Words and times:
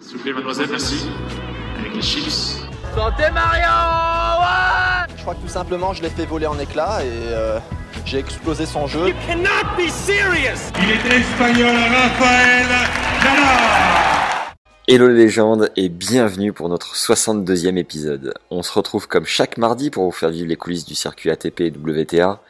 S'il 0.00 0.16
vous 0.18 0.22
plaît, 0.22 0.32
mademoiselle, 0.32 0.68
merci. 0.70 1.06
Avec 1.78 1.94
les 1.94 2.02
chips. 2.02 2.60
Santé 2.94 3.30
Mario 3.32 3.66
ouais 4.40 5.14
Je 5.16 5.22
crois 5.22 5.34
que 5.34 5.40
tout 5.40 5.48
simplement, 5.48 5.92
je 5.92 6.02
l'ai 6.02 6.10
fait 6.10 6.26
voler 6.26 6.46
en 6.46 6.58
éclats 6.58 7.02
et 7.02 7.08
euh, 7.08 7.58
j'ai 8.04 8.18
explosé 8.18 8.66
son 8.66 8.86
jeu. 8.86 9.12
cannot 9.26 9.64
be 9.76 9.88
serious 9.88 10.70
Il 10.82 10.90
est 10.90 11.16
espagnol, 11.16 11.74
Rafael 11.76 12.66
Nadal 13.22 14.52
Hello 14.88 15.08
les 15.08 15.14
légendes 15.14 15.70
et 15.76 15.88
bienvenue 15.88 16.52
pour 16.52 16.68
notre 16.68 16.94
62e 16.94 17.76
épisode. 17.76 18.34
On 18.50 18.62
se 18.62 18.72
retrouve 18.72 19.08
comme 19.08 19.26
chaque 19.26 19.58
mardi 19.58 19.90
pour 19.90 20.04
vous 20.04 20.12
faire 20.12 20.30
vivre 20.30 20.48
les 20.48 20.56
coulisses 20.56 20.84
du 20.86 20.94
circuit 20.94 21.30
ATP 21.30 21.60
et 21.62 21.72
WTA 21.72 22.40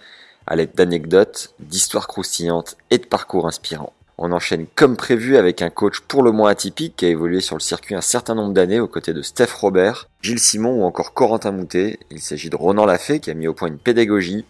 à 0.47 0.57
l'aide 0.57 0.75
d'anecdotes, 0.75 1.55
d'histoires 1.61 2.09
croustillantes 2.09 2.77
et 2.91 2.99
de 2.99 3.07
parcours 3.07 3.47
inspirants. 3.47 3.96
On 4.19 4.33
enchaîne 4.33 4.67
comme 4.75 4.97
prévu 4.97 5.37
avec 5.37 5.61
un 5.61 5.69
coach 5.69 6.01
pour 6.01 6.23
le 6.23 6.33
moins 6.33 6.49
atypique 6.49 6.97
qui 6.97 7.05
a 7.05 7.09
évolué 7.09 7.43
sur 7.43 7.55
le 7.55 7.61
circuit 7.61 7.95
un 7.95 8.01
certain 8.01 8.35
nombre 8.35 8.55
d'années 8.55 8.81
aux 8.81 8.89
côtés 8.89 9.13
de 9.13 9.21
Steph 9.21 9.53
Robert, 9.61 10.09
Gilles 10.23 10.39
Simon 10.39 10.81
ou 10.81 10.85
encore 10.85 11.13
Corentin 11.13 11.53
Moutet. 11.53 11.99
Il 12.11 12.21
s'agit 12.21 12.49
de 12.49 12.57
Ronan 12.57 12.87
Lafay 12.87 13.21
qui 13.21 13.31
a 13.31 13.35
mis 13.35 13.47
au 13.47 13.53
point 13.53 13.69
une 13.69 13.79
pédagogie, 13.79 14.47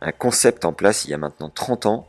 un 0.00 0.12
concept 0.12 0.64
en 0.64 0.72
place 0.72 1.04
il 1.04 1.10
y 1.10 1.14
a 1.14 1.18
maintenant 1.18 1.50
30 1.50 1.86
ans, 1.86 2.08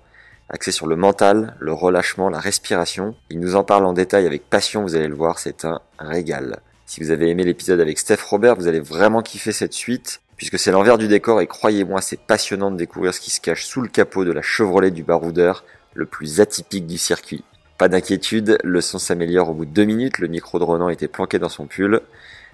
axé 0.49 0.71
sur 0.71 0.85
le 0.85 0.95
mental, 0.95 1.55
le 1.59 1.73
relâchement, 1.73 2.29
la 2.29 2.39
respiration. 2.39 3.15
Il 3.31 3.39
nous 3.39 3.55
en 3.55 3.63
parle 3.63 3.85
en 3.85 3.93
détail 3.93 4.27
avec 4.27 4.47
passion, 4.47 4.83
vous 4.83 4.95
allez 4.95 5.07
le 5.07 5.15
voir, 5.15 5.39
c'est 5.39 5.65
un 5.65 5.81
régal. 5.97 6.59
Si 6.85 7.01
vous 7.01 7.09
avez 7.09 7.29
aimé 7.29 7.43
l'épisode 7.43 7.79
avec 7.79 7.97
Steph 7.97 8.21
Robert, 8.29 8.55
vous 8.55 8.67
allez 8.67 8.79
vraiment 8.79 9.23
kiffer 9.23 9.51
cette 9.51 9.73
suite, 9.73 10.21
puisque 10.37 10.59
c'est 10.59 10.71
l'envers 10.71 10.99
du 10.99 11.07
décor 11.07 11.41
et 11.41 11.47
croyez-moi, 11.47 12.01
c'est 12.01 12.19
passionnant 12.19 12.69
de 12.69 12.77
découvrir 12.77 13.15
ce 13.15 13.19
qui 13.19 13.31
se 13.31 13.41
cache 13.41 13.65
sous 13.65 13.81
le 13.81 13.89
capot 13.89 14.25
de 14.25 14.31
la 14.31 14.43
Chevrolet 14.43 14.91
du 14.91 15.03
baroudeur, 15.03 15.63
le 15.99 16.05
plus 16.05 16.41
atypique 16.41 16.87
du 16.87 16.97
circuit. 16.97 17.43
Pas 17.77 17.89
d'inquiétude, 17.89 18.57
le 18.63 18.81
son 18.81 18.97
s'améliore 18.97 19.49
au 19.49 19.53
bout 19.53 19.65
de 19.65 19.71
deux 19.71 19.83
minutes, 19.83 20.17
le 20.17 20.27
micro 20.27 20.57
de 20.57 20.63
Ronan 20.63 20.89
était 20.89 21.07
planqué 21.07 21.39
dans 21.39 21.49
son 21.49 21.67
pull. 21.67 22.01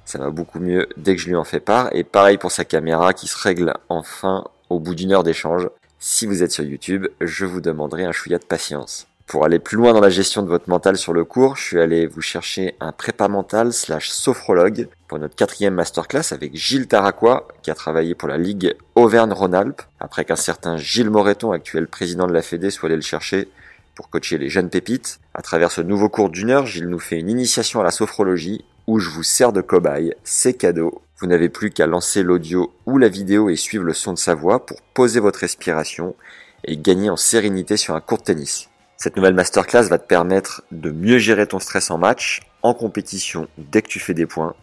Ça 0.03 0.19
va 0.19 0.29
beaucoup 0.29 0.59
mieux 0.59 0.87
dès 0.97 1.15
que 1.15 1.21
je 1.21 1.27
lui 1.27 1.35
en 1.35 1.43
fais 1.43 1.59
part, 1.59 1.89
et 1.93 2.03
pareil 2.03 2.37
pour 2.37 2.51
sa 2.51 2.65
caméra 2.65 3.13
qui 3.13 3.27
se 3.27 3.37
règle 3.37 3.73
enfin 3.87 4.43
au 4.69 4.79
bout 4.79 4.95
d'une 4.95 5.13
heure 5.13 5.23
d'échange. 5.23 5.69
Si 5.99 6.25
vous 6.25 6.43
êtes 6.43 6.51
sur 6.51 6.63
YouTube, 6.63 7.07
je 7.21 7.45
vous 7.45 7.61
demanderai 7.61 8.03
un 8.03 8.11
chouïa 8.11 8.37
de 8.37 8.45
patience. 8.45 9.07
Pour 9.27 9.43
aller 9.43 9.57
plus 9.57 9.75
loin 9.75 9.93
dans 9.93 10.01
la 10.01 10.11
gestion 10.11 10.43
de 10.43 10.47
votre 10.47 10.69
mental 10.69 10.97
sur 10.97 11.11
le 11.11 11.25
cours, 11.25 11.55
je 11.55 11.63
suis 11.63 11.79
allé 11.79 12.05
vous 12.05 12.21
chercher 12.21 12.75
un 12.79 12.91
prépa 12.91 13.27
mental 13.27 13.73
slash 13.73 14.09
sophrologue 14.09 14.87
pour 15.07 15.17
notre 15.17 15.35
quatrième 15.35 15.73
masterclass 15.73 16.31
avec 16.31 16.55
Gilles 16.55 16.87
Taraquois, 16.87 17.47
qui 17.63 17.71
a 17.71 17.75
travaillé 17.75 18.13
pour 18.13 18.29
la 18.29 18.37
Ligue 18.37 18.75
Auvergne-Rhône-Alpes, 18.93 19.81
après 19.99 20.25
qu'un 20.25 20.35
certain 20.35 20.77
Gilles 20.77 21.09
Moreton, 21.09 21.51
actuel 21.51 21.87
président 21.87 22.27
de 22.27 22.33
la 22.33 22.43
Fédé, 22.43 22.69
soit 22.69 22.87
allé 22.87 22.97
le 22.97 23.01
chercher 23.01 23.47
pour 23.95 24.11
coacher 24.11 24.37
les 24.37 24.49
jeunes 24.49 24.69
pépites. 24.69 25.19
À 25.33 25.41
travers 25.41 25.71
ce 25.71 25.81
nouveau 25.81 26.07
cours 26.07 26.29
d'une 26.29 26.51
heure, 26.51 26.67
Gilles 26.67 26.87
nous 26.87 26.99
fait 26.99 27.19
une 27.19 27.29
initiation 27.29 27.81
à 27.81 27.83
la 27.83 27.91
sophrologie, 27.91 28.63
où 28.85 28.99
je 28.99 29.09
vous 29.09 29.23
sers 29.23 29.51
de 29.51 29.61
cobaye, 29.61 30.13
c'est 30.23 30.53
cadeau. 30.53 31.01
Vous 31.17 31.25
n'avez 31.25 31.49
plus 31.49 31.71
qu'à 31.71 31.87
lancer 31.87 32.21
l'audio 32.21 32.71
ou 32.85 32.99
la 32.99 33.09
vidéo 33.09 33.49
et 33.49 33.55
suivre 33.55 33.85
le 33.85 33.93
son 33.93 34.13
de 34.13 34.19
sa 34.19 34.35
voix 34.35 34.63
pour 34.63 34.81
poser 34.93 35.19
votre 35.19 35.39
respiration 35.39 36.15
et 36.63 36.77
gagner 36.77 37.09
en 37.09 37.17
sérénité 37.17 37.75
sur 37.75 37.95
un 37.95 38.01
court 38.01 38.19
de 38.19 38.23
tennis. 38.23 38.69
Cette 38.97 39.17
nouvelle 39.17 39.33
masterclass 39.33 39.83
va 39.89 39.97
te 39.97 40.07
permettre 40.07 40.63
de 40.71 40.89
mieux 40.89 41.17
gérer 41.17 41.47
ton 41.47 41.59
stress 41.59 41.91
en 41.91 41.97
match, 41.97 42.41
en 42.63 42.73
compétition 42.73 43.47
dès 43.57 43.81
que 43.81 43.89
tu 43.89 43.99
fais 43.99 44.13
des 44.13 44.25
points, 44.25 44.55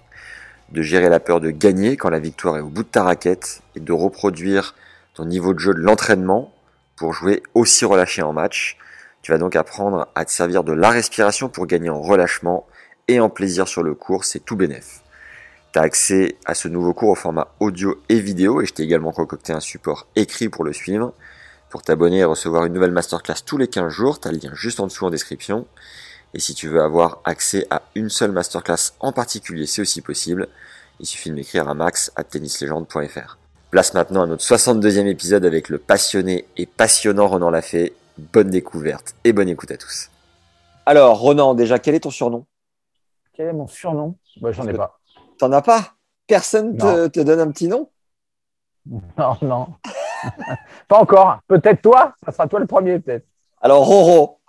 de 0.71 0.81
gérer 0.81 1.11
la 1.11 1.21
peur 1.21 1.41
de 1.41 1.51
gagner 1.51 1.97
quand 1.97 2.09
la 2.09 2.19
victoire 2.19 2.57
est 2.57 2.63
au 2.63 2.69
bout 2.69 2.83
de 2.83 2.89
ta 2.89 3.03
raquette 3.03 3.63
et 3.77 3.81
de 3.81 3.93
reproduire 3.93 4.75
ton 5.15 5.27
niveau 5.27 5.53
de 5.53 5.59
jeu 5.59 5.75
de 5.75 5.81
l'entraînement 5.81 6.53
pour 6.97 7.13
jouer 7.13 7.43
aussi 7.55 7.85
relâché 7.85 8.23
en 8.23 8.33
match. 8.33 8.79
Tu 9.21 9.33
vas 9.33 9.39
donc 9.39 9.55
apprendre 9.55 10.09
à 10.15 10.25
te 10.25 10.31
servir 10.31 10.65
de 10.65 10.73
la 10.73 10.89
respiration 10.89 11.49
pour 11.49 11.67
gagner 11.67 11.91
en 11.91 12.01
relâchement 12.01 12.67
et 13.09 13.21
en 13.21 13.29
plaisir 13.29 13.69
sur 13.69 13.83
le 13.83 13.95
cours, 13.95 14.25
c'est 14.25 14.41
tout 14.41 14.57
bénef. 14.57 15.03
Tu 15.73 15.79
as 15.79 15.83
accès 15.83 16.37
à 16.47 16.55
ce 16.55 16.69
nouveau 16.69 16.95
cours 16.95 17.11
au 17.11 17.15
format 17.15 17.49
audio 17.61 18.01
et 18.09 18.19
vidéo 18.19 18.63
et 18.63 18.67
je 18.67 18.73
t'ai 18.73 18.83
également 18.83 19.13
concocté 19.13 19.53
un 19.53 19.61
support 19.61 20.07
écrit 20.17 20.49
pour 20.49 20.65
le 20.65 20.73
suivre. 20.73 21.13
Pour 21.73 21.81
t'abonner 21.81 22.19
et 22.19 22.25
recevoir 22.25 22.67
une 22.67 22.75
nouvelle 22.75 22.91
masterclass 22.91 23.37
tous 23.47 23.57
les 23.57 23.67
15 23.67 23.89
jours, 23.89 24.21
tu 24.21 24.29
as 24.29 24.31
le 24.31 24.37
lien 24.37 24.51
juste 24.53 24.79
en 24.79 24.87
dessous 24.87 25.07
en 25.07 25.11
description. 25.11 25.67
Et 26.35 26.39
si 26.39 26.55
tu 26.55 26.69
veux 26.69 26.83
avoir 26.83 27.23
accès 27.25 27.67
à 27.71 27.81
une 27.95 28.11
seule 28.11 28.31
masterclass 28.31 28.93
en 29.01 29.11
particulier, 29.11 29.65
c'est 29.65 29.81
aussi 29.81 30.03
possible. 30.03 30.49
Il 31.01 31.07
suffit 31.07 31.31
de 31.31 31.35
m'écrire 31.35 31.71
à 31.71 31.75
max 31.75 32.13
à 32.15 32.25
tennislegende.fr. 32.25 33.39
Place 33.71 33.95
maintenant 33.95 34.25
à 34.25 34.27
notre 34.27 34.45
62e 34.45 35.07
épisode 35.07 35.47
avec 35.47 35.71
le 35.71 35.79
passionné 35.79 36.45
et 36.59 36.67
passionnant 36.67 37.27
Ronan 37.27 37.49
Lafay. 37.49 37.95
Bonne 38.19 38.51
découverte 38.51 39.15
et 39.25 39.33
bonne 39.33 39.49
écoute 39.49 39.71
à 39.71 39.79
tous. 39.79 40.11
Alors, 40.85 41.21
Ronan, 41.21 41.55
déjà, 41.55 41.79
quel 41.79 41.95
est 41.95 42.01
ton 42.01 42.11
surnom? 42.11 42.45
Quel 43.33 43.49
est 43.49 43.55
mon 43.55 43.67
surnom? 43.67 44.19
Bah, 44.43 44.53
J'en 44.53 44.69
ai 44.69 44.75
pas. 44.75 45.01
T'en 45.39 45.51
as 45.53 45.63
pas? 45.63 45.95
Personne 46.27 46.77
te, 46.77 47.07
te 47.07 47.21
donne 47.21 47.41
un 47.41 47.51
petit 47.51 47.69
nom? 47.69 47.89
Non, 49.17 49.39
non. 49.41 49.69
pas 50.89 50.99
encore. 50.99 51.41
Peut-être 51.47 51.83
toi. 51.83 52.15
Ça 52.25 52.33
sera 52.33 52.47
toi 52.49 52.61
le 52.61 52.67
premier, 52.67 52.99
peut-être. 52.99 53.27
Alors, 53.61 53.87
Roro, 53.87 54.41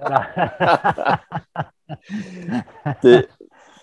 Voilà. 0.00 1.20
t'es 3.02 3.28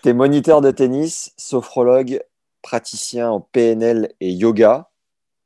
t'es 0.02 0.12
moniteur 0.12 0.60
de 0.60 0.70
tennis, 0.70 1.32
sophrologue, 1.36 2.22
praticien 2.62 3.28
en 3.28 3.40
PNL 3.40 4.12
et 4.20 4.30
yoga. 4.30 4.88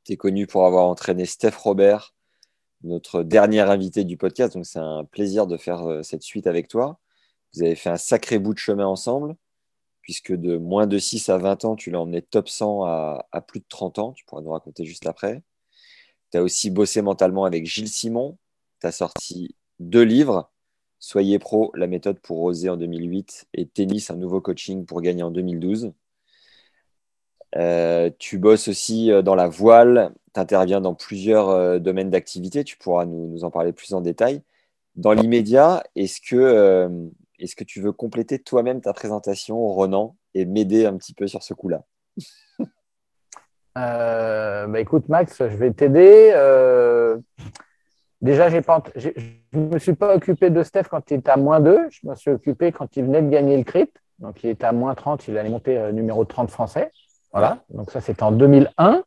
T'es 0.03 0.17
connu 0.17 0.45
pour 0.45 0.67
avoir 0.67 0.85
entraîné 0.85 1.25
Steph 1.25 1.55
Robert, 1.57 2.13
notre 2.83 3.23
dernier 3.23 3.61
invité 3.61 4.03
du 4.03 4.17
podcast. 4.17 4.53
Donc, 4.53 4.67
c'est 4.67 4.79
un 4.79 5.03
plaisir 5.03 5.47
de 5.47 5.57
faire 5.57 5.89
euh, 5.89 6.03
cette 6.03 6.21
suite 6.21 6.47
avec 6.47 6.67
toi. 6.67 6.99
Vous 7.53 7.63
avez 7.63 7.75
fait 7.75 7.89
un 7.89 7.97
sacré 7.97 8.37
bout 8.39 8.53
de 8.53 8.59
chemin 8.59 8.85
ensemble, 8.85 9.35
puisque 10.11 10.33
de 10.33 10.57
moins 10.57 10.87
de 10.87 10.97
6 10.97 11.29
à 11.29 11.37
20 11.37 11.63
ans, 11.63 11.77
tu 11.77 11.89
l'as 11.89 12.01
emmené 12.01 12.21
top 12.21 12.49
100 12.49 12.83
à, 12.83 13.41
plus 13.47 13.61
de 13.61 13.65
30 13.69 13.97
ans. 13.97 14.11
Tu 14.11 14.25
pourras 14.25 14.41
nous 14.41 14.51
raconter 14.51 14.83
juste 14.83 15.07
après. 15.07 15.41
Tu 16.31 16.37
as 16.37 16.43
aussi 16.43 16.69
bossé 16.69 17.01
mentalement 17.01 17.45
avec 17.45 17.65
Gilles 17.65 17.87
Simon. 17.87 18.37
Tu 18.81 18.87
as 18.87 18.91
sorti 18.91 19.55
deux 19.79 20.01
livres. 20.01 20.51
Soyez 20.99 21.39
pro, 21.39 21.71
la 21.75 21.87
méthode 21.87 22.19
pour 22.19 22.41
oser 22.41 22.67
en 22.67 22.75
2008 22.75 23.45
et 23.53 23.65
Tennis, 23.67 24.11
un 24.11 24.17
nouveau 24.17 24.41
coaching 24.41 24.85
pour 24.85 25.01
gagner 25.01 25.23
en 25.23 25.31
2012. 25.31 25.93
Euh, 27.55 28.09
tu 28.19 28.37
bosses 28.37 28.67
aussi 28.67 29.13
euh, 29.13 29.21
dans 29.21 29.35
la 29.35 29.47
voile, 29.47 30.13
tu 30.33 30.41
interviens 30.41 30.81
dans 30.81 30.93
plusieurs 30.93 31.47
euh, 31.47 31.79
domaines 31.79 32.09
d'activité, 32.09 32.65
tu 32.65 32.77
pourras 32.77 33.05
nous, 33.05 33.45
en 33.45 33.49
parler 33.49 33.71
plus 33.71 33.93
en 33.93 34.01
détail. 34.01 34.41
Dans 34.97 35.13
l'immédiat, 35.13 35.83
est-ce 35.95 36.19
que, 36.19 37.09
est-ce 37.41 37.55
que 37.55 37.63
tu 37.63 37.81
veux 37.81 37.91
compléter 37.91 38.39
toi-même 38.39 38.81
ta 38.81 38.93
présentation, 38.93 39.57
Ronan, 39.67 40.15
et 40.33 40.45
m'aider 40.45 40.85
un 40.85 40.95
petit 40.97 41.13
peu 41.13 41.27
sur 41.27 41.43
ce 41.43 41.53
coup-là? 41.53 41.81
Euh, 43.77 44.67
bah, 44.67 44.81
écoute, 44.81 45.07
Max, 45.07 45.37
je 45.37 45.55
vais 45.55 45.71
t'aider. 45.71 46.33
Euh, 46.35 47.17
déjà, 48.19 48.49
j'ai 48.49 48.61
pas, 48.61 48.83
je 48.97 49.11
ne 49.53 49.73
me 49.73 49.79
suis 49.79 49.93
pas 49.93 50.13
occupé 50.13 50.49
de 50.49 50.61
Steph 50.61 50.89
quand 50.89 51.09
il 51.09 51.19
était 51.19 51.31
à 51.31 51.37
moins 51.37 51.61
2. 51.61 51.87
Je 51.89 52.05
me 52.05 52.13
suis 52.15 52.31
occupé 52.31 52.73
quand 52.73 52.97
il 52.97 53.05
venait 53.05 53.21
de 53.21 53.29
gagner 53.29 53.55
le 53.55 53.63
CRIT. 53.63 53.89
Donc, 54.19 54.43
il 54.43 54.49
était 54.49 54.65
à 54.65 54.73
moins 54.73 54.93
30. 54.93 55.25
Il 55.29 55.37
allait 55.37 55.47
monter 55.47 55.77
euh, 55.77 55.93
numéro 55.93 56.25
30 56.25 56.51
français. 56.51 56.91
Voilà. 57.31 57.59
Donc, 57.69 57.91
ça, 57.91 58.01
c'était 58.01 58.23
en 58.23 58.33
2001. 58.33 59.05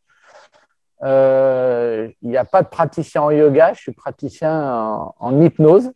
Euh, 1.03 2.11
il 2.23 2.31
n'y 2.31 2.39
a 2.39 2.47
pas 2.47 2.63
de 2.63 2.69
praticien 2.69 3.21
en 3.21 3.31
yoga. 3.31 3.75
Je 3.75 3.81
suis 3.81 3.93
praticien 3.93 4.73
en, 4.73 5.15
en 5.19 5.41
hypnose. 5.43 5.93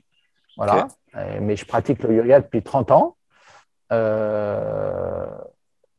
Voilà. 0.59 0.89
Mais 1.15 1.57
je 1.57 1.65
pratique 1.67 2.03
le 2.03 2.15
yoga 2.15 2.41
depuis 2.41 2.63
30 2.63 2.91
ans. 2.91 3.17
Euh, 3.93 5.27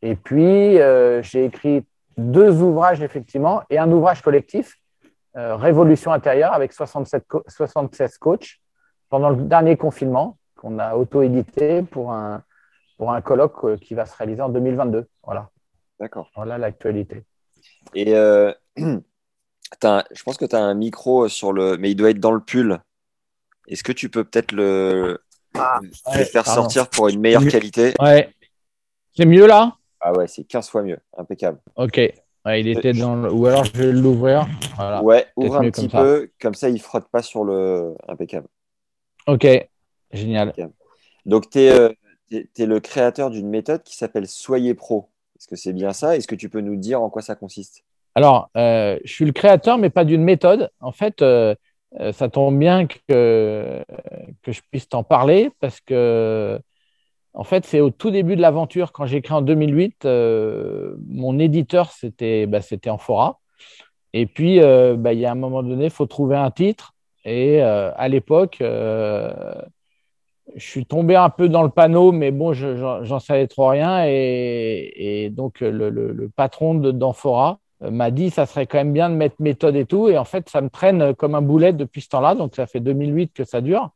et 0.02 0.16
puis, 0.16 0.80
euh, 0.80 1.22
j'ai 1.24 1.46
écrit 1.46 1.86
deux 2.18 2.62
ouvrages, 2.62 3.02
effectivement, 3.02 3.62
et 3.70 3.78
un 3.78 3.92
ouvrage 3.92 4.22
collectif, 4.22 4.76
euh, 5.38 5.56
Révolution 5.56 6.12
intérieure, 6.12 6.54
avec 6.54 6.74
67 6.74 7.26
co- 7.28 7.44
76 7.48 8.18
coachs, 8.18 8.58
pendant 9.10 9.30
le 9.30 9.38
dernier 9.44 9.76
confinement, 9.78 10.38
qu'on 10.56 10.80
a 10.80 10.96
auto-édité 10.96 11.82
pour 11.84 12.12
un, 12.12 12.44
pour 12.98 13.12
un 13.12 13.22
colloque 13.22 13.64
euh, 13.64 13.78
qui 13.78 13.94
va 13.94 14.06
se 14.06 14.16
réaliser 14.18 14.42
en 14.42 14.50
2022. 14.50 15.08
Voilà, 15.24 15.50
D'accord. 16.00 16.30
voilà 16.36 16.58
l'actualité. 16.58 17.24
Et 17.94 18.16
euh, 18.16 18.52
un- 18.78 20.04
je 20.12 20.24
pense 20.24 20.38
que 20.38 20.46
tu 20.46 20.56
as 20.56 20.62
un 20.64 20.74
micro 20.74 21.28
sur 21.28 21.54
le. 21.54 21.78
Mais 21.78 21.92
il 21.92 21.96
doit 21.96 22.10
être 22.12 22.20
dans 22.20 22.32
le 22.32 22.40
pull. 22.42 22.80
Est-ce 23.70 23.84
que 23.84 23.92
tu 23.92 24.10
peux 24.10 24.24
peut-être 24.24 24.52
le, 24.52 25.20
Ah, 25.56 25.80
ouais, 26.08 26.26
faire 26.26 26.44
pardon. 26.44 26.64
sortir 26.64 26.90
pour 26.90 27.08
une 27.08 27.20
meilleure 27.20 27.46
qualité 27.48 27.94
Ouais. 28.00 28.30
C'est 29.16 29.26
mieux 29.26 29.48
là? 29.48 29.76
Ah 30.02 30.14
ouais, 30.14 30.28
c'est 30.28 30.44
15 30.44 30.70
fois 30.70 30.82
mieux. 30.82 30.98
Impeccable. 31.18 31.60
Ok. 31.76 31.98
Ouais, 32.46 32.62
il 32.62 32.68
était 32.68 32.94
dans 32.94 33.16
le... 33.16 33.32
Ou 33.32 33.46
alors 33.48 33.66
je 33.66 33.74
vais 33.74 33.92
l'ouvrir. 33.92 34.48
Voilà. 34.76 35.04
Ouais, 35.04 35.28
ouvre 35.36 35.58
un 35.58 35.70
petit 35.70 35.82
comme 35.82 35.90
ça. 35.90 36.04
peu, 36.04 36.32
comme 36.42 36.54
ça 36.54 36.70
il 36.70 36.82
frotte 36.82 37.08
pas 37.10 37.22
sur 37.22 37.44
le. 37.44 37.96
Impeccable. 38.08 38.48
Ok. 39.28 39.46
Génial. 40.12 40.54
Donc, 41.26 41.50
tu 41.50 41.60
es, 41.60 42.66
le 42.66 42.80
créateur 42.80 43.30
d'une 43.30 43.50
méthode 43.50 43.84
qui 43.84 43.96
s'appelle 43.96 44.28
Soyez 44.28 44.74
Pro. 44.74 45.10
Est-ce 45.38 45.48
que 45.48 45.56
c'est 45.56 45.74
bien 45.74 45.94
ça? 45.94 46.16
Est-ce 46.18 46.28
que 46.28 46.36
tu 46.36 46.50
peux 46.50 46.62
nous 46.62 46.76
dire 46.76 47.02
en 47.02 47.10
quoi 47.10 47.22
ça 47.22 47.36
consiste? 47.36 47.84
Alors, 48.16 48.50
euh, 48.58 48.98
je 49.04 49.14
suis 49.14 49.26
le 49.26 49.32
créateur, 49.32 49.78
mais 49.78 49.90
pas 49.90 50.04
d'une 50.04 50.24
méthode. 50.24 50.72
En 50.80 50.92
fait, 50.92 51.22
euh, 51.22 51.54
euh, 51.54 51.56
ça 52.14 52.30
tombe 52.30 52.58
bien 52.60 52.88
que, 52.88 53.84
que 54.44 54.52
je 54.52 54.62
puisse 54.72 54.88
t'en 54.90 55.04
parler 55.04 55.52
parce 55.60 55.80
que, 55.82 56.60
en 57.34 57.44
fait, 57.44 57.66
c'est 57.66 57.82
au 57.82 57.92
tout 57.92 58.12
début 58.12 58.36
de 58.36 58.42
l'aventure, 58.42 58.92
quand 58.94 59.06
j'ai 59.08 59.22
créé 59.22 59.38
en 59.38 59.42
2008, 59.42 60.06
euh, 60.06 60.96
mon 61.08 61.40
éditeur, 61.40 61.92
c'était 61.92 62.48
bah, 62.48 62.60
Amphora. 62.88 63.40
Et 64.14 64.26
puis, 64.28 64.62
euh, 64.62 64.96
bah, 64.98 65.14
il 65.14 65.20
y 65.20 65.26
a 65.26 65.32
un 65.32 65.36
moment 65.36 65.64
donné, 65.64 65.86
il 65.86 65.92
faut 65.92 66.08
trouver 66.08 66.38
un 66.38 66.52
titre. 66.52 66.94
Et 67.26 67.64
euh, 67.64 67.92
à 67.98 68.08
l'époque, 68.10 68.60
euh, 68.62 69.34
je 70.56 70.66
suis 70.66 70.86
tombé 70.86 71.16
un 71.16 71.30
peu 71.30 71.48
dans 71.50 71.64
le 71.64 71.70
panneau, 71.70 72.12
mais 72.12 72.32
bon, 72.32 72.54
je- 72.54 72.76
j'en 72.78 73.04
j'en 73.04 73.20
savais 73.20 73.48
trop 73.48 73.68
rien. 73.70 74.06
Et, 74.08 75.30
donc, 75.32 75.60
le, 75.62 75.90
le- 75.90 76.12
le 76.12 76.30
patron 76.30 76.76
d'Amphora 76.76 77.60
euh, 77.60 77.69
m'a 77.82 78.12
dit 78.12 78.30
ça 78.30 78.46
serait 78.46 78.68
quand 78.68 78.78
même 78.78 78.94
bien 78.94 79.10
de 79.10 79.16
mettre 79.16 79.36
méthode 79.40 79.76
et 79.76 79.86
tout. 79.86 80.10
Et 80.10 80.18
en 80.18 80.26
fait, 80.26 80.50
ça 80.50 80.62
me 80.62 80.70
traîne 80.70 81.14
comme 81.16 81.36
un 81.36 81.42
boulet 81.42 81.74
depuis 81.74 82.02
ce 82.02 82.10
temps-là. 82.10 82.36
Donc, 82.36 82.56
ça 82.56 82.68
fait 82.68 82.80
2008 82.80 83.34
que 83.34 83.44
ça 83.46 83.62
dure. 83.62 83.92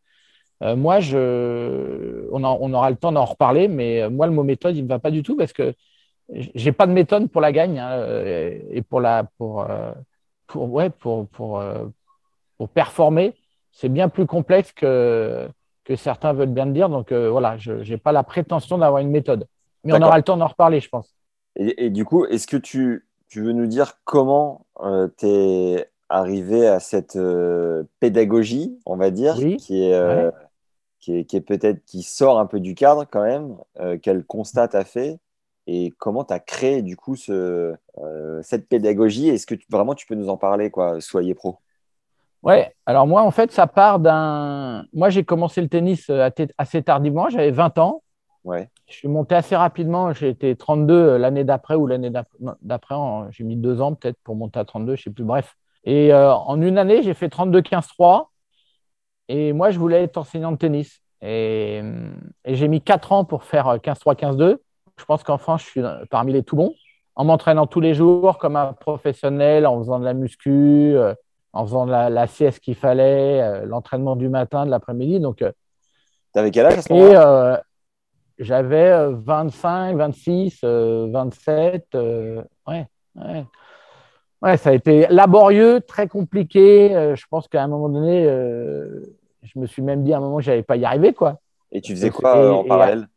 Euh, 0.61 0.75
moi, 0.75 0.99
je, 0.99 2.27
on, 2.31 2.43
en- 2.43 2.57
on 2.61 2.73
aura 2.73 2.89
le 2.89 2.95
temps 2.95 3.11
d'en 3.11 3.25
reparler, 3.25 3.67
mais 3.67 4.03
euh, 4.03 4.09
moi, 4.09 4.27
le 4.27 4.33
mot 4.33 4.43
méthode, 4.43 4.75
il 4.75 4.79
ne 4.79 4.83
me 4.83 4.89
va 4.89 4.99
pas 4.99 5.11
du 5.11 5.23
tout 5.23 5.35
parce 5.35 5.53
que 5.53 5.73
j'ai 6.55 6.71
pas 6.71 6.87
de 6.87 6.93
méthode 6.93 7.29
pour 7.29 7.41
la 7.41 7.51
gagne 7.51 7.79
hein, 7.79 7.91
euh, 7.91 8.57
et 8.71 8.81
pour 8.81 9.01
la 9.01 9.25
pour 9.37 9.69
euh, 9.69 9.91
pour 10.47 10.71
ouais 10.71 10.89
pour 10.89 11.27
pour 11.27 11.59
euh, 11.59 11.85
pour 12.57 12.69
performer. 12.69 13.33
C'est 13.71 13.89
bien 13.89 14.07
plus 14.09 14.25
complexe 14.25 14.71
que 14.71 15.47
que 15.83 15.95
certains 15.97 16.31
veulent 16.31 16.49
bien 16.53 16.65
le 16.65 16.71
dire. 16.71 16.89
Donc 16.89 17.11
euh, 17.11 17.29
voilà, 17.29 17.57
je 17.57 17.73
n'ai 17.73 17.97
pas 17.97 18.11
la 18.13 18.23
prétention 18.23 18.77
d'avoir 18.77 19.01
une 19.01 19.09
méthode, 19.11 19.47
mais 19.83 19.91
on 19.93 20.01
aura 20.01 20.17
le 20.17 20.23
temps 20.23 20.37
d'en 20.37 20.47
reparler, 20.47 20.79
je 20.79 20.87
pense. 20.89 21.13
Et, 21.57 21.85
et 21.85 21.89
du 21.89 22.05
coup, 22.05 22.25
est-ce 22.25 22.47
que 22.47 22.57
tu, 22.57 23.05
tu 23.33 23.41
veux 23.41 23.51
nous 23.53 23.65
dire 23.65 23.93
comment 24.03 24.67
tu 25.17 25.25
es 25.25 25.89
arrivé 26.07 26.67
à 26.67 26.79
cette 26.79 27.15
euh, 27.15 27.83
pédagogie, 27.99 28.77
on 28.85 28.95
va 28.95 29.09
dire, 29.09 29.35
Oui. 29.37 29.57
qui 29.57 29.83
est, 29.83 29.95
euh, 29.95 30.27
Ouais. 30.27 30.31
qui 30.99 31.17
est, 31.17 31.25
qui 31.25 31.37
est 31.37 31.41
peut-être 31.41 31.83
qui 31.83 32.03
sort 32.03 32.37
un 32.37 32.45
peu 32.45 32.59
du 32.59 32.75
cadre 32.75 33.05
quand 33.09 33.23
même, 33.23 33.57
euh, 33.79 33.97
quel 33.99 34.23
constat 34.23 34.67
tu 34.67 34.77
as 34.77 34.85
fait 34.85 35.17
et 35.65 35.91
comment 35.97 36.23
tu 36.23 36.31
as 36.31 36.39
créé 36.39 36.83
du 36.83 36.95
coup 36.95 37.15
ce, 37.15 37.73
euh, 37.97 38.39
cette 38.43 38.69
pédagogie? 38.69 39.29
Est-ce 39.29 39.47
que 39.47 39.55
tu- 39.55 39.65
vraiment 39.71 39.95
tu 39.95 40.05
peux 40.05 40.13
nous 40.13 40.29
en 40.29 40.37
parler, 40.37 40.69
quoi, 40.69 41.01
Soyez 41.01 41.33
pro? 41.33 41.57
Ouais, 42.43 42.75
alors 42.85 43.07
moi, 43.07 43.23
en 43.23 43.31
fait, 43.31 43.51
ça 43.51 43.65
part 43.65 43.99
d'un. 43.99 44.85
Moi, 44.93 45.09
j'ai 45.09 45.23
commencé 45.23 45.59
le 45.59 45.69
tennis 45.69 46.07
euh, 46.11 46.29
assez 46.59 46.83
tardivement, 46.83 47.29
j'avais 47.29 47.49
20 47.49 47.79
ans. 47.79 48.02
Ouais. 48.43 48.69
Je 48.87 48.93
suis 48.93 49.07
monté 49.07 49.35
assez 49.35 49.55
rapidement, 49.55 50.11
j'ai 50.13 50.29
été 50.29 50.55
32 50.55 51.17
l'année 51.17 51.43
d'après 51.43 51.75
ou 51.75 51.87
l'année 51.87 52.11
d'après, 52.61 52.95
j'ai 53.31 53.43
mis 53.43 53.55
deux 53.55 53.81
ans 53.81 53.93
peut-être 53.93 54.17
pour 54.23 54.35
monter 54.35 54.59
à 54.59 54.65
32, 54.65 54.95
je 54.95 55.03
sais 55.03 55.09
plus, 55.09 55.23
bref. 55.23 55.55
Et 55.85 56.13
euh, 56.13 56.33
en 56.33 56.61
une 56.61 56.77
année, 56.77 57.03
j'ai 57.03 57.13
fait 57.13 57.27
32-15-3. 57.27 58.25
Et 59.29 59.53
moi, 59.53 59.71
je 59.71 59.79
voulais 59.79 60.03
être 60.03 60.17
enseignant 60.17 60.51
de 60.51 60.57
tennis. 60.57 60.99
Et, 61.21 61.81
et 62.43 62.55
j'ai 62.55 62.67
mis 62.67 62.81
quatre 62.81 63.11
ans 63.13 63.23
pour 63.25 63.43
faire 63.43 63.77
15-3, 63.77 64.15
15-2. 64.15 64.57
Je 64.97 65.05
pense 65.05 65.23
qu'en 65.23 65.37
France, 65.37 65.61
je 65.63 65.67
suis 65.67 65.81
parmi 66.09 66.33
les 66.33 66.43
tout 66.43 66.55
bons. 66.55 66.73
En 67.15 67.25
m'entraînant 67.25 67.67
tous 67.67 67.79
les 67.79 67.93
jours 67.93 68.37
comme 68.37 68.55
un 68.55 68.73
professionnel, 68.73 69.65
en 69.65 69.77
faisant 69.79 69.99
de 69.99 70.05
la 70.05 70.13
muscu, 70.13 70.95
euh, 70.95 71.13
en 71.53 71.65
faisant 71.65 71.85
la, 71.85 72.09
la 72.09 72.27
sieste 72.27 72.59
qu'il 72.59 72.75
fallait, 72.75 73.41
euh, 73.41 73.65
l'entraînement 73.65 74.15
du 74.15 74.29
matin, 74.29 74.65
de 74.65 74.71
l'après-midi. 74.71 75.19
Donc, 75.19 75.41
euh, 75.41 75.51
Tu 76.33 76.39
avais 76.39 76.51
quel 76.51 76.65
âge 76.65 76.79
à 76.79 76.81
ce 76.81 76.91
moment-là? 76.91 77.53
euh, 77.53 77.57
j'avais 78.39 78.89
euh, 78.91 79.11
25, 79.15 79.95
26, 79.97 80.59
euh, 80.63 81.07
27. 81.11 81.87
euh, 81.95 82.43
ouais, 82.67 82.87
ouais. 83.15 83.45
Ouais, 84.41 84.57
ça 84.57 84.71
a 84.71 84.73
été 84.73 85.07
laborieux, 85.09 85.81
très 85.87 86.07
compliqué. 86.07 86.93
Euh, 86.95 87.15
je 87.15 87.25
pense 87.29 87.47
qu'à 87.47 87.63
un 87.63 87.67
moment 87.67 87.87
donné, 87.89 88.25
euh, 88.25 89.01
je 89.43 89.57
me 89.57 89.65
suis 89.65 89.81
même 89.81 90.03
dit 90.03 90.13
à 90.13 90.17
un 90.17 90.19
moment 90.19 90.37
que 90.37 90.43
je 90.43 90.51
n'allais 90.51 90.63
pas 90.63 90.75
y 90.75 90.83
arriver. 90.85 91.13
Quoi. 91.13 91.39
Et 91.71 91.81
tu 91.81 91.93
faisais 91.93 92.09
quoi 92.09 92.37
euh, 92.37 92.51
en 92.53 92.63
et- 92.65 92.67
parallèle? 92.67 93.07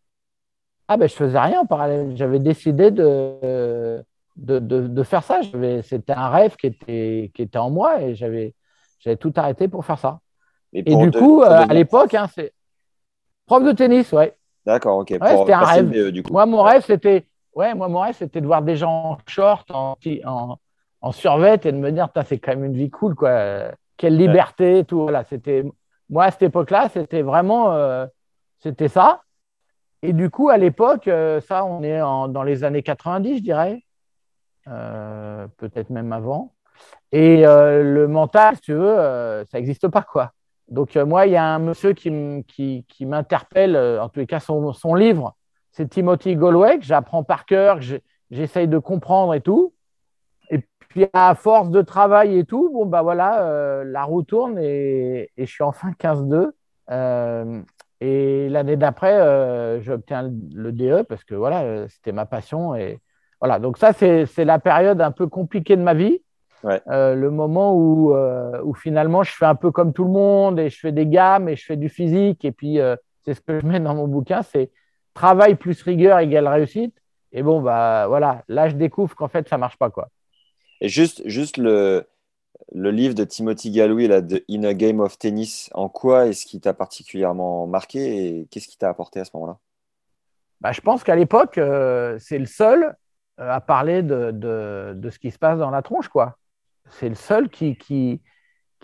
Ah 0.89 0.97
ben, 0.97 1.09
je 1.09 1.15
faisais 1.15 1.39
rien 1.39 1.61
en 1.61 1.67
parallèle. 1.67 2.17
J'avais 2.17 2.39
décidé 2.39 2.91
de, 2.93 4.05
de, 4.37 4.59
de, 4.61 4.87
de 4.87 5.03
faire 5.03 5.25
ça. 5.25 5.41
C'était 5.83 6.13
un 6.13 6.29
rêve 6.29 6.57
qui 6.57 6.69
était, 6.69 7.31
qui 7.35 7.43
était 7.43 7.59
en 7.59 7.71
moi 7.71 8.01
et 8.03 8.15
j'avais 8.15 8.55
tout 9.21 9.33
arrêté 9.37 9.69
pour 9.69 9.85
faire 9.85 9.99
ça. 9.99 10.21
Et 10.87 10.97
du 10.97 11.13
coup, 11.13 11.43
euh, 11.43 11.65
à 11.69 11.75
l'époque, 11.75 12.15
hein, 12.15 12.29
c'est 12.35 12.53
prof 13.47 13.65
de 13.65 13.73
tennis, 13.73 14.13
ouais. 14.13 14.37
D'accord, 14.67 14.99
ok. 14.99 15.11
Ouais, 15.21 15.37
c'était 15.39 15.53
un 15.53 15.61
rêve. 15.65 16.11
du 16.13 16.23
coup. 16.23 16.33
Moi, 16.33 16.45
mon 16.47 16.63
rêve, 16.63 16.83
c'était 16.85 17.27
ouais, 17.55 17.75
moi, 17.75 17.89
mon 17.89 18.01
rêve, 18.01 18.15
c'était 18.17 18.41
de 18.41 18.47
voir 18.47 18.63
des 18.63 18.77
gens 18.77 18.91
en 19.13 19.19
short, 19.27 19.71
en, 19.71 19.97
en, 20.25 20.57
en 21.01 21.13
survêt 21.13 21.55
et 21.65 21.73
de 21.73 21.79
me 21.79 21.91
dire, 21.93 22.09
c'est 22.27 22.39
quand 22.39 22.53
même 22.53 22.65
une 22.65 22.77
vie 22.77 22.91
cool, 22.91 23.15
quoi. 23.15 23.71
Quelle 23.97 24.17
liberté, 24.17 24.85
tout. 24.85 25.03
Voilà, 25.03 25.25
c'était 25.25 25.65
moi 26.11 26.25
à 26.25 26.31
cette 26.31 26.43
époque-là, 26.43 26.89
c'était 26.93 27.23
vraiment 27.23 27.73
euh, 27.73 28.07
c'était 28.59 28.89
ça. 28.89 29.23
Et 30.03 30.13
du 30.13 30.29
coup, 30.31 30.51
à 30.51 30.59
l'époque, 30.59 31.09
euh, 31.09 31.41
ça, 31.41 31.65
on 31.65 31.83
est 31.83 32.01
en- 32.03 32.29
dans 32.29 32.43
les 32.43 32.65
années 32.65 32.83
90, 32.83 33.39
je 33.39 33.43
dirais, 33.43 33.83
Euh, 34.69 35.47
peut-être 35.59 35.91
même 35.91 36.13
avant. 36.13 36.53
Et 37.13 37.43
le 37.43 38.07
mental, 38.09 38.57
si 38.57 38.63
tu 38.63 38.75
veux, 38.75 38.97
ça 39.51 39.59
n'existe 39.59 39.89
pas, 39.89 40.03
quoi. 40.03 40.33
Donc, 40.69 40.97
euh, 40.97 41.07
moi, 41.07 41.27
il 41.27 41.33
y 41.33 41.37
a 41.37 41.45
un 41.45 41.59
monsieur 41.59 41.93
qui, 41.93 42.11
m'interpelle, 43.01 43.77
euh, 43.77 44.03
en 44.03 44.09
tous 44.09 44.21
les 44.21 44.27
cas, 44.27 44.41
son, 44.41 44.95
livre, 44.95 45.37
c'est 45.71 45.89
Timothy 45.89 46.37
Galway, 46.37 46.79
que 46.79 46.85
j'apprends 46.85 47.23
par 47.23 47.47
cœur, 47.47 47.79
que 47.79 48.01
j'essaye 48.31 48.67
de 48.67 48.79
comprendre 48.79 49.35
et 49.35 49.41
tout. 49.41 49.75
Et 50.51 50.61
puis, 50.89 51.07
à 51.13 51.35
force 51.35 51.71
de 51.71 51.83
travail 51.83 52.39
et 52.39 52.45
tout, 52.45 52.71
bon, 52.73 52.87
bah 52.87 53.03
voilà, 53.03 53.45
euh, 53.45 53.85
la 53.85 54.05
roue 54.05 54.23
tourne 54.23 54.59
et, 54.59 55.31
et 55.37 55.47
je 55.47 55.51
suis 55.51 55.65
enfin 55.65 55.93
15-2. 55.99 56.51
Euh, 56.91 57.63
et 58.01 58.49
l'année 58.49 58.77
d'après, 58.77 59.81
j'obtiens 59.83 60.31
le, 60.55 60.73
DE 60.73 61.03
parce 61.03 61.25
que 61.25 61.35
voilà, 61.35 61.89
c'était 61.89 62.13
ma 62.13 62.27
passion. 62.27 62.75
Et 62.75 63.01
voilà, 63.41 63.59
donc 63.59 63.79
ça, 63.79 63.93
c'est 63.93 64.45
la 64.45 64.59
période 64.59 65.01
un 65.01 65.13
peu 65.13 65.27
compliquée 65.29 65.77
de 65.77 65.83
ma 65.83 65.95
vie. 65.95 66.21
Ouais. 66.67 66.83
Euh, 66.89 67.15
le 67.15 67.31
moment 67.31 67.75
où, 67.75 68.13
euh, 68.13 68.61
où 68.65 68.75
finalement 68.75 69.23
je 69.23 69.31
fais 69.31 69.47
un 69.47 69.55
peu 69.55 69.71
comme 69.71 69.93
tout 69.93 70.05
le 70.05 70.11
monde 70.11 70.59
et 70.59 70.69
je 70.69 70.79
fais 70.79 70.91
des 70.93 71.07
gammes 71.07 71.49
et 71.49 71.55
je 71.55 71.65
fais 71.65 71.77
du 71.77 71.89
physique. 71.89 72.45
Et 72.45 72.51
puis, 72.51 72.81
euh, 72.81 72.97
c'est 73.25 73.35
ce 73.35 73.41
que 73.41 73.61
je 73.61 73.65
mets 73.67 73.79
dans 73.81 73.95
mon 73.95 74.09
bouquin 74.09 74.43
c'est 74.43 74.71
travail 75.15 75.55
plus 75.55 75.81
rigueur 75.83 76.19
égale 76.19 76.49
réussite. 76.49 76.95
Et 77.33 77.43
bon, 77.43 77.61
bah 77.63 78.07
voilà, 78.09 78.43
là, 78.49 78.69
je 78.69 78.75
découvre 78.75 79.15
qu'en 79.15 79.29
fait, 79.29 79.49
ça 79.49 79.59
marche 79.59 79.79
pas. 79.79 79.91
quoi. 79.91 80.09
Et 80.81 80.89
juste, 80.89 81.23
juste 81.27 81.57
le, 81.57 82.07
le 82.73 82.91
livre 82.91 83.15
de 83.15 83.25
Timothy 83.25 83.71
Galway, 83.71 84.09
là, 84.09 84.21
de 84.21 84.45
In 84.51 84.65
a 84.65 84.75
Game 84.75 85.01
of 85.01 85.19
Tennis, 85.19 85.71
en 85.75 85.89
quoi 85.89 86.27
est-ce 86.27 86.47
qui 86.47 86.61
t'a 86.61 86.75
particulièrement 86.75 87.67
marqué 87.67 88.41
et 88.41 88.47
qu'est-ce 88.51 88.69
qui 88.69 88.77
t'a 88.77 88.89
apporté 88.89 89.21
à 89.21 89.25
ce 89.25 89.31
moment-là? 89.35 89.59
Bah, 90.61 90.73
je 90.73 90.81
pense 90.81 91.05
qu'à 91.05 91.17
l'époque, 91.17 91.59
euh, 91.59 92.17
c'est 92.19 92.39
le 92.39 92.47
seul 92.47 92.97
à 93.39 93.61
parler 93.61 94.03
de, 94.03 94.31
de, 94.31 94.95
de 94.97 95.11
ce 95.11 95.19
qui 95.19 95.31
se 95.31 95.39
passe 95.39 95.59
dans 95.59 95.71
la 95.71 95.83
tronche. 95.83 96.09
quoi. 96.09 96.39
C'est 96.91 97.09
le 97.09 97.15
seul 97.15 97.49
qui, 97.49 98.21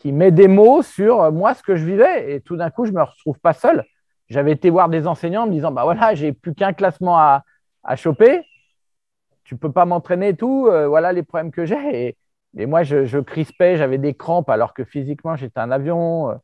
met 0.05 0.31
des 0.31 0.49
mots 0.49 0.83
sur 0.83 1.23
euh, 1.23 1.31
moi, 1.31 1.55
ce 1.55 1.63
que 1.63 1.77
je 1.77 1.85
vivais. 1.85 2.35
Et 2.35 2.41
tout 2.41 2.57
d'un 2.57 2.71
coup, 2.71 2.85
je 2.85 2.93
ne 2.93 2.97
me 2.97 3.03
retrouve 3.03 3.39
pas 3.41 3.53
seul. 3.53 3.85
J'avais 4.29 4.53
été 4.53 4.71
voir 4.71 4.89
des 4.89 5.07
enseignants 5.07 5.45
en 5.45 5.47
me 5.47 5.53
disant 5.53 5.73
bah 5.73 5.85
voilà, 5.85 6.15
j'ai 6.15 6.33
plus 6.33 6.55
qu'un 6.55 6.73
classement 6.73 7.19
à, 7.19 7.45
à 7.85 7.97
choper. 7.97 8.43
Tu 9.45 9.57
peux 9.57 9.73
pas 9.73 9.85
m'entraîner 9.85 10.29
et 10.29 10.37
tout. 10.37 10.67
euh, 10.69 10.89
voilà 10.89 11.13
les 11.13 11.23
problèmes 11.23 11.51
que 11.51 11.67
j'ai. 11.67 12.17
Et, 12.57 12.67
moi, 12.67 12.83
je, 12.83 13.19
crispais, 13.21 13.77
j'avais 13.77 13.99
des 13.99 14.15
crampes 14.15 14.51
alors 14.51 14.75
que 14.75 14.85
physiquement, 14.85 15.37
j'étais 15.37 15.61
un 15.61 15.71
avion. 15.71 16.31
Euh, 16.31 16.35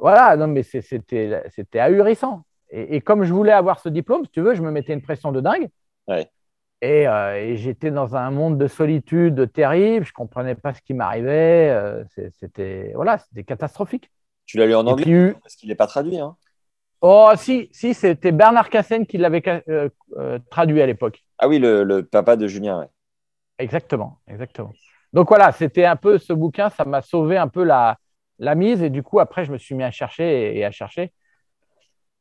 Voilà, 0.00 0.36
non, 0.36 0.48
mais 0.48 0.62
c'était 0.62 1.78
ahurissant. 1.78 2.44
Et, 2.70 3.00
comme 3.00 3.24
je 3.24 3.32
voulais 3.32 3.52
avoir 3.52 3.78
ce 3.80 3.88
diplôme, 3.88 4.24
si 4.24 4.30
tu 4.30 4.40
veux, 4.40 4.54
je 4.54 4.62
me 4.62 4.70
mettais 4.70 4.92
une 4.94 5.02
pression 5.02 5.30
de 5.32 5.40
dingue. 5.40 5.68
Et, 6.84 7.08
euh, 7.08 7.36
et 7.36 7.56
j'étais 7.56 7.90
dans 7.90 8.14
un 8.14 8.30
monde 8.30 8.58
de 8.58 8.66
solitude 8.66 9.50
terrible. 9.54 10.04
Je 10.04 10.12
comprenais 10.12 10.54
pas 10.54 10.74
ce 10.74 10.82
qui 10.82 10.92
m'arrivait. 10.92 11.70
euh, 11.70 12.04
c'était 12.38 12.92
voilà, 12.94 13.18
catastrophique. 13.46 14.10
Tu 14.44 14.58
l'as 14.58 14.66
lu 14.66 14.74
en 14.74 14.86
anglais 14.86 15.04
puis, 15.04 15.40
parce 15.40 15.56
qu'il 15.56 15.70
n'est 15.70 15.76
pas 15.76 15.86
traduit. 15.86 16.18
Hein 16.18 16.36
oh 17.00 17.30
si, 17.36 17.70
si, 17.72 17.94
c'était 17.94 18.32
Bernard 18.32 18.68
Cassen 18.68 19.06
qui 19.06 19.16
l'avait 19.16 19.42
euh, 19.70 19.88
euh, 20.18 20.38
traduit 20.50 20.82
à 20.82 20.86
l'époque. 20.86 21.24
ah 21.38 21.48
oui, 21.48 21.58
le, 21.58 21.84
le 21.84 22.04
papa 22.04 22.36
de 22.36 22.46
Julien. 22.46 22.80
ouais. 22.80 22.88
Exactement, 23.58 24.18
exactement. 24.28 24.74
Donc 25.14 25.28
voilà, 25.28 25.52
c'était 25.52 25.86
un 25.86 25.96
peu 25.96 26.18
ce 26.18 26.34
bouquin, 26.34 26.68
ça 26.68 26.84
m'a 26.84 27.00
sauvé 27.00 27.38
un 27.38 27.48
peu 27.48 27.64
la, 27.64 27.96
la 28.38 28.54
mise. 28.54 28.82
Et 28.82 28.90
du 28.90 29.02
coup, 29.02 29.20
après, 29.20 29.46
je 29.46 29.52
me 29.52 29.56
suis 29.56 29.74
mis 29.74 29.84
à 29.84 29.90
chercher 29.90 30.58
et, 30.58 30.66
à 30.66 30.70
chercher. 30.70 31.14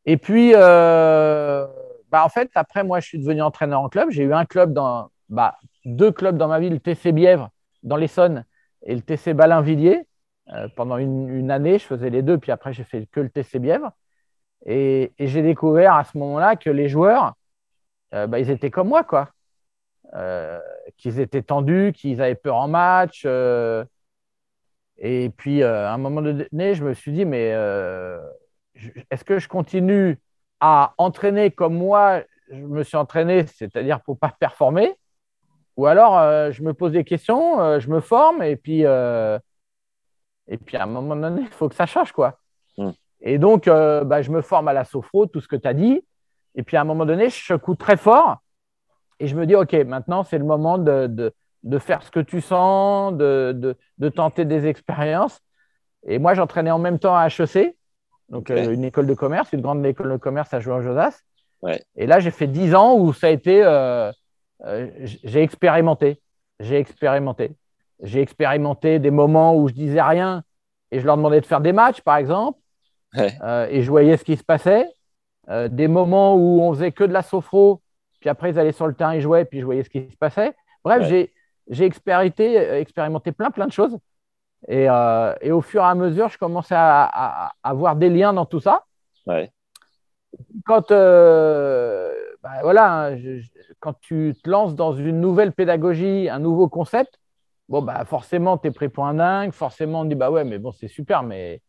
Et 0.06 0.16
puis, 0.16 0.54
euh, 0.56 1.68
bah, 2.14 2.24
en 2.24 2.30
fait, 2.30 2.52
après, 2.54 2.84
moi, 2.84 3.00
je 3.00 3.08
suis 3.08 3.18
devenu 3.18 3.42
entraîneur 3.42 3.82
en 3.82 3.90
club. 3.90 4.12
J'ai 4.12 4.24
eu 4.24 4.36
un 4.36 4.46
club 4.46 4.72
dans, 4.72 5.10
bah, 5.30 5.58
deux 5.84 6.12
clubs 6.12 6.38
dans 6.38 6.48
ma 6.48 6.60
ville, 6.60 6.74
le 6.74 6.80
TC 6.80 7.12
Bièvre 7.12 7.50
dans 7.82 7.96
l'Essonne 7.96 8.46
et 8.84 8.94
le 8.94 9.02
TC 9.02 9.34
Balinvilliers. 9.34 10.08
Euh, 10.50 10.68
pendant 10.76 10.98
une, 10.98 11.50
année, 11.50 11.80
je 11.80 11.86
faisais 11.86 12.12
les 12.12 12.22
deux, 12.22 12.38
puis 12.38 12.52
après, 12.52 12.72
j'ai 12.72 12.84
fait 12.84 13.08
que 13.08 13.20
le 13.20 13.32
TC 13.32 13.58
Bièvre. 13.58 13.94
Et, 14.68 15.12
j'ai 15.18 15.42
découvert 15.42 15.96
à 15.96 16.04
ce 16.04 16.16
moment-là 16.20 16.56
que 16.56 16.70
les 16.70 16.88
joueurs, 16.88 17.34
euh, 18.14 18.28
bah, 18.28 18.40
ils 18.40 18.52
étaient 18.52 18.70
comme 18.70 18.90
moi, 18.90 19.04
quoi. 19.04 19.30
Euh, 20.14 20.60
qu'ils 20.98 21.20
étaient 21.20 21.42
tendus, 21.42 21.94
qu'ils 21.96 22.22
avaient 22.22 22.36
peur 22.36 22.58
en 22.58 22.68
match. 22.68 23.26
et 23.26 23.86
puis, 25.36 25.64
à 25.64 25.92
un 25.92 25.98
moment 25.98 26.22
donné, 26.22 26.76
je 26.76 26.84
me 26.84 26.94
suis 26.94 27.12
dit, 27.12 27.26
mais 27.26 27.48
est-ce 29.10 29.26
que 29.26 29.40
je 29.40 29.48
continue 29.48 30.20
à 30.66 30.94
entraîner 30.98 31.52
comme 31.52 31.76
moi, 31.76 32.22
je 32.50 32.56
me 32.56 32.84
suis 32.84 32.96
entraîné, 32.96 33.46
c'est-à-dire 33.48 34.02
pour 34.02 34.18
pas 34.18 34.34
performer, 34.40 34.96
ou 35.76 35.88
alors 35.88 36.52
je 36.52 36.62
me 36.64 36.74
pose 36.74 36.94
des 36.94 37.04
questions, 37.04 37.80
je 37.80 37.90
me 37.90 38.00
forme 38.00 38.44
et 38.44 38.56
puis 38.56 38.86
et 40.48 40.58
puis 40.58 40.78
à 40.78 40.84
un 40.84 40.88
moment 40.88 41.16
donné, 41.16 41.42
il 41.42 41.48
faut 41.48 41.70
que 41.70 41.76
ça 41.76 41.86
change 41.86 42.12
quoi. 42.12 42.40
Hmm. 42.78 42.92
Et 43.22 43.38
donc, 43.38 43.68
euh, 43.68 44.04
bah, 44.04 44.22
je 44.22 44.32
me 44.32 44.42
forme 44.42 44.68
à 44.68 44.74
la 44.74 44.84
sophro, 44.84 45.26
tout 45.26 45.40
ce 45.40 45.48
que 45.48 45.56
tu 45.56 45.68
as 45.68 45.74
dit. 45.74 46.06
Et 46.56 46.64
puis 46.64 46.78
à 46.78 46.82
un 46.82 46.84
moment 46.84 47.06
donné, 47.06 47.30
je 47.30 47.46
secoue 47.46 47.76
très 47.76 47.98
fort. 47.98 48.38
Et 49.20 49.28
je 49.28 49.36
me 49.36 49.46
dis, 49.46 49.56
OK, 49.56 49.74
maintenant, 49.74 50.24
c'est 50.24 50.38
le 50.38 50.44
moment 50.44 50.78
de, 50.78 51.08
de, 51.08 51.34
de, 51.64 51.80
faire 51.80 52.04
ce 52.04 52.12
que 52.12 52.20
tu 52.20 52.42
sens, 52.42 53.14
de, 53.14 53.78
de 53.98 54.10
tenter 54.10 54.44
des 54.44 54.68
expériences. 54.68 55.40
Et 56.06 56.20
moi, 56.20 56.34
j'entraînais 56.34 56.72
en 56.72 56.80
même 56.80 57.00
temps 57.00 57.16
à 57.16 57.28
HEC, 57.28 57.78
donc 58.30 58.50
euh, 58.50 58.74
une 58.74 58.84
école 58.84 59.08
de 59.08 59.14
commerce, 59.14 59.52
une 59.54 59.62
grande 59.62 59.86
école 59.86 60.12
de 60.12 60.18
commerce 60.18 60.54
à 60.54 60.60
Joueur-Josas. 60.60 61.22
Ouais. 61.62 61.82
Et 61.96 62.08
là, 62.08 62.20
j'ai 62.20 62.32
fait 62.32 62.48
10 62.48 62.76
ans 62.76 62.98
où 62.98 63.14
ça 63.14 63.28
a 63.28 63.30
été. 63.30 63.64
Euh, 64.66 64.88
j'ai 65.24 65.42
expérimenté. 65.42 66.22
J'ai 66.60 66.78
expérimenté. 66.78 67.52
J'ai 68.02 68.22
expérimenté 68.22 69.00
des 69.00 69.12
moments 69.12 69.56
où 69.56 69.68
je 69.68 69.74
disais 69.74 70.02
rien 70.02 70.44
et 70.92 71.00
je 71.00 71.06
leur 71.06 71.18
demandais 71.18 71.42
de 71.42 71.46
faire 71.46 71.62
des 71.62 71.74
matchs, 71.74 72.02
par 72.02 72.18
exemple, 72.18 72.60
euh, 73.18 73.68
et 73.70 73.82
je 73.82 73.90
voyais 73.90 74.18
ce 74.18 74.24
qui 74.24 74.38
se 74.38 74.44
passait. 74.44 74.88
Euh, 75.50 75.68
des 75.68 75.88
moments 75.88 76.36
où 76.36 76.62
on 76.62 76.74
faisait 76.74 76.92
que 76.92 77.04
de 77.04 77.12
la 77.12 77.22
sophro, 77.22 77.82
puis 78.20 78.30
après 78.30 78.52
ils 78.52 78.60
allaient 78.60 78.72
sur 78.72 78.88
le 78.88 78.94
terrain 78.94 79.14
et 79.14 79.22
jouaient, 79.22 79.46
puis 79.46 79.60
je 79.60 79.66
voyais 79.66 79.84
ce 79.84 79.90
qui 79.90 80.10
se 80.10 80.18
passait. 80.18 80.54
Bref, 80.84 81.08
j'ai 81.68 81.86
expérimenté, 81.86 82.56
expérimenté 82.56 83.32
plein, 83.32 83.52
plein 83.52 83.68
de 83.68 83.72
choses. 83.72 83.98
Et, 84.68 84.90
euh, 84.90 85.34
et, 85.42 85.52
au 85.52 85.62
fur 85.62 85.82
et 85.82 85.86
à 85.86 85.96
mesure, 85.96 86.30
je 86.30 86.38
commençais 86.38 86.76
à, 86.78 87.54
avoir 87.64 87.96
des 87.96 88.10
liens 88.10 88.34
dans 88.34 88.46
tout 88.46 88.60
ça. 88.60 88.86
Quand, 90.66 90.90
bah, 90.90 92.60
voilà, 92.62 93.08
hein, 93.08 93.18
quand 93.80 93.94
tu 94.00 94.36
te 94.44 94.50
lances 94.50 94.76
dans 94.76 94.94
une 94.94 95.20
nouvelle 95.22 95.54
pédagogie, 95.54 96.30
un 96.30 96.40
nouveau 96.40 96.68
concept, 96.70 97.20
bon, 97.70 97.82
bah, 97.82 98.06
forcément, 98.06 98.58
tu 98.58 98.68
es 98.68 98.72
pris 98.72 98.90
pour 98.90 99.06
un 99.06 99.16
dingue. 99.16 99.52
Forcément, 99.52 100.02
on 100.02 100.06
dit, 100.06 100.16
bah 100.16 100.32
ouais, 100.32 100.44
mais 100.44 100.60
bon, 100.60 100.72
c'est 100.72 100.88
super, 100.88 101.24
mais 101.24 101.62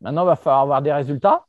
maintenant, 0.00 0.22
il 0.24 0.26
va 0.26 0.36
falloir 0.36 0.62
avoir 0.62 0.82
des 0.82 0.92
résultats. 0.92 1.46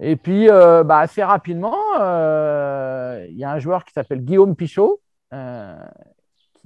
Et 0.00 0.16
puis, 0.16 0.48
euh, 0.48 0.84
bah, 0.84 0.98
assez 1.00 1.22
rapidement, 1.22 1.76
euh, 2.00 3.26
il 3.30 3.36
y 3.36 3.44
a 3.44 3.50
un 3.50 3.58
joueur 3.58 3.84
qui 3.84 3.92
s'appelle 3.92 4.20
Guillaume 4.24 4.54
Pichot, 4.54 5.00
euh, 5.32 5.76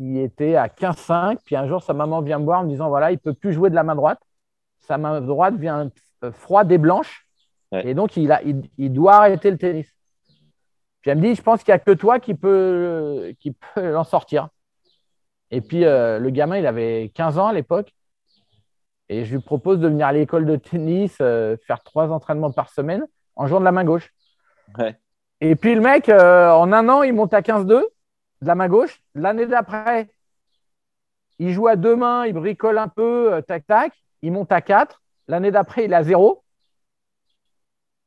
qui 0.03 0.19
était 0.19 0.57
à 0.57 0.69
15-5. 0.69 1.39
Puis 1.45 1.55
un 1.55 1.67
jour, 1.69 1.83
sa 1.83 1.93
maman 1.93 2.23
vient 2.23 2.39
me 2.39 2.45
voir 2.45 2.61
en 2.61 2.65
me 2.65 2.69
disant, 2.69 2.89
voilà, 2.89 3.11
il 3.13 3.15
ne 3.15 3.21
peut 3.21 3.35
plus 3.35 3.53
jouer 3.53 3.71
de 3.71 3.75
la 3.75 3.85
main 3.85 3.95
droite. 3.95 4.21
Sa 4.81 4.99
main 4.99 5.21
droite 5.21 5.55
vient 5.55 5.91
froide 6.33 6.71
et 6.73 6.79
blanche. 6.79 7.27
Et 7.73 7.95
donc, 7.95 8.17
il, 8.17 8.31
a, 8.33 8.43
il, 8.43 8.93
doit 8.93 9.15
arrêter 9.15 9.51
le 9.51 9.57
tennis. 9.57 9.87
Puis 11.01 11.11
elle 11.11 11.19
me 11.19 11.23
dit, 11.23 11.35
je 11.35 11.43
pense 11.43 11.63
qu'il 11.63 11.73
n'y 11.73 11.77
a 11.77 11.79
que 11.79 11.93
toi 11.93 12.19
qui 12.19 12.35
peux, 12.35 13.33
qui 13.41 13.53
peut 13.53 13.97
en 13.97 14.05
sortir. 14.05 14.49
Et 15.51 15.61
puis, 15.61 15.85
euh, 15.85 16.19
le 16.19 16.31
gamin, 16.31 16.59
il 16.59 16.67
avait 16.67 17.11
15 17.15 17.39
ans 17.39 17.47
à 17.47 17.53
l'époque. 17.53 17.95
Et 19.09 19.25
je 19.25 19.35
lui 19.35 19.43
propose 19.43 19.79
de 19.79 19.89
venir 19.89 20.07
à 20.07 20.13
l'école 20.13 20.47
de 20.47 20.57
tennis, 20.57 21.17
euh, 21.21 21.57
faire 21.67 21.83
trois 21.83 22.11
entraînements 22.11 22.53
par 22.53 22.71
semaine 22.71 23.07
en 23.37 23.47
jouant 23.47 23.61
de 23.61 23.65
la 23.65 23.73
main 23.73 23.85
gauche. 23.85 24.13
Et 25.41 25.57
puis, 25.57 25.75
le 25.75 25.81
mec, 25.81 26.09
euh, 26.09 26.51
en 26.51 26.73
un 26.73 26.89
an, 26.89 27.03
il 27.03 27.15
monte 27.15 27.35
à 27.35 27.41
15-2 27.41 27.85
de 28.43 28.47
la 28.47 28.55
main 28.55 28.69
gauche. 28.69 29.01
L'année 29.15 29.47
d'après, 29.47 30.11
il 31.39 31.53
joue 31.53 31.69
à 31.69 31.77
deux 31.77 31.97
mains, 31.97 32.27
il 32.27 32.35
bricole 32.35 32.79
un 32.79 32.89
peu, 32.89 33.43
tac-tac. 33.47 33.93
Il 34.23 34.33
monte 34.33 34.53
à 34.53 34.61
4. 34.61 35.03
L'année 35.29 35.51
d'après, 35.51 35.85
il 35.85 35.93
est 35.93 35.97
à 35.97 36.03
0. 36.03 36.43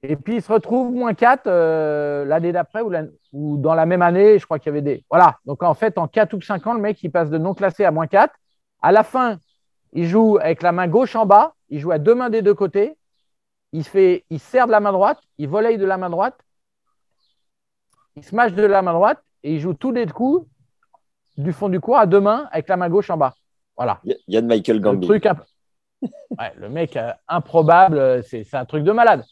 Et 0.04 0.16
puis, 0.16 0.36
il 0.36 0.42
se 0.42 0.52
retrouve 0.52 0.94
moins 0.94 1.14
4 1.14 1.48
euh, 1.48 2.26
l'année 2.26 2.52
d'après 2.52 2.82
ou, 2.82 3.58
dans 3.58 3.74
la 3.74 3.86
même 3.86 4.02
année, 4.02 4.38
je 4.38 4.46
crois 4.46 4.60
qu'il 4.60 4.68
y 4.68 4.74
avait 4.74 4.82
des. 4.82 5.04
Voilà. 5.10 5.40
Donc, 5.46 5.64
en 5.64 5.74
fait, 5.74 5.98
en 5.98 6.08
4 6.08 6.34
ou 6.34 6.42
5 6.42 6.68
ans, 6.68 6.74
le 6.74 6.80
mec, 6.80 7.02
il 7.04 7.12
passe 7.12 7.30
de 7.30 7.38
non 7.38 7.54
classé 7.54 7.84
à 7.84 7.92
moins 7.92 8.08
4. 8.08 8.34
À 8.82 8.92
la 8.92 9.04
fin, 9.04 9.40
il 9.94 10.06
joue 10.06 10.38
avec 10.40 10.62
la 10.62 10.72
main 10.72 10.88
gauche 10.88 11.16
en 11.16 11.26
bas. 11.26 11.56
Il 11.70 11.80
joue 11.80 11.92
à 11.92 11.98
deux 11.98 12.14
mains 12.14 12.30
des 12.30 12.42
deux 12.42 12.54
côtés. 12.54 12.98
Il, 13.72 13.84
fait, 13.84 14.26
il 14.30 14.40
serre 14.40 14.68
de 14.68 14.72
la 14.72 14.80
main 14.80 14.92
droite. 14.92 15.20
Il 15.38 15.50
volaille 15.50 15.78
de 15.78 15.86
la 15.86 15.98
main 15.98 16.10
droite. 16.10 16.38
Il 18.16 18.24
smash 18.24 18.54
de 18.54 18.64
la 18.64 18.82
main 18.82 18.94
droite. 18.94 19.22
Et 19.46 19.54
il 19.54 19.60
joue 19.60 19.76
tous 19.76 19.92
les 19.92 20.08
coups 20.08 20.48
du 21.38 21.54
fond 21.54 21.70
du 21.70 21.80
cours 21.80 21.98
à 21.98 22.08
deux 22.08 22.20
mains 22.20 22.48
avec 22.52 22.68
la 22.68 22.78
main 22.78 22.90
gauche 22.90 23.12
en 23.12 23.18
bas. 23.18 23.36
Voilà. 23.78 24.02
Yann 24.28 24.48
Michael 24.48 24.82
Gambit. 24.82 25.08
Le, 25.08 25.20
truc, 25.20 25.28
le 26.58 26.68
mec 26.68 26.98
euh, 26.98 27.12
improbable, 27.28 28.24
c'est 28.24 28.52
un 28.54 28.66
truc 28.66 28.84
de 28.84 28.92
malade 28.92 29.24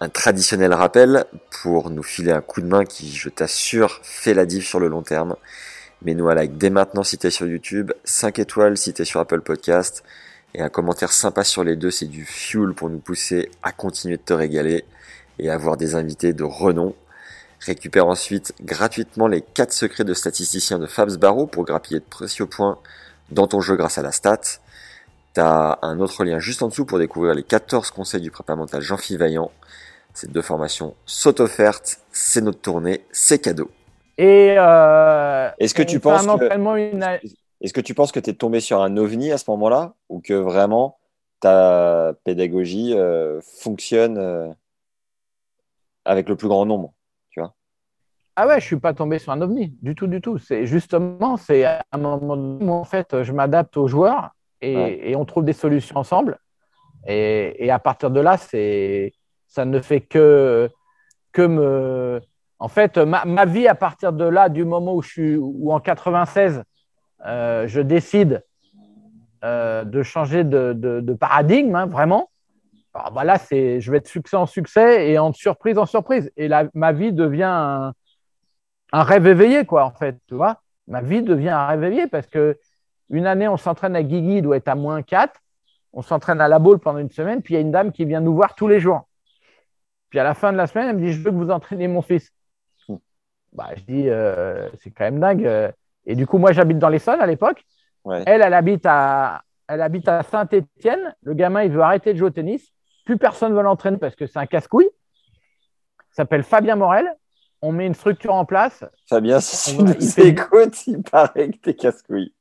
un 0.00 0.08
traditionnel 0.08 0.72
rappel 0.72 1.26
pour 1.62 1.90
nous 1.90 2.02
filer 2.02 2.32
un 2.32 2.40
coup 2.40 2.62
de 2.62 2.66
main 2.66 2.86
qui, 2.86 3.12
je 3.12 3.28
t'assure, 3.28 4.00
fait 4.02 4.32
la 4.32 4.46
diff 4.46 4.66
sur 4.66 4.80
le 4.80 4.88
long 4.88 5.02
terme. 5.02 5.36
Mets-nous 6.02 6.26
un 6.30 6.34
like 6.34 6.56
dès 6.56 6.70
maintenant 6.70 7.04
si 7.04 7.18
t'es 7.18 7.30
sur 7.30 7.46
YouTube, 7.46 7.92
5 8.04 8.38
étoiles 8.38 8.78
si 8.78 8.94
t'es 8.94 9.04
sur 9.04 9.20
Apple 9.20 9.42
Podcast, 9.42 10.02
et 10.54 10.62
un 10.62 10.70
commentaire 10.70 11.12
sympa 11.12 11.44
sur 11.44 11.64
les 11.64 11.76
deux, 11.76 11.90
c'est 11.90 12.06
du 12.06 12.24
fuel 12.24 12.72
pour 12.72 12.88
nous 12.88 12.98
pousser 12.98 13.50
à 13.62 13.72
continuer 13.72 14.16
de 14.16 14.22
te 14.22 14.32
régaler 14.32 14.86
et 15.38 15.50
avoir 15.50 15.76
des 15.76 15.94
invités 15.94 16.32
de 16.32 16.44
renom. 16.44 16.94
Récupère 17.60 18.06
ensuite 18.06 18.54
gratuitement 18.62 19.26
les 19.26 19.42
4 19.42 19.72
secrets 19.72 20.04
de 20.04 20.14
statisticien 20.14 20.78
de 20.78 20.86
Fabs 20.86 21.16
Barreau 21.16 21.46
pour 21.46 21.64
grappiller 21.64 22.00
de 22.00 22.04
précieux 22.04 22.46
points 22.46 22.78
dans 23.30 23.46
ton 23.46 23.60
jeu 23.60 23.76
grâce 23.76 23.98
à 23.98 24.02
la 24.02 24.12
stat. 24.12 24.40
T'as 25.34 25.78
un 25.82 26.00
autre 26.00 26.24
lien 26.24 26.38
juste 26.38 26.62
en 26.62 26.68
dessous 26.68 26.84
pour 26.84 26.98
découvrir 26.98 27.34
les 27.34 27.42
14 27.42 27.90
conseils 27.90 28.20
du 28.20 28.30
prépa 28.30 28.56
mental 28.56 28.82
Jean-Philippe 28.82 29.20
Vaillant 29.20 29.50
ces 30.14 30.26
deux 30.26 30.42
formations 30.42 30.94
sont 31.06 31.40
offertes, 31.40 32.00
c'est 32.12 32.40
notre 32.40 32.60
tournée, 32.60 33.04
c'est 33.12 33.38
cadeau. 33.38 33.70
Et 34.18 34.54
euh, 34.58 35.50
est-ce 35.58 35.74
que, 35.74 35.82
tu 35.82 36.00
penses 36.00 36.26
que 36.26 37.34
est-ce 37.60 37.72
que 37.72 37.80
tu 37.80 37.94
penses 37.94 38.12
que 38.12 38.20
tu 38.20 38.30
es 38.30 38.34
tombé 38.34 38.60
sur 38.60 38.82
un 38.82 38.96
ovni 38.96 39.32
à 39.32 39.38
ce 39.38 39.44
moment-là 39.48 39.94
ou 40.08 40.20
que 40.20 40.34
vraiment 40.34 40.98
ta 41.40 42.12
pédagogie 42.24 42.94
euh, 42.94 43.40
fonctionne 43.40 44.18
euh, 44.18 44.48
avec 46.04 46.28
le 46.28 46.36
plus 46.36 46.48
grand 46.48 46.66
nombre, 46.66 46.92
Ah 48.42 48.46
ouais, 48.46 48.58
je 48.58 48.64
suis 48.64 48.78
pas 48.78 48.94
tombé 48.94 49.18
sur 49.18 49.32
un 49.32 49.42
ovni 49.42 49.76
du 49.82 49.94
tout, 49.94 50.06
du 50.06 50.22
tout. 50.22 50.38
C'est 50.38 50.64
justement, 50.64 51.36
c'est 51.36 51.66
à 51.66 51.82
un 51.92 51.98
moment 51.98 52.58
où 52.58 52.70
en 52.70 52.84
fait, 52.84 53.22
je 53.22 53.34
m'adapte 53.34 53.76
aux 53.76 53.86
joueurs 53.86 54.30
et, 54.62 55.14
on 55.14 55.26
trouve 55.26 55.44
des 55.44 55.52
solutions 55.52 55.96
ensemble. 55.96 56.38
Et, 57.06 57.66
et 57.66 57.70
à 57.70 57.78
partir 57.78 58.10
de 58.10 58.18
là, 58.18 58.38
c'est 58.38 59.12
ça 59.46 59.66
ne 59.66 59.78
fait 59.80 60.00
que, 60.00 60.70
que 61.32 61.42
me. 61.42 62.22
En 62.58 62.68
fait, 62.68 62.96
ma, 62.96 63.44
vie 63.44 63.68
à 63.68 63.74
partir 63.74 64.14
de 64.14 64.24
là, 64.24 64.48
du 64.48 64.64
moment 64.64 64.94
où 64.94 65.02
je 65.02 65.10
suis, 65.10 65.38
en 65.38 65.78
96, 65.78 66.62
euh, 67.26 67.66
je 67.66 67.82
décide 67.82 68.42
euh, 69.44 69.84
de 69.84 70.02
changer 70.02 70.44
de, 70.44 71.12
paradigme, 71.12 71.74
hein, 71.74 71.84
vraiment. 71.84 72.30
Alors, 72.94 73.12
voilà, 73.12 73.36
c'est, 73.36 73.82
je 73.82 73.92
vais 73.92 74.00
de 74.00 74.06
succès 74.06 74.38
en 74.38 74.46
succès 74.46 75.10
et 75.10 75.18
en 75.18 75.34
surprise 75.34 75.76
en 75.76 75.84
surprise. 75.84 76.32
Et 76.38 76.48
ma 76.72 76.92
vie 76.92 77.12
devient 77.12 77.42
un, 77.44 77.92
un, 78.92 79.02
rêve 79.02 79.26
éveillé, 79.26 79.64
quoi, 79.64 79.84
en 79.84 79.92
fait, 79.92 80.16
tu 80.26 80.34
vois. 80.34 80.62
Ma 80.88 81.00
vie 81.00 81.22
devient 81.22 81.50
un 81.50 81.66
rêve 81.66 81.84
éveillé 81.84 82.06
parce 82.06 82.26
que 82.26 82.58
une 83.10 83.26
année, 83.26 83.48
on 83.48 83.56
s'entraîne 83.56 83.96
à 83.96 84.02
Guigui, 84.02 84.36
il 84.36 84.42
doit 84.42 84.56
être 84.56 84.68
à 84.68 84.74
moins 84.74 85.02
4. 85.02 85.40
On 85.92 86.02
s'entraîne 86.02 86.40
à 86.40 86.48
la 86.48 86.58
boule 86.58 86.78
pendant 86.78 86.98
une 86.98 87.10
semaine, 87.10 87.42
puis 87.42 87.54
il 87.54 87.56
y 87.56 87.58
a 87.58 87.60
une 87.60 87.72
dame 87.72 87.90
qui 87.92 88.04
vient 88.04 88.20
nous 88.20 88.34
voir 88.34 88.54
tous 88.54 88.68
les 88.68 88.78
jours. 88.78 89.08
Puis 90.10 90.18
à 90.18 90.24
la 90.24 90.34
fin 90.34 90.52
de 90.52 90.56
la 90.56 90.66
semaine, 90.66 90.88
elle 90.88 90.96
me 90.96 91.00
dit 91.00 91.12
Je 91.12 91.20
veux 91.20 91.30
que 91.30 91.36
vous 91.36 91.50
entraîniez 91.50 91.88
mon 91.88 92.02
fils. 92.02 92.32
Bah, 93.52 93.70
je 93.76 93.82
dis 93.82 94.08
euh, 94.08 94.68
C'est 94.78 94.90
quand 94.90 95.04
même 95.04 95.18
dingue. 95.18 95.72
Et 96.06 96.14
du 96.14 96.26
coup, 96.26 96.38
moi, 96.38 96.52
j'habite 96.52 96.78
dans 96.78 96.88
l'Essonne 96.88 97.20
à 97.20 97.26
l'époque. 97.26 97.64
Elle, 98.26 98.42
elle 98.42 98.54
habite 98.54 98.86
à, 98.86 99.42
elle 99.68 99.82
habite 99.82 100.08
à 100.08 100.22
Saint-Étienne. 100.22 101.14
Le 101.22 101.34
gamin, 101.34 101.62
il 101.62 101.70
veut 101.70 101.82
arrêter 101.82 102.12
de 102.12 102.18
jouer 102.18 102.28
au 102.28 102.32
tennis. 102.32 102.72
Plus 103.04 103.18
personne 103.18 103.52
ne 103.52 103.56
veut 103.56 103.62
l'entraîner 103.62 103.98
parce 103.98 104.16
que 104.16 104.26
c'est 104.26 104.38
un 104.38 104.46
casse-couille. 104.46 104.88
Il 104.88 106.14
s'appelle 106.14 106.42
Fabien 106.42 106.76
Morel. 106.76 107.16
On 107.62 107.72
met 107.72 107.86
une 107.86 107.94
structure 107.94 108.34
en 108.34 108.44
place. 108.44 108.84
Fabien, 109.08 109.40
si 109.40 109.76
tu 109.76 109.82
nous 109.82 110.20
écoutes, 110.20 110.86
il 110.86 111.02
paraît 111.02 111.50
que 111.50 111.58
t'es 111.58 111.74
casse-couille. 111.74 112.34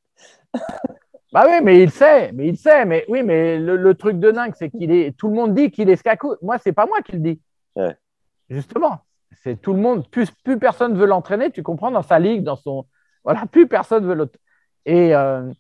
Bah 1.32 1.46
oui, 1.48 1.60
mais 1.62 1.84
il 1.84 1.92
sait, 1.92 2.32
mais 2.32 2.48
il 2.48 2.58
sait, 2.58 2.86
mais 2.86 3.06
oui, 3.08 3.22
mais 3.22 3.60
le, 3.60 3.76
le 3.76 3.94
truc 3.96 4.20
de 4.20 4.32
dingue, 4.32 4.54
c'est 4.58 4.70
qu'il 4.70 4.92
est. 4.92 5.16
Tout 5.16 5.28
le 5.28 5.36
monde 5.36 5.54
dit 5.54 5.70
qu'il 5.70 5.90
est 5.90 5.96
scaco. 5.96 6.36
Moi, 6.42 6.58
c'est 6.58 6.72
pas 6.72 6.86
moi 6.86 7.02
qui 7.02 7.12
le 7.12 7.20
dis. 7.20 7.42
Ouais. 7.76 7.96
Justement, 8.50 9.00
c'est 9.44 9.62
tout 9.62 9.74
le 9.74 9.80
monde. 9.80 10.10
Plus, 10.10 10.32
plus 10.32 10.58
personne 10.58 10.98
veut 10.98 11.06
l'entraîner. 11.06 11.52
Tu 11.52 11.62
comprends 11.62 11.92
dans 11.92 12.02
sa 12.02 12.18
ligue, 12.18 12.44
dans 12.44 12.56
son. 12.56 12.88
Voilà, 13.24 13.46
plus 13.46 13.68
personne 13.68 14.08
veut 14.08 14.16
l'autre. 14.16 14.40
Et, 14.86 15.14
euh, 15.14 15.52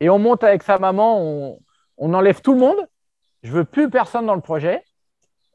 et 0.00 0.08
on 0.08 0.18
monte 0.18 0.44
avec 0.44 0.62
sa 0.62 0.78
maman, 0.78 1.20
on, 1.20 1.58
on 1.98 2.14
enlève 2.14 2.40
tout 2.40 2.54
le 2.54 2.60
monde. 2.60 2.78
Je 3.42 3.52
veux 3.52 3.64
plus 3.64 3.90
personne 3.90 4.26
dans 4.26 4.34
le 4.34 4.40
projet. 4.40 4.82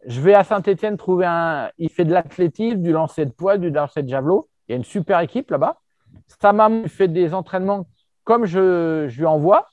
Je 0.06 0.20
vais 0.22 0.34
à 0.34 0.44
Saint-Etienne 0.44 0.98
trouver 0.98 1.26
un. 1.26 1.72
Il 1.78 1.90
fait 1.90 2.06
de 2.06 2.12
l'athlétisme, 2.12 2.82
du 2.82 2.92
lancer 2.92 3.26
de 3.26 3.32
poids, 3.32 3.58
du 3.58 3.70
lancer 3.70 4.04
de 4.04 4.10
javelot. 4.10 4.50
Il 4.68 4.72
y 4.72 4.74
a 4.74 4.78
une 4.78 4.84
super 4.84 5.20
équipe 5.20 5.52
là-bas. 5.52 5.80
Sa 6.42 6.54
maman 6.54 6.88
fait 6.88 7.08
des 7.08 7.34
entraînements 7.34 7.88
comme 8.24 8.46
je, 8.46 9.08
lui 9.08 9.26
envoie. 9.26 9.68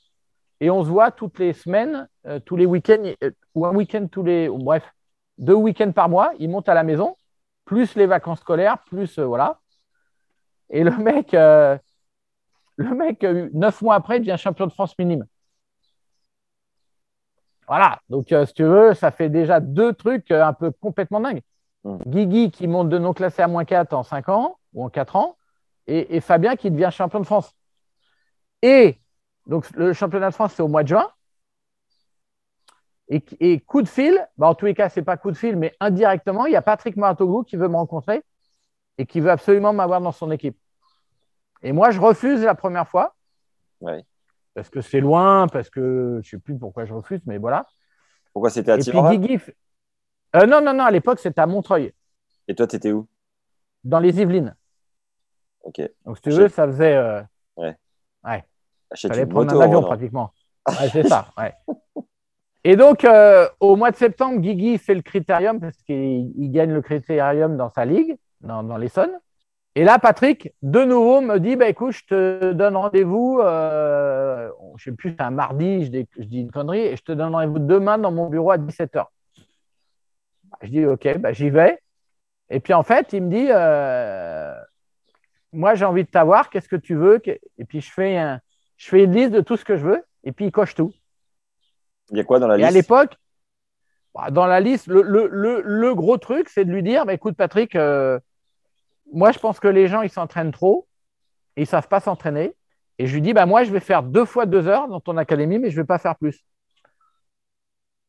Et 0.59 0.69
on 0.69 0.83
se 0.83 0.89
voit 0.89 1.11
toutes 1.11 1.39
les 1.39 1.53
semaines, 1.53 2.07
euh, 2.27 2.39
tous 2.39 2.55
les 2.55 2.65
week-ends, 2.65 3.03
euh, 3.23 3.31
ou 3.55 3.65
un 3.65 3.75
week-end 3.75 4.07
tous 4.11 4.23
les. 4.23 4.47
bref, 4.47 4.83
deux 5.37 5.55
week-ends 5.55 5.91
par 5.91 6.07
mois. 6.07 6.33
Il 6.39 6.49
monte 6.49 6.69
à 6.69 6.73
la 6.73 6.83
maison, 6.83 7.15
plus 7.65 7.95
les 7.95 8.05
vacances 8.05 8.41
scolaires, 8.41 8.77
plus. 8.85 9.17
euh, 9.17 9.25
voilà. 9.25 9.59
Et 10.69 10.83
le 10.83 10.95
mec, 10.97 11.31
le 11.33 12.95
mec, 12.95 13.23
neuf 13.53 13.81
mois 13.81 13.95
après, 13.95 14.19
devient 14.19 14.37
champion 14.37 14.67
de 14.67 14.71
France 14.71 14.97
minime. 14.97 15.25
Voilà. 17.71 18.01
Donc, 18.09 18.33
euh, 18.33 18.45
si 18.45 18.53
tu 18.53 18.63
veux, 18.63 18.93
ça 18.93 19.11
fait 19.11 19.29
déjà 19.29 19.61
deux 19.61 19.93
trucs 19.93 20.29
euh, 20.31 20.43
un 20.43 20.51
peu 20.51 20.71
complètement 20.71 21.21
dingues. 21.21 21.41
Mm. 21.85 21.97
Guigui 22.05 22.51
qui 22.51 22.67
monte 22.67 22.89
de 22.89 22.97
non 22.97 23.13
classé 23.13 23.41
à 23.41 23.47
moins 23.47 23.63
4 23.63 23.93
en 23.93 24.03
5 24.03 24.27
ans 24.27 24.57
ou 24.73 24.83
en 24.83 24.89
4 24.89 25.15
ans, 25.15 25.37
et, 25.87 26.17
et 26.17 26.19
Fabien 26.19 26.57
qui 26.57 26.69
devient 26.69 26.89
champion 26.91 27.21
de 27.21 27.25
France. 27.25 27.55
Et 28.61 28.99
donc, 29.45 29.69
le 29.71 29.93
championnat 29.93 30.31
de 30.31 30.33
France, 30.33 30.51
c'est 30.53 30.61
au 30.61 30.67
mois 30.67 30.83
de 30.83 30.89
juin. 30.89 31.09
Et, 33.07 33.23
et 33.39 33.61
coup 33.61 33.81
de 33.81 33.87
fil, 33.87 34.19
bah, 34.37 34.49
en 34.49 34.53
tous 34.53 34.65
les 34.65 34.73
cas, 34.73 34.89
ce 34.89 34.99
n'est 34.99 35.05
pas 35.05 35.15
coup 35.15 35.31
de 35.31 35.37
fil, 35.37 35.55
mais 35.55 35.73
indirectement, 35.79 36.47
il 36.47 36.51
y 36.51 36.57
a 36.57 36.61
Patrick 36.61 36.97
Maratoglou 36.97 37.43
qui 37.43 37.55
veut 37.55 37.69
me 37.69 37.77
rencontrer 37.77 38.21
et 38.97 39.05
qui 39.05 39.21
veut 39.21 39.31
absolument 39.31 39.71
m'avoir 39.71 40.01
dans 40.01 40.11
son 40.11 40.29
équipe. 40.29 40.57
Et 41.63 41.71
moi, 41.71 41.91
je 41.91 42.01
refuse 42.01 42.43
la 42.43 42.53
première 42.53 42.89
fois. 42.89 43.15
Ouais. 43.79 44.03
Parce 44.53 44.69
que 44.69 44.81
c'est 44.81 44.99
loin, 44.99 45.47
parce 45.47 45.69
que 45.69 45.81
je 45.81 46.17
ne 46.17 46.21
sais 46.23 46.37
plus 46.39 46.57
pourquoi 46.57 46.85
je 46.85 46.93
refuse, 46.93 47.21
mais 47.25 47.37
voilà. 47.37 47.65
Pourquoi 48.33 48.49
c'était 48.49 48.71
à 48.71 48.77
f- 48.77 49.53
Euh, 50.35 50.45
non, 50.45 50.61
non, 50.61 50.73
non, 50.73 50.83
à 50.83 50.91
l'époque, 50.91 51.19
c'était 51.19 51.41
à 51.41 51.47
Montreuil, 51.47 51.93
Et 52.47 52.55
toi, 52.55 52.67
t'étais 52.67 52.91
où? 52.91 53.07
Dans 53.83 53.99
les 53.99 54.19
Yvelines. 54.21 54.55
Ok. 55.63 55.81
Donc, 56.05 56.17
si 56.17 56.23
tu 56.23 56.29
veux, 56.31 56.47
ça 56.49 56.65
faisait. 56.67 56.95
euh, 56.95 57.21
Ouais. 57.57 57.75
Ouais. 58.23 58.43
Achète 58.89 59.11
fallait 59.11 59.25
prendre 59.25 59.47
moto. 59.51 59.61
un 59.61 59.65
avion 59.65 59.83
pratiquement. 59.83 60.33
Ouais, 60.67 60.89
c'est 60.91 61.07
ça, 61.07 61.27
ouais. 61.37 61.53
Et 62.63 62.75
donc, 62.75 63.03
euh, 63.03 63.47
au 63.59 63.75
mois 63.75 63.89
de 63.91 63.95
septembre, 63.95 64.39
Guigui 64.39 64.77
fait 64.77 64.93
le 64.93 65.01
critérium 65.01 65.59
parce 65.59 65.77
qu'il 65.81 66.31
il 66.37 66.51
gagne 66.51 66.71
le 66.71 66.81
critérium 66.81 67.57
dans 67.57 67.69
sa 67.71 67.85
ligue, 67.85 68.17
dans, 68.41 68.61
dans 68.63 68.77
l'Essonne. 68.77 69.17
Et 69.75 69.83
là, 69.85 69.99
Patrick, 69.99 70.51
de 70.61 70.83
nouveau, 70.83 71.21
me 71.21 71.39
dit 71.39 71.55
bah, 71.55 71.69
écoute, 71.69 71.91
je 71.93 72.03
te 72.05 72.51
donne 72.53 72.75
rendez-vous, 72.75 73.39
euh, 73.41 74.49
je 74.75 74.89
ne 74.89 74.93
sais 74.93 74.97
plus, 74.97 75.11
c'est 75.11 75.21
un 75.21 75.31
mardi, 75.31 75.85
je 75.85 75.91
dis, 75.91 76.07
je 76.17 76.23
dis 76.25 76.41
une 76.41 76.51
connerie, 76.51 76.81
et 76.81 76.95
je 76.97 77.03
te 77.03 77.11
donne 77.13 77.33
rendez-vous 77.33 77.59
demain 77.59 77.97
dans 77.97 78.11
mon 78.11 78.27
bureau 78.29 78.51
à 78.51 78.57
17h. 78.57 79.05
Je 80.61 80.67
dis 80.69 80.85
ok, 80.85 81.17
bah, 81.19 81.31
j'y 81.33 81.49
vais. 81.49 81.79
Et 82.49 82.59
puis 82.59 82.73
en 82.73 82.83
fait, 82.83 83.13
il 83.13 83.23
me 83.23 83.29
dit 83.29 83.47
euh, 83.49 84.53
moi, 85.53 85.75
j'ai 85.75 85.85
envie 85.85 86.03
de 86.03 86.09
t'avoir, 86.09 86.49
qu'est-ce 86.49 86.67
que 86.69 86.75
tu 86.75 86.95
veux? 86.95 87.21
Et 87.25 87.65
puis 87.65 87.81
je 87.81 87.91
fais, 87.91 88.17
un, 88.17 88.41
je 88.77 88.89
fais 88.89 89.03
une 89.05 89.13
liste 89.15 89.31
de 89.31 89.41
tout 89.41 89.55
ce 89.57 89.63
que 89.65 89.77
je 89.77 89.85
veux, 89.85 90.03
et 90.25 90.33
puis 90.33 90.45
il 90.45 90.51
coche 90.51 90.75
tout. 90.75 90.93
Il 92.11 92.17
y 92.17 92.19
a 92.19 92.23
quoi 92.25 92.39
dans 92.39 92.47
la 92.47 92.57
Et 92.57 92.63
à 92.63 92.67
liste? 92.67 92.75
l'époque, 92.75 93.15
bah, 94.13 94.31
dans 94.31 94.45
la 94.47 94.59
liste, 94.59 94.87
le, 94.87 95.01
le- 95.01 95.27
le- 95.31 95.61
le 95.63 95.95
gros 95.95 96.17
truc, 96.17 96.49
c'est 96.49 96.65
de 96.65 96.71
lui 96.71 96.83
dire 96.83 97.05
bah, 97.05 97.13
écoute, 97.13 97.35
Patrick, 97.37 97.75
euh, 97.75 98.19
moi, 99.13 99.31
je 99.31 99.39
pense 99.39 99.59
que 99.59 99.67
les 99.67 99.87
gens, 99.87 100.01
ils 100.01 100.09
s'entraînent 100.09 100.51
trop 100.51 100.87
ils 101.57 101.61
ne 101.61 101.67
savent 101.67 101.87
pas 101.87 101.99
s'entraîner. 101.99 102.55
Et 102.97 103.07
je 103.07 103.13
lui 103.13 103.21
dis 103.21 103.33
bah, 103.33 103.45
moi, 103.45 103.63
je 103.63 103.71
vais 103.71 103.79
faire 103.79 104.03
deux 104.03 104.25
fois 104.25 104.45
deux 104.45 104.67
heures 104.67 104.87
dans 104.87 104.99
ton 104.99 105.17
académie, 105.17 105.59
mais 105.59 105.69
je 105.69 105.77
ne 105.77 105.81
vais 105.81 105.87
pas 105.87 105.97
faire 105.97 106.15
plus. 106.15 106.43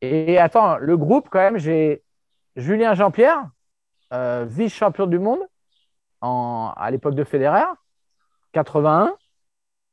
Et 0.01 0.37
attends, 0.37 0.77
le 0.77 0.97
groupe, 0.97 1.29
quand 1.29 1.39
même, 1.39 1.57
j'ai 1.57 2.03
Julien 2.55 2.93
Jean-Pierre, 2.93 3.49
euh, 4.11 4.45
vice-champion 4.47 5.07
du 5.07 5.19
monde 5.19 5.39
à 6.21 6.87
l'époque 6.89 7.15
de 7.15 7.25
Federer, 7.25 7.65
81. 8.53 9.13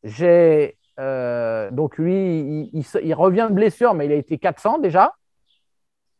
J'ai 0.04 0.78
euh, 1.00 1.70
donc 1.72 1.98
lui, 1.98 2.70
il, 2.72 2.84
il 3.02 3.14
revient 3.14 3.48
de 3.50 3.54
blessure, 3.54 3.94
mais 3.94 4.06
il 4.06 4.12
a 4.12 4.16
été 4.16 4.38
400 4.38 4.78
déjà. 4.78 5.12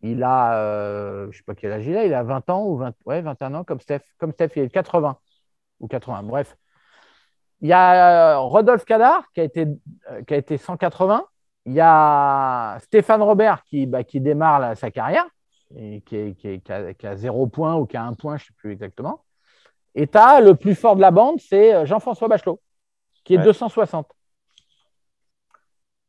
Il 0.03 0.23
a, 0.23 0.57
euh, 0.59 1.25
je 1.25 1.27
ne 1.29 1.33
sais 1.33 1.43
pas 1.45 1.55
quel 1.55 1.73
âge 1.73 1.87
il 1.87 1.97
a, 1.97 2.05
il 2.07 2.15
a 2.15 2.23
20 2.23 2.49
ans 2.51 2.65
ou 2.67 2.77
20, 2.77 2.95
ouais, 3.05 3.21
21 3.21 3.55
ans 3.55 3.65
comme 3.65 3.81
Steph. 3.81 4.01
Comme 4.19 4.33
Steph, 4.33 4.51
il 4.57 4.63
est 4.63 4.71
80 4.71 5.19
ou 5.81 5.89
80, 5.89 6.23
bref. 6.23 6.57
Il 7.61 7.69
y 7.69 7.73
a 7.73 8.35
euh, 8.37 8.39
Rodolphe 8.39 8.85
Cadar 8.87 9.25
qui 9.35 9.41
a 9.41 9.45
été, 9.45 9.67
euh, 10.11 10.23
qui 10.23 10.35
a 10.35 10.37
été 10.39 10.57
180. 10.57 11.27
Il 11.67 11.75
y 11.75 11.81
a 11.81 12.79
Stéphane 12.81 13.21
Robert 13.23 13.63
qui, 13.65 13.87
bah, 13.87 14.03
qui 14.03 14.21
démarre 14.21 14.77
sa 14.77 14.91
carrière 14.91 15.27
et 15.77 16.01
qui, 16.01 16.17
est- 16.17 16.35
qui 16.35 16.49
est- 16.49 16.61
qui 16.61 16.73
a, 16.73 16.95
qui 16.95 17.07
a 17.07 17.17
zéro 17.17 17.47
point 17.47 17.75
ou 17.77 17.85
qui 17.87 17.97
a 17.99 18.03
un 18.03 18.15
point, 18.15 18.39
je 18.39 18.45
ne 18.45 18.47
sais 18.47 18.55
plus 18.57 18.73
exactement. 18.73 19.25
Et 19.95 20.07
tu 20.07 20.17
as 20.17 20.41
le 20.41 20.55
plus 20.55 20.75
fort 20.75 20.97
de 20.97 21.01
la 21.03 21.11
bande, 21.11 21.39
c'est 21.41 21.85
Jean-François 21.85 22.29
Bachelot, 22.29 22.61
qui 23.25 23.35
est 23.35 23.39
Ouais. 23.39 23.45
260. 23.45 24.11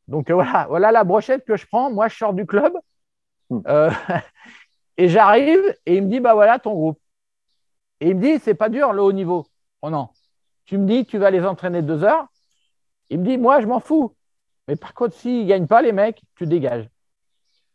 Donc 0.07 0.29
euh, 0.29 0.33
voilà, 0.33 0.65
voilà 0.69 0.91
la 0.91 1.03
brochette 1.03 1.45
que 1.45 1.55
je 1.57 1.65
prends. 1.67 1.91
Moi, 1.91 2.07
je 2.07 2.15
sors 2.15 2.33
du 2.33 2.45
club 2.45 2.73
Hmm. 3.51 3.61
euh, 3.67 3.91
et 4.97 5.09
j'arrive 5.09 5.61
et 5.85 5.97
il 5.97 6.03
me 6.03 6.07
dit 6.09 6.19
bah 6.19 6.33
voilà 6.33 6.57
ton 6.59 6.73
groupe. 6.73 6.99
Et 7.99 8.09
il 8.09 8.15
me 8.15 8.21
dit 8.21 8.39
c'est 8.39 8.55
pas 8.55 8.69
dur 8.69 8.93
le 8.93 9.01
haut 9.01 9.11
niveau. 9.13 9.45
Oh 9.81 9.89
non. 9.89 10.09
Tu 10.65 10.77
me 10.77 10.85
dis 10.87 11.05
tu 11.05 11.17
vas 11.17 11.29
les 11.31 11.45
entraîner 11.45 11.81
deux 11.81 12.03
heures. 12.03 12.27
Il 13.09 13.19
me 13.19 13.25
dit 13.25 13.37
moi 13.37 13.61
je 13.61 13.67
m'en 13.67 13.79
fous. 13.79 14.15
Mais 14.67 14.75
par 14.75 14.93
contre 14.93 15.15
s'ils 15.15 15.45
gagnent 15.47 15.67
pas 15.67 15.81
les 15.81 15.91
mecs, 15.91 16.21
tu 16.35 16.47
dégages. 16.47 16.87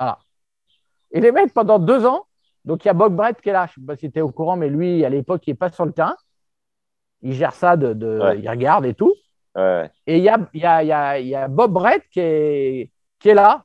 Voilà. 0.00 0.18
Et 1.12 1.20
les 1.20 1.30
mecs 1.32 1.52
pendant 1.52 1.78
deux 1.78 2.06
ans. 2.06 2.26
Donc 2.64 2.84
il 2.84 2.88
y 2.88 2.90
a 2.90 2.94
Bob 2.94 3.14
Brett 3.14 3.40
qui 3.40 3.50
est 3.50 3.52
là. 3.52 3.66
Je 3.68 3.80
sais 3.80 3.86
pas 3.86 3.96
si 3.96 4.10
tu 4.10 4.18
es 4.18 4.22
au 4.22 4.30
courant, 4.32 4.56
mais 4.56 4.68
lui 4.68 5.04
à 5.04 5.08
l'époque 5.10 5.46
il 5.46 5.50
est 5.50 5.54
pas 5.54 5.70
sur 5.70 5.84
le 5.84 5.92
terrain. 5.92 6.16
Il 7.22 7.32
gère 7.34 7.52
ça 7.54 7.76
de, 7.76 7.92
de- 7.92 8.18
Ouais. 8.20 8.38
il 8.40 8.48
regarde 8.48 8.86
et 8.86 8.94
tout. 8.94 9.14
Ouais. 9.54 9.90
Et 10.06 10.18
il 10.18 10.22
y 10.24 10.28
a, 10.28 10.38
y, 10.52 10.92
a, 10.92 11.18
y 11.20 11.34
a 11.34 11.48
Bob 11.48 11.72
Brett 11.72 12.02
qui 12.10 12.20
est, 12.20 12.90
qui 13.18 13.28
est 13.30 13.34
là. 13.34 13.64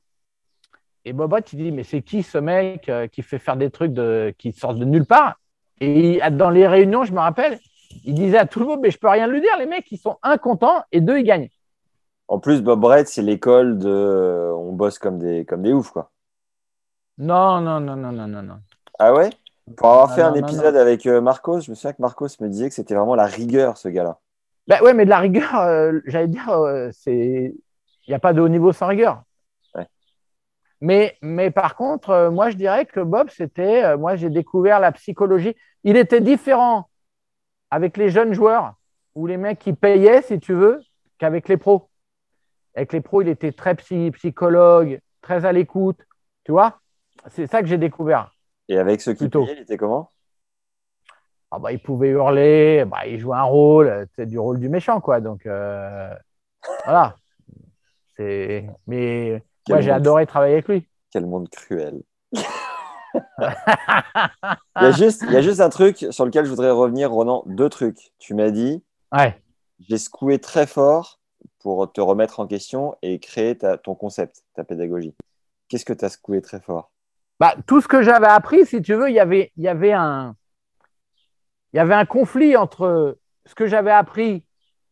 Et 1.06 1.14
Bob 1.14 1.30
Brett, 1.32 1.52
il 1.54 1.58
dit 1.58 1.72
Mais 1.72 1.84
c'est 1.84 2.02
qui 2.02 2.24
ce 2.24 2.38
mec 2.38 2.90
euh, 2.90 3.08
qui 3.08 3.22
fait 3.24 3.40
faire 3.40 3.58
des 3.58 3.72
trucs 3.72 3.94
de, 3.94 4.34
qui 4.38 4.52
sortent 4.52 4.78
de 4.80 4.86
nulle 4.86 5.06
part? 5.06 5.40
Et 5.80 6.20
il- 6.24 6.38
dans 6.38 6.50
les 6.50 6.68
réunions, 6.68 7.04
je 7.04 7.14
me 7.14 7.20
rappelle, 7.20 7.60
il 8.06 8.14
disait 8.14 8.38
à 8.38 8.46
tout 8.46 8.60
le 8.60 8.66
monde 8.68 8.80
Mais 8.82 8.92
je 8.92 8.98
peux 9.00 9.10
rien 9.10 9.28
lui 9.28 9.42
dire, 9.42 9.58
les 9.58 9.66
mecs, 9.66 9.92
ils 9.92 9.98
sont 9.98 10.18
incontents 10.24 10.84
et 10.92 11.02
deux, 11.02 11.20
ils 11.20 11.24
gagnent. 11.24 11.50
En 12.28 12.40
plus, 12.40 12.64
Bob 12.64 12.80
Brett, 12.80 13.08
c'est 13.08 13.22
l'école 13.22 13.78
de. 13.78 14.52
On 14.56 14.72
bosse 14.74 14.98
comme 14.98 15.20
des, 15.20 15.46
comme 15.46 15.62
des 15.62 15.72
oufs, 15.72 15.92
quoi. 15.92 16.12
Non, 17.28 17.62
non, 17.66 17.80
non, 17.86 17.96
non, 18.04 18.12
non, 18.18 18.28
non. 18.28 18.44
non. 18.50 18.60
Ah 19.00 19.14
ouais? 19.14 19.30
Pour 19.76 19.90
avoir 19.90 20.14
fait 20.14 20.22
non, 20.22 20.32
un 20.32 20.34
épisode 20.34 20.78
avec 20.78 21.06
euh, 21.06 21.20
Marcos, 21.20 21.60
je 21.60 21.72
me 21.72 21.76
souviens 21.76 21.92
que 21.92 22.02
Marcos 22.02 22.28
me 22.40 22.48
disait 22.48 22.70
que 22.70 22.76
c'était 22.76 22.96
vraiment 22.96 23.16
la 23.16 23.26
rigueur, 23.26 23.78
ce 23.78 23.90
gars-là. 23.90 24.20
Ben 24.68 24.82
ouais, 24.82 24.94
mais 24.94 25.06
de 25.06 25.10
la 25.10 25.20
rigueur, 25.20 25.56
euh, 25.56 26.00
j'allais 26.06 26.28
dire, 26.28 26.50
euh, 26.50 26.90
c'est. 26.94 27.54
Il 28.08 28.10
n'y 28.10 28.14
a 28.16 28.20
pas 28.20 28.34
de 28.34 28.42
haut 28.42 28.50
niveau 28.50 28.72
sans 28.74 28.88
rigueur. 28.88 29.24
Mais, 30.82 31.18
mais 31.22 31.52
par 31.52 31.76
contre, 31.76 32.10
euh, 32.10 32.32
moi, 32.32 32.50
je 32.50 32.58
dirais 32.58 32.86
que 32.86 33.00
Bob, 33.00 33.30
c'était. 33.30 33.84
euh, 33.84 33.98
moi, 33.98 34.16
j'ai 34.16 34.30
découvert 34.30 34.80
la 34.80 34.92
psychologie. 34.92 35.56
Il 35.84 35.96
était 35.98 36.22
différent 36.22 36.90
avec 37.72 37.98
les 37.98 38.10
jeunes 38.10 38.34
joueurs 38.34 38.76
ou 39.16 39.28
les 39.28 39.38
mecs 39.38 39.60
qui 39.60 39.74
payaient, 39.74 40.22
si 40.22 40.40
tu 40.40 40.54
veux, 40.54 40.82
qu'avec 41.20 41.50
les 41.50 41.58
pros. 41.58 41.90
Avec 42.76 42.94
les 42.94 43.02
pros, 43.02 43.22
il 43.22 43.28
était 43.30 43.52
très 43.52 43.76
psy- 43.76 44.12
psychologue, 44.12 45.00
très 45.22 45.46
à 45.46 45.52
l'écoute. 45.52 46.00
Tu 46.46 46.52
vois 46.52 46.80
C'est 47.30 47.48
ça 47.48 47.62
que 47.62 47.68
j'ai 47.68 47.78
découvert. 47.78 48.34
Et 48.70 48.78
avec 48.78 49.02
ceux 49.02 49.14
qui 49.14 49.20
Plutôt. 49.20 49.46
payaient, 49.46 49.58
il 49.58 49.62
était 49.62 49.78
comment? 49.78 50.10
Ah 51.52 51.60
bah, 51.60 51.72
il 51.74 51.80
pouvait 51.82 52.10
hurler, 52.10 52.86
bah, 52.86 53.06
il 53.08 53.20
jouait 53.20 53.36
un 53.38 53.44
rôle, 53.44 54.08
c'est 54.16 54.26
du 54.26 54.40
rôle 54.40 54.60
du 54.60 54.70
méchant, 54.70 55.02
quoi. 55.02 55.20
Donc, 55.20 55.46
euh, 55.46 56.14
voilà. 56.86 57.16
Mais 58.88 59.44
Quel 59.66 59.76
moi, 59.76 59.82
j'ai 59.82 59.92
adoré 59.92 60.26
travailler 60.26 60.54
avec 60.54 60.68
lui. 60.68 60.88
Quel 61.12 61.26
monde 61.26 61.50
cruel. 61.50 62.02
il, 62.34 62.42
y 64.82 64.86
a 64.86 64.92
juste, 64.92 65.24
il 65.28 65.34
y 65.34 65.38
a 65.38 65.42
juste 65.42 65.62
un 65.62 65.70
truc 65.70 66.06
sur 66.10 66.26
lequel 66.26 66.46
je 66.46 66.50
voudrais 66.50 66.72
revenir, 66.72 67.12
Ronan. 67.12 67.44
Deux 67.46 67.70
trucs. 67.70 68.12
Tu 68.20 68.34
m'as 68.34 68.52
dit, 68.52 68.84
Ouais. 69.12 69.42
j'ai 69.80 69.98
secoué 69.98 70.40
très 70.40 70.66
fort 70.66 71.20
pour 71.60 71.92
te 71.92 72.02
remettre 72.02 72.40
en 72.40 72.48
question 72.48 72.96
et 73.02 73.20
créer 73.20 73.58
ta- 73.58 73.78
ton 73.78 73.96
concept, 73.96 74.44
ta 74.56 74.64
pédagogie. 74.64 75.14
Qu'est-ce 75.68 75.86
que 75.86 75.94
tu 75.94 76.06
as 76.06 76.10
secoué 76.10 76.42
très 76.42 76.60
fort? 76.60 76.92
Bah, 77.40 77.56
tout 77.66 77.82
ce 77.82 77.88
que 77.88 78.02
j'avais 78.02 78.28
appris, 78.28 78.66
si 78.66 78.82
tu 78.82 78.94
veux, 78.94 79.10
il 79.10 79.16
y 79.16 79.20
avait, 79.20 79.52
il 79.58 79.64
y 79.64 79.68
avait 79.68 79.94
un, 79.94 80.36
il 81.74 81.78
y 81.78 81.80
avait 81.80 81.96
un 81.96 82.06
conflit 82.06 82.56
entre 82.56 83.18
ce 83.46 83.56
que 83.56 83.68
j'avais 83.68 83.92
appris 83.92 84.46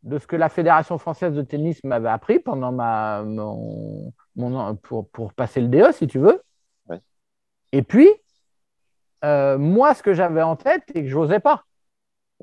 de 0.03 0.17
ce 0.17 0.27
que 0.27 0.36
la 0.36 0.49
Fédération 0.49 0.97
française 0.97 1.34
de 1.34 1.41
tennis 1.41 1.84
m'avait 1.84 2.10
appris 2.10 2.39
pendant 2.39 2.71
ma, 2.71 3.21
mon, 3.23 4.13
mon- 4.35 4.75
pour, 4.75 5.09
pour 5.09 5.33
passer 5.33 5.61
le 5.61 5.67
DE, 5.67 5.91
si 5.91 6.07
tu 6.07 6.19
veux. 6.19 6.41
Ouais. 6.87 6.99
Et 7.73 7.83
puis, 7.83 8.09
euh, 9.23 9.57
moi, 9.57 9.93
ce 9.93 10.03
que 10.03 10.13
j'avais 10.13 10.41
en 10.41 10.55
tête 10.55 10.83
et 10.95 11.03
que 11.03 11.07
je 11.09 11.15
n'osais 11.17 11.39
pas. 11.39 11.63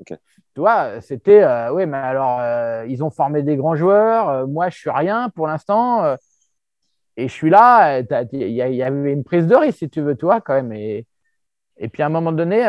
Tu 0.07 0.61
vois, 0.61 1.01
c'était, 1.01 1.43
euh, 1.43 1.71
oui, 1.71 1.85
mais 1.85 1.97
alors, 1.97 2.39
euh, 2.39 2.85
ils 2.87 3.03
ont 3.03 3.09
formé 3.11 3.43
des 3.43 3.55
grands 3.57 3.75
joueurs, 3.75 4.47
moi, 4.47 4.69
je 4.69 4.77
suis 4.77 4.89
rien 4.89 5.29
pour 5.29 5.47
l'instant, 5.47 6.15
et 7.15 7.27
je 7.27 7.33
suis 7.33 7.49
là, 7.49 7.99
il 8.31 8.41
y, 8.43 8.53
y 8.53 8.83
avait 8.83 9.13
une 9.13 9.23
prise 9.23 9.47
de 9.47 9.55
risque, 9.55 9.79
si 9.79 9.89
tu 9.89 10.01
veux, 10.01 10.15
toi, 10.15 10.39
quand 10.41 10.53
même. 10.53 10.71
Et, 10.73 11.07
et 11.77 11.89
puis, 11.89 12.03
à 12.03 12.07
un 12.07 12.09
moment 12.09 12.31
donné, 12.33 12.65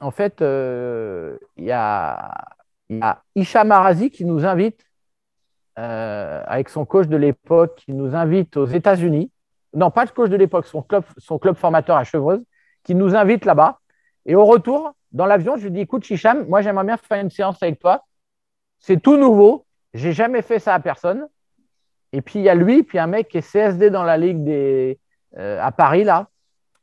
en 0.00 0.10
fait, 0.10 0.36
il 0.40 1.64
y 1.64 1.72
a, 1.72 2.34
y 2.90 3.00
a 3.00 3.22
Hicham 3.34 3.72
Arazi 3.72 4.10
qui 4.10 4.24
nous 4.24 4.44
invite, 4.46 4.84
euh, 5.78 6.42
avec 6.46 6.68
son 6.68 6.84
coach 6.84 7.06
de 7.08 7.16
l'époque, 7.16 7.76
qui 7.76 7.92
nous 7.92 8.14
invite 8.14 8.56
aux 8.56 8.66
États-Unis. 8.66 9.30
Non, 9.74 9.90
pas 9.90 10.04
le 10.04 10.10
coach 10.10 10.28
de 10.28 10.36
l'époque, 10.36 10.66
son 10.66 10.82
club, 10.82 11.56
formateur 11.56 11.96
à 11.96 12.04
Chevreuse, 12.04 12.44
qui 12.84 12.94
nous 12.94 13.14
invite 13.14 13.44
là-bas. 13.44 13.78
Et 14.26 14.34
au 14.34 14.44
retour, 14.44 14.94
dans 15.12 15.26
l'avion, 15.26 15.56
je 15.56 15.64
lui 15.64 15.70
dis 15.70 15.80
écoute, 15.80 16.08
Hicham, 16.08 16.46
moi, 16.46 16.60
j'aimerais 16.60 16.84
bien 16.84 16.96
faire 16.96 17.20
une 17.20 17.30
séance 17.30 17.62
avec 17.62 17.78
toi. 17.78 18.04
C'est 18.78 19.00
tout 19.00 19.16
nouveau. 19.16 19.64
J'ai 19.94 20.12
jamais 20.12 20.42
fait 20.42 20.58
ça 20.58 20.74
à 20.74 20.80
personne. 20.80 21.26
Et 22.12 22.20
puis, 22.20 22.38
il 22.38 22.42
y 22.42 22.48
a 22.48 22.54
lui, 22.54 22.82
puis 22.82 22.98
un 22.98 23.06
mec 23.06 23.28
qui 23.28 23.38
est 23.38 23.42
CSD 23.42 23.90
dans 23.90 24.04
la 24.04 24.18
Ligue 24.18 24.44
des, 24.44 24.98
euh, 25.38 25.58
à 25.62 25.72
Paris, 25.72 26.04
là. 26.04 26.28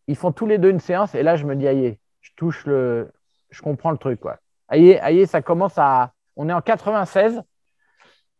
Ils 0.07 0.15
font 0.15 0.31
tous 0.31 0.47
les 0.47 0.57
deux 0.57 0.71
une 0.71 0.79
séance. 0.79 1.13
Et 1.13 1.21
là, 1.21 1.35
je 1.35 1.45
me 1.45 1.55
dis, 1.55 1.67
aïe, 1.67 1.99
je 2.21 2.31
touche 2.35 2.65
le. 2.65 3.11
Je 3.51 3.61
comprends 3.61 3.91
le 3.91 3.97
truc, 3.97 4.19
quoi. 4.19 4.37
Aïe, 4.67 4.97
aïe, 4.97 5.27
ça 5.27 5.41
commence 5.41 5.77
à. 5.77 6.13
On 6.35 6.49
est 6.49 6.53
en 6.53 6.61
96. 6.61 7.43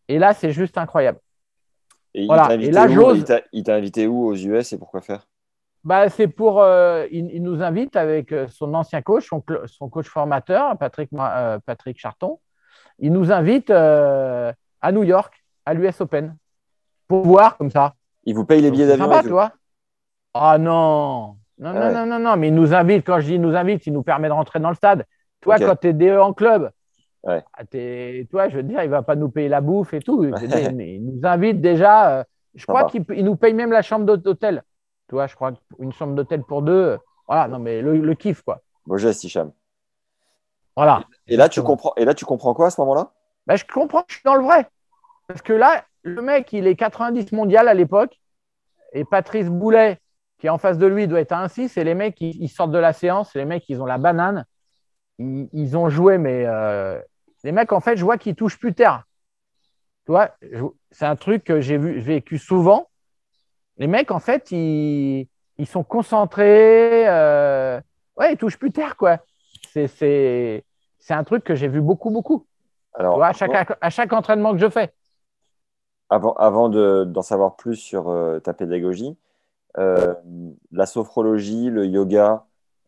Et 0.09 0.17
là, 0.17 0.33
c'est 0.33 0.51
juste 0.51 0.77
incroyable. 0.77 1.19
Et 2.15 2.23
il 2.23 2.27
Voilà. 2.27 2.53
Il 2.55 2.71
t'a- 3.63 3.75
invité 3.75 4.07
où 4.07 4.25
aux 4.25 4.35
US 4.35 4.73
et 4.73 4.77
pourquoi 4.77 5.01
faire? 5.01 5.27
Bah, 5.83 6.09
c'est 6.09 6.27
pour. 6.27 6.61
euh, 6.61 7.05
il, 7.11 7.29
il 7.31 7.43
nous 7.43 7.61
invite 7.61 7.95
avec 7.95 8.31
euh, 8.31 8.47
son 8.49 8.73
ancien 8.73 9.01
coach, 9.01 9.29
son, 9.67 9.89
coach 9.89 10.07
formateur, 10.07 10.77
Patrick, 10.77 11.09
euh, 11.13 11.59
Patrick 11.65 11.97
Charton. 11.99 12.39
Il 12.97 13.13
nous 13.13 13.31
invite 13.31 13.69
euh, 13.69 14.51
à 14.81 14.91
New 14.91 15.03
York, 15.03 15.33
à 15.65 15.73
l'US 15.73 16.01
Open, 16.01 16.35
pour 17.07 17.23
voir 17.23 17.55
comme 17.57 17.69
ça. 17.69 17.93
Il 18.25 18.35
vous 18.35 18.45
paye 18.45 18.61
les 18.61 18.71
billets 18.71 18.87
d'avion 18.87 19.05
sympa, 19.09 19.27
vois. 19.29 19.53
Ah 20.33 20.57
non. 20.57 21.37
Non, 21.59 21.69
Ah 21.69 21.73
non, 21.73 21.79
ouais. 21.81 21.93
non, 21.93 22.05
non, 22.07 22.19
non, 22.19 22.35
mais 22.35 22.47
il 22.47 22.55
nous 22.55 22.73
invite. 22.73 23.05
Quand 23.05 23.19
je 23.19 23.27
dis 23.27 23.33
il 23.35 23.41
nous 23.41 23.55
invite, 23.55 23.85
il 23.85 23.93
nous 23.93 24.03
permet 24.03 24.27
de 24.27 24.33
rentrer 24.33 24.59
dans 24.59 24.69
le 24.69 24.75
stade. 24.75 25.05
Toi, 25.41 25.59
quand 25.59 25.75
tu 25.75 25.87
es 25.89 25.93
DE 25.93 26.17
en 26.17 26.33
club, 26.33 26.71
Ouais. 27.23 27.43
ah, 27.53 27.65
t'es- 27.65 28.27
toi, 28.31 28.47
je 28.49 28.57
veux 28.57 28.63
dire, 28.63 28.81
il 28.83 28.89
va 28.89 29.01
pas 29.01 29.15
nous 29.15 29.29
payer 29.29 29.49
la 29.49 29.61
bouffe 29.61 29.93
et 29.93 29.99
tout. 29.99 30.25
Dire, 30.25 30.31
mais 30.73 30.95
il 30.95 31.05
nous 31.05 31.19
invite 31.23 31.59
déjà. 31.61 32.19
euh, 32.19 32.23
je 32.55 32.65
crois 32.65 32.85
qu'il 32.85 33.05
il 33.15 33.25
nous 33.25 33.35
paye 33.35 33.53
même 33.53 33.71
la 33.71 33.81
chambre 33.81 34.15
d'hôtel. 34.17 34.63
Tu 35.07 35.15
vois, 35.15 35.27
je 35.27 35.35
crois 35.35 35.51
une 35.79 35.91
chambre 35.91 36.15
d'hôtel 36.15 36.43
pour 36.43 36.61
deux. 36.61 36.97
Voilà, 37.27 37.47
non, 37.47 37.59
mais 37.59 37.81
le, 37.81 37.97
le 37.99 38.15
kiff, 38.15 38.41
quoi. 38.41 38.61
Beau 38.85 38.97
geste, 38.97 39.23
Hicham. 39.23 39.51
Voilà. 40.75 41.03
Et 41.27 41.35
là, 41.35 41.49
tu 41.49 41.61
comprends, 41.61 41.93
et 41.97 42.05
là, 42.05 42.13
tu 42.13 42.25
comprends 42.25 42.53
quoi 42.53 42.67
à 42.67 42.69
ce 42.69 42.79
moment-là? 42.81 43.11
Ben, 43.47 43.55
je 43.55 43.65
comprends 43.65 44.01
que 44.01 44.11
je 44.11 44.15
suis 44.15 44.23
dans 44.23 44.35
le 44.35 44.43
vrai. 44.43 44.67
Parce 45.27 45.41
que 45.41 45.53
là, 45.53 45.83
le 46.03 46.21
mec, 46.21 46.53
il 46.53 46.67
est 46.67 46.75
90 46.75 47.31
mondial 47.33 47.67
à 47.67 47.73
l'époque. 47.73 48.19
Et 48.93 49.03
Patrice 49.03 49.49
Boulet, 49.49 49.99
qui 50.39 50.47
est 50.47 50.49
en 50.49 50.57
face 50.57 50.77
de 50.77 50.87
lui, 50.87 51.07
doit 51.07 51.19
être 51.19 51.33
à 51.33 51.43
1-6. 51.45 51.77
Et 51.77 51.83
les 51.83 51.95
mecs, 51.95 52.19
ils, 52.21 52.41
ils 52.41 52.49
sortent 52.49 52.71
de 52.71 52.77
la 52.79 52.93
séance. 52.93 53.35
Les 53.35 53.45
mecs, 53.45 53.67
ils 53.69 53.81
ont 53.81 53.85
la 53.85 53.97
banane. 53.97 54.45
Ils, 55.19 55.49
ils 55.53 55.77
ont 55.77 55.89
joué, 55.89 56.17
mais 56.17 56.45
euh, 56.47 56.99
les 57.43 57.51
mecs, 57.51 57.71
en 57.73 57.81
fait, 57.81 57.97
je 57.97 58.03
vois 58.05 58.17
qu'ils 58.17 58.35
touchent 58.35 58.59
plus 58.59 58.73
terre. 58.73 59.03
Tu 60.05 60.11
vois, 60.11 60.31
je- 60.41 60.63
c'est 60.91 61.05
un 61.05 61.15
truc 61.15 61.43
que 61.43 61.61
j'ai 61.61 61.77
vécu 61.77 62.37
souvent. 62.37 62.89
Les 63.77 63.87
mecs, 63.87 64.11
en 64.11 64.19
fait, 64.19 64.51
ils, 64.51 65.27
ils 65.57 65.67
sont 65.67 65.83
concentrés. 65.83 67.07
euh, 67.09 67.79
ouais, 68.17 68.33
ils 68.33 68.37
touchent 68.37 68.59
plus 68.59 68.71
terre, 68.71 68.97
quoi. 68.97 69.19
C'est, 69.73 70.63
un 71.09 71.23
truc 71.23 71.43
que 71.43 71.55
j'ai 71.55 71.67
vu 71.67 71.81
beaucoup, 71.81 72.11
beaucoup. 72.11 72.47
Tu 72.97 72.99
Alors, 72.99 73.17
vois, 73.17 73.27
à, 73.27 73.33
chaque, 73.33 73.77
à 73.81 73.89
chaque 73.89 74.13
entraînement 74.13 74.53
que 74.53 74.59
je 74.59 74.69
fais. 74.69 74.93
avant, 76.09 76.33
avant 76.33 76.69
de- 76.69 77.03
d'en 77.07 77.21
savoir 77.21 77.55
plus 77.55 77.75
sur 77.75 78.09
euh, 78.09 78.39
ta 78.39 78.53
pédagogie, 78.53 79.17
euh, 79.77 80.13
la 80.71 80.85
sophrologie, 80.85 81.69
le 81.69 81.85
yoga, 81.87 82.45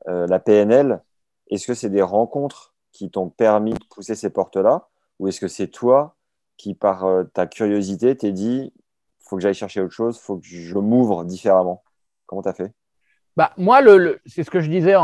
euh, 0.10 0.28
la 0.28 0.39
PNL, 0.39 1.02
est-ce 1.51 1.67
que 1.67 1.73
c'est 1.73 1.89
des 1.89 2.01
rencontres 2.01 2.73
qui 2.91 3.11
t'ont 3.11 3.29
permis 3.29 3.73
de 3.73 3.83
pousser 3.89 4.15
ces 4.15 4.29
portes-là 4.29 4.87
ou 5.19 5.27
est-ce 5.27 5.39
que 5.39 5.47
c'est 5.47 5.67
toi 5.67 6.15
qui, 6.57 6.73
par 6.73 7.05
euh, 7.05 7.23
ta 7.23 7.47
curiosité, 7.47 8.15
t'es 8.15 8.31
dit 8.31 8.73
faut 9.19 9.37
que 9.37 9.41
j'aille 9.43 9.53
chercher 9.53 9.81
autre 9.81 9.93
chose, 9.93 10.19
faut 10.19 10.37
que 10.37 10.45
je 10.45 10.77
m'ouvre 10.77 11.23
différemment? 11.23 11.83
Comment 12.25 12.41
t'as 12.41 12.53
fait? 12.53 12.73
Bah, 13.37 13.53
moi, 13.55 13.79
c'est 14.25 14.43
ce 14.43 14.51
que 14.51 14.59
je 14.59 14.69
disais 14.69 14.95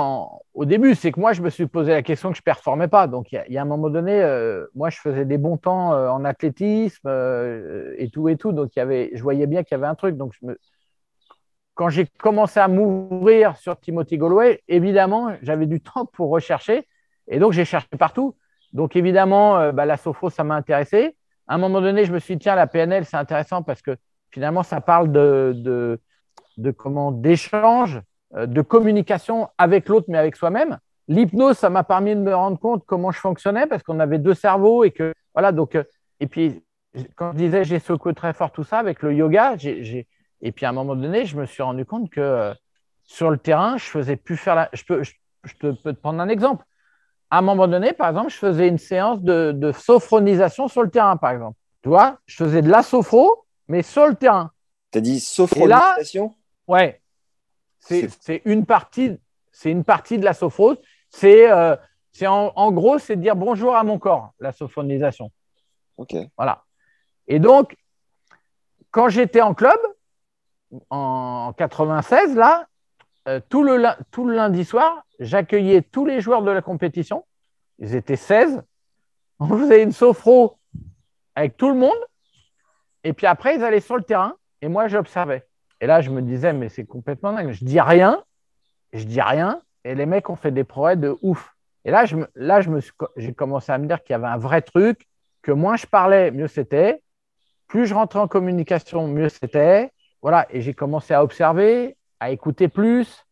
au 0.53 0.65
début, 0.65 0.95
c'est 0.95 1.13
que 1.13 1.19
moi, 1.19 1.31
je 1.31 1.41
me 1.41 1.49
suis 1.49 1.65
posé 1.65 1.91
la 1.91 2.03
question 2.03 2.29
que 2.29 2.35
je 2.35 2.41
ne 2.41 2.43
performais 2.43 2.89
pas. 2.89 3.07
Donc, 3.07 3.31
il 3.31 3.41
y, 3.49 3.57
a- 3.57 3.61
un 3.61 3.65
moment 3.65 3.89
donné, 3.89 4.21
euh, 4.21 4.65
moi, 4.75 4.89
je 4.89 4.99
faisais 4.99 5.23
des 5.23 5.37
bons 5.37 5.57
temps 5.57 5.93
euh, 5.93 6.09
en 6.09 6.25
athlétisme 6.25 7.07
et 7.97 8.09
tout 8.11 8.27
et 8.27 8.35
tout. 8.35 8.51
Donc, 8.51 8.71
je 8.75 9.21
voyais 9.21 9.47
bien 9.47 9.63
qu'il 9.63 9.75
y 9.75 9.79
avait 9.79 9.87
un 9.87 9.95
truc. 9.95 10.17
Donc, 10.17 10.33
je 10.39 10.45
me... 10.45 10.57
quand 11.77 11.89
j'ai 11.89 12.07
commencé 12.07 12.59
à 12.59 12.67
m'ouvrir 12.67 13.55
sur 13.55 13.79
Timothy 13.79 14.17
Galloway, 14.17 14.63
évidemment, 14.67 15.33
j'avais 15.43 15.67
du 15.67 15.79
temps 15.79 16.07
pour 16.07 16.29
rechercher. 16.29 16.87
Et 17.27 17.37
donc, 17.37 17.53
j'ai 17.53 17.65
cherché 17.65 17.87
partout. 17.99 18.35
Donc, 18.73 18.95
évidemment, 18.95 19.59
euh, 19.59 19.71
bah, 19.71 19.85
la 19.85 19.95
sophro, 19.95 20.31
ça 20.31 20.43
m'a 20.43 20.55
intéressé. 20.55 21.15
À 21.45 21.53
un 21.53 21.57
moment 21.59 21.79
donné, 21.79 22.05
je 22.05 22.11
me 22.11 22.17
suis 22.17 22.35
dit, 22.35 22.39
tiens, 22.39 22.55
la 22.55 22.65
PNL, 22.65 23.05
c'est 23.05 23.15
intéressant 23.15 23.61
parce 23.61 23.83
que 23.83 23.95
finalement, 24.31 24.63
ça 24.63 24.81
parle 24.81 25.11
de, 25.11 25.99
de, 26.57 26.71
comment 26.71 27.11
d'échange, 27.11 28.01
euh, 28.35 28.47
de 28.47 28.61
communication 28.63 29.47
avec 29.59 29.87
l'autre, 29.87 30.07
mais 30.09 30.17
avec 30.17 30.35
soi-même. 30.35 30.79
L'hypnose, 31.07 31.59
ça 31.59 31.69
m'a 31.69 31.83
permis 31.83 32.15
de 32.15 32.21
me 32.21 32.33
rendre 32.33 32.57
compte 32.57 32.85
comment 32.87 33.11
je 33.11 33.19
fonctionnais 33.19 33.67
parce 33.67 33.83
qu'on 33.83 33.99
avait 33.99 34.17
deux 34.17 34.33
cerveaux 34.33 34.83
et 34.83 34.89
que 34.89 35.13
voilà. 35.35 35.51
Donc, 35.51 35.75
euh, 35.75 35.83
et 36.19 36.25
puis 36.25 36.63
quand 37.15 37.33
je 37.33 37.37
disais 37.37 37.63
j'ai 37.63 37.79
secoué 37.79 38.15
très 38.15 38.33
fort 38.33 38.51
tout 38.51 38.63
ça 38.63 38.79
avec 38.79 39.03
le 39.03 39.13
yoga, 39.13 39.55
j'ai- 39.57 40.07
et 40.41 40.51
puis 40.51 40.65
à 40.65 40.69
un 40.69 40.73
moment 40.73 40.95
donné, 40.95 41.25
je 41.25 41.37
me 41.37 41.45
suis 41.45 41.63
rendu 41.63 41.85
compte 41.85 42.09
que 42.09 42.21
euh, 42.21 42.53
sur 43.03 43.29
le 43.29 43.37
terrain, 43.37 43.77
je 43.77 43.85
faisais 43.85 44.15
plus 44.15 44.37
faire 44.37 44.55
la. 44.55 44.69
Je 44.73 44.83
peux, 44.83 45.03
je, 45.03 45.13
peux 45.59 45.73
te 45.73 45.89
prendre 45.99 46.19
un 46.19 46.29
exemple. 46.29 46.65
À 47.29 47.39
un 47.39 47.41
moment 47.41 47.67
donné, 47.67 47.93
par 47.93 48.09
exemple, 48.09 48.29
je 48.29 48.37
faisais 48.37 48.67
une 48.67 48.77
séance 48.77 49.21
de, 49.21 49.51
de 49.51 49.71
sophronisation 49.71 50.67
sur 50.67 50.83
le 50.83 50.89
terrain, 50.89 51.17
par 51.17 51.31
exemple. 51.31 51.57
Tu 51.83 51.89
vois, 51.89 52.19
je 52.25 52.35
faisais 52.35 52.61
de 52.61 52.69
la 52.69 52.83
sophro, 52.83 53.45
mais 53.67 53.81
sur 53.81 54.07
le 54.07 54.15
terrain. 54.15 54.51
T'as 54.91 55.01
dit 55.01 55.19
sophronisation? 55.19 56.35
Ouais. 56.67 57.01
C'est 57.79 58.41
une 58.45 58.65
partie, 58.65 59.17
c'est 59.51 59.71
une 59.71 59.83
partie 59.83 60.17
de 60.17 60.25
la 60.25 60.33
sophrose. 60.33 60.77
C'est 61.09 61.49
euh, 61.49 61.75
en, 62.21 62.51
en 62.55 62.71
gros, 62.71 62.99
c'est 62.99 63.15
dire 63.15 63.35
bonjour 63.35 63.75
à 63.75 63.83
mon 63.83 63.99
corps, 63.99 64.33
la 64.39 64.51
sophronisation. 64.51 65.31
Ok. 65.97 66.15
Voilà. 66.35 66.63
Et 67.27 67.39
donc, 67.39 67.75
quand 68.91 69.09
j'étais 69.09 69.41
en 69.41 69.53
club, 69.53 69.77
en 70.89 71.53
96, 71.57 72.35
là, 72.35 72.67
euh, 73.27 73.39
tout, 73.49 73.63
le, 73.63 73.83
tout 74.11 74.25
le 74.25 74.35
lundi 74.35 74.65
soir, 74.65 75.03
j'accueillais 75.19 75.81
tous 75.81 76.05
les 76.05 76.21
joueurs 76.21 76.41
de 76.41 76.51
la 76.51 76.61
compétition. 76.61 77.25
Ils 77.79 77.95
étaient 77.95 78.15
16. 78.15 78.63
On 79.39 79.47
faisait 79.47 79.83
une 79.83 79.91
sophro 79.91 80.57
avec 81.35 81.57
tout 81.57 81.69
le 81.69 81.75
monde. 81.75 81.97
Et 83.03 83.13
puis 83.13 83.27
après, 83.27 83.55
ils 83.55 83.63
allaient 83.63 83.79
sur 83.79 83.95
le 83.95 84.03
terrain 84.03 84.35
et 84.61 84.67
moi, 84.67 84.87
j'observais. 84.87 85.45
Et 85.79 85.87
là, 85.87 86.01
je 86.01 86.09
me 86.09 86.21
disais, 86.21 86.53
mais 86.53 86.69
c'est 86.69 86.85
complètement 86.85 87.33
dingue. 87.33 87.51
Je 87.51 87.63
dis 87.63 87.79
rien, 87.79 88.23
je 88.93 89.03
dis 89.03 89.21
rien, 89.21 89.61
et 89.83 89.95
les 89.95 90.05
mecs 90.05 90.29
ont 90.29 90.35
fait 90.35 90.51
des 90.51 90.63
progrès 90.63 90.95
de 90.95 91.17
ouf. 91.21 91.55
Et 91.85 91.91
là, 91.91 92.05
je 92.05 92.17
là, 92.35 92.61
je 92.61 92.69
me 92.69 92.81
j'ai 93.15 93.33
commencé 93.33 93.71
à 93.71 93.77
me 93.77 93.87
dire 93.87 94.03
qu'il 94.03 94.13
y 94.13 94.15
avait 94.15 94.27
un 94.27 94.37
vrai 94.37 94.61
truc, 94.61 95.07
que 95.41 95.51
moins 95.51 95.77
je 95.77 95.85
parlais, 95.85 96.31
mieux 96.31 96.47
c'était. 96.47 97.03
Plus 97.67 97.85
je 97.85 97.93
rentrais 97.93 98.19
en 98.19 98.27
communication, 98.27 99.07
mieux 99.07 99.29
c'était. 99.29 99.91
Voilà, 100.21 100.47
et 100.49 100.61
j'ai 100.61 100.73
commencé 100.73 101.13
à 101.13 101.23
observer, 101.23 101.97
à 102.19 102.31
écouter 102.31 102.67
plus. 102.67 103.25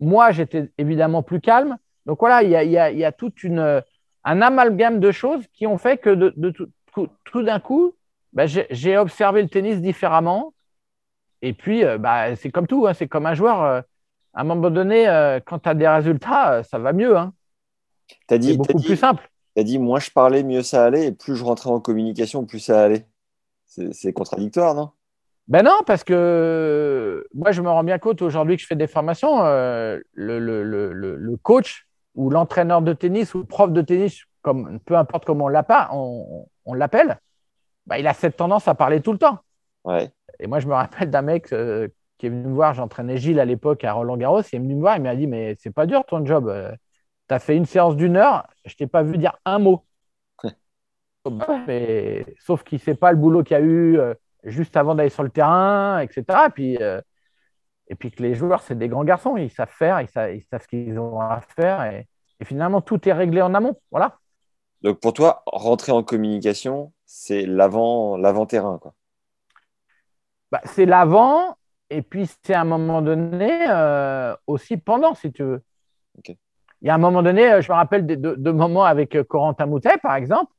Moi, 0.00 0.30
j'étais 0.32 0.70
évidemment 0.78 1.22
plus 1.22 1.40
calme. 1.40 1.76
Donc 2.06 2.20
voilà, 2.20 2.42
il 2.42 2.50
y 2.50 2.56
a, 2.56 2.64
il 2.64 2.70
y 2.70 2.78
a- 2.78 2.90
il 2.90 2.98
y 2.98 3.04
a 3.04 3.12
toute 3.12 3.42
une, 3.44 3.82
un 4.24 4.42
amalgame 4.42 5.00
de 5.00 5.10
choses 5.12 5.46
qui 5.52 5.66
ont 5.66 5.78
fait 5.78 5.98
que 5.98 6.10
de, 6.10 6.32
de 6.36 6.50
tout, 7.24 7.42
d'un 7.42 7.60
coup, 7.60 7.94
ben, 8.32 8.46
j'ai 8.70 8.98
observé 8.98 9.42
le 9.42 9.48
tennis 9.48 9.80
différemment. 9.80 10.54
Et 11.42 11.52
puis, 11.54 11.84
euh, 11.84 11.98
bah, 11.98 12.36
c'est 12.36 12.50
comme 12.50 12.66
tout, 12.66 12.86
hein, 12.86 12.94
c'est 12.94 13.08
comme 13.08 13.26
un 13.26 13.34
joueur. 13.34 13.62
euh, 13.62 13.80
à 14.34 14.42
un 14.42 14.44
moment 14.44 14.70
donné, 14.70 15.08
euh, 15.08 15.40
quand 15.44 15.60
tu 15.60 15.68
as 15.68 15.74
des 15.74 15.88
résultats, 15.88 16.62
ça 16.62 16.78
va 16.78 16.92
mieux. 16.92 17.16
Hein. 17.16 17.32
C'est 18.28 18.38
dit, 18.38 18.58
t'as 18.58 18.72
beaucoup 18.72 18.78
dit, 18.78 18.86
plus 18.86 18.96
simple. 18.96 19.28
t'as 19.54 19.62
dit, 19.64 19.78
moins 19.78 20.00
je 20.00 20.10
parlais, 20.10 20.42
mieux 20.44 20.62
ça 20.62 20.84
allait, 20.86 21.08
et 21.08 21.12
plus 21.12 21.36
je 21.36 21.44
rentrais 21.44 21.70
en 21.70 21.80
communication, 21.80 22.46
plus 22.46 22.60
ça 22.60 22.82
allait. 22.84 23.08
C'est 23.66 24.12
contradictoire, 24.12 24.74
non? 24.74 24.92
Ben 25.50 25.64
non, 25.64 25.80
parce 25.84 26.04
que 26.04 27.26
moi, 27.34 27.50
je 27.50 27.60
me 27.60 27.68
rends 27.68 27.82
bien 27.82 27.98
compte 27.98 28.22
aujourd'hui 28.22 28.56
que 28.56 28.62
je 28.62 28.68
fais 28.68 28.76
des 28.76 28.86
formations. 28.86 29.44
euh, 29.44 29.98
le, 30.12 30.38
le- 30.38 30.62
le- 30.62 30.92
le- 30.92 31.16
le 31.16 31.36
coach 31.38 31.86
ou 32.14 32.30
l'entraîneur 32.30 32.82
de 32.82 32.92
tennis 32.92 33.34
ou 33.34 33.38
le 33.38 33.44
prof 33.44 33.72
de 33.72 33.82
tennis 33.82 34.22
comme, 34.42 34.78
peu 34.80 34.96
importe 34.96 35.24
comment 35.24 35.46
on 36.64 36.74
l'appelle, 36.74 37.18
bah, 37.86 37.98
il 37.98 38.06
a 38.06 38.14
cette 38.14 38.36
tendance 38.36 38.68
à 38.68 38.74
parler 38.74 39.00
tout 39.00 39.12
le 39.12 39.18
temps. 39.18 39.40
Ouais. 39.84 40.10
Et 40.38 40.46
moi, 40.46 40.60
je 40.60 40.68
me 40.68 40.74
rappelle 40.74 41.10
d'un 41.10 41.22
mec 41.22 41.52
euh, 41.52 41.88
qui 42.18 42.26
est 42.26 42.30
venu 42.30 42.48
me 42.48 42.54
voir, 42.54 42.74
j'entraînais 42.74 43.16
Gilles 43.18 43.40
à 43.40 43.44
l'époque 43.44 43.84
à 43.84 43.92
Roland 43.92 44.16
Garros, 44.16 44.42
il 44.42 44.56
est 44.56 44.58
venu 44.60 44.76
me 44.76 44.80
voir, 44.80 44.96
il 44.96 45.02
m'a 45.02 45.16
dit 45.16 45.26
Mais 45.26 45.56
c'est 45.60 45.72
pas 45.72 45.86
dur 45.86 46.04
ton 46.06 46.24
job. 46.24 46.48
Euh, 46.48 46.72
tu 47.28 47.34
as 47.34 47.40
fait 47.40 47.56
une 47.56 47.66
séance 47.66 47.96
d'une 47.96 48.16
heure, 48.16 48.46
je 48.64 48.74
t'ai 48.76 48.86
pas 48.86 49.02
vu 49.02 49.18
dire 49.18 49.36
un 49.44 49.58
mot. 49.58 49.84
mais, 51.66 52.24
sauf 52.38 52.62
qu'il 52.64 52.76
ne 52.76 52.82
sait 52.82 52.94
pas 52.94 53.12
le 53.12 53.18
boulot 53.18 53.42
qu'il 53.42 53.56
y 53.56 53.60
a 53.60 53.62
eu 53.62 53.98
juste 54.44 54.76
avant 54.76 54.94
d'aller 54.94 55.10
sur 55.10 55.22
le 55.22 55.30
terrain, 55.30 56.00
etc. 56.00 56.24
Et 56.46 56.50
puis, 56.50 56.78
et 57.88 57.94
puis 57.96 58.10
que 58.10 58.22
les 58.22 58.34
joueurs, 58.34 58.62
c'est 58.62 58.78
des 58.78 58.88
grands 58.88 59.04
garçons, 59.04 59.36
ils 59.36 59.50
savent 59.50 59.70
faire, 59.70 60.00
ils 60.00 60.08
savent, 60.08 60.34
ils 60.34 60.42
savent 60.42 60.62
ce 60.62 60.68
qu'ils 60.68 60.98
ont 60.98 61.20
à 61.20 61.40
faire. 61.40 61.82
Et, 61.84 62.06
et, 62.40 62.44
finalement, 62.44 62.80
tout 62.80 63.08
est 63.08 63.12
réglé 63.12 63.42
en 63.42 63.54
amont. 63.54 63.76
Voilà. 63.90 64.18
Donc 64.82 65.00
pour 65.00 65.12
toi, 65.12 65.42
rentrer 65.46 65.92
en 65.92 66.02
communication, 66.02 66.92
c'est 67.04 67.44
l'avant, 67.46 68.16
l'avant-terrain, 68.16 68.78
quoi. 68.78 68.94
Bah, 70.52 70.60
c'est 70.64 70.86
l'avant, 70.86 71.56
et 71.90 72.02
puis 72.02 72.28
c'est 72.44 72.54
à 72.54 72.62
un 72.62 72.64
moment 72.64 73.02
donné 73.02 73.66
euh, 73.68 74.34
aussi 74.46 74.76
pendant, 74.76 75.14
si 75.14 75.32
tu 75.32 75.42
veux. 75.42 75.62
Il 76.26 76.86
y 76.86 76.90
a 76.90 76.94
un 76.94 76.98
moment 76.98 77.22
donné, 77.22 77.52
euh, 77.52 77.60
je 77.60 77.70
me 77.70 77.76
rappelle 77.76 78.06
de, 78.06 78.14
de, 78.14 78.50
moments 78.50 78.84
avec 78.84 79.14
euh, 79.14 79.22
Corentin 79.22 79.66
Moutet, 79.66 79.98
par 79.98 80.14
exemple. 80.14 80.52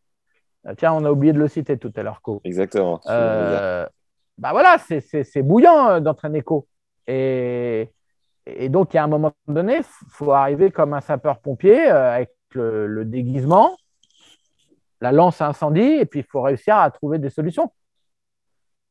Tiens, 0.78 0.93
on 0.93 1.06
a 1.06 1.12
oublié 1.12 1.34
de 1.34 1.39
le 1.39 1.47
citer 1.47 1.78
tout 1.78 1.91
à 1.95 2.04
l'heure, 2.04 2.21
Co. 2.21 2.41
Exactement. 2.43 3.00
bah 3.06 3.89
voilà, 4.38 4.78
c'est 4.80 5.41
bouillant 5.41 6.00
d'entraîner 6.02 6.41
Co. 6.41 6.67
Et, 7.08 7.89
et, 8.45 8.69
donc, 8.69 8.93
il 8.93 8.97
y 8.97 9.00
a 9.00 9.04
un 9.04 9.08
moment 9.08 9.34
donné, 9.47 9.78
il 9.78 9.84
faut 10.10 10.32
arriver 10.32 10.71
comme 10.71 10.93
un 10.93 11.02
sapeur-pompier 11.02 11.88
avec 11.88 12.32
le, 12.56 13.06
déguisement, 13.06 13.78
la 15.00 15.12
lance 15.12 15.41
à 15.41 15.47
incendie, 15.47 15.82
et 15.82 16.06
puis 16.06 16.19
il 16.19 16.26
faut 16.26 16.41
réussir 16.41 16.78
à 16.78 16.89
trouver 16.91 17.19
des 17.19 17.30
solutions 17.30 17.71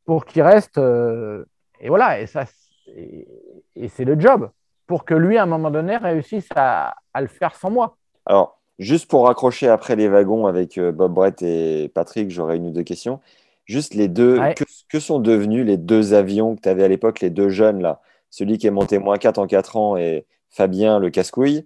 pour 0.05 0.25
qu'il 0.25 0.43
reste. 0.43 0.79
Euh, 0.79 1.45
et 1.81 1.89
voilà, 1.89 2.21
et, 2.21 2.27
ça, 2.27 2.45
et, 2.89 3.89
c'est 3.89 4.05
le 4.05 4.19
job 4.19 4.51
pour 4.87 5.05
que 5.05 5.15
lui, 5.15 5.39
à 5.39 5.45
un 5.45 5.47
moment 5.47 5.71
donné, 5.71 5.97
réussisse 5.97 6.49
à, 6.57 6.95
le 7.15 7.29
faire 7.29 7.55
sans 7.55 7.71
moi. 7.71 7.97
Alors, 8.27 8.60
juste 8.81 9.07
pour 9.07 9.27
raccrocher 9.27 9.69
après 9.69 9.95
les 9.95 10.09
wagons 10.09 10.47
avec 10.47 10.79
euh, 10.79 10.91
Bob 10.91 11.15
Brett 11.15 11.41
et 11.43 11.89
Patrick, 11.95 12.31
j'aurais 12.31 12.57
une 12.57 12.67
ou 12.67 12.71
deux 12.71 12.83
questions. 12.83 13.21
Juste 13.67 13.95
les 13.95 14.09
deux, 14.09 14.41
que, 14.89 14.99
sont 14.99 15.21
devenus 15.21 15.65
les 15.65 15.77
deux 15.77 16.15
avions 16.15 16.57
que 16.57 16.63
tu 16.63 16.69
avais 16.69 16.83
à 16.83 16.89
l'époque, 16.89 17.21
les 17.21 17.31
deux 17.31 17.51
jeunes 17.51 17.81
là? 17.81 18.01
Celui 18.31 18.59
qui 18.59 18.67
est 18.67 18.73
monté 18.73 18.99
moins 18.99 19.17
4 19.17 19.39
en 19.39 19.47
4 19.47 19.77
ans 19.77 19.97
et 19.97 20.27
Fabien 20.49 20.99
le 20.99 21.11
casse-couille. 21.11 21.65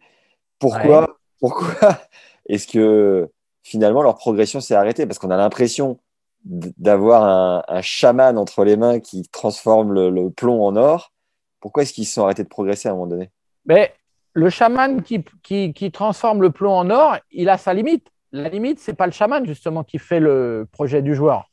Pourquoi, 0.58 1.18
pourquoi 1.40 1.98
est-ce 2.48 2.66
que 2.66 3.30
finalement 3.62 4.02
leur 4.02 4.16
progression 4.16 4.60
s'est 4.60 4.74
arrêtée? 4.74 5.06
Parce 5.06 5.18
qu'on 5.18 5.30
a 5.30 5.36
l'impression 5.36 5.98
d'avoir 6.44 7.64
un, 7.68 7.80
chaman 7.80 8.36
entre 8.36 8.64
les 8.64 8.76
mains 8.76 9.00
qui 9.00 9.26
transforme 9.28 9.92
le, 9.92 10.30
plomb 10.30 10.62
en 10.62 10.76
or. 10.76 11.12
Pourquoi 11.60 11.84
est-ce 11.84 11.94
qu'ils 11.94 12.06
se 12.06 12.14
sont 12.14 12.24
arrêtés 12.24 12.44
de 12.44 12.48
progresser 12.48 12.88
à 12.88 12.92
un 12.92 12.94
moment 12.94 13.06
donné? 13.06 13.30
Mais 13.64 13.94
le 14.34 14.50
chaman 14.50 15.02
qui, 15.02 15.90
transforme 15.92 16.42
le 16.42 16.50
plomb 16.50 16.72
en 16.72 16.90
or, 16.90 17.16
il 17.30 17.48
a 17.48 17.56
sa 17.56 17.72
limite. 17.72 18.06
La 18.32 18.48
limite, 18.48 18.80
c'est 18.80 18.94
pas 18.94 19.06
le 19.06 19.12
chaman 19.12 19.46
justement 19.46 19.84
qui 19.84 19.98
fait 19.98 20.20
le 20.20 20.68
projet 20.70 21.02
du 21.02 21.14
joueur. 21.14 21.50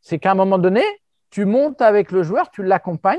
C'est 0.00 0.18
qu'à 0.18 0.32
un 0.32 0.36
moment 0.36 0.58
donné, 0.58 0.82
tu 1.30 1.44
montes 1.44 1.82
avec 1.82 2.10
le 2.10 2.22
joueur, 2.22 2.50
tu 2.50 2.62
l'accompagnes, 2.62 3.18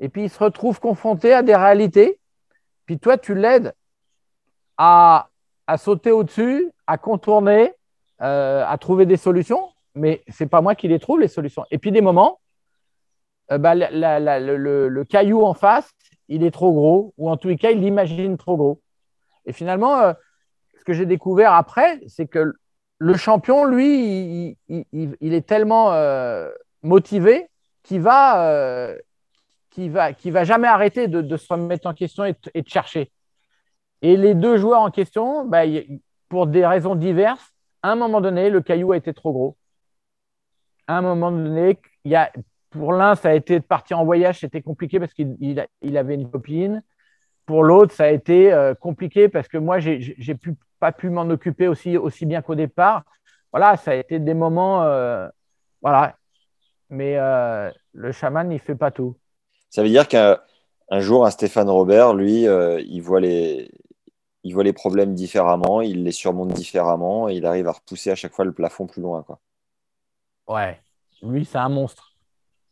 et 0.00 0.08
puis 0.08 0.24
il 0.24 0.30
se 0.30 0.42
retrouve 0.42 0.80
confronté 0.80 1.32
à 1.32 1.42
des 1.42 1.56
réalités. 1.56 2.18
Puis 2.86 2.98
toi, 2.98 3.16
tu 3.16 3.34
l'aides 3.34 3.72
à, 4.76 5.28
à, 5.66 5.78
sauter 5.78 6.10
au-dessus, 6.10 6.70
à 6.86 6.98
contourner, 6.98 7.72
euh, 8.20 8.64
à 8.66 8.76
trouver 8.76 9.06
des 9.06 9.16
solutions 9.16 9.70
mais 9.94 10.22
c'est 10.28 10.46
pas 10.46 10.60
moi 10.60 10.74
qui 10.74 10.88
les 10.88 10.98
trouve, 10.98 11.20
les 11.20 11.28
solutions. 11.28 11.64
Et 11.70 11.78
puis 11.78 11.92
des 11.92 12.00
moments, 12.00 12.40
euh, 13.52 13.58
bah, 13.58 13.74
le, 13.74 15.02
caillou 15.04 15.44
en 15.44 15.54
face, 15.54 15.90
il 16.28 16.44
est 16.44 16.50
trop 16.50 16.72
gros, 16.72 17.14
ou 17.18 17.30
en 17.30 17.36
tous 17.36 17.48
les 17.48 17.56
cas, 17.56 17.70
il 17.70 17.80
l'imagine 17.80 18.36
trop 18.36 18.56
gros. 18.56 18.80
Et 19.46 19.52
finalement, 19.52 19.98
euh, 19.98 20.12
ce 20.78 20.84
que 20.84 20.92
j'ai 20.92 21.06
découvert 21.06 21.52
après, 21.52 22.00
c'est 22.06 22.26
que 22.26 22.54
le 22.98 23.16
champion, 23.16 23.64
lui, 23.64 24.56
il, 24.68 25.34
est 25.34 25.46
tellement 25.46 25.92
euh, 25.92 26.50
motivé 26.82 27.48
qu'il 27.82 28.00
va, 28.00 28.94
qu'il 29.70 29.90
va, 29.90 30.12
va 30.12 30.44
jamais 30.44 30.68
arrêter 30.68 31.08
de, 31.08 31.36
se 31.36 31.52
remettre 31.52 31.86
en 31.86 31.94
question 31.94 32.24
et, 32.24 32.32
de 32.32 32.68
chercher. 32.68 33.10
Et 34.00 34.16
les 34.16 34.34
deux 34.34 34.56
joueurs 34.56 34.80
en 34.80 34.90
question, 34.90 35.44
bah, 35.44 35.62
pour 36.28 36.46
des 36.46 36.64
raisons 36.64 36.94
diverses, 36.94 37.52
à 37.82 37.90
un 37.92 37.96
moment 37.96 38.20
donné, 38.20 38.48
le 38.48 38.62
caillou 38.62 38.92
a 38.92 38.96
été 38.96 39.12
trop 39.12 39.32
gros 39.32 39.56
à 40.86 40.98
un 40.98 41.02
moment 41.02 41.32
donné, 41.32 41.78
il 42.04 42.12
y 42.12 42.16
a, 42.16 42.30
pour 42.74 42.92
l'un, 42.92 43.14
ça 43.14 43.30
a 43.30 43.34
été 43.34 43.60
de 43.60 43.64
partir 43.64 44.00
en 44.00 44.04
voyage, 44.04 44.40
c'était 44.40 44.60
compliqué 44.60 44.98
parce 44.98 45.14
qu'il 45.14 45.36
il, 45.40 45.96
avait 45.96 46.14
une 46.14 46.28
copine. 46.28 46.82
Pour 47.46 47.62
l'autre, 47.62 47.94
ça 47.94 48.04
a 48.04 48.10
été 48.10 48.52
euh, 48.52 48.74
compliqué 48.74 49.28
parce 49.28 49.46
que 49.46 49.58
moi, 49.58 49.78
j'ai 49.78 50.16
n'ai 50.18 50.36
pas 50.80 50.90
pu 50.90 51.08
m'en 51.08 51.28
occuper 51.30 51.68
aussi, 51.68 51.96
aussi 51.96 52.26
bien 52.26 52.42
qu'au 52.42 52.56
départ. 52.56 53.04
Voilà, 53.52 53.76
ça 53.76 53.92
a 53.92 53.94
été 53.94 54.18
des 54.18 54.34
moments. 54.34 54.82
Euh, 54.82 55.28
voilà. 55.82 56.16
Mais 56.90 57.16
euh, 57.16 57.70
le 57.92 58.10
chaman, 58.10 58.50
il 58.50 58.54
ne 58.54 58.58
fait 58.58 58.74
pas 58.74 58.90
tout. 58.90 59.16
Ça 59.70 59.82
veut 59.82 59.88
dire 59.88 60.08
qu'un 60.08 60.38
jour, 60.98 61.24
un 61.24 61.30
Stéphane 61.30 61.70
Robert, 61.70 62.14
lui, 62.14 62.42
il, 62.42 63.00
voit 63.00 63.20
les, 63.20 63.70
il 64.42 64.52
voit 64.52 64.64
les 64.64 64.72
problèmes 64.72 65.14
différemment, 65.14 65.80
il 65.80 66.02
les 66.02 66.12
surmonte 66.12 66.52
différemment 66.52 67.28
et 67.28 67.34
il 67.34 67.46
arrive 67.46 67.68
à 67.68 67.72
repousser 67.72 68.10
à 68.10 68.16
chaque 68.16 68.32
fois 68.32 68.44
le 68.44 68.52
plafond 68.52 68.86
plus 68.86 69.02
loin. 69.02 69.22
Quoi. 69.22 69.38
Ouais, 70.48 70.80
lui, 71.22 71.44
c'est 71.44 71.58
un 71.58 71.68
monstre. 71.68 72.13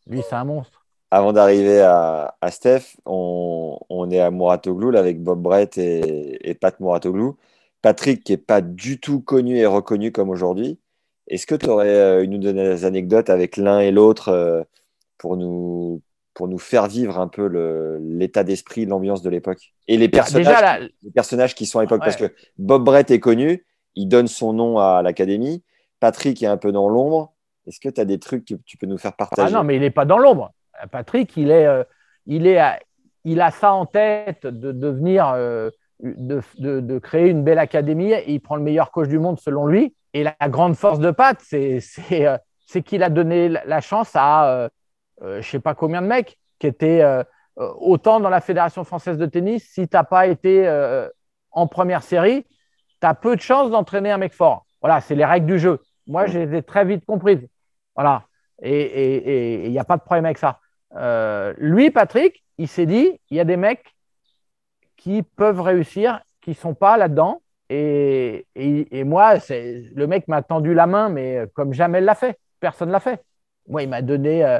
Lui, 0.07 0.21
c'est 0.27 0.35
un 0.35 0.43
monstre. 0.43 0.85
Avant 1.11 1.31
d'arriver 1.31 1.79
à, 1.81 2.33
Steph, 2.49 2.97
on, 3.05 4.09
est 4.11 4.19
à 4.19 4.31
Mouratoglou 4.31 4.95
avec 4.97 5.21
Bob 5.21 5.41
Brett 5.41 5.77
et, 5.77 6.57
Pat 6.59 6.79
Mouratoglou. 6.79 7.37
Patrick, 7.81 8.23
qui 8.23 8.31
n'est 8.31 8.37
pas 8.37 8.61
du 8.61 8.99
tout 8.99 9.19
connu 9.19 9.57
et 9.57 9.65
reconnu 9.65 10.11
comme 10.11 10.29
aujourd'hui. 10.29 10.79
Est-ce 11.27 11.45
que 11.45 11.55
tu 11.55 11.67
aurais 11.67 11.89
euh, 11.89 12.23
une 12.23 12.35
ou 12.35 12.37
deux 12.37 12.85
anecdotes 12.85 13.29
avec 13.29 13.57
l'un 13.57 13.79
et 13.79 13.91
l'autre 13.91 14.29
euh, 14.29 14.63
pour 15.17 15.37
nous, 15.37 16.01
pour 16.33 16.47
nous 16.47 16.57
faire 16.57 16.87
vivre 16.87 17.19
un 17.19 17.27
peu 17.27 17.45
l'état 18.01 18.43
d'esprit, 18.43 18.85
l'ambiance 18.85 19.21
de 19.21 19.29
l'époque 19.29 19.73
Et 19.87 19.97
les 19.97 20.07
bah, 20.07 20.25
les 20.29 21.11
personnages 21.11 21.55
qui 21.55 21.65
sont 21.65 21.79
à 21.79 21.83
l'époque, 21.83 22.01
parce 22.03 22.15
que 22.15 22.33
Bob 22.57 22.83
Brett 22.83 23.11
est 23.11 23.19
connu, 23.19 23.65
il 23.95 24.07
donne 24.07 24.27
son 24.27 24.53
nom 24.53 24.79
à 24.79 25.01
l'académie. 25.01 25.63
Patrick 25.99 26.41
est 26.41 26.47
un 26.47 26.57
peu 26.57 26.71
dans 26.71 26.89
l'ombre. 26.89 27.32
Est-ce 27.67 27.79
que 27.79 27.89
tu 27.89 28.01
as 28.01 28.05
des 28.05 28.19
trucs 28.19 28.45
que 28.45 28.55
tu 28.65 28.77
peux 28.77 28.85
nous 28.85 28.97
faire 28.97 29.13
partager? 29.13 29.53
Ah 29.53 29.57
non, 29.57 29.63
mais 29.63 29.75
il 29.75 29.81
n'est 29.81 29.89
pas 29.89 30.05
dans 30.05 30.17
l'ombre. 30.17 30.51
Patrick, 30.91 31.35
il, 31.37 31.51
est, 31.51 31.65
euh, 31.65 31.83
il, 32.25 32.47
est, 32.47 32.61
il 33.23 33.41
a 33.41 33.51
ça 33.51 33.73
en 33.73 33.85
tête 33.85 34.45
de 34.45 34.71
devenir, 34.71 35.29
euh, 35.29 35.69
de, 36.01 36.41
de, 36.57 36.99
créer 36.99 37.29
une 37.29 37.43
belle 37.43 37.59
académie. 37.59 38.11
Et 38.11 38.33
il 38.33 38.39
prend 38.39 38.55
le 38.55 38.63
meilleur 38.63 38.91
coach 38.91 39.07
du 39.07 39.19
monde 39.19 39.39
selon 39.39 39.65
lui. 39.65 39.95
Et 40.13 40.23
la 40.23 40.35
grande 40.49 40.75
force 40.75 40.99
de 40.99 41.11
Pat, 41.11 41.37
c'est 41.39 41.79
euh, 42.11 42.37
qu'il 42.85 43.03
a 43.03 43.09
donné 43.09 43.49
la 43.49 43.81
chance 43.81 44.11
à 44.15 44.69
je 45.21 45.37
ne 45.37 45.41
sais 45.41 45.59
pas 45.59 45.73
combien 45.73 46.01
de 46.01 46.07
mecs 46.07 46.37
qui 46.59 46.67
étaient 46.67 47.03
autant 47.55 48.19
dans 48.19 48.29
la 48.29 48.41
Fédération 48.41 48.83
française 48.83 49.17
de 49.17 49.25
tennis. 49.25 49.63
Si 49.71 49.87
tu 49.87 49.95
n'as 49.95 50.03
pas 50.03 50.27
été 50.27 50.67
en 51.51 51.67
première 51.67 52.03
série, 52.03 52.45
tu 52.99 53.07
as 53.07 53.13
peu 53.13 53.35
de 53.35 53.41
chances 53.41 53.69
d'entraîner 53.69 54.11
un 54.11 54.17
mec 54.17 54.33
fort. 54.33 54.65
Voilà, 54.81 54.99
c'est 55.01 55.15
les 55.15 55.23
règles 55.23 55.45
du 55.45 55.59
jeu. 55.59 55.79
Moi, 56.07 56.25
je 56.25 56.39
les 56.39 56.57
ai 56.57 56.63
très 56.63 56.83
vite 56.83 57.05
comprises. 57.05 57.47
Voilà. 57.95 58.27
Et 58.61 59.65
il 59.65 59.71
n'y 59.71 59.79
a 59.79 59.83
pas 59.83 59.97
de 59.97 60.03
problème 60.03 60.25
avec 60.25 60.37
ça. 60.37 60.59
Euh, 60.95 61.53
lui, 61.57 61.91
Patrick, 61.91 62.43
il 62.57 62.67
s'est 62.67 62.85
dit, 62.85 63.19
il 63.29 63.37
y 63.37 63.39
a 63.39 63.45
des 63.45 63.57
mecs 63.57 63.95
qui 64.97 65.23
peuvent 65.23 65.61
réussir, 65.61 66.21
qui 66.41 66.51
ne 66.51 66.55
sont 66.55 66.75
pas 66.75 66.97
là-dedans. 66.97 67.41
Et, 67.69 68.45
et, 68.55 69.03
moi, 69.03 69.35
le 69.49 70.05
mec 70.05 70.27
m'a 70.27 70.43
tendu 70.43 70.73
la 70.73 70.85
main, 70.85 71.09
mais 71.09 71.45
comme 71.55 71.73
jamais 71.73 72.01
l'a 72.01 72.15
fait. 72.15 72.37
Personne 72.59 72.89
ne 72.89 72.93
l'a 72.93 72.99
fait. 72.99 73.23
Moi, 73.67 73.83
il 73.83 73.89
m'a 73.89 74.01
donné. 74.01 74.45
Euh, 74.45 74.59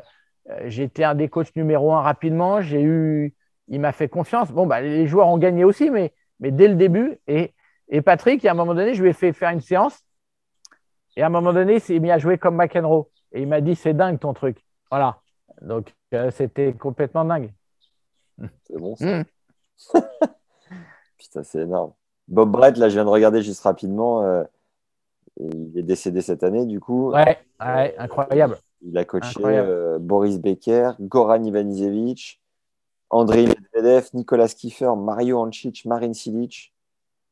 euh, 0.50 0.64
j'étais 0.66 1.04
un 1.04 1.16
des 1.16 1.30
coachs 1.30 1.56
numéro 1.56 1.94
un 1.94 2.02
rapidement. 2.02 2.62
J'ai 2.62 2.82
eu, 2.82 3.36
il 3.68 3.80
m'a 3.80 3.92
fait 3.92 4.10
confiance. 4.10 4.52
Bon, 4.52 4.66
bah, 4.66 4.82
les 4.82 5.08
joueurs 5.08 5.28
ont 5.28 5.38
gagné 5.38 5.64
aussi, 5.64 5.92
mais, 5.92 6.14
mais 6.40 6.52
dès 6.52 6.68
le 6.68 6.76
début. 6.76 7.20
Et, 7.28 7.54
et 7.90 8.02
Patrick, 8.02 8.44
à 8.46 8.52
un 8.52 8.56
moment 8.56 8.74
donné, 8.74 8.94
je 8.96 9.04
lui 9.04 9.10
ai 9.10 9.14
fait 9.14 9.32
faire 9.34 9.52
une 9.52 9.62
séance. 9.62 10.04
Et 11.16 11.22
à 11.22 11.28
un 11.28 11.30
moment 11.30 11.54
donné, 11.54 11.76
il 11.76 11.82
s'est 11.82 12.00
mis 12.00 12.12
à 12.12 12.18
jouer 12.18 12.38
comme 12.38 12.56
McEnroe. 12.56 13.10
Et 13.34 13.42
il 13.42 13.48
m'a 13.48 13.62
dit, 13.62 13.76
c'est 13.76 13.94
dingue 13.94 14.20
ton 14.20 14.34
truc. 14.34 14.64
Voilà. 14.90 15.20
Donc, 15.62 15.94
euh, 16.14 16.32
c'était 16.32 16.74
complètement 16.74 17.26
dingue. 17.26 17.52
C'est 18.64 18.78
bon 18.78 18.96
ça. 18.96 19.20
Mm. 19.20 19.26
Putain, 21.18 21.44
c'est 21.44 21.62
énorme. 21.62 21.94
Bob 22.28 22.52
Brett, 22.52 22.78
là, 22.78 22.90
je 22.90 22.94
viens 22.94 23.06
de 23.06 23.10
regarder 23.10 23.42
juste 23.42 23.62
rapidement. 23.62 24.24
Euh, 24.24 24.44
il 25.38 25.78
est 25.78 25.84
décédé 25.84 26.22
cette 26.22 26.44
année, 26.44 26.66
du 26.66 26.80
coup. 26.80 27.12
Ouais, 27.12 27.40
incroyable. 27.60 28.58
Il 28.82 28.98
a 28.98 29.06
coaché 29.06 29.40
euh, 29.44 29.98
Boris 29.98 30.40
Becker, 30.40 30.92
Goran 31.00 31.44
Ivanisevic, 31.44 32.42
Andrei 33.10 33.48
Medvedev, 33.48 34.10
Nicolas 34.14 34.50
Kiefer, 34.50 34.92
Mario 34.98 35.40
Ancic, 35.40 35.86
Marin 35.86 36.14
Silic. 36.14 36.74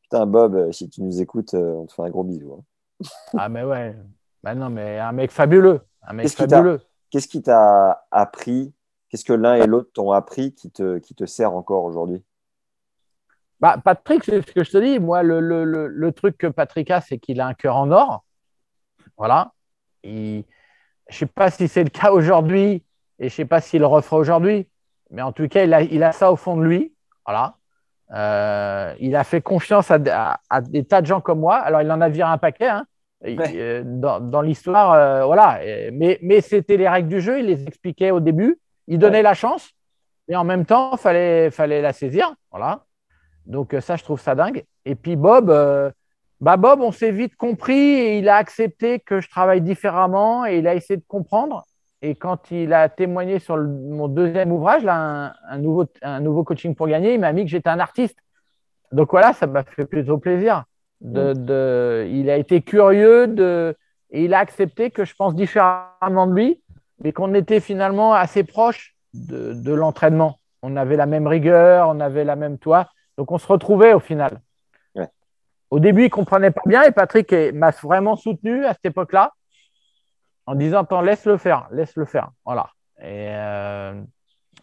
Putain, 0.04 0.26
Bob, 0.26 0.72
si 0.72 0.90
tu 0.90 1.04
nous 1.04 1.22
écoutes, 1.22 1.54
on 1.54 1.86
te 1.86 1.94
fait 1.94 2.02
un 2.02 2.10
gros 2.10 2.24
bisou. 2.24 2.54
hein. 2.54 3.08
Ah, 3.38 3.50
mais 3.50 3.64
ouais. 3.64 3.96
Bah 4.44 4.56
non, 4.56 4.70
mais 4.70 4.98
un 4.98 5.12
mec 5.12 5.32
fabuleux. 5.32 5.82
Un 6.04 6.14
mec 6.14 6.24
Qu'est-ce 6.24 6.36
qui 6.38 6.48
t'a- 6.48 6.58
fabuleux. 6.58 6.82
Qu'est-ce 7.10 7.28
qui 7.28 7.42
t'a 7.42 8.06
appris? 8.12 8.74
Qu'est-ce 9.10 9.26
que 9.26 9.34
l'un 9.34 9.56
et 9.56 9.68
l'autre 9.68 9.92
t'ont 9.94 10.12
appris 10.12 10.54
qui 10.56 10.72
te, 10.72 10.98
qui 11.00 11.14
te 11.16 11.26
sert 11.26 11.54
encore 11.54 11.84
aujourd'hui? 11.84 12.24
Bah, 13.60 13.78
Patrick, 13.84 14.24
c'est 14.24 14.42
ce 14.42 14.52
que 14.52 14.64
je 14.64 14.72
te 14.72 14.78
dis. 14.78 15.00
Moi, 15.00 15.22
le, 15.24 15.40
le, 15.40 15.64
le, 15.66 15.88
le 15.88 16.12
truc 16.14 16.38
que 16.38 16.48
Patrick 16.48 16.90
a, 16.90 17.02
c'est 17.02 17.18
qu'il 17.20 17.40
a 17.42 17.48
un 17.48 17.54
cœur 17.54 17.76
en 17.76 17.92
or. 17.92 18.24
Voilà. 19.18 19.52
Il- 20.04 20.46
Je 21.10 21.16
ne 21.16 21.20
sais 21.20 21.26
pas 21.28 21.52
si 21.52 21.68
c'est 21.68 21.84
le 21.84 21.90
cas 21.90 22.12
aujourd'hui 22.12 22.84
et 23.20 23.24
je 23.24 23.26
ne 23.26 23.30
sais 23.30 23.46
pas 23.46 23.60
s'il 23.62 23.82
le 23.82 23.86
refera 23.88 24.18
aujourd'hui. 24.18 24.68
Mais 25.10 25.22
en 25.22 25.34
tout 25.34 25.48
cas, 25.50 25.64
il 25.66 25.74
a, 25.74 25.82
il 25.82 26.02
a 26.04 26.12
ça 26.14 26.32
au 26.32 26.38
fond 26.38 26.56
de 26.56 26.64
lui. 26.64 26.96
Voilà. 27.26 27.58
Euh, 28.14 28.96
il 29.00 29.16
a 29.16 29.24
fait 29.26 29.42
confiance 29.42 29.92
à, 29.92 30.00
à- 30.10 30.40
à 30.50 30.62
des 30.62 30.86
tas 30.86 31.02
de 31.02 31.06
gens 31.08 31.22
comme 31.22 31.40
moi. 31.42 31.58
Alors, 31.58 31.82
il 31.82 31.92
en 31.92 32.00
a 32.02 32.10
viré 32.10 32.30
un 32.32 32.38
paquet. 32.38 32.68
hein. 32.70 32.86
Ouais. 33.24 33.84
dans 33.86 34.20
dans 34.20 34.42
l'histoire, 34.42 34.94
euh, 34.94 35.26
voilà. 35.26 35.60
Mais, 35.92 36.18
mais 36.22 36.42
c'était 36.42 36.78
les 36.78 36.90
règles 36.90 37.10
du 37.10 37.22
jeu. 37.22 37.40
Il 37.40 37.46
les 37.46 37.64
expliquait 37.68 38.12
au 38.12 38.20
début. 38.20 38.60
Il 38.88 38.98
donnait 38.98 39.22
la 39.22 39.34
chance. 39.36 39.70
Mais 40.28 40.36
en 40.36 40.44
même 40.44 40.66
temps, 40.66 40.92
il 40.94 40.98
fallait, 40.98 41.52
fallait 41.52 41.82
la 41.82 41.94
saisir. 41.94 42.34
Voilà. 42.52 42.86
Donc 43.46 43.74
euh, 43.74 43.82
ça, 43.82 43.96
je 43.96 44.04
trouve 44.04 44.20
ça 44.20 44.34
dingue. 44.36 44.64
Et 44.86 44.96
puis 44.96 45.16
Bob, 45.16 45.50
euh, 45.50 45.92
bah 46.40 46.58
Bob, 46.58 46.82
on 46.82 46.92
s'est 46.92 47.12
vite 47.12 47.36
compris 47.36 47.74
et 48.00 48.18
il 48.18 48.28
a 48.30 48.38
accepté 48.38 49.00
que 49.00 49.20
je 49.22 49.30
travaille 49.30 49.62
différemment 49.62 50.46
et 50.46 50.58
il 50.58 50.68
a 50.68 50.74
essayé 50.74 50.98
de 50.98 51.06
comprendre. 51.08 51.66
Et 52.02 52.16
quand 52.16 52.50
il 52.50 52.74
a 52.74 52.90
témoigné 52.90 53.38
sur 53.38 53.58
le- 53.58 53.68
mon 53.68 54.08
deuxième 54.08 54.52
ouvrage, 54.52 54.84
là, 54.84 54.96
un, 54.96 55.34
un 55.50 55.58
nouveau, 55.60 55.86
un 56.02 56.20
nouveau 56.20 56.44
coaching 56.44 56.74
pour 56.74 56.88
gagner, 56.88 57.14
il 57.14 57.20
m'a 57.20 57.32
mis 57.34 57.44
que 57.44 57.52
j'étais 57.52 57.70
un 57.70 57.80
artiste. 57.80 58.18
Donc 58.92 59.12
voilà, 59.12 59.34
ça 59.34 59.46
m'a 59.46 59.64
fait 59.64 59.86
plutôt 59.86 60.18
plaisir. 60.18 60.64
De, 61.02 61.34
de- 61.34 62.08
il 62.12 62.30
a 62.30 62.38
été 62.38 62.62
curieux 62.62 63.28
de, 63.28 63.76
et 64.12 64.26
il 64.26 64.34
a 64.36 64.40
accepté 64.40 64.92
que 64.92 65.04
je 65.04 65.16
pense 65.16 65.34
différemment 65.34 66.28
de 66.28 66.34
lui, 66.34 66.62
mais 67.04 67.12
qu'on 67.12 67.34
était 67.34 67.60
finalement 67.60 68.14
assez 68.14 68.44
proches 68.44 68.96
de, 69.14 69.54
de 69.54 69.74
l'entraînement. 69.74 70.40
On 70.62 70.76
avait 70.78 70.96
la 70.98 71.08
même 71.08 71.26
rigueur, 71.26 71.90
on 71.90 72.00
avait 72.00 72.24
la 72.24 72.36
même 72.36 72.60
toi. 72.60 72.88
Donc 73.18 73.32
on 73.32 73.40
se 73.40 73.48
retrouvait 73.48 73.94
au 73.94 74.00
final. 74.00 74.42
Ouais. 74.96 75.08
Au 75.72 75.80
début, 75.80 76.02
il 76.02 76.06
ne 76.06 76.10
comprenait 76.10 76.52
pas 76.52 76.62
bien 76.68 76.84
et 76.84 76.92
Patrick 76.92 77.34
m'a 77.54 77.72
vraiment 77.72 78.16
soutenu 78.16 78.64
à 78.66 78.74
cette 78.74 78.86
époque-là 78.86 79.34
en 80.46 80.54
disant 80.54 80.82
Attends, 80.84 81.02
laisse-le 81.02 81.38
faire, 81.38 81.68
laisse-le 81.72 82.06
faire. 82.06 82.30
Voilà. 82.46 82.70
Et, 83.00 83.30
euh, 83.32 84.00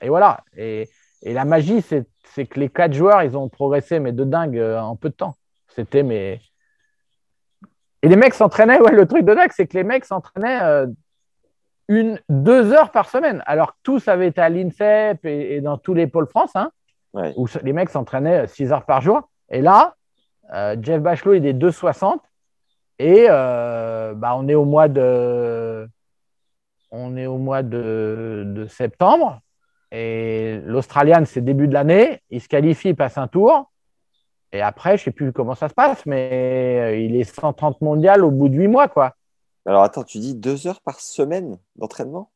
et 0.00 0.08
voilà. 0.08 0.38
Et, 0.56 0.88
et 1.22 1.32
la 1.32 1.44
magie, 1.44 1.82
c'est 1.82 2.06
c'est 2.34 2.46
que 2.46 2.60
les 2.60 2.68
quatre 2.68 2.92
joueurs, 2.92 3.22
ils 3.24 3.36
ont 3.36 3.48
progressé, 3.48 3.98
mais 3.98 4.12
de 4.12 4.22
dingue 4.22 4.58
euh, 4.58 4.78
en 4.78 4.94
peu 4.94 5.08
de 5.08 5.14
temps. 5.14 5.34
C'était 5.78 6.02
mais. 6.02 6.40
Et 8.02 8.08
les 8.08 8.16
mecs 8.16 8.34
s'entraînaient, 8.34 8.80
ouais, 8.82 8.90
le 8.92 9.06
truc 9.06 9.24
de 9.24 9.32
dingue, 9.32 9.52
c'est 9.52 9.68
que 9.68 9.76
les 9.76 9.84
mecs 9.84 10.04
s'entraînaient 10.04 10.60
euh, 10.62 10.86
une, 11.88 12.20
deux 12.28 12.72
heures 12.72 12.90
par 12.90 13.08
semaine, 13.08 13.42
alors 13.46 13.74
que 13.74 13.78
tous 13.84 14.08
avaient 14.08 14.26
été 14.26 14.40
à 14.40 14.48
l'INSEP 14.48 15.24
et, 15.24 15.54
et 15.56 15.60
dans 15.60 15.78
tous 15.78 15.94
les 15.94 16.06
pôles 16.08 16.26
France, 16.26 16.50
hein, 16.56 16.70
Ouais. 17.14 17.32
où 17.36 17.46
les 17.62 17.72
mecs 17.72 17.88
s'entraînaient 17.88 18.46
6 18.46 18.70
heures 18.72 18.84
par 18.84 19.00
jour. 19.00 19.30
Et 19.50 19.62
là, 19.62 19.94
euh, 20.52 20.76
Jeff 20.80 21.00
Bachelot, 21.00 21.34
il 21.34 21.46
est 21.46 21.54
2,60 21.54 22.18
et 22.98 23.26
euh, 23.30 24.12
bah, 24.14 24.34
on 24.36 24.46
est 24.46 24.54
au 24.54 24.66
mois 24.66 24.88
de, 24.88 25.88
on 26.90 27.16
est 27.16 27.26
au 27.26 27.38
mois 27.38 27.62
de, 27.62 28.42
de 28.46 28.66
septembre. 28.66 29.40
Et 29.90 30.60
l'Australian, 30.66 31.24
c'est 31.24 31.40
début 31.40 31.66
de 31.66 31.72
l'année. 31.72 32.20
Il 32.28 32.42
se 32.42 32.48
qualifie, 32.48 32.90
il 32.90 32.96
passe 32.96 33.16
un 33.16 33.26
tour. 33.26 33.70
Et 34.52 34.62
après, 34.62 34.96
je 34.96 35.02
ne 35.02 35.04
sais 35.06 35.10
plus 35.10 35.32
comment 35.32 35.54
ça 35.54 35.68
se 35.68 35.74
passe, 35.74 36.06
mais 36.06 36.78
euh, 36.80 36.96
il 36.98 37.16
est 37.16 37.24
130 37.24 37.80
mondial 37.82 38.24
au 38.24 38.30
bout 38.30 38.48
de 38.48 38.54
8 38.56 38.68
mois. 38.68 38.88
quoi. 38.88 39.14
Alors 39.66 39.82
attends, 39.82 40.04
tu 40.04 40.18
dis 40.18 40.34
deux 40.34 40.66
heures 40.66 40.80
par 40.80 41.00
semaine 41.00 41.58
d'entraînement? 41.76 42.30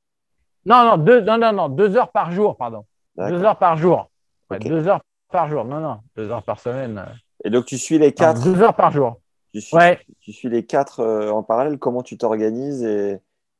Non, 0.66 0.84
non, 0.84 0.96
deux, 0.98 1.20
non, 1.22 1.38
non, 1.38 1.52
non, 1.52 1.68
deux 1.68 1.96
heures 1.96 2.12
par 2.12 2.30
jour, 2.32 2.56
pardon. 2.56 2.84
Deux 3.16 3.42
heures 3.42 3.58
par 3.58 3.76
jour. 3.76 4.10
Ouais. 4.50 4.58
Deux 4.58 4.86
heures 4.86 5.00
par 5.30 5.48
jour. 5.48 5.64
Non, 5.64 5.80
non, 5.80 5.98
deux 6.16 6.30
heures 6.30 6.42
par 6.42 6.60
semaine. 6.60 6.98
euh, 6.98 7.12
Et 7.44 7.50
donc 7.50 7.64
tu 7.64 7.78
suis 7.78 7.98
les 7.98 8.12
quatre, 8.12 8.42
Deux 8.44 8.60
heures 8.62 8.74
par 8.76 8.90
jour. 8.92 9.16
tu 9.54 9.60
suis, 9.62 9.76
Ouais. 9.76 9.98
tu 10.20 10.32
suis 10.32 10.48
les 10.50 10.64
quatre 10.66 11.00
euh, 11.00 11.30
en 11.30 11.42
parallèle. 11.42 11.78
Comment 11.78 12.02
tu 12.02 12.18
t'organises 12.18 12.82
et, 12.84 13.12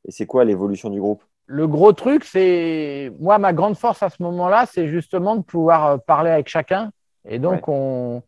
et 0.07 0.11
c'est 0.11 0.25
quoi 0.27 0.45
l'évolution 0.45 0.89
du 0.89 0.99
groupe? 1.01 1.23
Le 1.47 1.67
gros 1.67 1.91
truc, 1.91 2.23
c'est. 2.23 3.11
Moi, 3.19 3.37
ma 3.39 3.51
grande 3.51 3.75
force 3.75 4.01
à 4.03 4.09
ce 4.09 4.21
moment-là, 4.23 4.65
c'est 4.71 4.87
justement 4.87 5.35
de 5.35 5.41
pouvoir 5.41 6.01
parler 6.03 6.29
avec 6.29 6.47
chacun. 6.47 6.91
Et 7.27 7.37
donc, 7.39 7.67
on, 7.67 8.21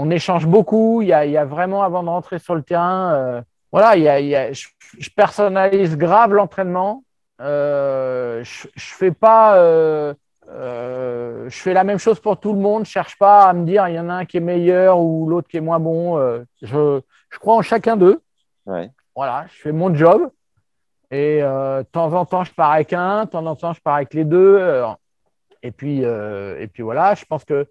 on 0.00 0.10
échange 0.10 0.46
beaucoup. 0.46 1.02
Il 1.02 1.08
y, 1.08 1.12
a, 1.12 1.26
il 1.26 1.32
y 1.32 1.36
a 1.36 1.44
vraiment, 1.44 1.82
avant 1.82 2.02
de 2.02 2.08
rentrer 2.08 2.38
sur 2.38 2.54
le 2.54 2.62
terrain, 2.62 3.12
euh, 3.14 3.42
voilà, 3.70 3.96
il 3.96 4.02
y 4.02 4.08
a, 4.08 4.18
il 4.18 4.28
y 4.28 4.36
a- 4.36 4.52
je, 4.52 4.66
je 4.98 5.10
personnalise 5.10 5.96
grave 5.96 6.32
l'entraînement. 6.32 7.04
Euh, 7.40 8.42
je 8.42 8.68
fais 8.74 9.10
pas. 9.12 9.56
euh, 9.56 10.14
je 10.48 11.56
fais 11.64 11.74
la 11.74 11.84
même 11.84 11.98
chose 11.98 12.18
pour 12.18 12.40
tout 12.40 12.52
le 12.52 12.58
monde. 12.58 12.84
Je 12.86 12.90
cherche 12.90 13.16
pas 13.18 13.44
à 13.48 13.52
me 13.52 13.64
dire 13.64 13.86
il 13.88 13.94
y 13.94 14.00
en 14.00 14.08
a 14.08 14.14
un 14.14 14.24
qui 14.24 14.38
est 14.38 14.46
meilleur 14.54 14.98
ou 14.98 15.28
l'autre 15.28 15.48
qui 15.48 15.58
est 15.58 15.60
moins 15.60 15.78
bon. 15.78 16.18
Je, 16.60 17.00
crois 17.38 17.56
en 17.56 17.62
chacun 17.62 17.96
d'eux. 17.96 18.20
Ouais. 18.66 18.90
Voilà, 19.14 19.46
je 19.52 19.60
fais 19.60 19.72
mon 19.72 19.94
job. 19.94 20.30
Et 21.12 21.40
de 21.40 21.82
temps 21.92 22.12
en 22.14 22.24
temps, 22.24 22.44
je 22.44 22.52
pars 22.52 22.72
avec 22.72 22.92
un, 22.92 23.24
de 23.26 23.30
temps 23.30 23.46
en 23.46 23.54
temps, 23.54 23.72
je 23.72 23.80
pars 23.80 23.94
avec 23.96 24.12
les 24.12 24.24
deux. 24.24 24.60
et, 25.62 25.70
puis, 25.70 26.00
et 26.02 26.66
puis 26.72 26.82
voilà, 26.82 27.14
je 27.14 27.24
pense 27.24 27.44
que 27.44 27.66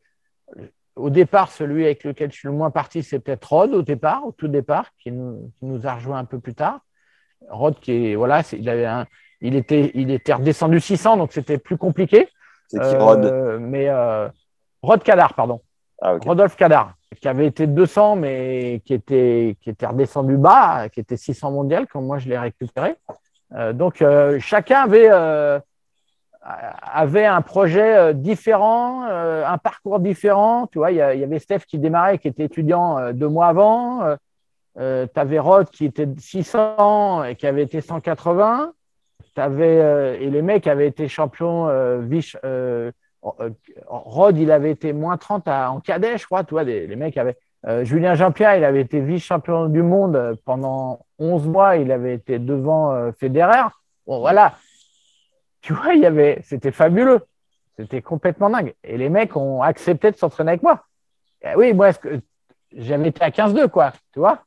au 0.99 1.09
départ, 1.09 1.51
celui 1.51 1.85
avec 1.85 2.03
lequel 2.03 2.31
je 2.31 2.37
suis 2.37 2.47
le 2.47 2.53
moins 2.53 2.71
parti, 2.71 3.03
c'est 3.03 3.19
peut-être 3.19 3.45
Rod 3.45 3.73
au 3.73 3.81
départ, 3.81 4.25
au 4.25 4.31
tout 4.31 4.47
départ, 4.47 4.91
qui 4.99 5.11
nous, 5.11 5.51
qui 5.57 5.65
nous 5.65 5.87
a 5.87 5.95
rejoint 5.95 6.17
un 6.17 6.25
peu 6.25 6.39
plus 6.39 6.53
tard. 6.53 6.81
Rod, 7.49 7.79
qui 7.79 8.11
est, 8.11 8.15
voilà, 8.15 8.43
il, 8.51 8.69
avait 8.69 8.85
un, 8.85 9.05
il, 9.41 9.55
était, 9.55 9.91
il 9.95 10.11
était 10.11 10.33
redescendu 10.33 10.79
600, 10.79 11.17
donc 11.17 11.31
c'était 11.31 11.57
plus 11.57 11.77
compliqué. 11.77 12.27
C'est 12.67 12.79
qui 12.79 12.95
Euh, 12.95 12.99
Rod? 12.99 13.59
Mais 13.61 13.89
euh, 13.89 14.27
Rod 14.81 15.01
Cadar, 15.03 15.33
pardon. 15.33 15.61
Ah. 16.01 16.17
Rodolphe 16.23 16.55
Cadar, 16.55 16.93
qui 17.19 17.27
avait 17.27 17.47
été 17.47 17.67
200, 17.67 18.15
mais 18.17 18.81
qui 18.85 18.93
était, 18.93 19.57
qui 19.61 19.69
était 19.69 19.85
redescendu 19.85 20.37
bas, 20.37 20.89
qui 20.89 20.99
était 20.99 21.17
600 21.17 21.51
mondial, 21.51 21.87
quand 21.87 22.01
moi 22.01 22.19
je 22.19 22.29
l'ai 22.29 22.37
récupéré. 22.37 22.95
Euh, 23.55 23.73
donc, 23.73 24.03
chacun 24.39 24.81
avait, 24.83 25.09
avait 26.49 27.25
un 27.25 27.41
projet 27.41 27.95
euh, 27.97 28.13
différent, 28.13 29.05
euh, 29.09 29.45
un 29.45 29.57
parcours 29.57 29.99
différent. 29.99 30.67
Tu 30.67 30.79
vois, 30.79 30.91
il 30.91 30.97
y, 30.97 31.01
avait 31.01 31.39
Steph 31.39 31.59
qui 31.67 31.77
démarrait, 31.77 32.17
qui 32.17 32.27
était 32.27 32.45
étudiant 32.45 32.97
euh, 32.97 33.13
deux 33.13 33.27
mois 33.27 33.47
avant. 33.47 34.01
Euh, 34.79 35.05
tu 35.13 35.19
avais 35.19 35.39
Rod 35.39 35.69
qui 35.69 35.85
était 35.85 36.07
600 36.17 37.23
et 37.25 37.35
qui 37.35 37.45
avait 37.47 37.63
été 37.63 37.81
180. 37.81 38.73
T'avais, 39.35 39.79
euh, 39.79 40.17
et 40.19 40.29
les 40.29 40.41
mecs 40.41 40.65
avaient 40.67 40.87
été 40.87 41.07
champions 41.07 41.67
euh, 41.67 42.01
euh, 42.43 42.91
euh, 43.41 43.49
Rod, 43.87 44.37
il 44.37 44.51
avait 44.51 44.71
été 44.71 44.93
moins 44.93 45.17
30 45.17 45.47
à- 45.47 45.71
en 45.71 45.79
cadet, 45.81 46.17
je 46.17 46.25
crois. 46.25 46.43
Tu 46.43 46.53
vois, 46.53 46.63
les, 46.63 46.95
mecs 46.95 47.17
avaient. 47.17 47.37
euh, 47.67 47.83
Julien 47.83 48.15
Jean-Pierre, 48.15 48.55
il 48.55 48.63
avait 48.63 48.81
été 48.81 49.01
vice-champion 49.01 49.67
du 49.67 49.83
monde 49.83 50.15
euh, 50.15 50.35
pendant 50.45 50.99
11 51.19 51.47
mois. 51.47 51.75
Il 51.75 51.91
avait 51.91 52.15
été 52.15 52.39
devant 52.39 52.91
euh, 52.91 53.11
Federer. 53.19 53.67
Bon, 54.07 54.19
voilà. 54.19 54.53
Tu 55.61 55.73
vois, 55.73 55.93
il 55.93 56.01
y 56.01 56.05
avait. 56.05 56.39
C'était 56.43 56.71
fabuleux. 56.71 57.25
C'était 57.77 58.01
complètement 58.01 58.49
dingue. 58.49 58.73
Et 58.83 58.97
les 58.97 59.09
mecs 59.09 59.35
ont 59.35 59.61
accepté 59.61 60.11
de 60.11 60.17
s'entraîner 60.17 60.51
avec 60.51 60.63
moi. 60.63 60.85
Eh 61.41 61.55
oui, 61.55 61.73
moi, 61.73 61.89
est-ce 61.89 61.99
que 61.99 62.21
j'avais 62.73 63.09
été 63.09 63.21
à 63.23 63.29
15-2, 63.31 63.67
quoi. 63.69 63.93
Tu 64.11 64.19
vois 64.19 64.43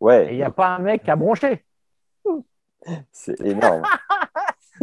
Et 0.00 0.04
Ouais, 0.04 0.34
il 0.34 0.36
n'y 0.36 0.42
a 0.42 0.50
pas 0.50 0.76
un 0.76 0.78
mec 0.78 1.02
qui 1.02 1.10
a 1.10 1.16
bronché. 1.16 1.64
c'est 3.12 3.40
énorme. 3.40 3.82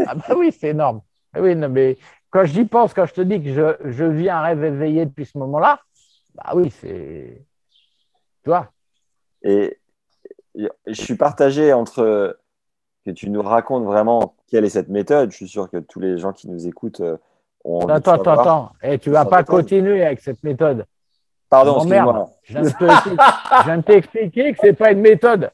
Ah 0.08 0.16
bah 0.16 0.34
oui, 0.38 0.56
c'est 0.58 0.70
énorme. 0.70 1.02
Ah 1.34 1.42
Oui, 1.42 1.56
non, 1.56 1.68
mais 1.68 1.98
quand 2.30 2.46
j'y 2.46 2.64
pense, 2.64 2.94
quand 2.94 3.06
je 3.06 3.14
te 3.16 3.22
dis 3.22 3.44
que 3.44 3.52
je, 3.52 3.92
je 3.92 4.06
vis 4.06 4.30
un 4.30 4.42
rêve 4.42 4.64
éveillé 4.64 5.06
depuis 5.06 5.26
ce 5.26 5.38
moment-là, 5.40 5.82
bah 6.36 6.52
oui, 6.54 6.72
c'est. 6.72 7.46
Tu 8.44 8.50
vois 8.50 8.72
Et 9.42 9.78
et 10.56 10.70
je 10.88 11.02
suis 11.02 11.16
partagé 11.16 11.74
entre 11.74 12.39
que 13.14 13.16
tu 13.20 13.30
nous 13.30 13.42
racontes 13.42 13.84
vraiment 13.86 14.36
quelle 14.50 14.66
est 14.66 14.70
cette 14.70 14.90
méthode. 14.90 15.32
Je 15.32 15.36
suis 15.38 15.48
sûr 15.48 15.70
que 15.70 15.78
tous 15.78 16.00
les 16.00 16.18
gens 16.18 16.32
qui 16.34 16.50
nous 16.50 16.68
écoutent 16.68 17.02
euh, 17.02 17.18
ont 17.64 17.78
envie 17.78 17.86
de 17.88 17.92
Attends, 17.92 18.14
attends, 18.14 18.40
attends. 18.40 18.72
Et 18.84 18.98
tu 19.00 19.10
vas 19.10 19.26
pas 19.26 19.44
continuer 19.44 20.06
avec 20.06 20.22
cette 20.22 20.44
méthode. 20.44 20.86
Pardon, 21.50 21.78
excuse-moi. 21.78 22.30
Je 22.44 22.54
viens 23.66 23.78
de 23.78 23.82
t'expliquer 23.84 24.54
que 24.54 24.60
c'est 24.62 24.74
pas 24.74 24.92
une 24.92 25.02
méthode. 25.02 25.50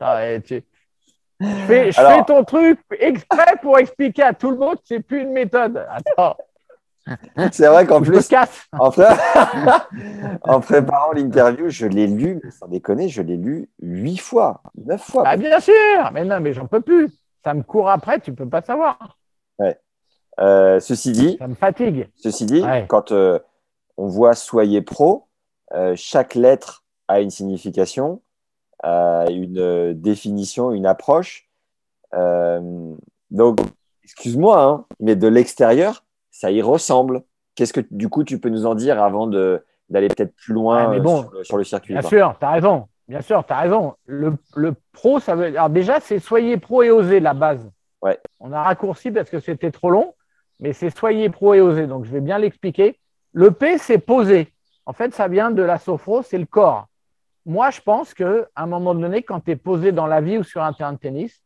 Attends, 0.00 0.40
tu- 0.44 0.62
Je 1.40 1.46
fais, 1.66 1.90
je 1.92 1.98
Alors- 2.00 2.12
fais 2.12 2.24
ton 2.24 2.44
truc 2.44 2.78
exprès 2.98 3.54
pour 3.62 3.78
expliquer 3.78 4.22
à 4.24 4.32
tout 4.34 4.50
le 4.50 4.58
monde 4.58 4.76
que 4.76 4.82
c'est 4.84 5.00
plus 5.00 5.22
une 5.22 5.32
méthode. 5.32 5.84
Attends, 5.90 6.36
C'est 7.52 7.66
vrai 7.66 7.86
qu'en 7.86 8.00
plus, 8.02 8.28
en, 8.78 8.90
pré- 8.90 9.04
en 10.42 10.60
préparant 10.60 11.12
l'interview, 11.12 11.68
je 11.68 11.86
l'ai 11.86 12.06
lu, 12.06 12.40
sans 12.58 12.68
déconner, 12.68 13.08
je 13.08 13.22
l'ai 13.22 13.36
lu 13.36 13.68
huit 13.82 14.18
fois, 14.18 14.62
neuf 14.76 15.02
fois. 15.02 15.24
Ah, 15.26 15.36
bien 15.36 15.58
sûr, 15.60 15.74
mais 16.12 16.24
non, 16.24 16.40
mais 16.40 16.52
j'en 16.52 16.66
peux 16.66 16.80
plus. 16.80 17.10
Ça 17.44 17.54
me 17.54 17.62
court 17.62 17.88
après, 17.88 18.20
tu 18.20 18.34
peux 18.34 18.48
pas 18.48 18.62
savoir. 18.62 19.16
Euh, 20.38 20.80
ceci 20.80 21.12
dit, 21.12 21.36
Ça 21.38 21.48
me 21.48 21.54
fatigue. 21.54 22.08
ceci 22.16 22.46
dit, 22.46 22.62
Ouais. 22.62 22.86
quand 22.88 23.12
euh, 23.12 23.38
on 23.98 24.06
voit 24.06 24.34
Soyez 24.34 24.80
Pro, 24.80 25.26
euh, 25.74 25.92
chaque 25.96 26.34
lettre 26.34 26.84
a 27.08 27.20
une 27.20 27.30
signification, 27.30 28.22
une 28.84 29.92
définition, 29.94 30.70
une 30.72 30.86
approche. 30.86 31.48
Donc, 33.30 33.58
excuse-moi, 34.04 34.62
hein, 34.62 34.84
mais 34.98 35.16
de 35.16 35.28
l'extérieur, 35.28 36.04
ça 36.40 36.50
y 36.50 36.62
ressemble. 36.62 37.22
Qu'est-ce 37.54 37.74
que 37.74 37.82
du 37.90 38.08
coup 38.08 38.24
tu 38.24 38.40
peux 38.40 38.48
nous 38.48 38.64
en 38.64 38.74
dire 38.74 39.02
avant 39.02 39.26
d'aller 39.26 40.08
peut-être 40.08 40.34
plus 40.34 40.54
loin 40.54 40.86
Ouais, 40.86 40.96
mais 40.96 41.00
bon, 41.00 41.20
sur, 41.22 41.32
le, 41.32 41.44
sur 41.44 41.56
le 41.58 41.64
circuit 41.64 41.92
Bien 41.92 42.02
sûr, 42.02 42.34
tu 42.40 42.46
as 42.46 42.50
raison. 42.52 42.88
Bien 43.08 43.20
sûr, 43.20 43.44
tu 43.44 43.52
as 43.52 43.58
raison. 43.58 43.94
Le, 44.06 44.32
le 44.56 44.74
pro, 44.92 45.20
ça 45.20 45.34
veut. 45.34 45.48
Alors, 45.48 45.68
déjà, 45.68 46.00
c'est 46.00 46.18
soyez 46.18 46.56
pro 46.56 46.82
et 46.82 46.90
osez 46.90 47.20
la 47.20 47.34
base. 47.34 47.70
Ouais. 48.00 48.18
On 48.38 48.52
a 48.52 48.62
raccourci 48.62 49.10
parce 49.10 49.28
que 49.28 49.38
c'était 49.38 49.70
trop 49.70 49.90
long, 49.90 50.14
mais 50.60 50.72
c'est 50.72 50.88
soyez 50.88 51.28
pro 51.28 51.52
et 51.52 51.60
osez. 51.60 51.86
Donc, 51.86 52.06
je 52.06 52.10
vais 52.10 52.22
bien 52.22 52.38
l'expliquer. 52.38 52.98
Le 53.32 53.50
P, 53.50 53.76
c'est 53.76 53.98
poser. 53.98 54.50
En 54.86 54.94
fait, 54.94 55.12
ça 55.12 55.28
vient 55.28 55.50
de 55.50 55.62
la 55.62 55.76
sophro, 55.76 56.22
c'est 56.22 56.38
le 56.38 56.46
corps. 56.46 56.86
Moi, 57.44 57.68
je 57.68 57.82
pense 57.82 58.14
qu'à 58.14 58.48
un 58.56 58.66
moment 58.66 58.94
donné, 58.94 59.22
quand 59.22 59.40
tu 59.40 59.50
es 59.50 59.56
posé 59.56 59.92
dans 59.92 60.06
la 60.06 60.22
vie 60.22 60.38
ou 60.38 60.42
sur 60.42 60.62
un 60.62 60.72
terrain 60.72 60.94
de 60.94 60.98
tennis, 60.98 61.42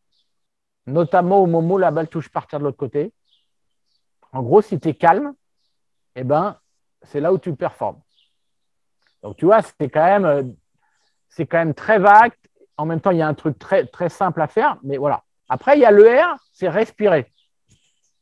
notamment 0.87 1.43
au 1.43 1.47
moment 1.47 1.75
où 1.75 1.79
la 1.79 1.91
balle 1.91 2.09
touche 2.09 2.29
partir 2.29 2.61
de 2.61 2.65
l'autre 2.65 2.77
côté, 2.77 3.13
en 4.35 4.43
gros, 4.43 4.61
si 4.61 4.79
tu 4.81 4.89
es 4.89 4.95
calme, 4.95 5.33
eh 6.17 6.25
ben, 6.25 6.59
c'est 7.03 7.21
là 7.21 7.33
où 7.33 7.39
tu 7.39 7.55
performes. 7.55 8.01
Donc, 9.23 9.37
tu 9.37 9.47
vois, 9.47 9.63
c'est 9.63 9.89
quand 9.89 10.05
même, 10.05 10.25
euh, 10.25 10.43
quand 11.49 11.75
très 11.75 11.99
vague. 11.99 12.33
En 12.77 12.85
même 12.85 13.01
temps, 13.01 13.13
il 13.13 13.19
y 13.19 13.23
a 13.23 13.29
un 13.29 13.35
truc 13.35 13.59
très, 13.59 13.87
très 13.87 14.09
simple 14.09 14.43
à 14.43 14.49
faire, 14.49 14.77
mais 14.83 14.97
voilà. 14.97 15.23
Après, 15.49 15.79
il 15.79 15.81
y 15.81 15.85
a 15.85 15.93
le 15.93 16.05
R, 16.05 16.37
c'est 16.53 16.69
respirer. 16.69 17.33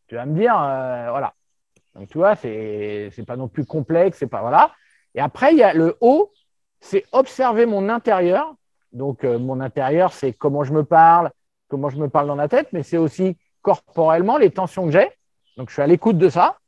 Tu 0.06 0.14
vas 0.14 0.26
me 0.26 0.38
dire, 0.38 0.54
euh, 0.54 1.06
voilà. 1.08 1.32
Donc, 1.94 2.10
tu 2.10 2.18
vois, 2.18 2.36
c'est 2.36 3.08
c'est 3.12 3.24
pas 3.24 3.36
non 3.36 3.48
plus 3.48 3.64
complexe, 3.64 4.18
c'est 4.18 4.26
pas, 4.26 4.42
voilà. 4.42 4.70
Et 5.14 5.20
après, 5.20 5.52
il 5.52 5.58
y 5.58 5.62
a 5.62 5.72
le 5.72 5.96
O, 6.02 6.30
c'est 6.80 7.06
observer 7.12 7.64
mon 7.64 7.88
intérieur. 7.88 8.54
Donc, 8.92 9.24
euh, 9.24 9.38
mon 9.38 9.60
intérieur, 9.60 10.12
c'est 10.12 10.34
comment 10.34 10.62
je 10.62 10.74
me 10.74 10.84
parle, 10.84 11.30
comment 11.68 11.88
je 11.88 11.96
me 11.96 12.10
parle 12.10 12.26
dans 12.26 12.34
la 12.34 12.48
tête, 12.48 12.68
mais 12.72 12.82
c'est 12.82 12.98
aussi 12.98 13.38
corporellement 13.62 14.36
les 14.36 14.50
tensions 14.50 14.84
que 14.84 14.92
j'ai. 14.92 15.10
Donc, 15.56 15.68
je 15.68 15.74
suis 15.74 15.82
à 15.82 15.86
l'écoute 15.86 16.18
de 16.18 16.28
ça 16.28 16.58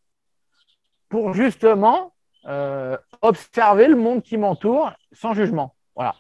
pour 1.09 1.33
justement 1.33 2.13
euh, 2.47 2.97
observer 3.23 3.89
le 3.89 3.97
monde 3.97 4.23
qui 4.23 4.37
m'entoure 4.37 4.93
sans 5.13 5.33
jugement. 5.33 5.75
Voilà. 5.95 6.15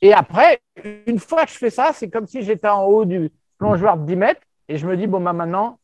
Et 0.00 0.12
après, 0.12 0.60
une 1.06 1.18
fois 1.18 1.44
que 1.44 1.50
je 1.50 1.58
fais 1.58 1.70
ça, 1.70 1.92
c'est 1.92 2.10
comme 2.10 2.26
si 2.26 2.42
j'étais 2.42 2.68
en 2.68 2.84
haut 2.84 3.04
du 3.04 3.30
plongeoir 3.58 3.96
de 3.96 4.06
10 4.06 4.16
mètres 4.16 4.40
et 4.68 4.78
je 4.78 4.86
me 4.86 4.96
dis, 4.96 5.06
bon, 5.06 5.20
bah, 5.20 5.32
maintenant, 5.32 5.78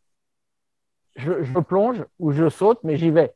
je, 1.16 1.43
je 1.43 1.59
plonge 1.59 2.05
ou 2.18 2.32
je 2.32 2.49
saute, 2.49 2.80
mais 2.84 2.97
j'y 2.97 3.11
vais. 3.11 3.34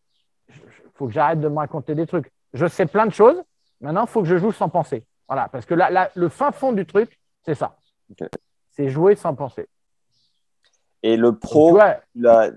Il 0.48 0.90
faut 0.94 1.06
que 1.06 1.12
j'arrête 1.12 1.40
de 1.40 1.48
me 1.48 1.58
raconter 1.58 1.94
des 1.94 2.06
trucs. 2.06 2.30
Je 2.52 2.66
sais 2.66 2.86
plein 2.86 3.06
de 3.06 3.12
choses. 3.12 3.42
Maintenant, 3.80 4.04
il 4.04 4.08
faut 4.08 4.22
que 4.22 4.28
je 4.28 4.38
joue 4.38 4.52
sans 4.52 4.68
penser. 4.68 5.06
Voilà. 5.28 5.48
Parce 5.48 5.66
que 5.66 5.74
là, 5.74 5.90
là, 5.90 6.10
le 6.14 6.28
fin 6.28 6.52
fond 6.52 6.72
du 6.72 6.86
truc, 6.86 7.18
c'est 7.44 7.54
ça. 7.54 7.76
C'est 8.70 8.88
jouer 8.88 9.14
sans 9.14 9.34
penser. 9.34 9.68
Et 11.06 11.16
le 11.16 11.36
pro, 11.36 11.78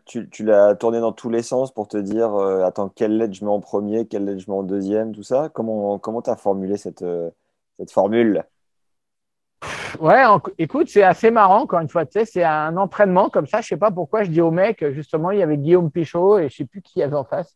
tu 0.08 0.44
l'as, 0.44 0.74
tourné 0.74 1.00
dans 1.00 1.12
tous 1.12 1.30
les 1.30 1.44
sens 1.44 1.72
pour 1.72 1.88
te 1.88 1.98
dire 1.98 2.34
euh, 2.34 2.64
attends, 2.64 2.90
quelle 2.90 3.16
lettre 3.16 3.36
je 3.36 3.46
mets 3.46 3.52
en 3.52 3.60
premier, 3.60 4.08
quelle 4.08 4.26
lettre 4.26 4.40
je 4.40 4.50
mets 4.50 4.58
en 4.58 4.64
deuxième, 4.64 5.12
tout 5.12 5.22
ça. 5.22 5.50
Comment 5.54 6.00
comment 6.00 6.24
tu 6.24 6.32
as 6.32 6.36
formulé 6.36 6.76
cette, 6.76 7.04
euh, 7.04 7.30
cette 7.78 7.92
formule? 7.92 8.44
Ouais, 10.00 10.26
en- 10.26 10.42
écoute, 10.58 10.90
c'est 10.90 11.04
assez 11.04 11.30
marrant, 11.30 11.62
encore 11.62 11.80
une 11.80 11.90
fois, 11.90 12.08
tu 12.08 12.14
sais, 12.14 12.26
c'est 12.26 12.44
un 12.44 12.76
entraînement 12.76 13.30
comme 13.30 13.46
ça. 13.46 13.62
Je 13.62 13.68
sais 13.68 13.78
pas 13.78 13.92
pourquoi 13.92 14.24
je 14.24 14.32
dis 14.32 14.42
au 14.42 14.50
mec, 14.50 14.84
justement, 14.94 15.30
il 15.30 15.38
y 15.38 15.44
avait 15.44 15.58
Guillaume 15.58 15.92
Pichot 15.92 16.40
et 16.40 16.50
je 16.50 16.56
sais 16.56 16.66
plus 16.66 16.82
qui 16.82 16.94
il 16.96 17.00
y 17.02 17.04
avait 17.04 17.18
en 17.18 17.26
face. 17.26 17.56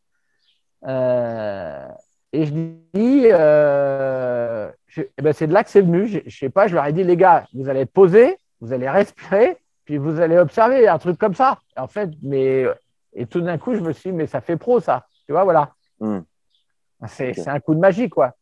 Euh, 0.86 1.88
et 2.34 2.46
je 2.46 2.52
dis, 2.52 3.26
eh 3.26 3.32
ben, 5.24 5.34
c'est 5.34 5.48
de 5.48 5.54
là 5.54 5.64
que 5.64 5.72
c'est 5.72 5.82
venu. 5.82 6.06
Je, 6.06 6.20
je 6.28 6.38
sais 6.38 6.52
pas, 6.52 6.68
je 6.68 6.76
leur 6.76 6.86
ai 6.86 6.94
dit, 6.94 7.04
les 7.04 7.18
gars, 7.18 7.46
vous 7.56 7.68
allez 7.68 7.80
être 7.80 7.94
posés, 7.94 8.38
vous 8.62 8.74
allez 8.74 8.88
respirer, 8.88 9.58
puis 9.86 9.98
vous 9.98 10.20
allez 10.20 10.38
observer, 10.38 10.88
un 10.88 10.98
truc 11.00 11.18
comme 11.18 11.34
ça. 11.36 11.60
Et 11.76 11.80
en 11.80 11.88
fait, 11.88 12.10
mais, 12.22 12.66
et 13.14 13.26
tout 13.26 13.42
d'un 13.42 13.58
coup, 13.58 13.76
je 13.76 13.82
me 13.82 13.92
suis 13.94 14.12
dit, 14.12 14.16
mais 14.16 14.28
ça 14.28 14.42
fait 14.42 14.58
pro, 14.58 14.80
ça. 14.80 15.06
Tu 15.26 15.32
vois, 15.32 15.44
voilà. 15.44 15.74
Hmm. 16.00 16.20
C'est 17.08 17.40
Ok. 17.40 17.48
un 17.48 17.60
coup 17.60 17.76
de 17.76 17.80
magie, 17.80 18.10
quoi. 18.10 18.34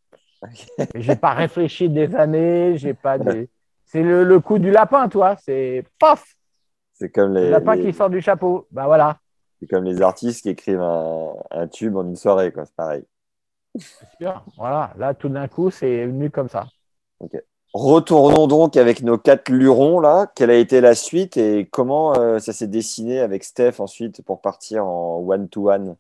Mais 0.94 1.02
J'ai 1.02 1.16
pas 1.16 1.34
réfléchi 1.34 1.90
des 1.90 2.16
années, 2.16 2.78
j'ai 2.78 2.94
pas 2.94 3.18
des... 3.18 3.50
C'est 3.86 4.04
le, 4.04 4.24
le 4.24 4.40
coup 4.40 4.58
du 4.58 4.72
lapin, 4.72 5.10
toi. 5.10 5.36
C'est 5.44 5.84
paf, 6.00 6.24
C'est 6.94 7.10
comme 7.12 7.34
le 7.34 7.42
les, 7.42 7.50
lapin 7.50 7.76
les- 7.76 7.82
qui 7.82 7.94
sort 7.94 8.10
du 8.10 8.22
chapeau. 8.22 8.66
Bah 8.72 8.86
voilà, 8.86 9.18
c'est 9.60 9.68
comme 9.68 9.84
les 9.84 10.02
artistes 10.02 10.44
qui 10.44 10.50
écrivent 10.50 10.80
un, 10.82 11.34
un 11.52 11.68
tube 11.68 11.96
en 11.98 12.04
une 12.08 12.16
soirée, 12.16 12.52
quoi. 12.54 12.66
C'est 12.66 12.76
pareil. 12.76 13.04
c'est 13.78 14.08
sûr. 14.20 14.44
Voilà, 14.58 14.94
là 14.98 15.14
tout 15.14 15.28
d'un 15.30 15.48
coup, 15.50 15.70
c'est 15.72 16.06
venu 16.06 16.30
comme 16.32 16.48
ça. 16.50 16.68
Retournons 17.74 18.48
donc 18.48 18.76
avec 18.76 19.02
nos 19.02 19.18
quatre 19.18 19.50
lurons 19.50 20.02
là. 20.02 20.28
Quelle 20.36 20.50
a 20.50 20.56
été 20.56 20.82
la 20.82 20.94
suite 20.94 21.38
et 21.38 21.70
comment 21.72 22.14
euh, 22.18 22.40
ça 22.40 22.52
s'est 22.52 22.68
dessiné 22.68 23.22
avec 23.22 23.46
Steph 23.46 23.76
ensuite 23.80 24.22
pour 24.24 24.42
partir 24.42 24.86
en 24.86 25.20
one 25.26 25.48
to 25.48 25.72
one 25.72 25.96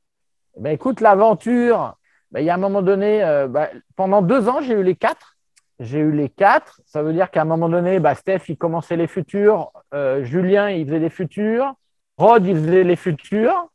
Eh 0.57 0.59
Ben 0.59 0.71
écoute, 0.71 0.99
l'aventure, 0.99 1.95
ben, 2.31 2.41
il 2.41 2.45
y 2.45 2.49
a 2.49 2.55
un 2.55 2.57
moment 2.57 2.81
donné, 2.81 3.23
euh, 3.23 3.47
ben, 3.47 3.69
pendant 3.95 4.21
deux 4.21 4.49
ans, 4.49 4.61
j'ai 4.61 4.73
eu 4.73 4.83
les 4.83 4.95
quatre. 4.95 5.37
J'ai 5.79 5.99
eu 5.99 6.11
les 6.11 6.27
quatre. 6.27 6.81
Ça 6.85 7.03
veut 7.03 7.13
dire 7.13 7.31
qu'à 7.31 7.41
un 7.41 7.45
moment 7.45 7.69
donné, 7.69 7.99
Steph, 8.15 8.49
il 8.49 8.57
commençait 8.57 8.97
les 8.97 9.07
futurs. 9.07 9.71
Euh, 9.93 10.23
Julien, 10.23 10.69
il 10.69 10.85
faisait 10.85 10.99
les 10.99 11.09
futurs. 11.09 11.73
Rod, 12.17 12.45
il 12.45 12.55
faisait 12.55 12.83
les 12.83 12.95
futurs. 12.97 13.69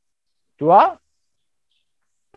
Tu 0.58 0.64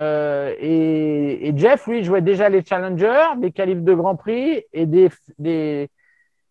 Euh, 0.02 0.56
et, 0.60 1.54
Jeff, 1.56 1.88
lui, 1.88 2.04
jouait 2.04 2.22
déjà 2.22 2.50
les 2.50 2.64
challengers, 2.64 3.38
des 3.38 3.52
qualifs 3.52 3.82
de 3.82 3.94
Grand 3.94 4.16
Prix 4.16 4.64
et 4.72 4.86
des, 4.86 5.10
des, 5.38 5.90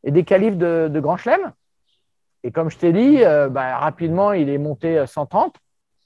des 0.04 0.24
qualifs 0.24 0.56
de, 0.56 1.00
Grand 1.00 1.16
Chelem. 1.16 1.52
Et 2.44 2.50
comme 2.50 2.70
je 2.70 2.78
t'ai 2.78 2.92
dit, 2.92 3.24
euh, 3.24 3.48
ben, 3.48 3.76
rapidement, 3.76 4.32
il 4.32 4.48
est 4.48 4.58
monté 4.58 4.98
à 4.98 5.06
130. 5.06 5.56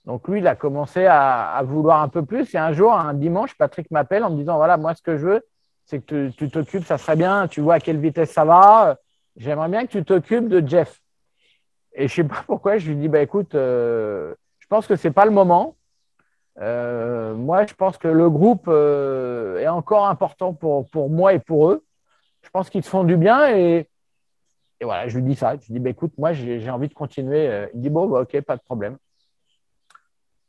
Donc 0.04 0.26
lui, 0.28 0.40
il 0.40 0.46
a 0.46 0.56
commencé 0.56 1.06
à, 1.06 1.60
vouloir 1.64 2.02
un 2.02 2.08
peu 2.08 2.24
plus. 2.24 2.54
Et 2.54 2.58
un 2.58 2.72
jour, 2.72 2.92
un 2.92 3.14
dimanche, 3.14 3.56
Patrick 3.56 3.90
m'appelle 3.90 4.24
en 4.24 4.30
me 4.30 4.36
disant, 4.36 4.56
voilà, 4.56 4.76
moi, 4.76 4.94
ce 4.94 5.02
que 5.02 5.16
je 5.16 5.26
veux, 5.26 5.42
c'est 5.84 6.00
que 6.00 6.30
tu- 6.30 6.50
t'occupes, 6.50 6.84
ça 6.84 6.98
serait 6.98 7.16
bien, 7.16 7.48
tu 7.48 7.60
vois 7.60 7.74
à 7.74 7.80
quelle 7.80 7.98
vitesse 7.98 8.32
ça 8.32 8.44
va. 8.44 8.96
J'aimerais 9.36 9.68
bien 9.68 9.86
que 9.86 9.92
tu 9.92 10.04
t'occupes 10.04 10.48
de 10.48 10.66
Jeff. 10.66 11.00
Et 11.94 12.08
je 12.08 12.14
sais 12.14 12.24
pas 12.24 12.42
pourquoi, 12.46 12.78
je 12.78 12.88
lui 12.88 12.96
dis, 12.96 13.08
bah, 13.08 13.20
écoute, 13.20 13.54
euh, 13.54 14.34
je 14.58 14.66
pense 14.66 14.86
que 14.86 14.96
c'est 14.96 15.10
pas 15.10 15.24
le 15.24 15.30
moment. 15.30 15.76
Euh, 16.60 17.34
moi, 17.34 17.64
je 17.66 17.74
pense 17.74 17.96
que 17.96 18.08
le 18.08 18.28
groupe 18.28 18.66
euh, 18.68 19.58
est 19.58 19.68
encore 19.68 20.06
important 20.06 20.52
pour, 20.52 20.88
pour 20.90 21.08
moi 21.08 21.32
et 21.32 21.38
pour 21.38 21.70
eux. 21.70 21.84
Je 22.42 22.50
pense 22.50 22.68
qu'ils 22.68 22.84
se 22.84 22.90
font 22.90 23.04
du 23.04 23.16
bien 23.16 23.48
et, 23.48 23.88
voilà, 24.82 25.08
je 25.08 25.16
lui 25.18 25.24
dis 25.24 25.36
ça. 25.36 25.54
Je 25.54 25.66
lui 25.66 25.74
dis, 25.74 25.78
bah, 25.78 25.90
écoute, 25.90 26.12
moi, 26.18 26.32
j'ai 26.32 26.68
envie 26.70 26.88
de 26.88 26.94
continuer. 26.94 27.68
Il 27.72 27.80
dit, 27.80 27.90
bon, 27.90 28.06
bah, 28.08 28.20
ok, 28.20 28.40
pas 28.42 28.56
de 28.56 28.62
problème. 28.62 28.96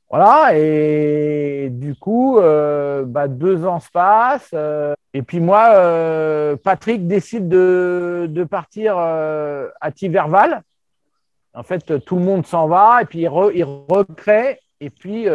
Voilà, 0.10 0.56
et 0.56 1.70
du 1.72 1.96
coup, 1.96 2.38
euh, 2.38 3.04
bah, 3.06 3.28
deux 3.28 3.66
ans 3.66 3.80
se 3.80 3.90
passent. 3.90 4.54
et 5.14 5.22
puis 5.22 5.40
moi, 5.40 6.58
Patrick 6.64 7.08
décide 7.08 7.48
de, 7.48 8.28
de 8.30 8.44
partir 8.44 8.98
à 8.98 9.92
Tiverval. 9.92 10.64
En 11.56 11.64
fait, 11.64 12.04
tout 12.04 12.16
le 12.16 12.24
monde 12.24 12.46
s'en 12.46 12.68
va, 12.68 13.02
et 13.02 13.06
puis 13.06 13.20
il, 13.22 13.28
re- 13.28 13.52
il 13.54 13.64
recrée. 13.64 14.60
Et 14.82 14.90
puis, 14.90 15.28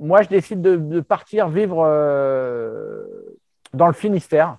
moi, 0.00 0.22
je 0.22 0.28
décide 0.28 0.62
de, 0.62 0.76
de 0.76 1.00
partir 1.00 1.48
vivre 1.48 1.84
euh, 1.86 3.04
dans 3.74 3.86
le 3.86 3.92
Finistère. 3.92 4.56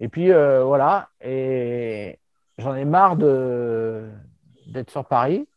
Et 0.00 0.08
puis, 0.08 0.32
euh, 0.32 0.62
voilà, 0.62 1.08
et 1.20 2.18
j'en 2.58 2.74
ai 2.76 2.84
marre 2.84 3.16
d'être 3.16 4.90
sur 4.90 5.04
Paris, 5.04 5.48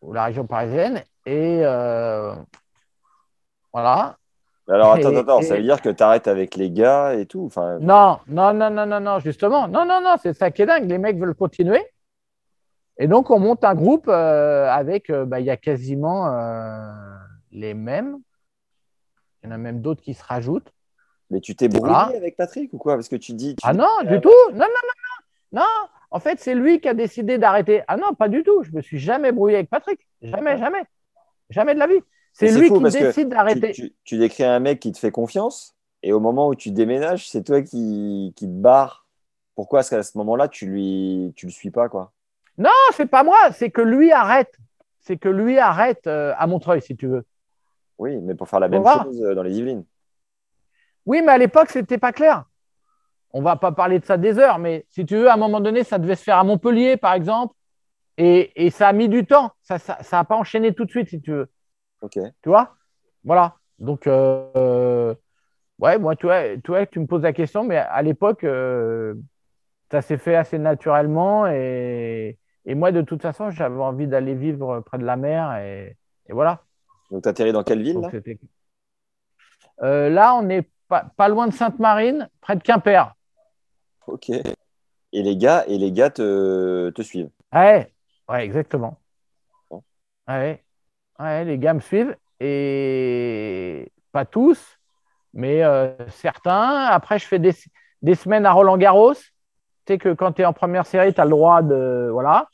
ou 0.00 0.12
la 0.14 0.24
région 0.24 0.46
parisienne. 0.46 1.02
Et 1.26 1.60
euh, 1.62 2.32
voilà. 3.72 4.16
Alors 4.70 4.92
attends, 4.94 5.10
Et- 5.12 5.16
attends, 5.18 5.42
ça 5.42 5.54
et- 5.54 5.58
veut 5.58 5.64
dire 5.64 5.82
que 5.82 5.90
tu 5.90 6.02
arrêtes 6.02 6.28
avec 6.28 6.56
les 6.56 6.70
gars 6.70 7.14
et 7.14 7.26
tout. 7.26 7.44
Enfin, 7.46 7.78
Non, 7.80 8.18
non, 8.26 8.52
non, 8.54 8.70
non, 8.70 8.86
non, 8.86 9.00
non, 9.00 9.18
justement. 9.18 9.68
Non, 9.68 9.84
non, 9.84 10.00
non, 10.02 10.14
c'est 10.22 10.32
ça 10.34 10.50
qui 10.50 10.62
est 10.62 10.66
dingue. 10.66 10.88
Les 10.88 10.98
mecs 10.98 11.18
veulent 11.18 11.34
continuer. 11.34 11.84
Et 12.98 13.06
donc, 13.06 13.30
on 13.30 13.38
monte 13.38 13.62
un 13.64 13.74
groupe 13.74 14.08
avec, 14.08 15.12
bah, 15.12 15.40
il 15.40 15.46
y 15.46 15.50
a 15.50 15.56
quasiment 15.56 16.26
les 17.52 17.74
mêmes. 17.74 18.18
Il 19.42 19.46
y 19.46 19.48
en 19.52 19.54
a 19.54 19.58
même 19.58 19.80
d'autres 19.80 20.02
qui 20.02 20.14
se 20.14 20.22
rajoutent. 20.24 20.72
mais 21.30 21.40
tu 21.40 21.54
t'es 21.54 21.68
brouillé 21.68 21.92
Voilà. 21.92 22.16
avec 22.16 22.36
Patrick 22.36 22.72
ou 22.72 22.78
quoi? 22.78 22.94
Parce 22.94 23.08
que 23.08 23.16
tu 23.16 23.32
dis. 23.34 23.54
tu 23.54 23.60
Ah 23.62 23.72
dis- 23.72 23.78
non, 23.78 23.86
du 24.04 24.20
tout. 24.20 24.30
Non, 24.52 24.58
non, 24.58 24.60
non, 24.60 24.64
non. 25.52 25.60
Non, 25.60 25.88
en 26.10 26.20
fait, 26.20 26.40
c'est 26.40 26.54
lui 26.54 26.80
qui 26.80 26.88
a 26.88 26.94
décidé 26.94 27.38
d'arrêter. 27.38 27.82
Ah 27.88 27.96
non, 27.96 28.14
pas 28.14 28.28
du 28.28 28.42
tout. 28.42 28.62
Je 28.62 28.72
me 28.72 28.80
suis 28.82 28.98
jamais 28.98 29.30
brouillé 29.32 29.56
avec 29.56 29.70
Patrick. 29.70 30.00
Jamais, 30.22 30.56
jamais. 30.58 30.82
Jamais 31.50 31.74
de 31.74 31.78
la 31.78 31.86
vie. 31.86 32.00
C'est 32.32 32.50
lui 32.52 32.68
fou 32.68 32.82
qui 32.82 32.90
décide 32.90 33.28
d'arrêter. 33.30 33.72
tu- 33.72 33.94
tu 34.04 34.16
décris 34.18 34.44
un 34.44 34.58
mec 34.60 34.80
qui 34.80 34.92
te 34.92 34.98
fait 34.98 35.10
confiance 35.10 35.74
et 36.02 36.12
au 36.12 36.20
moment 36.20 36.48
où 36.48 36.54
tu 36.54 36.70
déménages, 36.70 37.28
c'est 37.28 37.42
toi 37.42 37.62
qui, 37.62 38.32
qui 38.36 38.46
te 38.46 38.52
barre. 38.52 39.06
Pourquoi 39.54 39.78
Parce 39.80 39.90
qu'à 39.90 40.02
ce 40.02 40.16
moment-là, 40.18 40.48
tu 40.48 40.66
lui, 40.66 41.32
tu 41.36 41.46
le 41.46 41.52
suis 41.52 41.70
pas 41.70 41.88
quoi? 41.88 42.12
Non, 42.58 42.70
c'est 42.92 43.06
pas 43.06 43.24
moi. 43.24 43.38
C'est 43.52 43.70
que 43.70 43.80
lui 43.80 44.12
arrête. 44.12 44.54
C'est 45.00 45.16
que 45.16 45.28
lui 45.28 45.58
arrête 45.58 46.06
euh, 46.06 46.32
à 46.38 46.46
Montreuil, 46.46 46.80
si 46.82 46.96
tu 46.96 47.06
veux. 47.06 47.24
Oui, 47.98 48.16
mais 48.18 48.34
pour 48.34 48.48
faire 48.48 48.60
la 48.60 48.68
même 48.68 48.84
chose 48.84 49.22
euh, 49.22 49.34
dans 49.34 49.42
les 49.42 49.58
Yvelines. 49.58 49.84
Oui, 51.04 51.22
mais 51.22 51.32
à 51.32 51.38
l'époque, 51.38 51.70
c'était 51.70 51.98
pas 51.98 52.12
clair. 52.12 52.44
On 53.32 53.42
va 53.42 53.56
pas 53.56 53.72
parler 53.72 53.98
de 53.98 54.04
ça 54.04 54.16
des 54.16 54.38
heures, 54.38 54.58
mais 54.58 54.86
si 54.88 55.04
tu 55.04 55.16
veux, 55.16 55.28
à 55.28 55.34
un 55.34 55.36
moment 55.36 55.60
donné, 55.60 55.84
ça 55.84 55.98
devait 55.98 56.16
se 56.16 56.22
faire 56.22 56.38
à 56.38 56.44
Montpellier, 56.44 56.96
par 56.96 57.12
exemple, 57.14 57.54
et, 58.16 58.66
et 58.66 58.70
ça 58.70 58.88
a 58.88 58.92
mis 58.92 59.08
du 59.08 59.26
temps. 59.26 59.52
Ça 59.62 59.74
n'a 59.74 59.78
ça, 59.78 59.98
ça 60.02 60.24
pas 60.24 60.36
enchaîné 60.36 60.72
tout 60.74 60.84
de 60.84 60.90
suite, 60.90 61.08
si 61.08 61.20
tu 61.20 61.32
veux. 61.32 61.50
Ok. 62.00 62.14
Tu 62.14 62.48
vois? 62.48 62.76
Voilà. 63.24 63.56
Donc, 63.78 64.06
euh, 64.06 65.14
ouais, 65.78 65.98
moi, 65.98 66.16
tu 66.16 66.26
vois, 66.26 66.86
tu 66.86 67.00
me 67.00 67.06
poses 67.06 67.22
la 67.22 67.32
question, 67.32 67.64
mais 67.64 67.76
à 67.76 68.00
l'époque, 68.02 68.44
euh, 68.44 69.14
ça 69.90 70.02
s'est 70.02 70.18
fait 70.18 70.36
assez 70.36 70.58
naturellement. 70.58 71.46
Et, 71.46 72.38
et 72.64 72.74
moi, 72.74 72.92
de 72.92 73.02
toute 73.02 73.22
façon, 73.22 73.50
j'avais 73.50 73.80
envie 73.80 74.06
d'aller 74.06 74.34
vivre 74.34 74.80
près 74.80 74.98
de 74.98 75.04
la 75.04 75.16
mer. 75.16 75.56
Et, 75.56 75.96
et 76.28 76.32
voilà. 76.32 76.62
Donc, 77.10 77.22
tu 77.22 77.28
atterris 77.28 77.52
dans 77.52 77.64
quelle 77.64 77.82
ville 77.82 78.00
là 78.00 78.10
Euh, 79.82 80.08
là, 80.08 80.34
on 80.34 80.48
est 80.48 80.68
pas, 80.88 81.06
pas 81.16 81.28
loin 81.28 81.46
de 81.46 81.52
Sainte-Marine, 81.52 82.28
près 82.40 82.56
de 82.56 82.62
Quimper. 82.62 83.14
Ok. 84.06 84.30
Et 84.30 85.22
les 85.22 85.36
gars, 85.36 85.64
et 85.66 85.78
les 85.78 85.92
gars 85.92 86.10
te, 86.10 86.90
te 86.90 87.02
suivent. 87.02 87.30
Ouais, 87.52 87.92
ouais, 88.28 88.44
exactement. 88.44 88.98
Bon. 89.70 89.82
Ouais, 90.26 90.62
ouais, 91.18 91.44
les 91.44 91.58
gars 91.58 91.74
me 91.74 91.80
suivent 91.80 92.16
et 92.40 93.90
pas 94.12 94.24
tous, 94.24 94.78
mais 95.32 95.62
euh, 95.62 95.94
certains. 96.08 96.86
Après, 96.86 97.18
je 97.18 97.26
fais 97.26 97.38
des, 97.38 97.54
des 98.02 98.14
semaines 98.14 98.46
à 98.46 98.52
Roland-Garros. 98.52 99.14
Tu 99.14 99.22
sais 99.88 99.98
que 99.98 100.12
quand 100.12 100.32
tu 100.32 100.42
es 100.42 100.44
en 100.44 100.52
première 100.52 100.86
série, 100.86 101.14
tu 101.14 101.20
as 101.20 101.24
le 101.24 101.30
droit 101.30 101.62
de. 101.62 102.10
Voilà. 102.12 102.48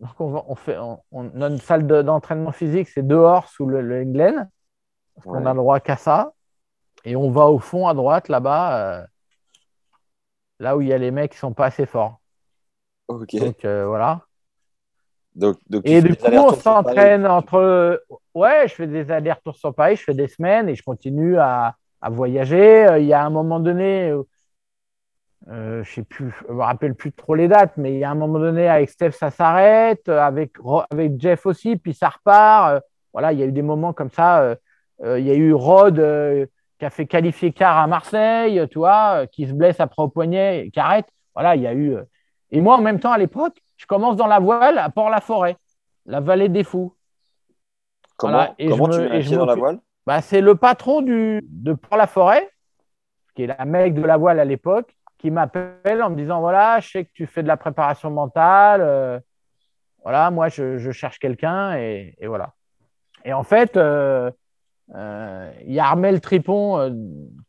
Donc, 0.00 0.10
on, 0.18 0.30
va- 0.30 0.44
on 0.48 0.54
fait, 0.54 0.78
on, 0.78 1.00
on 1.12 1.42
a 1.42 1.48
une 1.48 1.58
salle 1.58 1.86
de- 1.86 2.02
d'entraînement 2.02 2.52
physique, 2.52 2.88
c'est 2.88 3.06
dehors 3.06 3.48
sous 3.48 3.66
le, 3.66 3.82
le 3.82 4.04
Glen. 4.04 4.48
Parce 5.14 5.26
qu'on 5.26 5.42
Ouais. 5.42 5.46
a 5.46 5.52
le 5.52 5.58
droit 5.58 5.78
qu'à 5.80 5.96
ça. 5.96 6.32
Et 7.04 7.16
on 7.16 7.30
va 7.30 7.46
au 7.46 7.58
fond 7.58 7.86
à 7.86 7.94
droite, 7.94 8.28
là-bas, 8.28 9.00
euh, 9.00 9.06
là 10.58 10.76
où 10.76 10.80
il 10.80 10.88
y 10.88 10.92
a 10.92 10.98
les 10.98 11.10
mecs 11.10 11.32
qui 11.32 11.38
sont 11.38 11.52
pas 11.52 11.66
assez 11.66 11.86
forts. 11.86 12.20
Ok. 13.08 13.36
Donc, 13.36 13.64
euh, 13.64 13.86
voilà. 13.86 14.22
Donc, 15.34 15.58
Et 15.84 16.02
du 16.02 16.16
coup, 16.16 16.26
on 16.26 16.52
s'entraîne 16.54 17.26
entre. 17.26 18.02
Ouais, 18.34 18.66
je 18.68 18.74
fais 18.74 18.86
des 18.86 19.10
allers-retours 19.10 19.56
sur 19.56 19.74
Paris, 19.74 19.96
je 19.96 20.04
fais 20.04 20.14
des 20.14 20.28
semaines 20.28 20.68
et 20.68 20.74
je 20.74 20.82
continue 20.82 21.38
à, 21.38 21.76
à 22.00 22.10
voyager. 22.10 22.86
Euh, 22.86 22.98
Il 22.98 23.06
y 23.06 23.12
a 23.12 23.24
un 23.24 23.30
moment 23.30 23.60
donné, 23.60 24.12
euh, 25.48 25.82
je 25.82 25.92
sais 25.94 26.02
plus, 26.02 26.32
je 26.48 26.52
me 26.52 26.62
rappelle 26.62 26.94
plus 26.94 27.12
trop 27.12 27.34
les 27.34 27.48
dates, 27.48 27.76
mais 27.76 27.92
il 27.94 27.98
y 27.98 28.04
a 28.04 28.10
un 28.10 28.14
moment 28.14 28.38
donné 28.38 28.68
avec 28.68 28.90
Steph, 28.90 29.12
ça 29.12 29.30
s'arrête, 29.30 30.08
euh, 30.08 30.20
avec, 30.20 30.52
avec 30.90 31.20
Jeff 31.20 31.46
aussi, 31.46 31.76
puis 31.76 31.94
ça 31.94 32.08
repart. 32.10 32.74
Euh, 32.76 32.80
Voilà, 33.12 33.32
il 33.32 33.38
y 33.38 33.42
a 33.42 33.46
eu 33.46 33.52
des 33.52 33.62
moments 33.62 33.92
comme 33.92 34.10
ça. 34.10 34.42
Euh, 34.42 35.18
Il 35.18 35.26
y 35.26 35.30
a 35.30 35.34
eu 35.34 35.52
Rod 35.54 35.96
qui 36.78 36.84
a 36.84 36.90
fait 36.90 37.06
qualifier 37.06 37.52
quart 37.52 37.78
à 37.78 37.86
Marseille, 37.86 38.66
tu 38.70 38.78
vois, 38.78 39.26
qui 39.26 39.46
se 39.48 39.52
blesse 39.54 39.80
après 39.80 40.02
au 40.02 40.08
poignet, 40.08 40.66
et 40.66 40.70
qui 40.70 40.78
arrête. 40.78 41.06
Voilà, 41.34 41.56
il 41.56 41.62
y 41.62 41.66
a 41.66 41.74
eu. 41.74 41.96
Et 42.50 42.60
moi, 42.60 42.76
en 42.76 42.82
même 42.82 43.00
temps, 43.00 43.12
à 43.12 43.18
l'époque, 43.18 43.56
je 43.78 43.86
commence 43.86 44.16
dans 44.16 44.26
la 44.26 44.38
voile 44.40 44.76
à 44.78 44.90
Port-la-Forêt, 44.90 45.56
la 46.06 46.20
vallée 46.20 46.48
des 46.50 46.64
fous. 46.64 46.94
Comment, 48.16 48.32
Voilà, 48.32 48.54
et 48.58 48.68
comment 48.68 48.90
je 48.90 48.92
tu 48.92 48.98
me- 49.00 49.08
mets 49.08 49.10
un 49.10 49.18
et 49.18 49.22
je 49.22 49.28
pied 49.28 49.36
dans 49.38 49.46
la 49.46 49.54
voile? 49.54 49.78
Bah, 50.06 50.20
c'est 50.20 50.40
le 50.42 50.54
patron 50.54 51.00
du, 51.00 51.40
de 51.48 51.72
Port-la-Forêt, 51.72 52.50
qui 53.34 53.44
est 53.44 53.46
la 53.46 53.64
mec 53.64 53.94
de 53.94 54.02
la 54.02 54.16
voile 54.18 54.38
à 54.38 54.44
l'époque, 54.44 54.94
qui 55.20 55.30
m'appelle 55.30 56.02
en 56.02 56.10
me 56.10 56.16
disant 56.16 56.40
voilà, 56.40 56.80
je 56.80 56.90
sais 56.90 57.04
que 57.04 57.10
tu 57.12 57.26
fais 57.26 57.42
de 57.42 57.48
la 57.48 57.56
préparation 57.56 58.10
mentale. 58.10 58.80
euh, 58.80 59.20
voilà, 60.02 60.30
moi, 60.30 60.48
je, 60.48 60.90
cherche 60.92 61.18
quelqu'un 61.18 61.76
et, 61.76 62.16
voilà. 62.24 62.54
Et 63.24 63.34
en 63.34 63.42
fait, 63.42 63.76
euh, 63.76 64.30
euh, 64.94 65.52
il 65.66 65.74
y 65.74 65.78
a 65.78 65.84
Armel 65.84 66.22
Tripon 66.22 66.90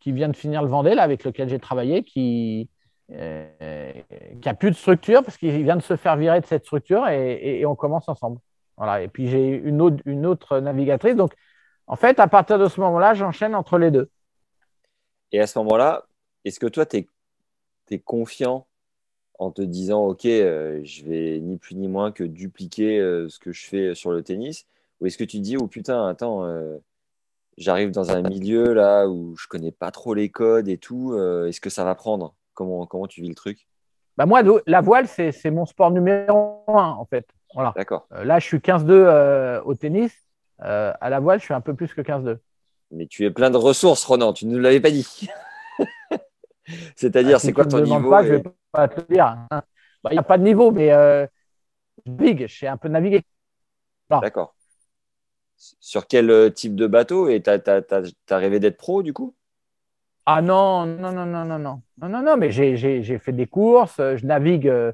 qui 0.01 0.11
vient 0.11 0.27
de 0.27 0.35
finir 0.35 0.61
le 0.61 0.67
Vendée, 0.67 0.91
avec 0.91 1.23
lequel 1.23 1.47
j'ai 1.47 1.59
travaillé, 1.59 2.03
qui, 2.03 2.69
qui 3.07 3.15
a 3.15 4.53
plus 4.53 4.71
de 4.71 4.75
structure 4.75 5.23
parce 5.23 5.37
qu'il 5.37 5.63
vient 5.63 5.77
de 5.77 5.81
se 5.81 5.95
faire 5.95 6.17
virer 6.17 6.41
de 6.41 6.45
cette 6.45 6.65
structure 6.65 7.07
et 7.07 7.65
on 7.65 7.75
commence 7.75 8.09
ensemble. 8.09 8.39
Voilà. 8.75 9.01
Et 9.01 9.07
puis 9.07 9.27
j'ai 9.29 9.47
une 9.47 9.81
autre, 9.81 10.01
une 10.05 10.25
autre 10.25 10.59
navigatrice. 10.59 11.15
Donc, 11.15 11.33
en 11.87 11.95
fait, 11.95 12.19
à 12.19 12.27
partir 12.27 12.59
de 12.59 12.67
ce 12.67 12.81
moment-là, 12.81 13.13
j'enchaîne 13.13 13.55
entre 13.55 13.77
les 13.77 13.91
deux. 13.91 14.09
Et 15.31 15.39
à 15.39 15.47
ce 15.47 15.57
moment-là, 15.59 16.03
est-ce 16.43 16.59
que 16.59 16.67
toi, 16.67 16.85
tu 16.85 16.97
es, 16.97 17.07
confiant 17.99 18.67
en 19.39 19.51
te 19.51 19.61
disant, 19.61 20.05
OK, 20.05 20.25
euh, 20.25 20.81
je 20.83 21.03
vais 21.05 21.39
ni 21.39 21.57
plus 21.57 21.75
ni 21.75 21.87
moins 21.87 22.11
que 22.11 22.23
dupliquer 22.23 22.99
euh, 22.99 23.27
ce 23.29 23.39
que 23.39 23.51
je 23.51 23.65
fais 23.65 23.95
sur 23.95 24.11
le 24.11 24.21
tennis 24.21 24.67
Ou 24.99 25.07
est-ce 25.07 25.17
que 25.17 25.23
tu 25.23 25.37
te 25.37 25.43
dis, 25.43 25.57
oh 25.57 25.67
putain, 25.67 26.07
attends, 26.07 26.45
euh, 26.45 26.77
j'arrive 27.57 27.91
dans 27.91 28.11
un 28.11 28.21
milieu 28.21 28.73
là 28.73 29.07
où 29.07 29.35
je 29.35 29.47
connais 29.47 29.71
pas 29.71 29.91
trop 29.91 30.13
les 30.13 30.29
codes 30.29 30.67
et 30.67 30.77
tout, 30.77 31.17
est-ce 31.47 31.59
que 31.59 31.69
ça 31.69 31.83
va 31.83 31.95
prendre? 31.95 32.35
Comment, 32.53 32.85
comment 32.85 33.07
tu 33.07 33.21
vis 33.21 33.29
le 33.29 33.35
truc? 33.35 33.67
Bah, 34.17 34.25
moi, 34.25 34.41
la 34.67 34.81
voile, 34.81 35.07
c'est 35.07 35.31
c'est 35.31 35.51
mon 35.51 35.65
sport 35.65 35.89
numéro 35.89 36.63
un, 36.67 36.91
en 36.91 37.05
fait. 37.05 37.25
Voilà. 37.53 37.73
D'accord. 37.75 38.07
Euh, 38.13 38.23
là, 38.23 38.39
je 38.39 38.45
suis 38.45 38.57
15-2 38.57 38.85
euh, 38.89 39.61
au 39.63 39.75
tennis. 39.75 40.11
Euh, 40.63 40.93
à 41.01 41.09
la 41.09 41.19
voile, 41.19 41.39
je 41.39 41.45
suis 41.45 41.53
un 41.53 41.61
peu 41.61 41.73
plus 41.73 41.93
que 41.93 42.01
15-2. 42.01 42.37
Mais 42.91 43.07
tu 43.07 43.25
es 43.25 43.31
plein 43.31 43.49
de 43.49 43.57
ressources, 43.57 44.03
Ronan, 44.03 44.33
tu 44.33 44.45
ne 44.45 44.51
nous 44.51 44.59
l'avais 44.59 44.79
pas 44.79 44.91
dit. 44.91 45.27
C'est-à-dire, 46.95 47.37
Ah, 47.37 47.39
si 47.39 47.47
c'est 47.47 47.53
quoi 47.53 47.63
tu 47.63 47.69
me 47.69 47.71
ton 47.71 47.81
niveau 47.81 48.09
pas, 48.09 48.23
je 48.23 48.33
et- 48.35 48.35
vais 48.35 48.43
pas 48.71 48.87
te 48.87 48.99
le 49.01 49.07
dire. 49.07 49.25
hein. 49.27 49.47
Bah, 50.03 50.09
Il 50.11 50.13
n'y 50.13 50.19
a 50.19 50.23
pas 50.23 50.37
de 50.37 50.43
niveau, 50.43 50.71
mais 50.71 50.91
euh, 50.91 51.27
je 52.05 52.11
navigue, 52.11 52.47
je 52.47 52.59
sais 52.59 52.67
un 52.67 52.77
peu 52.77 52.89
naviguer. 52.89 53.23
D'accord. 54.21 54.51
Sur 55.79 56.07
quel 56.07 56.29
euh, 56.29 56.49
type 56.49 56.75
de 56.75 56.87
bateau 56.87 57.29
Et 57.29 57.41
t'as 57.41 57.57
as, 57.57 58.37
rêvé 58.37 58.59
d'être 58.59 58.75
pro 58.75 59.01
du 59.01 59.13
coup? 59.13 59.33
Ah 60.25 60.41
non, 60.41 60.85
non, 60.85 61.11
non, 61.11 61.25
non, 61.25 61.45
non, 61.45 61.59
non. 61.59 61.81
Non, 62.01 62.09
non, 62.09 62.21
non, 62.23 62.37
mais 62.37 62.51
j'ai- 62.51 62.75
fait 63.19 63.31
des 63.33 63.47
courses, 63.47 63.99
euh, 63.99 64.17
je 64.17 64.25
navigue. 64.25 64.67
euh, 64.67 64.91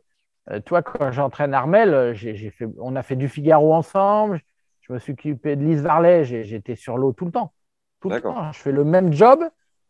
euh, 0.52 0.62
toi, 0.62 0.82
quand 0.82 1.12
j'entraîne 1.12 1.54
Armel, 1.54 1.94
euh, 1.94 2.16
fait, 2.16 2.68
on 2.80 2.96
a 2.96 3.04
fait 3.04 3.16
du 3.18 3.28
Figaro 3.30 3.74
ensemble. 3.74 4.42
Je 4.82 4.94
me 4.94 5.00
suis 5.00 5.14
occupé 5.14 5.56
de 5.58 5.64
Lise 5.66 5.82
Varlet, 5.82 6.24
j'étais 6.24 6.76
sur 6.78 6.98
l'eau 6.98 7.12
tout 7.14 7.26
le 7.26 7.32
temps. 7.32 7.54
Tout 8.00 8.10
le 8.10 8.22
temps. 8.22 8.52
Je 8.54 8.60
fais 8.60 8.72
le 8.72 8.86
même 8.86 9.12
job 9.14 9.44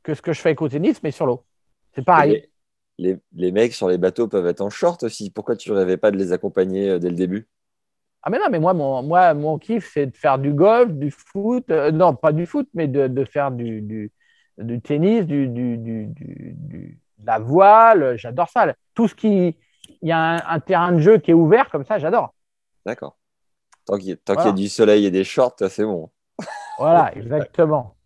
que 0.03 0.15
ce 0.15 0.21
que 0.23 0.33
je 0.33 0.41
fais 0.41 0.49
avec 0.49 0.61
au 0.63 0.69
tennis, 0.69 1.03
mais 1.03 1.11
sur 1.11 1.27
l'eau. 1.27 1.45
C'est 1.97 2.05
pareil. 2.05 2.31
les, 2.31 3.13
les, 3.13 3.17
les 3.33 3.51
mecs 3.51 3.73
sur 3.73 3.89
les 3.89 3.97
bateaux 3.97 4.27
peuvent 4.27 4.45
être 4.45 4.61
en 4.61 4.69
short 4.69 5.01
aussi. 5.03 5.31
Pourquoi 5.31 5.55
tu 5.55 5.71
rêvais 5.71 5.97
pas 5.97 6.11
de 6.11 6.17
les 6.17 6.31
accompagner 6.31 6.91
euh, 6.91 6.99
dès 6.99 7.09
le 7.09 7.15
début? 7.15 7.47
Ah 8.21 8.29
mais 8.29 8.37
non, 8.39 8.45
mais 8.51 8.59
moi, 8.59 8.73
mon, 8.73 9.01
moi, 9.03 9.33
mon 9.33 9.57
kiff, 9.57 9.91
c'est 9.93 10.07
de 10.07 10.15
faire 10.15 10.37
du 10.37 10.53
golf, 10.53 10.91
du 10.91 11.11
foot. 11.11 11.69
euh, 11.71 11.91
non, 11.91 12.13
pas 12.15 12.31
du 12.31 12.45
foot, 12.45 12.69
mais 12.73 12.87
de, 12.87 13.07
de 13.07 13.25
faire 13.25 13.51
du, 13.51 13.81
du, 13.81 14.11
du 14.57 14.81
tennis, 14.81 15.25
du, 15.25 15.47
du, 15.47 15.77
du, 15.77 16.07
de 17.17 17.25
la 17.25 17.39
voile. 17.39 18.17
J'adore 18.17 18.49
ça. 18.49 18.73
Tout 18.93 19.07
ce 19.07 19.15
qui... 19.15 19.57
Il 20.01 20.09
y 20.09 20.11
a 20.11 20.19
un, 20.19 20.55
un 20.55 20.59
terrain 20.59 20.91
de 20.91 20.99
jeu 20.99 21.17
qui 21.17 21.31
est 21.31 21.33
ouvert 21.33 21.69
comme 21.69 21.85
ça, 21.85 21.97
j'adore. 21.97 22.35
D'accord. 22.85 23.17
Tant 23.85 23.97
qu'il 23.97 24.09
y, 24.09 24.17
a 24.27 24.51
du 24.51 24.67
soleil 24.67 25.05
et 25.05 25.11
des 25.11 25.23
shorts, 25.23 25.55
c'est 25.69 25.85
bon. 25.85 26.11
Voilà, 26.77 27.11
exactement. 27.15 27.96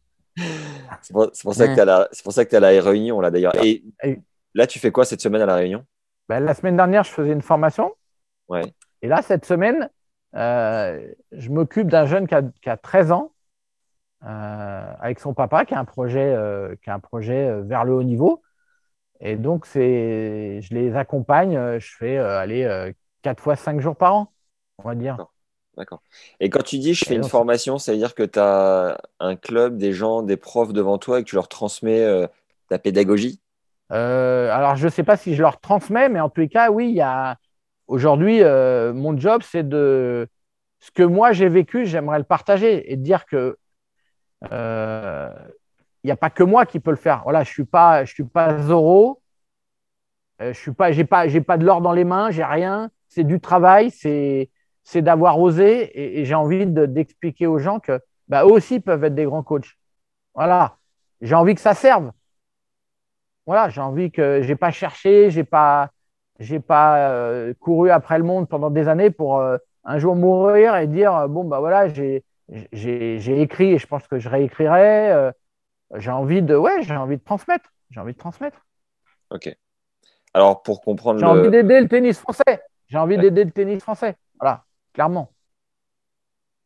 C'est 1.01 1.13
pour, 1.13 1.55
ça 1.55 1.67
que 1.67 1.79
tu 1.79 1.85
la- 1.85 2.07
c'est 2.11 2.23
pour 2.23 2.33
ça 2.33 2.45
que 2.45 2.49
tu 2.49 2.55
à 2.55 2.59
la 2.59 2.69
Réunion 2.81 3.21
là 3.21 3.31
d'ailleurs. 3.31 3.55
Et 3.63 3.83
là, 4.53 4.67
tu 4.67 4.79
fais 4.79 4.91
quoi 4.91 5.05
cette 5.05 5.21
semaine 5.21 5.41
à 5.41 5.45
la 5.45 5.55
Réunion? 5.55 5.85
Ben, 6.29 6.39
la 6.39 6.53
semaine 6.53 6.77
dernière, 6.77 7.03
je 7.03 7.11
faisais 7.11 7.31
une 7.31 7.41
formation. 7.41 7.93
Ouais. 8.47 8.61
Et 9.01 9.07
là, 9.07 9.21
cette 9.21 9.45
semaine, 9.45 9.89
euh, 10.35 11.07
je 11.31 11.49
m'occupe 11.49 11.87
d'un 11.87 12.05
jeune 12.05 12.27
qui 12.27 12.35
a, 12.35 12.43
qui 12.61 12.69
a 12.69 12.77
13 12.77 13.11
ans, 13.11 13.31
euh, 14.23 14.93
avec 14.99 15.19
son 15.19 15.33
papa, 15.33 15.65
qui 15.65 15.73
a 15.73 15.79
un 15.79 15.85
projet, 15.85 16.33
euh, 16.33 16.75
qui 16.83 16.89
a 16.89 16.93
un 16.93 16.99
projet 16.99 17.61
vers 17.61 17.83
le 17.83 17.93
haut 17.93 18.03
niveau. 18.03 18.41
Et 19.19 19.35
donc, 19.35 19.65
je 19.73 20.73
les 20.73 20.95
accompagne. 20.95 21.79
Je 21.79 21.95
fais 21.97 22.17
aller 22.17 22.63
euh, 22.63 22.91
4 23.21 23.41
fois 23.41 23.55
5 23.55 23.79
jours 23.79 23.95
par 23.95 24.15
an, 24.15 24.31
on 24.77 24.83
va 24.83 24.95
dire. 24.95 25.17
D'accord. 25.77 26.01
Et 26.39 26.49
quand 26.49 26.63
tu 26.63 26.77
dis 26.77 26.93
je 26.93 27.05
fais 27.05 27.15
une 27.15 27.23
formation, 27.23 27.77
ça 27.77 27.93
veut 27.93 27.97
dire 27.97 28.13
que 28.13 28.23
tu 28.23 28.39
as 28.39 29.01
un 29.19 29.35
club, 29.35 29.77
des 29.77 29.93
gens, 29.93 30.21
des 30.21 30.37
profs 30.37 30.73
devant 30.73 30.97
toi 30.97 31.19
et 31.19 31.23
que 31.23 31.29
tu 31.29 31.35
leur 31.35 31.47
transmets 31.47 32.03
euh, 32.03 32.27
ta 32.67 32.77
pédagogie? 32.77 33.39
Euh, 33.91 34.51
alors, 34.51 34.75
je 34.75 34.85
ne 34.85 34.91
sais 34.91 35.03
pas 35.03 35.17
si 35.17 35.35
je 35.35 35.41
leur 35.41 35.59
transmets, 35.59 36.09
mais 36.09 36.19
en 36.19 36.29
tous 36.29 36.41
les 36.41 36.49
cas, 36.49 36.71
oui, 36.71 36.89
il 36.89 36.95
y 36.95 37.01
a. 37.01 37.37
Aujourd'hui, 37.87 38.41
euh, 38.41 38.93
mon 38.93 39.17
job, 39.17 39.41
c'est 39.43 39.67
de. 39.67 40.27
Ce 40.79 40.89
que 40.91 41.03
moi 41.03 41.31
j'ai 41.31 41.47
vécu, 41.47 41.85
j'aimerais 41.85 42.17
le 42.17 42.23
partager 42.23 42.91
et 42.91 42.95
dire 42.95 43.25
que 43.25 43.57
il 44.43 46.07
n'y 46.07 46.11
a 46.11 46.15
pas 46.15 46.31
que 46.31 46.43
moi 46.43 46.65
qui 46.65 46.79
peux 46.79 46.89
le 46.89 46.97
faire. 46.97 47.21
Voilà, 47.23 47.43
je 47.43 47.49
ne 47.49 47.53
suis 47.53 47.65
pas, 47.65 48.05
je 48.05 48.13
suis 48.13 48.23
pas 48.23 48.57
Zorro. 48.59 49.21
Euh, 50.41 50.53
je 50.53 50.59
suis 50.59 50.71
pas, 50.73 50.91
j'ai 50.91 51.05
pas, 51.05 51.27
j'ai 51.27 51.41
pas 51.41 51.57
de 51.57 51.65
l'or 51.65 51.81
dans 51.81 51.91
les 51.91 52.03
mains, 52.03 52.31
j'ai 52.31 52.43
rien. 52.43 52.89
C'est 53.07 53.23
du 53.23 53.39
travail, 53.39 53.91
c'est, 53.91 54.49
c'est 54.83 55.01
d'avoir 55.01 55.39
osé 55.39 55.83
et, 55.83 56.21
et 56.21 56.25
j'ai 56.25 56.35
envie 56.35 56.65
de- 56.65 56.85
d'expliquer 56.85 57.47
aux 57.47 57.59
gens 57.59 57.79
que 57.79 57.99
bah, 58.27 58.43
eux 58.45 58.51
aussi 58.51 58.79
peuvent 58.79 59.03
être 59.03 59.15
des 59.15 59.25
grands 59.25 59.43
coachs. 59.43 59.77
Voilà, 60.35 60.77
j'ai 61.21 61.35
envie 61.35 61.55
que 61.55 61.61
ça 61.61 61.73
serve 61.75 62.11
voilà, 63.45 63.69
j'ai 63.69 63.81
envie 63.81 64.11
que 64.11 64.41
j'ai 64.41 64.55
pas 64.55 64.71
cherché, 64.71 65.31
j'ai 65.31 65.43
pas, 65.43 65.89
j'ai 66.39 66.59
pas 66.59 67.09
euh, 67.09 67.53
couru 67.59 67.89
après 67.89 68.17
le 68.17 68.23
monde 68.23 68.47
pendant 68.47 68.69
des 68.69 68.87
années 68.87 69.09
pour 69.11 69.39
euh, 69.39 69.57
un 69.83 69.97
jour 69.97 70.15
mourir 70.15 70.75
et 70.75 70.87
dire 70.87 71.15
euh, 71.15 71.27
bon 71.27 71.43
bah 71.43 71.59
voilà 71.59 71.87
j'ai, 71.89 72.23
j'ai, 72.71 73.19
j'ai 73.19 73.41
écrit 73.41 73.73
et 73.73 73.77
je 73.77 73.87
pense 73.87 74.07
que 74.07 74.19
je 74.19 74.29
réécrirai. 74.29 75.11
euh, 75.11 75.31
j'ai 75.97 76.11
envie 76.11 76.41
de, 76.41 76.55
ouais, 76.55 76.83
j'ai 76.83 76.95
envie 76.95 77.17
de 77.17 77.23
transmettre. 77.23 77.69
J'ai 77.89 77.99
envie 77.99 78.13
de 78.13 78.17
transmettre. 78.17 78.65
Ok. 79.29 79.53
Alors, 80.33 80.63
pour 80.63 80.81
comprendre. 80.81 81.19
J'ai 81.19 81.25
le- 81.25 81.31
envie 81.31 81.49
d'aider 81.49 81.81
le 81.81 81.87
tennis 81.89 82.17
français. 82.19 82.61
J'ai 82.87 82.97
envie 82.97 83.17
d'aider 83.17 83.43
le 83.43 83.51
tennis 83.51 83.81
français. 83.81 84.15
Clairement. 84.93 85.33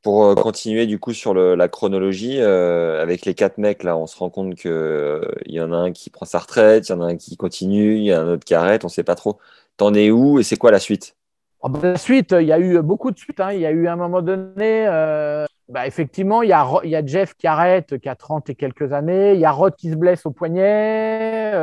Pour 0.03 0.23
euh, 0.26 0.36
continuer 0.36 0.86
du 0.86 0.99
coup 0.99 1.13
sur 1.13 1.34
le- 1.34 1.55
la 1.55 1.67
chronologie, 1.67 2.39
euh, 2.39 3.01
avec 3.01 3.26
les 3.26 3.34
quatre 3.34 3.57
mecs 3.57 3.82
là, 3.84 3.97
on 3.97 4.05
se 4.05 4.15
rend 4.17 4.30
compte 4.30 4.53
que 4.55 4.69
euh, 4.69 5.32
y 5.47 5.59
en 5.59 5.71
a 5.73 5.78
un 5.78 5.91
qui 5.91 6.11
prend 6.11 6.26
sa 6.28 6.38
retraite, 6.39 6.88
il 6.89 6.91
y 6.91 6.95
en 6.95 7.01
a 7.01 7.05
un 7.07 7.17
qui 7.17 7.36
continue, 7.38 7.95
il 7.97 8.03
y 8.03 8.13
en 8.13 8.19
a 8.19 8.21
un 8.21 8.28
autre 8.34 8.45
qui 8.45 8.53
arrête, 8.53 8.86
on 8.86 8.89
sait 8.89 9.03
pas 9.03 9.15
trop. 9.15 9.39
T'en 9.78 9.93
es 9.95 10.11
où 10.11 10.39
et 10.39 10.43
c'est 10.43 10.57
quoi 10.57 10.69
la 10.71 10.80
suite? 10.80 11.15
Oh, 11.61 11.69
bah, 11.69 11.80
la 11.82 11.97
suite, 11.97 12.36
il 12.39 12.45
y 12.47 12.51
a 12.51 12.59
eu 12.59 12.82
beaucoup 12.82 13.11
de 13.11 13.17
suites. 13.17 13.39
hein. 13.39 13.51
Il 13.53 13.59
y 13.61 13.65
a 13.65 13.71
eu 13.71 13.88
à 13.88 13.93
un 13.93 13.95
moment 13.95 14.21
donné, 14.21 14.86
euh, 14.88 15.45
bah, 15.69 15.88
effectivement, 15.88 16.43
il 16.43 16.49
y, 16.49 16.53
a, 16.53 16.67
y 16.84 16.95
a 16.95 17.05
Jeff 17.05 17.34
qui 17.36 17.47
arrête, 17.47 17.97
qui 17.99 18.07
a 18.09 18.15
30 18.15 18.49
et 18.49 18.55
quelques 18.55 18.93
années. 18.93 19.34
Il 19.34 19.39
y 19.39 19.45
a 19.45 19.51
Rod 19.51 19.76
qui 19.76 19.89
se 19.89 19.95
blesse 19.95 20.26
au 20.26 20.32
poignet. 20.32 21.53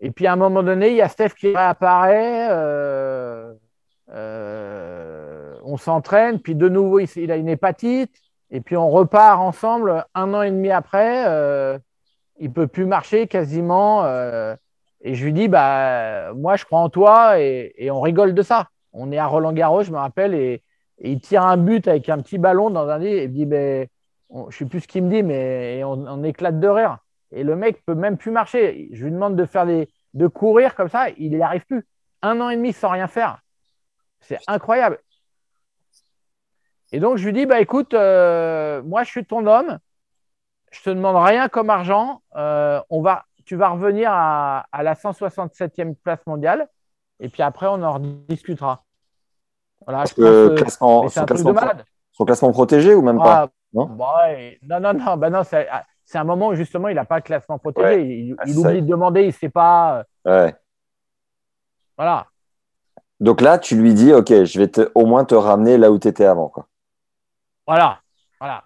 et 0.00 0.10
puis 0.10 0.26
à 0.26 0.32
un 0.32 0.36
moment 0.36 0.62
donné, 0.62 0.90
il 0.90 0.96
y 0.96 1.02
a 1.02 1.08
Steph 1.08 1.30
qui 1.38 1.48
réapparaît. 1.48 2.48
On 5.70 5.76
s'entraîne, 5.76 6.40
puis 6.40 6.54
de 6.54 6.68
nouveau, 6.68 7.00
il, 7.00 7.32
a 7.32 7.36
une 7.36 7.48
hépatite. 7.48 8.12
Et 8.50 8.60
puis 8.60 8.76
on 8.76 8.90
repart 8.90 9.40
ensemble 9.40 10.04
un 10.14 10.34
an 10.34 10.42
et 10.42 10.50
demi 10.50 10.70
après. 10.70 11.24
euh, 11.28 11.78
il 12.38 12.52
peut 12.52 12.66
plus 12.66 12.86
marcher 12.86 13.26
quasiment. 13.26 14.04
euh, 14.04 14.56
et 15.02 15.14
je 15.14 15.24
lui 15.24 15.32
dis, 15.32 15.48
bah, 15.48 16.32
moi, 16.34 16.56
je 16.56 16.64
crois 16.64 16.80
en 16.80 16.88
toi 16.90 17.40
et, 17.40 17.90
on 17.90 18.00
rigole 18.00 18.34
de 18.34 18.42
ça. 18.42 18.68
On 18.92 19.12
est 19.12 19.18
à 19.18 19.26
Roland-Garros, 19.26 19.82
je 19.82 19.92
me 19.92 19.98
rappelle, 19.98 20.34
et, 20.34 20.62
il 21.02 21.20
tire 21.20 21.44
un 21.44 21.56
but 21.56 21.88
avec 21.88 22.08
un 22.10 22.18
petit 22.18 22.36
ballon 22.36 22.68
dans 22.70 22.88
un 22.88 22.98
lit 22.98 23.08
et 23.08 23.24
il 23.24 23.32
dit, 23.32 23.46
ben, 23.46 23.86
on- 24.28 24.50
je 24.50 24.58
sais 24.58 24.66
plus 24.66 24.80
ce 24.80 24.88
qu'il 24.88 25.04
me 25.04 25.10
dit, 25.10 25.22
mais 25.22 25.82
on 25.84 26.22
éclate 26.24 26.60
de 26.60 26.68
rire. 26.68 26.98
Et 27.32 27.44
le 27.44 27.56
mec 27.56 27.84
peut 27.86 27.94
même 27.94 28.16
plus 28.16 28.30
marcher. 28.30 28.88
Je 28.92 29.04
lui 29.04 29.12
demande 29.12 29.36
de 29.36 29.44
faire 29.44 29.66
des, 29.66 29.88
de 30.14 30.26
courir 30.26 30.74
comme 30.74 30.88
ça, 30.88 31.08
il 31.16 31.30
n'y 31.30 31.42
arrive 31.42 31.64
plus. 31.66 31.86
Un 32.22 32.40
an 32.40 32.50
et 32.50 32.56
demi 32.56 32.72
sans 32.72 32.90
rien 32.90 33.06
faire. 33.06 33.40
C'est 34.20 34.38
incroyable. 34.46 34.98
Et 36.92 37.00
donc, 37.00 37.16
je 37.18 37.24
lui 37.24 37.32
dis, 37.32 37.46
bah, 37.46 37.60
écoute, 37.60 37.94
euh, 37.94 38.82
moi, 38.82 39.02
je 39.04 39.10
suis 39.10 39.24
ton 39.24 39.46
homme. 39.46 39.78
Je 40.72 40.82
te 40.82 40.90
demande 40.90 41.16
rien 41.16 41.48
comme 41.48 41.70
argent. 41.70 42.22
Euh, 42.36 42.80
on 42.90 43.02
va, 43.02 43.24
tu 43.44 43.56
vas 43.56 43.68
revenir 43.70 44.10
à, 44.12 44.66
à 44.72 44.82
la 44.82 44.94
167e 44.94 45.94
place 45.94 46.20
mondiale. 46.26 46.68
Et 47.20 47.28
puis 47.28 47.42
après, 47.42 47.66
on 47.66 47.82
en 47.82 47.92
rediscutera. 47.94 48.84
Voilà, 49.86 49.98
Parce 50.00 50.10
je 50.10 50.14
que 50.16 50.54
classement, 50.56 51.08
son 51.08 51.20
un 51.20 51.26
truc 51.26 51.38
de 51.38 51.42
classement, 51.42 51.52
malade. 51.52 51.84
son 52.12 52.24
classement 52.24 52.52
protégé 52.52 52.94
ou 52.94 53.02
même 53.02 53.18
pas? 53.18 53.42
Ah, 53.44 53.48
Non? 53.72 53.86
bah 53.86 54.28
ouais. 54.28 54.58
non, 54.62 54.80
non, 54.80 54.94
non, 54.94 55.16
bah 55.16 55.30
non, 55.30 55.42
c'est 55.42 55.66
ah, 55.70 55.84
c'est 56.04 56.18
un 56.18 56.24
moment 56.24 56.48
où 56.48 56.54
justement 56.54 56.88
il 56.88 56.94
n'a 56.96 57.04
pas 57.04 57.16
le 57.16 57.22
classement 57.22 57.58
protégé. 57.58 57.86
Ouais. 57.86 58.06
Il, 58.06 58.36
Ah, 58.38 58.44
il 58.46 58.58
oublie 58.58 58.82
de 58.82 58.86
demander, 58.86 59.22
il 59.22 59.26
ne 59.28 59.32
sait 59.32 59.48
pas. 59.48 60.04
euh, 60.26 60.46
Ouais. 60.46 60.54
Voilà. 61.96 62.26
Donc 63.20 63.40
là, 63.40 63.58
tu 63.58 63.76
lui 63.76 63.94
dis, 63.94 64.12
ok, 64.12 64.44
je 64.44 64.58
vais 64.58 64.68
te, 64.68 64.90
au 64.94 65.04
moins 65.06 65.24
te 65.24 65.34
ramener 65.34 65.76
là 65.78 65.90
où 65.90 65.98
tu 65.98 66.08
étais 66.08 66.24
avant, 66.24 66.48
quoi. 66.48 66.66
Voilà. 67.66 68.00
Voilà. 68.40 68.64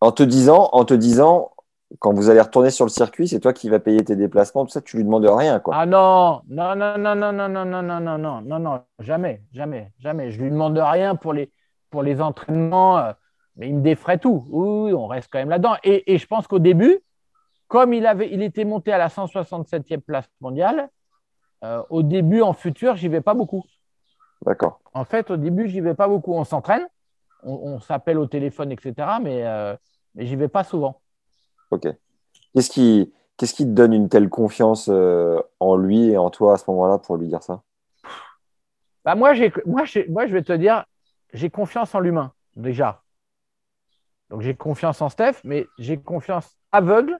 En 0.00 0.12
te 0.12 0.22
disant, 0.22 0.68
en 0.72 0.84
te 0.84 0.94
disant, 0.94 1.52
quand 1.98 2.12
vous 2.12 2.30
allez 2.30 2.40
retourner 2.40 2.70
sur 2.70 2.84
le 2.84 2.90
circuit, 2.90 3.28
c'est 3.28 3.40
toi 3.40 3.52
qui 3.52 3.68
vas 3.68 3.78
payer 3.78 4.04
tes 4.04 4.16
déplacements, 4.16 4.64
tout 4.64 4.72
ça, 4.72 4.80
tu 4.80 4.96
lui 4.96 5.04
demandes 5.04 5.26
rien, 5.26 5.60
quoi. 5.60 5.74
Ah 5.76 5.86
non, 5.86 6.42
non, 6.48 6.74
non, 6.76 6.98
non, 6.98 7.14
non, 7.14 7.32
non, 7.32 7.48
non, 7.48 7.64
non, 7.64 7.82
non, 7.82 8.00
non, 8.00 8.18
non, 8.18 8.40
non, 8.42 8.58
non, 8.58 8.82
jamais, 8.98 9.42
jamais, 9.52 9.92
jamais. 9.98 10.30
Je 10.30 10.42
lui 10.42 10.50
demande 10.50 10.76
rien 10.78 11.14
pour 11.14 11.32
les, 11.32 11.50
pour 11.90 12.02
les 12.02 12.20
entraînements, 12.20 12.98
euh, 12.98 13.12
mais 13.56 13.68
il 13.68 13.76
me 13.76 13.82
défraie 13.82 14.18
tout. 14.18 14.44
Oui, 14.50 14.90
oui, 14.90 14.94
on 14.94 15.06
reste 15.06 15.28
quand 15.32 15.38
même 15.38 15.50
là-dedans. 15.50 15.76
Et, 15.84 16.12
et 16.12 16.18
je 16.18 16.26
pense 16.26 16.46
qu'au 16.46 16.58
début, 16.58 17.00
comme 17.68 17.94
il, 17.94 18.06
avait, 18.06 18.32
il 18.32 18.42
était 18.42 18.64
monté 18.64 18.92
à 18.92 18.98
la 18.98 19.08
167e 19.08 20.00
place 20.00 20.28
mondiale, 20.40 20.88
euh, 21.64 21.82
au 21.90 22.02
début, 22.02 22.42
en 22.42 22.52
futur, 22.52 22.96
j'y 22.96 23.08
vais 23.08 23.20
pas 23.20 23.34
beaucoup. 23.34 23.64
D'accord. 24.44 24.80
En 24.92 25.04
fait, 25.04 25.30
au 25.30 25.36
début, 25.36 25.68
j'y 25.68 25.80
vais 25.80 25.94
pas 25.94 26.08
beaucoup. 26.08 26.34
On 26.34 26.44
s'entraîne, 26.44 26.86
on, 27.46 27.74
on 27.74 27.80
s'appelle 27.80 28.18
au 28.18 28.26
téléphone, 28.26 28.72
etc., 28.72 29.18
mais, 29.22 29.46
euh, 29.46 29.74
mais 30.14 30.26
j'y 30.26 30.36
vais 30.36 30.48
pas 30.48 30.64
souvent. 30.64 31.00
Ok. 31.70 31.88
Qu'est-ce 32.54 32.70
qui, 32.70 33.12
qu'est-ce 33.36 33.54
qui 33.54 33.64
te 33.64 33.70
donne 33.70 33.92
une 33.92 34.08
telle 34.08 34.28
confiance 34.28 34.88
euh, 34.88 35.40
en 35.60 35.76
lui 35.76 36.10
et 36.10 36.18
en 36.18 36.30
toi 36.30 36.54
à 36.54 36.56
ce 36.58 36.64
moment-là 36.70 36.98
pour 36.98 37.16
lui 37.16 37.28
dire 37.28 37.42
ça? 37.42 37.62
Bah, 39.04 39.14
moi, 39.14 39.34
j'ai, 39.34 39.52
moi, 39.64 39.84
moi, 40.08 40.26
je 40.26 40.32
vais 40.32 40.42
te 40.42 40.52
dire, 40.52 40.84
j'ai 41.32 41.48
confiance 41.50 41.94
en 41.94 42.00
l'humain, 42.00 42.32
déjà. 42.56 43.02
Donc, 44.30 44.42
j'ai 44.42 44.56
confiance 44.56 45.00
en 45.00 45.08
Steph, 45.08 45.36
mais 45.44 45.66
j'ai 45.78 45.98
confiance 45.98 46.56
aveugle 46.72 47.18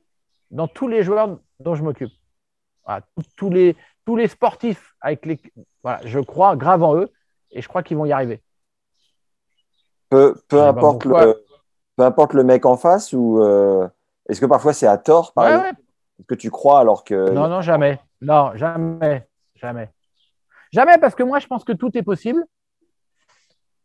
dans 0.50 0.66
tous 0.66 0.88
les 0.88 1.02
joueurs 1.02 1.38
dont 1.60 1.74
je 1.74 1.84
m'occupe. 1.84 2.12
Voilà, 2.84 3.02
tous- 3.16 3.28
tous, 3.36 3.50
les, 3.50 3.76
tous 4.04 4.16
les 4.16 4.28
sportifs 4.28 4.94
avec 5.00 5.26
les. 5.26 5.40
Voilà, 5.82 6.00
je 6.04 6.18
crois 6.18 6.56
grave 6.56 6.82
en 6.82 6.96
eux 6.96 7.12
et 7.50 7.62
je 7.62 7.68
crois 7.68 7.82
qu'ils 7.82 7.96
vont 7.96 8.06
y 8.06 8.12
arriver. 8.12 8.42
Peu, 10.10 10.34
peu 10.48 10.56
sais 10.58 10.62
pas 10.62 10.68
importe 10.68 11.04
le, 11.04 11.44
peu 11.96 12.02
importe 12.04 12.32
le 12.34 12.44
mec 12.44 12.64
en 12.66 12.76
face 12.76 13.12
ou 13.12 13.42
euh, 13.42 13.88
est-ce 14.28 14.40
que 14.40 14.46
parfois 14.46 14.72
c'est 14.72 14.86
à 14.86 14.98
tort, 14.98 15.32
par 15.32 15.44
Ouais, 15.44 15.50
exemple, 15.50 15.66
ouais. 15.68 15.84
Est-ce 16.20 16.26
que 16.26 16.34
tu 16.34 16.50
crois 16.50 16.80
alors 16.80 17.04
que 17.04 17.30
Non, 17.32 17.48
non, 17.48 17.60
jamais. 17.60 17.98
Non, 18.20 18.52
jamais. 18.54 19.26
Jamais. 19.56 19.90
Jamais 20.72 20.98
parce 20.98 21.14
que 21.14 21.22
moi, 21.22 21.38
je 21.38 21.46
pense 21.46 21.64
que 21.64 21.72
tout 21.72 21.96
est 21.96 22.02
possible 22.02 22.44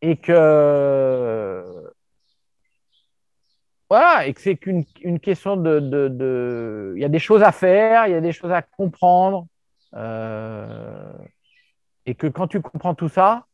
et 0.01 0.17
que. 0.17 1.91
Voilà, 3.89 4.25
et 4.25 4.33
que 4.33 4.39
c'est 4.39 4.55
qu'une 4.55 4.85
une 5.01 5.19
question 5.19 5.57
de, 5.57 5.79
de, 5.81 6.07
de- 6.07 6.93
Il 6.95 7.01
y 7.01 7.05
a 7.05 7.09
des 7.09 7.19
choses 7.19 7.43
à 7.43 7.51
faire, 7.51 8.07
il 8.07 8.11
y 8.11 8.15
a 8.15 8.21
des 8.21 8.31
choses 8.31 8.51
à 8.51 8.61
comprendre. 8.61 9.47
euh, 9.95 11.11
Et 12.05 12.15
que 12.15 12.27
quand 12.27 12.47
tu 12.47 12.61
comprends 12.61 12.95
tout 12.95 13.09
ça, 13.09 13.45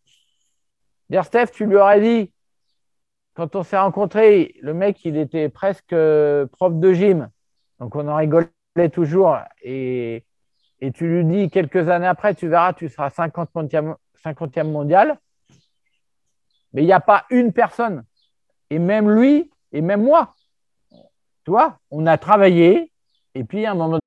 dire 1.09 1.25
Steph, 1.25 1.47
tu 1.53 1.65
lui 1.65 1.75
aurais 1.77 1.99
dit, 2.01 2.31
quand 3.37 3.55
on 3.55 3.61
s'est 3.61 3.77
rencontrés, 3.77 4.55
le 4.63 4.73
mec, 4.73 5.05
il 5.05 5.15
était 5.15 5.47
presque 5.47 5.93
euh, 5.93 6.47
prof 6.47 6.73
de 6.73 6.91
gym. 6.91 7.29
Donc 7.79 7.95
on 7.95 8.07
en 8.07 8.15
rigolait 8.15 8.49
toujours. 8.91 9.37
Et, 9.61 10.25
et 10.81 10.91
tu 10.91 11.07
lui 11.07 11.23
dis 11.23 11.51
quelques 11.51 11.87
années 11.87 12.07
après, 12.07 12.33
tu 12.33 12.47
verras, 12.47 12.73
tu 12.73 12.89
seras 12.89 13.09
50e, 13.09 13.93
50e 14.25 14.71
mondial. 14.71 15.19
Mais 16.73 16.81
il 16.81 16.87
n'y 16.87 16.93
a 16.93 16.99
pas 16.99 17.25
une 17.29 17.53
personne. 17.53 18.05
Et 18.71 18.79
même 18.79 19.07
lui, 19.07 19.51
et 19.71 19.81
même 19.81 20.03
moi. 20.03 20.33
Tu 21.45 21.51
vois, 21.51 21.77
on 21.91 22.07
a 22.07 22.17
travaillé. 22.17 22.91
Et 23.35 23.43
puis 23.43 23.67
à 23.67 23.73
un 23.73 23.75
moment 23.75 23.99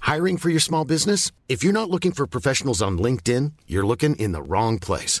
Hiring 0.00 0.38
for 0.38 0.48
your 0.48 0.60
small 0.60 0.86
business? 0.86 1.30
If 1.46 1.62
you're 1.62 1.74
not 1.74 1.90
looking 1.90 2.12
for 2.12 2.26
professionals 2.26 2.80
on 2.80 2.96
LinkedIn, 2.96 3.52
you're 3.66 3.86
looking 3.86 4.16
in 4.16 4.32
the 4.32 4.40
wrong 4.40 4.78
place. 4.78 5.20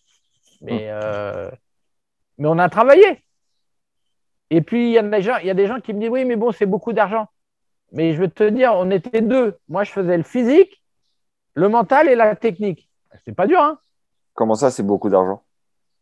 Mais, 0.61 0.87
euh, 0.89 1.49
mais 2.37 2.47
on 2.47 2.57
a 2.57 2.69
travaillé. 2.69 3.23
Et 4.49 4.61
puis, 4.61 4.89
il 4.89 4.91
y, 4.93 4.97
a 4.97 5.03
des 5.03 5.21
gens- 5.21 5.37
il 5.37 5.47
y 5.47 5.49
a 5.49 5.53
des 5.53 5.67
gens 5.67 5.79
qui 5.79 5.93
me 5.93 5.99
disent 5.99 6.09
Oui, 6.09 6.25
mais 6.25 6.35
bon, 6.35 6.51
c'est 6.51 6.65
beaucoup 6.65 6.93
d'argent. 6.93 7.27
Mais 7.93 8.13
je 8.13 8.21
veux 8.21 8.29
te 8.29 8.43
dire, 8.47 8.73
on 8.75 8.89
était 8.91 9.21
deux. 9.21 9.57
Moi, 9.67 9.83
je 9.83 9.91
faisais 9.91 10.17
le 10.17 10.23
physique, 10.23 10.83
le 11.55 11.67
mental 11.69 12.07
et 12.07 12.15
la 12.15 12.35
technique. 12.35 12.89
C'est 13.25 13.35
pas 13.35 13.47
dur, 13.47 13.59
hein 13.61 13.79
comment 14.33 14.55
ça 14.55 14.71
c'est 14.71 14.83
beaucoup 14.83 15.09
d'argent? 15.09 15.43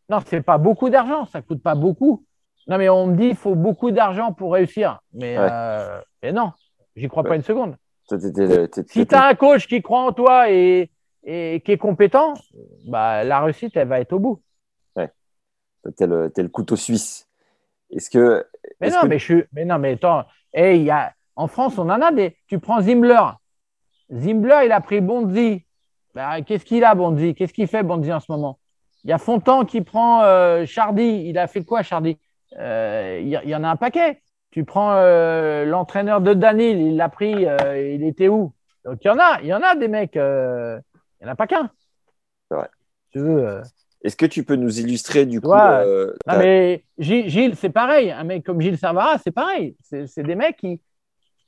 Non, 0.08 0.18
c'est 0.24 0.40
pas 0.40 0.56
beaucoup 0.56 0.88
d'argent. 0.88 1.26
Ça 1.26 1.42
coûte 1.42 1.62
pas 1.62 1.74
beaucoup. 1.74 2.24
Non, 2.68 2.78
mais 2.78 2.88
on 2.88 3.08
me 3.08 3.16
dit 3.16 3.28
il 3.28 3.36
faut 3.36 3.54
beaucoup 3.54 3.90
d'argent 3.90 4.32
pour 4.32 4.52
réussir. 4.52 5.00
Mais, 5.12 5.36
Ouais. 5.38 5.48
euh, 5.50 6.00
mais 6.22 6.32
non, 6.32 6.52
j'y 6.96 7.08
crois 7.08 7.24
pas 7.24 7.36
une 7.36 7.42
seconde. 7.42 7.76
Si 8.08 9.06
tu 9.06 9.14
as 9.14 9.26
un 9.26 9.34
coach 9.34 9.66
qui 9.66 9.82
croit 9.82 10.02
en 10.02 10.12
toi 10.12 10.50
et, 10.50 10.90
et 11.24 11.60
qui 11.64 11.72
est 11.72 11.78
compétent, 11.78 12.34
bah, 12.86 13.24
la 13.24 13.40
réussite, 13.40 13.76
elle 13.76 13.88
va 13.88 14.00
être 14.00 14.12
au 14.12 14.18
bout. 14.18 14.42
T'es 15.96 16.06
le, 16.06 16.48
couteau 16.48 16.76
suisse. 16.76 17.26
Est-ce 17.90 18.10
que 18.10 18.46
Mais 18.80 18.90
non, 18.90 19.02
que- 19.02 19.06
mais 19.06 19.18
je 19.18 19.24
suis. 19.24 19.44
Mais 19.52 19.64
non, 19.64 19.78
mais 19.78 19.92
attends. 19.92 20.24
Hey, 20.52 20.80
il 20.80 20.84
y 20.84 20.90
a... 20.90 21.12
En 21.36 21.46
France, 21.46 21.78
on 21.78 21.88
en 21.88 22.00
a 22.02 22.12
des. 22.12 22.36
Tu 22.48 22.58
prends 22.58 22.80
Zimbler. 22.80 23.20
Zimbler, 24.12 24.62
il 24.66 24.72
a 24.72 24.80
pris 24.80 25.00
Bonzi. 25.00 25.64
Bah, 26.14 26.42
Qu'est-ce 26.42 26.64
qu'il 26.64 26.84
a, 26.84 26.94
Bonzi? 26.94 27.34
Qu'est-ce 27.34 27.52
qu'il 27.52 27.66
fait, 27.66 27.82
Bonzi, 27.82 28.12
en 28.12 28.20
ce 28.20 28.30
moment? 28.30 28.58
Il 29.04 29.10
y 29.10 29.12
a 29.12 29.18
Fontan 29.18 29.64
qui 29.64 29.80
prend 29.80 30.22
euh, 30.24 30.66
Chardy. 30.66 31.24
Il 31.26 31.38
a 31.38 31.46
fait 31.46 31.64
quoi, 31.64 31.82
Chardy? 31.82 32.18
Euh, 32.58 33.20
Il 33.22 33.28
y, 33.28 33.54
en 33.54 33.64
a 33.64 33.68
un 33.70 33.76
paquet. 33.76 34.20
tu 34.50 34.64
prends 34.64 34.92
euh, 34.94 35.64
l'entraîneur 35.64 36.20
de 36.20 36.34
Danil, 36.34 36.78
il 36.80 36.96
l'a 36.96 37.08
pris, 37.08 37.46
il 37.46 38.04
était 38.04 38.28
où? 38.28 38.52
Donc 38.84 38.98
il 39.04 39.06
y 39.06 39.10
en 39.10 39.18
a, 39.18 39.40
il 39.40 39.46
y 39.46 39.54
en 39.54 39.62
a 39.62 39.76
des 39.76 39.88
mecs, 39.88 40.16
il 40.16 40.82
n'y 41.22 41.28
en 41.28 41.32
a 41.32 41.36
pas 41.36 41.46
qu'un. 41.46 41.70
C'est 42.48 42.56
vrai. 42.56 42.68
Tu 43.12 43.20
veux, 43.20 43.62
Est-ce 44.02 44.16
que 44.16 44.26
tu 44.26 44.44
peux 44.44 44.56
nous 44.56 44.80
illustrer 44.80 45.26
du 45.26 45.40
coup 45.40 45.48
Ouais. 45.48 45.58
euh, 45.58 46.14
non, 46.26 46.38
mais 46.38 46.84
Gilles, 46.98 47.54
c'est 47.56 47.70
pareil. 47.70 48.10
Un 48.10 48.24
mec 48.24 48.44
comme 48.44 48.60
Gilles 48.60 48.78
Servara, 48.78 49.18
c'est 49.18 49.30
pareil. 49.30 49.76
C'est 49.82 50.22
des 50.22 50.34
mecs 50.34 50.56
qui, 50.56 50.80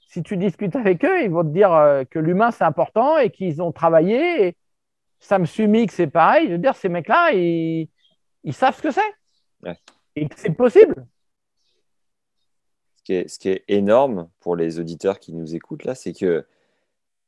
si 0.08 0.22
tu 0.22 0.36
discutes 0.36 0.76
avec 0.76 1.04
eux, 1.04 1.22
ils 1.22 1.30
vont 1.30 1.42
te 1.44 1.48
dire 1.52 1.72
euh, 1.72 2.04
que 2.04 2.18
l'humain, 2.18 2.50
c'est 2.50 2.64
important 2.64 3.16
et 3.18 3.30
qu'ils 3.30 3.62
ont 3.62 3.72
travaillé. 3.72 4.46
Et 4.48 4.56
Sam 5.20 5.46
Sumik, 5.46 5.90
c'est 5.92 6.08
pareil. 6.08 6.46
Je 6.48 6.52
veux 6.52 6.58
dire, 6.58 6.76
ces 6.76 6.90
mecs-là, 6.90 7.32
ils, 7.32 7.88
ils 8.44 8.52
savent 8.54 8.76
ce 8.76 8.82
que 8.82 8.90
c'est. 8.90 9.00
Ouais. 9.62 9.78
Et 10.14 10.28
que 10.28 10.34
c'est 10.38 10.50
possible. 10.50 11.06
ce 12.98 13.02
qui 13.04 13.14
est, 13.14 13.28
ce 13.28 13.38
qui 13.38 13.48
est 13.48 13.64
énorme 13.68 14.28
pour 14.40 14.56
les 14.56 14.78
auditeurs 14.78 15.18
qui 15.20 15.32
nous 15.32 15.54
écoutent 15.54 15.84
là, 15.84 15.94
c'est 15.94 16.12
que 16.12 16.44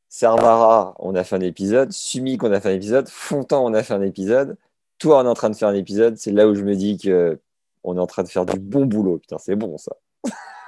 Servara, 0.08 0.94
on 0.98 1.14
a 1.14 1.24
fait 1.24 1.36
un 1.36 1.40
épisode, 1.40 1.90
Sumik, 1.92 2.42
on 2.44 2.52
a 2.52 2.60
fait 2.60 2.70
un 2.70 2.74
épisode, 2.74 3.08
Fontan, 3.08 3.64
on 3.64 3.74
a 3.74 3.82
fait 3.82 3.94
un 3.94 4.02
épisode, 4.02 4.56
toi, 4.98 5.20
on 5.20 5.24
est 5.24 5.28
en 5.28 5.34
train 5.34 5.50
de 5.50 5.56
faire 5.56 5.68
un 5.68 5.74
épisode. 5.74 6.16
C'est 6.16 6.32
là 6.32 6.48
où 6.48 6.54
je 6.54 6.62
me 6.62 6.74
dis 6.74 6.98
que 6.98 7.40
on 7.82 7.96
est 7.96 8.00
en 8.00 8.06
train 8.06 8.22
de 8.22 8.28
faire 8.28 8.46
du 8.46 8.58
bon 8.58 8.86
boulot. 8.86 9.18
Putain, 9.18 9.38
c'est 9.38 9.56
bon 9.56 9.76
ça. 9.78 9.92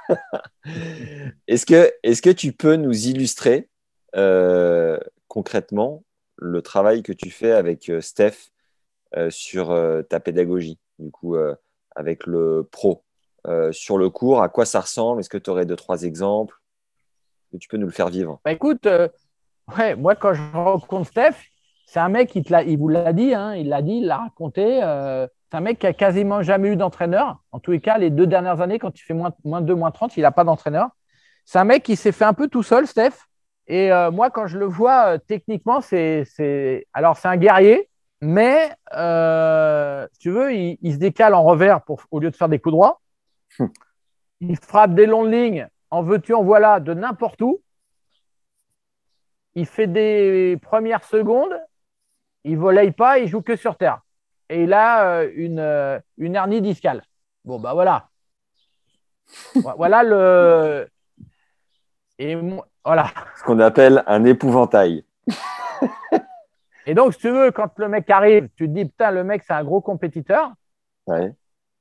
est-ce 1.47 1.65
que, 1.65 1.91
est-ce 2.03 2.21
que 2.21 2.29
tu 2.29 2.53
peux 2.53 2.75
nous 2.75 3.07
illustrer 3.07 3.69
euh, 4.15 4.97
concrètement 5.27 6.03
le 6.37 6.61
travail 6.61 7.03
que 7.03 7.13
tu 7.13 7.31
fais 7.31 7.51
avec 7.51 7.89
euh, 7.89 8.01
Steph 8.01 8.51
euh, 9.15 9.29
sur 9.29 9.75
ta 10.09 10.19
pédagogie, 10.19 10.79
du 10.99 11.11
coup, 11.11 11.35
avec 11.95 12.25
le 12.25 12.67
pro? 12.71 13.03
Sur 13.71 13.97
le 13.97 14.09
cours, 14.09 14.41
à 14.41 14.49
quoi 14.49 14.65
ça 14.65 14.81
ressemble? 14.81 15.21
Est-ce 15.21 15.29
que 15.29 15.37
tu 15.37 15.49
aurais 15.49 15.65
deux, 15.65 15.77
trois 15.77 16.03
exemples? 16.03 16.55
Que 17.51 17.57
tu 17.57 17.69
peux 17.69 17.77
nous 17.77 17.85
le 17.85 17.93
faire 17.93 18.09
vivre 18.09 18.41
Bah, 18.43 18.51
écoute, 18.51 18.85
ouais, 19.77 19.95
moi, 19.95 20.15
quand 20.15 20.33
je 20.33 20.41
rencontre 20.51 21.07
Steph, 21.07 21.37
c'est 21.87 21.99
un 21.99 22.09
mec, 22.09 22.35
il, 22.35 22.43
te 22.43 22.51
l'a- 22.51 22.63
il 22.63 22.77
vous 22.77 22.89
l'a 22.89 23.13
dit, 23.13 23.33
hein, 23.33 23.55
il 23.55 23.69
l'a 23.69 23.81
dit, 23.81 23.93
il 23.99 24.05
l'a 24.07 24.17
raconté. 24.17 24.83
euh, 24.83 25.25
c'est 25.49 25.57
un 25.57 25.61
mec 25.61 25.79
qui 25.79 25.87
a 25.87 25.93
quasiment 25.93 26.43
jamais 26.43 26.67
eu 26.69 26.75
d'entraîneur. 26.75 27.39
En 27.53 27.59
tous 27.59 27.71
les 27.71 27.79
cas, 27.79 27.97
les 27.97 28.09
deux 28.09 28.27
dernières 28.27 28.59
années, 28.61 28.77
quand 28.79 28.99
il 28.99 29.01
fait 29.01 29.13
moins, 29.13 29.31
moins 29.45 29.61
2, 29.61 29.73
moins 29.73 29.91
30, 29.91 30.17
il 30.17 30.21
n'a 30.21 30.31
pas 30.31 30.43
d'entraîneur. 30.43 30.89
C'est 31.45 31.59
un 31.59 31.63
mec 31.63 31.83
qui 31.83 31.95
s'est 31.95 32.11
fait 32.11 32.25
un 32.25 32.33
peu 32.33 32.49
tout 32.49 32.63
seul, 32.63 32.85
Steph. 32.87 33.13
Et 33.67 33.91
euh, 33.91 34.11
moi, 34.11 34.29
quand 34.29 34.47
je 34.47 34.57
le 34.59 34.65
vois, 34.65 35.13
euh, 35.15 35.17
techniquement, 35.17 35.79
c'est, 35.81 36.25
c'est... 36.25 36.85
Alors, 36.93 37.15
c'est 37.17 37.29
un 37.29 37.37
guerrier, 37.37 37.89
mais 38.21 38.69
euh, 38.95 40.05
si 40.11 40.19
tu 40.19 40.31
veux, 40.31 40.53
il, 40.53 40.77
il 40.81 40.93
se 40.93 40.97
décale 40.99 41.33
en 41.33 41.43
revers 41.43 41.81
pour, 41.83 42.01
au 42.11 42.19
lieu 42.19 42.29
de 42.31 42.35
faire 42.35 42.49
des 42.49 42.59
coups 42.59 42.73
droits. 42.73 42.99
Il 44.41 44.57
frappe 44.57 44.93
des 44.93 45.05
longues 45.05 45.31
lignes, 45.31 45.67
en 45.89 46.03
veux-tu, 46.03 46.33
en 46.33 46.43
voilà, 46.43 46.79
de 46.81 46.93
n'importe 46.93 47.41
où. 47.41 47.61
Il 49.55 49.65
fait 49.65 49.87
des 49.87 50.57
premières 50.61 51.03
secondes, 51.03 51.57
il 52.47 52.57
volaille 52.57 52.91
pas, 52.91 53.19
il 53.19 53.27
joue 53.27 53.41
que 53.41 53.55
sur 53.55 53.75
terre. 53.77 54.01
Et 54.49 54.63
il 54.63 54.73
a 54.73 55.09
euh, 55.19 55.31
une, 55.35 55.59
euh, 55.59 55.99
une 56.17 56.35
hernie 56.35 56.61
discale. 56.61 57.03
Bon, 57.43 57.59
bah 57.59 57.73
voilà. 57.73 58.07
Vo- 59.55 59.73
voilà 59.77 60.03
le. 60.03 60.87
Et 62.19 62.35
moi- 62.35 62.67
voilà. 62.85 63.07
Ce 63.37 63.43
qu'on 63.43 63.59
appelle 63.59 64.03
un 64.07 64.23
épouvantail. 64.25 65.03
Et 66.85 66.93
donc, 66.93 67.13
si 67.13 67.19
tu 67.19 67.29
veux, 67.29 67.51
quand 67.51 67.77
le 67.79 67.89
mec 67.89 68.09
arrive, 68.09 68.47
tu 68.55 68.65
te 68.67 68.71
dis, 68.73 68.85
putain, 68.85 69.11
le 69.11 69.23
mec, 69.25 69.43
c'est 69.45 69.53
un 69.53 69.63
gros 69.63 69.81
compétiteur. 69.81 70.51
Ouais. 71.05 71.33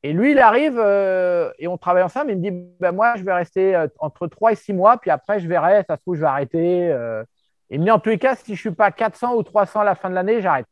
Et 0.03 0.13
lui, 0.13 0.33
il 0.33 0.39
arrive 0.41 0.79
euh, 0.79 1.53
et 1.61 1.69
on 1.69 1.79
travaille 1.79 2.03
ensemble. 2.03 2.33
Il 2.33 2.39
me 2.39 2.43
dit, 2.43 2.51
ben, 2.81 2.91
moi, 2.93 3.15
je 3.17 3.23
vais 3.23 3.33
rester 3.33 3.87
entre 4.01 4.27
3 4.27 4.53
et 4.53 4.57
6 4.57 4.73
mois, 4.73 4.97
puis 4.99 5.11
après, 5.11 5.39
je 5.39 5.47
verrai, 5.47 5.85
ça 5.89 5.97
se 5.97 6.01
trouve, 6.03 6.17
je 6.17 6.21
vais 6.23 6.27
arrêter. 6.27 6.91
euh. 6.91 7.23
Il 7.71 7.81
me 7.81 7.85
dit, 7.85 7.91
en 7.91 7.99
tous 7.99 8.11
les 8.11 8.19
cas, 8.19 8.35
si 8.37 8.47
je 8.47 8.53
ne 8.53 8.57
suis 8.57 8.71
pas 8.73 8.91
400 8.93 9.35
ou 9.35 9.43
300 9.43 9.81
à 9.81 9.85
la 9.85 9.95
fin 9.95 10.09
de 10.11 10.15
l'année, 10.15 10.41
j'arrête. 10.41 10.67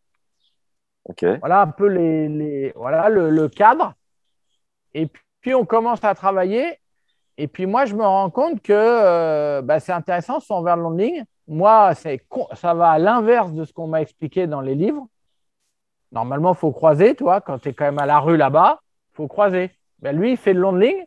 Ok. 1.05 1.25
Voilà 1.41 1.63
un 1.63 1.67
peu 1.69 1.87
les, 1.89 2.29
les- 2.29 2.73
voilà 2.77 3.09
le, 3.09 3.31
le 3.31 3.49
cadre. 3.49 3.95
Et 4.95 5.09
puis, 5.41 5.55
on 5.55 5.65
commence 5.65 6.03
à 6.05 6.15
travailler. 6.15 6.79
Et 7.39 7.49
puis 7.49 7.67
moi, 7.67 7.87
je 7.87 7.95
me 7.95 8.05
rends 8.05 8.31
compte 8.31 8.63
que 8.63 8.73
euh, 8.75 9.63
bah, 9.63 9.81
c'est 9.81 9.93
intéressant 9.93 10.41
long 10.77 10.91
ligne. 10.91 11.25
Moi, 11.49 11.93
ça 12.55 12.75
va 12.75 12.91
à 12.93 12.99
l'inverse 12.99 13.53
de 13.53 13.65
ce 13.65 13.73
qu'on 13.73 13.89
m'a 13.89 14.03
expliqué 14.03 14.47
dans 14.47 14.61
les 14.61 14.75
livres. 14.75 15.09
Normalement, 16.13 16.53
il 16.53 16.57
faut 16.59 16.73
croiser, 16.73 17.15
toi, 17.15 17.41
quand 17.41 17.59
tu 17.59 17.71
es 17.71 17.75
quand 17.75 17.85
même 17.87 17.99
à 17.99 18.07
la 18.07 18.21
rue 18.21 18.37
là-bas, 18.37 18.81
il 19.13 19.17
faut 19.17 19.29
croiser. 19.29 19.71
Ben, 19.99 20.17
lui, 20.17 20.33
il 20.33 20.37
fait 20.37 20.53
le 20.53 20.61
long 20.61 20.73
de 20.73 20.81
ligne. 20.81 21.05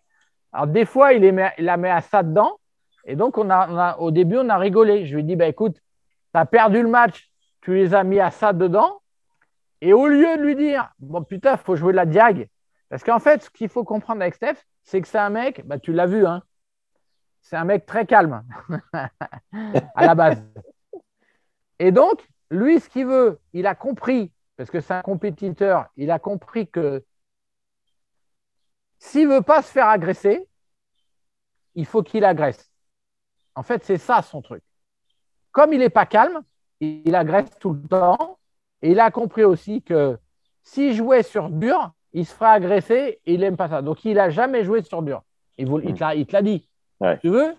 Alors, 0.51 0.67
des 0.67 0.85
fois, 0.85 1.13
il, 1.13 1.23
il 1.23 1.65
la 1.65 1.77
met 1.77 1.89
à 1.89 2.01
ça 2.01 2.23
dedans. 2.23 2.59
Et 3.07 3.15
donc, 3.15 3.37
on 3.37 3.49
a, 3.49 3.97
au 3.97 4.11
début, 4.11 4.37
on 4.37 4.49
a 4.49 4.57
rigolé. 4.57 5.05
Je 5.05 5.15
lui 5.15 5.21
ai 5.21 5.23
dit, 5.23 5.35
bah, 5.37 5.47
écoute, 5.47 5.75
tu 5.75 6.39
as 6.39 6.45
perdu 6.45 6.83
le 6.83 6.89
match, 6.89 7.31
tu 7.61 7.73
les 7.73 7.93
as 7.93 8.03
mis 8.03 8.19
à 8.19 8.31
ça 8.31 8.51
dedans. 8.51 9.01
Et 9.81 9.93
au 9.93 10.07
lieu 10.07 10.37
de 10.37 10.41
lui 10.43 10.55
dire, 10.55 10.91
bon 10.99 11.23
putain, 11.23 11.53
il 11.53 11.57
faut 11.59 11.75
jouer 11.75 11.93
la 11.93 12.05
diag. 12.05 12.49
Parce 12.89 13.03
qu'en 13.03 13.19
fait, 13.19 13.43
ce 13.43 13.49
qu'il 13.49 13.69
faut 13.69 13.83
comprendre 13.83 14.21
avec 14.21 14.35
Steph, 14.35 14.57
c'est 14.83 15.01
que 15.01 15.07
c'est 15.07 15.17
un 15.17 15.29
mec, 15.29 15.65
bah, 15.65 15.79
tu 15.79 15.93
l'as 15.93 16.05
vu, 16.05 16.25
hein, 16.25 16.43
c'est 17.41 17.55
un 17.55 17.63
mec 17.63 17.85
très 17.85 18.05
calme 18.05 18.43
à 18.93 20.05
la 20.05 20.15
base. 20.15 20.43
Et 21.79 21.91
donc, 21.91 22.27
lui, 22.49 22.79
ce 22.79 22.89
qu'il 22.89 23.05
veut, 23.05 23.39
il 23.53 23.67
a 23.67 23.75
compris, 23.75 24.31
parce 24.57 24.69
que 24.69 24.81
c'est 24.81 24.95
un 24.95 25.01
compétiteur, 25.01 25.87
il 25.95 26.11
a 26.11 26.19
compris 26.19 26.67
que 26.67 27.05
s'il 28.99 29.27
ne 29.29 29.35
veut 29.35 29.41
pas 29.41 29.61
se 29.61 29.71
faire 29.71 29.87
agresser, 29.87 30.47
il 31.75 31.85
faut 31.85 32.01
qu'il 32.03 32.25
agresse. 32.25 32.71
En 33.57 33.63
fait, 33.63 33.83
c'est 33.83 33.97
ça 33.97 34.21
son 34.21 34.43
truc. 34.43 34.61
Comme 35.51 35.73
il 35.73 35.79
n'est 35.79 35.89
pas 35.89 36.05
calme, 36.05 36.41
il 36.79 37.15
agresse 37.15 37.49
tout 37.59 37.73
le 37.73 37.81
temps. 37.87 38.37
Et 38.83 38.91
il 38.91 38.99
a 38.99 39.09
compris 39.09 39.43
aussi 39.43 39.81
que 39.81 40.19
s'il 40.61 40.93
jouait 40.93 41.23
sur 41.23 41.49
dur, 41.49 41.91
il 42.13 42.23
se 42.23 42.35
ferait 42.35 42.51
agresser 42.51 43.19
et 43.25 43.33
il 43.33 43.39
n'aime 43.39 43.57
pas 43.57 43.67
ça. 43.67 43.81
Donc, 43.81 44.05
il 44.05 44.13
n'a 44.13 44.29
jamais 44.29 44.63
joué 44.63 44.83
sur 44.83 45.01
dur. 45.01 45.23
Il, 45.57 45.65
vous- 45.67 45.81
te 45.81 45.99
l'a- 45.99 46.13
il 46.13 46.27
te 46.27 46.33
l'a 46.33 46.43
dit. 46.43 46.69
Ouais. 46.99 47.17
Tu 47.17 47.29
veux? 47.29 47.55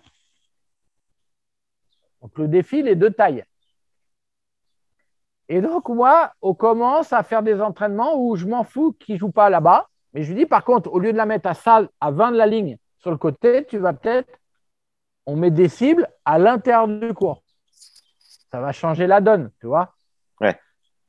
Donc, 2.21 2.37
le 2.37 2.47
défi, 2.47 2.81
les 2.81 2.95
deux 2.95 3.11
tailles. 3.11 3.43
Et 5.49 5.59
donc, 5.59 5.89
moi, 5.89 6.31
on 6.41 6.53
commence 6.53 7.11
à 7.11 7.23
faire 7.23 7.43
des 7.43 7.59
entraînements 7.59 8.15
où 8.15 8.37
je 8.37 8.45
m'en 8.45 8.63
fous 8.63 8.93
qu'il 8.93 9.15
ne 9.15 9.19
joue 9.19 9.31
pas 9.31 9.49
là-bas. 9.49 9.89
Mais 10.13 10.23
je 10.23 10.31
lui 10.31 10.39
dis, 10.39 10.45
par 10.45 10.63
contre, 10.63 10.93
au 10.93 10.99
lieu 10.99 11.11
de 11.11 11.17
la 11.17 11.25
mettre 11.25 11.49
à 11.49 11.53
ça, 11.53 11.81
à 11.99 12.11
20 12.11 12.31
de 12.31 12.37
la 12.37 12.47
ligne 12.47 12.77
sur 12.99 13.11
le 13.11 13.17
côté, 13.17 13.65
tu 13.65 13.77
vas 13.77 13.91
peut-être, 13.91 14.38
on 15.25 15.35
met 15.35 15.51
des 15.51 15.69
cibles 15.69 16.07
à 16.25 16.39
l'intérieur 16.39 16.87
du 16.87 17.13
cours. 17.13 17.43
Ça 18.51 18.59
va 18.59 18.71
changer 18.71 19.07
la 19.07 19.21
donne, 19.21 19.51
tu 19.59 19.67
vois. 19.67 19.93
Ouais. 20.41 20.59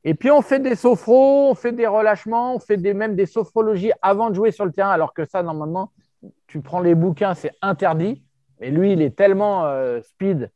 Et 0.03 0.13
puis, 0.13 0.31
on 0.31 0.41
fait 0.41 0.59
des 0.59 0.75
sophros, 0.75 1.49
on 1.49 1.55
fait 1.55 1.71
des 1.71 1.87
relâchements, 1.87 2.55
on 2.55 2.59
fait 2.59 2.77
des, 2.77 2.93
même 2.93 3.15
des 3.15 3.25
sophrologies 3.25 3.91
avant 4.01 4.29
de 4.29 4.35
jouer 4.35 4.51
sur 4.51 4.65
le 4.65 4.71
terrain, 4.71 4.91
alors 4.91 5.13
que 5.13 5.25
ça, 5.25 5.43
normalement, 5.43 5.91
tu 6.47 6.61
prends 6.61 6.79
les 6.79 6.95
bouquins, 6.95 7.33
c'est 7.33 7.53
interdit. 7.61 8.23
Mais 8.59 8.69
lui, 8.69 8.93
il 8.93 9.01
est 9.01 9.15
tellement 9.15 9.65
euh, 9.65 10.01
speed 10.01 10.51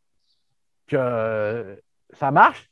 que 0.87 0.95
euh, 0.97 1.75
ça 2.13 2.31
marche. 2.31 2.69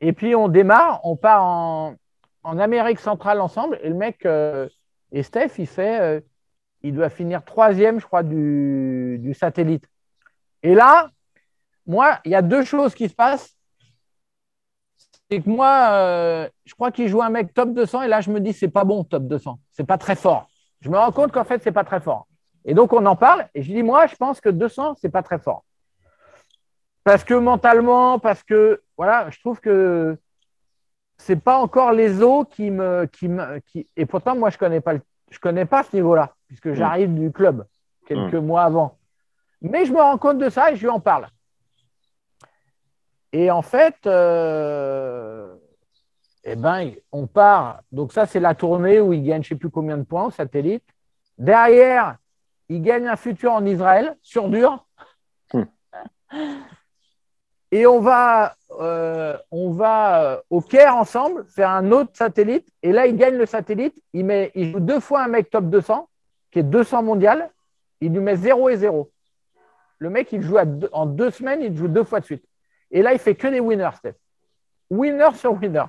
Et 0.00 0.12
puis, 0.12 0.34
on 0.34 0.48
démarre, 0.48 1.00
on 1.04 1.16
part 1.16 1.44
en, 1.44 1.94
en 2.42 2.58
Amérique 2.58 3.00
centrale 3.00 3.40
ensemble. 3.40 3.78
Et 3.82 3.88
le 3.88 3.94
mec, 3.94 4.26
euh, 4.26 4.68
et 5.12 5.22
Steph, 5.22 5.58
il 5.58 5.66
fait, 5.66 6.00
euh, 6.00 6.20
il 6.82 6.94
doit 6.94 7.10
finir 7.10 7.44
troisième, 7.44 8.00
je 8.00 8.06
crois, 8.06 8.22
du, 8.22 9.18
du 9.20 9.34
satellite. 9.34 9.88
Et 10.62 10.74
là, 10.74 11.08
moi, 11.86 12.18
il 12.24 12.32
y 12.32 12.34
a 12.34 12.42
deux 12.42 12.64
choses 12.64 12.94
qui 12.94 13.08
se 13.08 13.14
passent. 13.14 13.54
C'est 15.30 15.40
que 15.40 15.48
moi, 15.50 15.88
euh, 15.92 16.48
je 16.64 16.74
crois 16.74 16.92
qu'il 16.92 17.08
joue 17.08 17.22
un 17.22 17.30
mec 17.30 17.52
top 17.52 17.72
200 17.72 18.02
et 18.02 18.08
là, 18.08 18.20
je 18.20 18.30
me 18.30 18.40
dis, 18.40 18.52
c'est 18.52 18.68
pas 18.68 18.84
bon, 18.84 19.02
top 19.04 19.24
200. 19.24 19.58
C'est 19.72 19.84
pas 19.86 19.98
très 19.98 20.14
fort. 20.16 20.48
Je 20.80 20.88
me 20.90 20.96
rends 20.96 21.10
compte 21.12 21.32
qu'en 21.32 21.44
fait, 21.44 21.62
c'est 21.62 21.72
pas 21.72 21.84
très 21.84 22.00
fort. 22.00 22.26
Et 22.64 22.74
donc, 22.74 22.92
on 22.92 23.04
en 23.06 23.16
parle 23.16 23.48
et 23.54 23.62
je 23.62 23.72
dis, 23.72 23.82
moi, 23.82 24.06
je 24.06 24.14
pense 24.16 24.40
que 24.40 24.48
200, 24.48 24.96
c'est 25.00 25.08
pas 25.08 25.22
très 25.22 25.38
fort. 25.38 25.64
Parce 27.04 27.22
que 27.24 27.34
mentalement, 27.34 28.18
parce 28.18 28.42
que, 28.42 28.82
voilà, 28.96 29.30
je 29.30 29.38
trouve 29.40 29.60
que 29.60 30.16
c'est 31.18 31.36
pas 31.40 31.56
encore 31.58 31.92
les 31.92 32.22
os 32.22 32.46
qui 32.50 32.70
me. 32.70 33.06
Qui 33.06 33.28
me 33.28 33.58
qui... 33.60 33.88
Et 33.96 34.06
pourtant, 34.06 34.36
moi, 34.36 34.50
je 34.50 34.58
connais 34.58 34.80
pas, 34.80 34.94
le- 34.94 35.02
je 35.30 35.38
connais 35.38 35.64
pas 35.64 35.82
ce 35.84 35.94
niveau-là, 35.94 36.34
puisque 36.48 36.72
j'arrive 36.74 37.14
du 37.14 37.30
club 37.32 37.66
quelques 38.06 38.34
mois 38.34 38.64
avant. 38.64 38.98
Mais 39.62 39.84
je 39.84 39.92
me 39.92 40.00
rends 40.00 40.18
compte 40.18 40.38
de 40.38 40.48
ça 40.48 40.70
et 40.70 40.76
je 40.76 40.82
lui 40.82 40.88
en 40.88 41.00
parle. 41.00 41.28
Et 43.32 43.50
en 43.50 43.62
fait, 43.62 43.96
euh, 44.06 45.54
eh 46.44 46.56
ben, 46.56 46.92
on 47.12 47.26
part. 47.26 47.80
Donc, 47.92 48.12
ça, 48.12 48.26
c'est 48.26 48.40
la 48.40 48.54
tournée 48.54 49.00
où 49.00 49.12
il 49.12 49.22
gagne 49.22 49.42
je 49.42 49.48
ne 49.48 49.56
sais 49.56 49.58
plus 49.58 49.70
combien 49.70 49.98
de 49.98 50.04
points 50.04 50.26
au 50.26 50.30
satellite. 50.30 50.84
Derrière, 51.36 52.16
il 52.68 52.82
gagne 52.82 53.08
un 53.08 53.16
futur 53.16 53.52
en 53.52 53.64
Israël, 53.66 54.16
sur 54.22 54.48
dur. 54.48 54.86
Et 57.72 57.86
on 57.86 58.00
va, 58.00 58.54
euh, 58.80 59.36
on 59.50 59.72
va 59.72 60.22
euh, 60.22 60.40
au 60.50 60.60
Caire 60.60 60.96
ensemble 60.96 61.44
faire 61.48 61.70
un 61.70 61.90
autre 61.90 62.10
satellite. 62.14 62.68
Et 62.82 62.92
là, 62.92 63.06
il 63.06 63.16
gagne 63.16 63.36
le 63.36 63.46
satellite. 63.46 63.94
Il, 64.12 64.24
met, 64.24 64.52
il 64.54 64.70
joue 64.72 64.80
deux 64.80 65.00
fois 65.00 65.24
un 65.24 65.28
mec 65.28 65.50
top 65.50 65.64
200, 65.64 66.08
qui 66.50 66.60
est 66.60 66.62
200 66.62 67.02
mondial. 67.02 67.50
il 68.00 68.12
lui 68.12 68.20
met 68.20 68.36
0 68.36 68.68
et 68.68 68.76
0. 68.76 69.10
Le 69.98 70.10
mec, 70.10 70.30
il 70.32 70.42
joue 70.42 70.58
à 70.58 70.64
deux- 70.64 70.90
en 70.92 71.06
deux 71.06 71.30
semaines, 71.30 71.62
il 71.62 71.74
joue 71.76 71.88
deux 71.88 72.04
fois 72.04 72.20
de 72.20 72.24
suite. 72.24 72.44
Et 72.90 73.02
là, 73.02 73.12
il 73.12 73.18
fait 73.18 73.34
que 73.34 73.48
des 73.48 73.60
winners, 73.60 73.90
Steph. 73.96 74.14
Winner 74.90 75.28
sur 75.34 75.52
winner. 75.54 75.84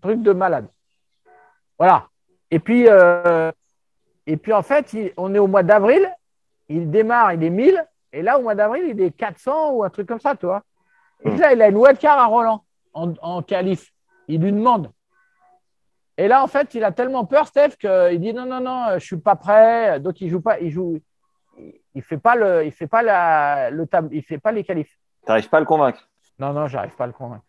Truc 0.00 0.22
de 0.22 0.32
malade. 0.32 0.66
Voilà. 1.78 2.08
Et 2.50 2.58
puis, 2.58 2.86
euh, 2.88 3.52
et 4.26 4.36
puis 4.36 4.52
en 4.52 4.62
fait, 4.62 4.92
il- 4.94 5.12
on 5.16 5.34
est 5.34 5.38
au 5.38 5.46
mois 5.46 5.62
d'avril. 5.62 6.10
Il 6.68 6.90
démarre, 6.90 7.32
il 7.34 7.44
est 7.44 7.50
1000. 7.50 7.84
Et 8.12 8.22
là, 8.22 8.38
au 8.38 8.42
mois 8.42 8.54
d'avril, 8.54 8.84
il 8.88 9.00
est 9.00 9.10
400 9.10 9.72
ou 9.72 9.84
un 9.84 9.90
truc 9.90 10.08
comme 10.08 10.20
ça, 10.20 10.34
tu 10.36 10.46
vois. 10.46 10.62
Et 11.24 11.36
là, 11.36 11.52
il 11.52 11.62
a 11.62 11.68
une 11.68 11.76
wildcard 11.76 12.18
à 12.18 12.26
Roland 12.26 12.64
en, 12.94 13.12
en 13.22 13.42
qualif. 13.42 13.92
Il 14.28 14.40
lui 14.42 14.52
demande. 14.52 14.90
Et 16.18 16.28
là, 16.28 16.42
en 16.42 16.46
fait, 16.46 16.74
il 16.74 16.84
a 16.84 16.92
tellement 16.92 17.24
peur, 17.24 17.46
Steph, 17.46 17.76
qu'il 17.78 18.20
dit 18.20 18.34
non, 18.34 18.44
non, 18.44 18.60
non, 18.60 18.86
je 18.98 19.04
suis 19.04 19.16
pas 19.16 19.36
prêt. 19.36 19.98
Donc, 20.00 20.20
il 20.20 20.28
joue 20.28 20.40
pas, 20.40 20.58
il 20.60 20.70
joue, 20.70 20.98
il- 21.94 22.02
fait 22.02 22.18
pas 22.18 22.34
le, 22.36 22.64
il 22.64 22.72
fait 22.72 22.86
pas 22.86 23.02
la, 23.02 23.70
le 23.70 23.86
tab, 23.86 24.12
il 24.12 24.22
fait 24.22 24.38
pas 24.38 24.52
les 24.52 24.64
qualifs. 24.64 24.98
T'arrives 25.24 25.48
pas 25.48 25.58
à 25.58 25.60
le 25.60 25.66
convaincre. 25.66 26.08
Non, 26.38 26.52
non, 26.52 26.66
j'arrive 26.66 26.94
pas 26.96 27.04
à 27.04 27.06
le 27.08 27.12
convaincre. 27.12 27.44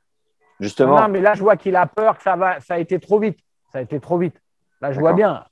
Justement. 0.60 1.02
Non, 1.02 1.08
mais 1.08 1.22
là, 1.22 1.34
je 1.34 1.42
vois 1.42 1.58
qu'il 1.58 1.76
a 1.76 1.86
peur 1.88 2.18
que 2.18 2.24
ça 2.24 2.36
va, 2.36 2.60
ça 2.62 2.76
a 2.76 2.78
été 2.80 3.00
trop 3.00 3.20
vite. 3.20 3.40
Ça 3.72 3.80
a 3.80 3.82
été 3.82 4.00
trop 4.00 4.18
vite. 4.18 4.40
Là, 4.82 4.92
je 4.92 5.00
vois 5.00 5.14
bien. 5.14 5.46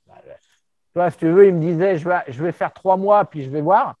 Tu 0.92 0.98
vois, 0.98 1.10
si 1.10 1.16
tu 1.18 1.28
veux, 1.30 1.46
il 1.48 1.54
me 1.54 1.60
disait, 1.60 1.96
je 1.96 2.08
vais, 2.08 2.20
je 2.28 2.42
vais 2.42 2.52
faire 2.52 2.72
trois 2.72 2.96
mois, 2.96 3.24
puis 3.24 3.42
je 3.44 3.50
vais 3.50 3.62
voir. 3.62 3.94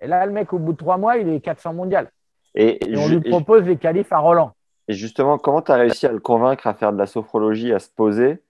Et 0.00 0.06
là, 0.06 0.24
le 0.24 0.32
mec, 0.32 0.52
au 0.52 0.58
bout 0.58 0.72
de 0.72 0.78
trois 0.78 0.96
mois, 0.96 1.18
il 1.18 1.28
est 1.28 1.40
400 1.40 1.74
mondial. 1.74 2.10
Et, 2.54 2.90
Et 2.90 2.96
on 2.96 3.08
lui 3.08 3.20
propose 3.20 3.64
les 3.64 3.76
qualifs 3.76 4.12
à 4.12 4.18
Roland. 4.18 4.52
et 4.88 4.94
justement, 4.94 5.36
comment 5.38 5.60
tu 5.62 5.70
as 5.72 5.76
réussi 5.76 6.06
à 6.06 6.12
le 6.12 6.20
convaincre 6.20 6.66
à 6.66 6.74
faire 6.74 6.92
de 6.92 6.98
la 6.98 7.06
sophrologie, 7.06 7.72
à 7.72 7.78
se 7.78 7.90
poser? 7.90 8.42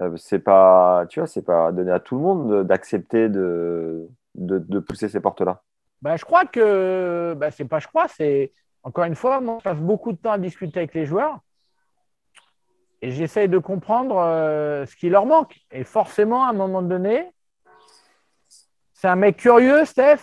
Euh, 0.00 0.16
C'est 0.16 0.38
pas, 0.38 1.04
tu 1.08 1.20
vois, 1.20 1.26
c'est 1.26 1.42
pas 1.42 1.70
donné 1.72 1.90
à 1.92 2.00
tout 2.00 2.16
le 2.16 2.22
monde 2.22 2.50
de- 2.50 2.62
d'accepter 2.62 3.28
de, 3.28 4.08
de, 4.34 4.78
pousser 4.80 5.08
ces 5.08 5.20
portes-là. 5.20 5.62
Ben, 6.00 6.16
je 6.16 6.24
crois 6.24 6.44
que, 6.46 7.34
ben, 7.36 7.50
c'est 7.50 7.64
pas 7.64 7.78
je 7.78 7.86
crois, 7.86 8.08
c'est 8.08 8.52
encore 8.82 9.04
une 9.04 9.14
fois, 9.14 9.40
moi, 9.40 9.58
je 9.60 9.64
passe 9.64 9.78
beaucoup 9.78 10.12
de 10.12 10.16
temps 10.18 10.32
à 10.32 10.38
discuter 10.38 10.80
avec 10.80 10.94
les 10.94 11.06
joueurs 11.06 11.38
et 13.00 13.10
j'essaye 13.10 13.48
de 13.48 13.58
comprendre 13.58 14.16
euh, 14.18 14.86
ce 14.86 14.96
qui 14.96 15.08
leur 15.08 15.26
manque. 15.26 15.58
Et 15.70 15.84
forcément, 15.84 16.44
à 16.44 16.50
un 16.50 16.52
moment 16.52 16.82
donné, 16.82 17.30
c'est 18.92 19.08
un 19.08 19.16
mec 19.16 19.36
curieux, 19.36 19.84
Steph. 19.84 20.20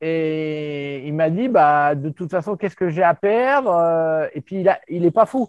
Et 0.00 1.06
il 1.06 1.14
m'a 1.14 1.30
dit, 1.30 1.48
bah, 1.48 1.94
de 1.94 2.10
toute 2.10 2.30
façon, 2.30 2.56
qu'est-ce 2.56 2.76
que 2.76 2.90
j'ai 2.90 3.02
à 3.02 3.14
perdre 3.14 3.70
Euh, 3.72 4.28
Et 4.34 4.40
puis, 4.40 4.60
il, 4.60 4.68
a, 4.68 4.80
il 4.88 5.04
est 5.04 5.10
pas 5.12 5.24
fou. 5.26 5.48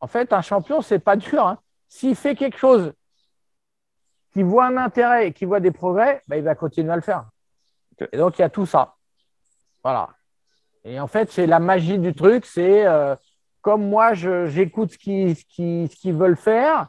En 0.00 0.06
fait, 0.06 0.32
un 0.32 0.42
champion, 0.42 0.80
c'est 0.80 0.98
pas 0.98 1.16
dur. 1.16 1.46
hein. 1.46 1.58
S'il 1.88 2.16
fait 2.16 2.34
quelque 2.34 2.58
chose, 2.58 2.92
qu'il 4.34 4.44
voit 4.44 4.66
un 4.66 4.76
intérêt 4.76 5.28
et 5.28 5.32
qu'il 5.32 5.48
voit 5.48 5.60
des 5.60 5.70
progrès, 5.70 6.20
bah, 6.28 6.36
il 6.36 6.42
va 6.42 6.54
continuer 6.54 6.92
à 6.92 6.96
le 6.96 7.02
faire. 7.02 7.24
Et 8.12 8.18
donc, 8.18 8.38
il 8.38 8.42
y 8.42 8.44
a 8.44 8.50
tout 8.50 8.66
ça. 8.66 8.94
Voilà. 9.82 10.10
Et 10.84 11.00
en 11.00 11.06
fait, 11.06 11.30
c'est 11.30 11.46
la 11.46 11.60
magie 11.60 11.98
du 11.98 12.12
truc. 12.14 12.44
C'est 12.44 12.86
euh, 12.86 13.14
comme 13.62 13.88
moi, 13.88 14.12
j'écoute 14.14 14.92
ce 14.92 14.98
qu'ils 14.98 15.36
ce 15.36 15.44
qu'ils- 15.46 15.88
ce 15.90 15.96
qu'ils 15.96 16.14
veulent 16.14 16.36
faire. 16.36 16.88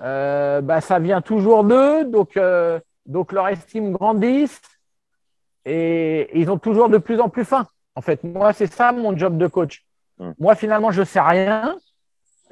euh, 0.00 0.60
bah, 0.60 0.80
ça 0.80 0.98
vient 1.00 1.20
toujours 1.20 1.64
d'eux. 1.64 2.04
Donc, 2.04 2.36
euh, 2.36 2.78
donc, 3.06 3.32
leur 3.32 3.48
estime 3.48 3.92
grandisse. 3.92 4.60
Et 5.64 6.30
ils 6.38 6.50
ont 6.50 6.58
toujours 6.58 6.88
de 6.88 6.98
plus 6.98 7.20
en 7.20 7.28
plus 7.28 7.44
faim. 7.44 7.66
En 7.96 8.00
fait, 8.00 8.22
moi, 8.24 8.52
c'est 8.52 8.72
ça 8.72 8.92
mon 8.92 9.16
job 9.16 9.36
de 9.36 9.46
coach. 9.48 9.84
Mm. 10.18 10.30
Moi, 10.38 10.54
finalement, 10.54 10.90
je 10.92 11.00
ne 11.00 11.04
sais 11.04 11.20
rien. 11.20 11.76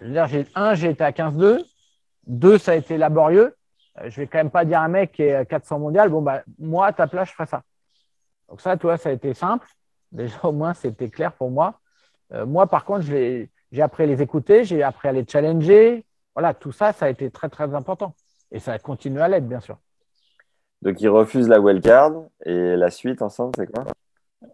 Je 0.01 0.07
veux 0.07 0.13
dire, 0.13 0.27
j'ai- 0.27 0.47
un, 0.55 0.75
j'ai 0.75 0.91
été 0.91 1.05
à 1.05 1.13
15-2. 1.13 1.65
Deux, 2.27 2.59
ça 2.59 2.73
a 2.73 2.75
été 2.75 2.99
laborieux. 2.99 3.55
Euh, 4.01 4.11
Je 4.11 4.21
vais 4.21 4.27
quand 4.27 4.39
même 4.39 4.51
pas 4.51 4.65
dire 4.65 4.81
à 4.81 4.85
un 4.85 4.89
mec 4.89 5.13
qui 5.13 5.23
est 5.23 5.35
à 5.35 5.45
400 5.45 5.79
mondial, 5.79 6.09
bon, 6.09 6.23
bah, 6.23 6.43
moi, 6.59 6.87
à 6.87 6.93
ta 6.93 7.07
place, 7.07 7.29
je 7.29 7.35
ferai 7.35 7.47
ça. 7.47 7.63
Donc 8.49 8.61
ça, 8.61 8.77
toi, 8.77 8.97
ça 8.97 9.09
a 9.09 9.13
été 9.13 9.35
simple. 9.35 9.67
Déjà, 10.13 10.37
au 10.45 10.53
moins, 10.53 10.75
c'était 10.75 11.09
clair 11.09 11.33
pour 11.33 11.51
moi. 11.51 11.81
Euh, 12.33 12.47
moi, 12.47 12.67
par 12.67 12.85
contre, 12.85 13.05
j'ai 13.05 13.51
appris 13.81 14.05
à 14.05 14.07
les 14.07 14.23
écouter, 14.23 14.65
j'ai 14.65 14.83
appris 14.83 15.09
à 15.09 15.13
les 15.13 15.25
challenger. 15.27 16.05
Voilà, 16.35 16.55
tout 16.55 16.73
ça, 16.73 16.93
ça 16.93 17.07
a 17.07 17.09
été 17.09 17.31
très, 17.31 17.49
très 17.49 17.75
important. 17.75 18.15
Et 18.53 18.61
ça 18.61 18.79
continue 18.79 19.21
à 19.21 19.29
l'être, 19.29 19.49
bien 19.49 19.61
sûr. 19.61 19.79
Donc, 20.83 21.01
ils 21.01 21.09
refusent 21.09 21.49
la 21.49 21.61
wildcard. 21.61 22.13
Et 22.45 22.77
la 22.77 22.91
suite, 22.91 23.23
ensemble, 23.23 23.53
c'est 23.57 23.67
quoi? 23.73 23.85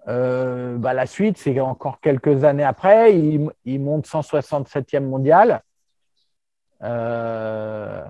Euh, 0.08 0.76
bah, 0.78 0.94
la 0.94 1.06
suite, 1.06 1.38
c'est 1.38 1.58
encore 1.60 2.00
quelques 2.00 2.44
années 2.44 2.64
après, 2.64 3.16
il, 3.16 3.50
il 3.64 3.80
monte 3.80 4.06
167e 4.06 5.00
mondial. 5.00 5.62
Euh, 6.82 8.02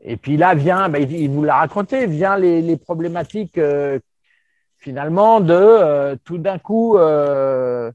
et 0.00 0.16
puis 0.16 0.36
là 0.36 0.54
vient, 0.54 0.88
bah, 0.88 0.98
il, 0.98 1.30
vous 1.30 1.42
l'a 1.42 1.56
raconté, 1.56 2.06
vient 2.06 2.36
les, 2.36 2.76
problématiques 2.76 3.58
euh, 3.58 3.98
finalement 4.78 5.40
de 5.40 5.54
euh, 5.54 6.16
tout 6.24 6.38
d'un 6.38 6.58
coup, 6.58 6.96
euh, 6.96 7.90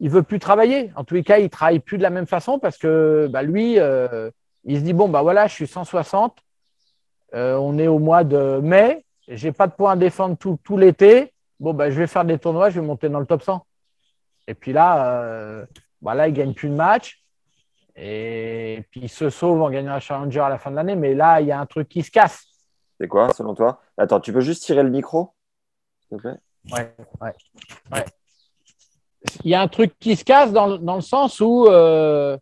il 0.00 0.10
veut 0.10 0.22
plus 0.22 0.38
travailler. 0.38 0.92
En 0.96 1.04
tous 1.04 1.14
les 1.14 1.22
cas, 1.24 1.38
il 1.38 1.50
travaille 1.50 1.80
plus 1.80 1.98
de 1.98 2.02
la 2.02 2.10
même 2.10 2.26
façon 2.26 2.58
parce 2.58 2.78
que 2.78 3.28
bah, 3.30 3.42
lui, 3.42 3.78
euh, 3.78 4.30
il 4.64 4.78
se 4.78 4.82
dit 4.82 4.92
bon 4.92 5.08
bah 5.08 5.22
voilà, 5.22 5.46
je 5.46 5.54
suis 5.54 5.66
160, 5.66 6.38
euh, 7.34 7.56
on 7.56 7.78
est 7.78 7.86
au 7.88 7.98
mois 7.98 8.24
de 8.24 8.60
mai, 8.62 9.04
j'ai 9.28 9.52
pas 9.52 9.66
de 9.66 9.72
points 9.72 9.92
à 9.92 9.96
défendre 9.96 10.36
tout, 10.36 10.76
l'été. 10.76 11.32
Bon 11.60 11.72
bah 11.72 11.90
je 11.90 11.98
vais 11.98 12.06
faire 12.06 12.24
des 12.24 12.38
tournois, 12.38 12.70
je 12.70 12.80
vais 12.80 12.86
monter 12.86 13.08
dans 13.08 13.20
le 13.20 13.26
top 13.26 13.42
100. 13.42 13.64
Et 14.46 14.54
puis 14.54 14.72
là, 14.72 15.22
euh, 15.22 15.64
bah 16.02 16.14
là, 16.14 16.28
il 16.28 16.34
gagne 16.34 16.54
plus 16.54 16.68
de 16.68 16.74
matchs. 16.74 17.23
Et 17.96 18.84
puis 18.90 19.00
il 19.02 19.08
se 19.08 19.30
sauve 19.30 19.62
en 19.62 19.70
gagnant 19.70 19.92
un 19.92 20.00
challenger 20.00 20.40
à 20.40 20.48
la 20.48 20.58
fin 20.58 20.70
de 20.70 20.76
l'année. 20.76 20.96
Mais 20.96 21.14
là, 21.14 21.40
il 21.40 21.46
y 21.46 21.52
a 21.52 21.60
un 21.60 21.66
truc 21.66 21.88
qui 21.88 22.02
se 22.02 22.10
casse. 22.10 22.44
C'est 23.00 23.08
quoi, 23.08 23.32
selon 23.32 23.54
toi? 23.54 23.80
Attends, 23.96 24.20
tu 24.20 24.32
peux 24.32 24.40
juste 24.40 24.62
tirer 24.64 24.82
le 24.82 24.90
micro 24.90 25.34
S'il 26.08 26.16
te 26.18 26.22
plaît? 26.22 26.36
Ouais, 26.72 26.94
ouais, 27.20 27.32
ouais. 27.92 28.04
Il 29.44 29.50
y 29.50 29.54
a 29.54 29.60
un 29.60 29.68
truc 29.68 29.98
qui 29.98 30.16
se 30.16 30.24
casse 30.24 30.52
dans, 30.52 30.66
le- 30.66 30.78
dans 30.78 30.96
le 30.96 31.00
sens 31.00 31.40
où 31.40 31.66
euh, 31.66 32.36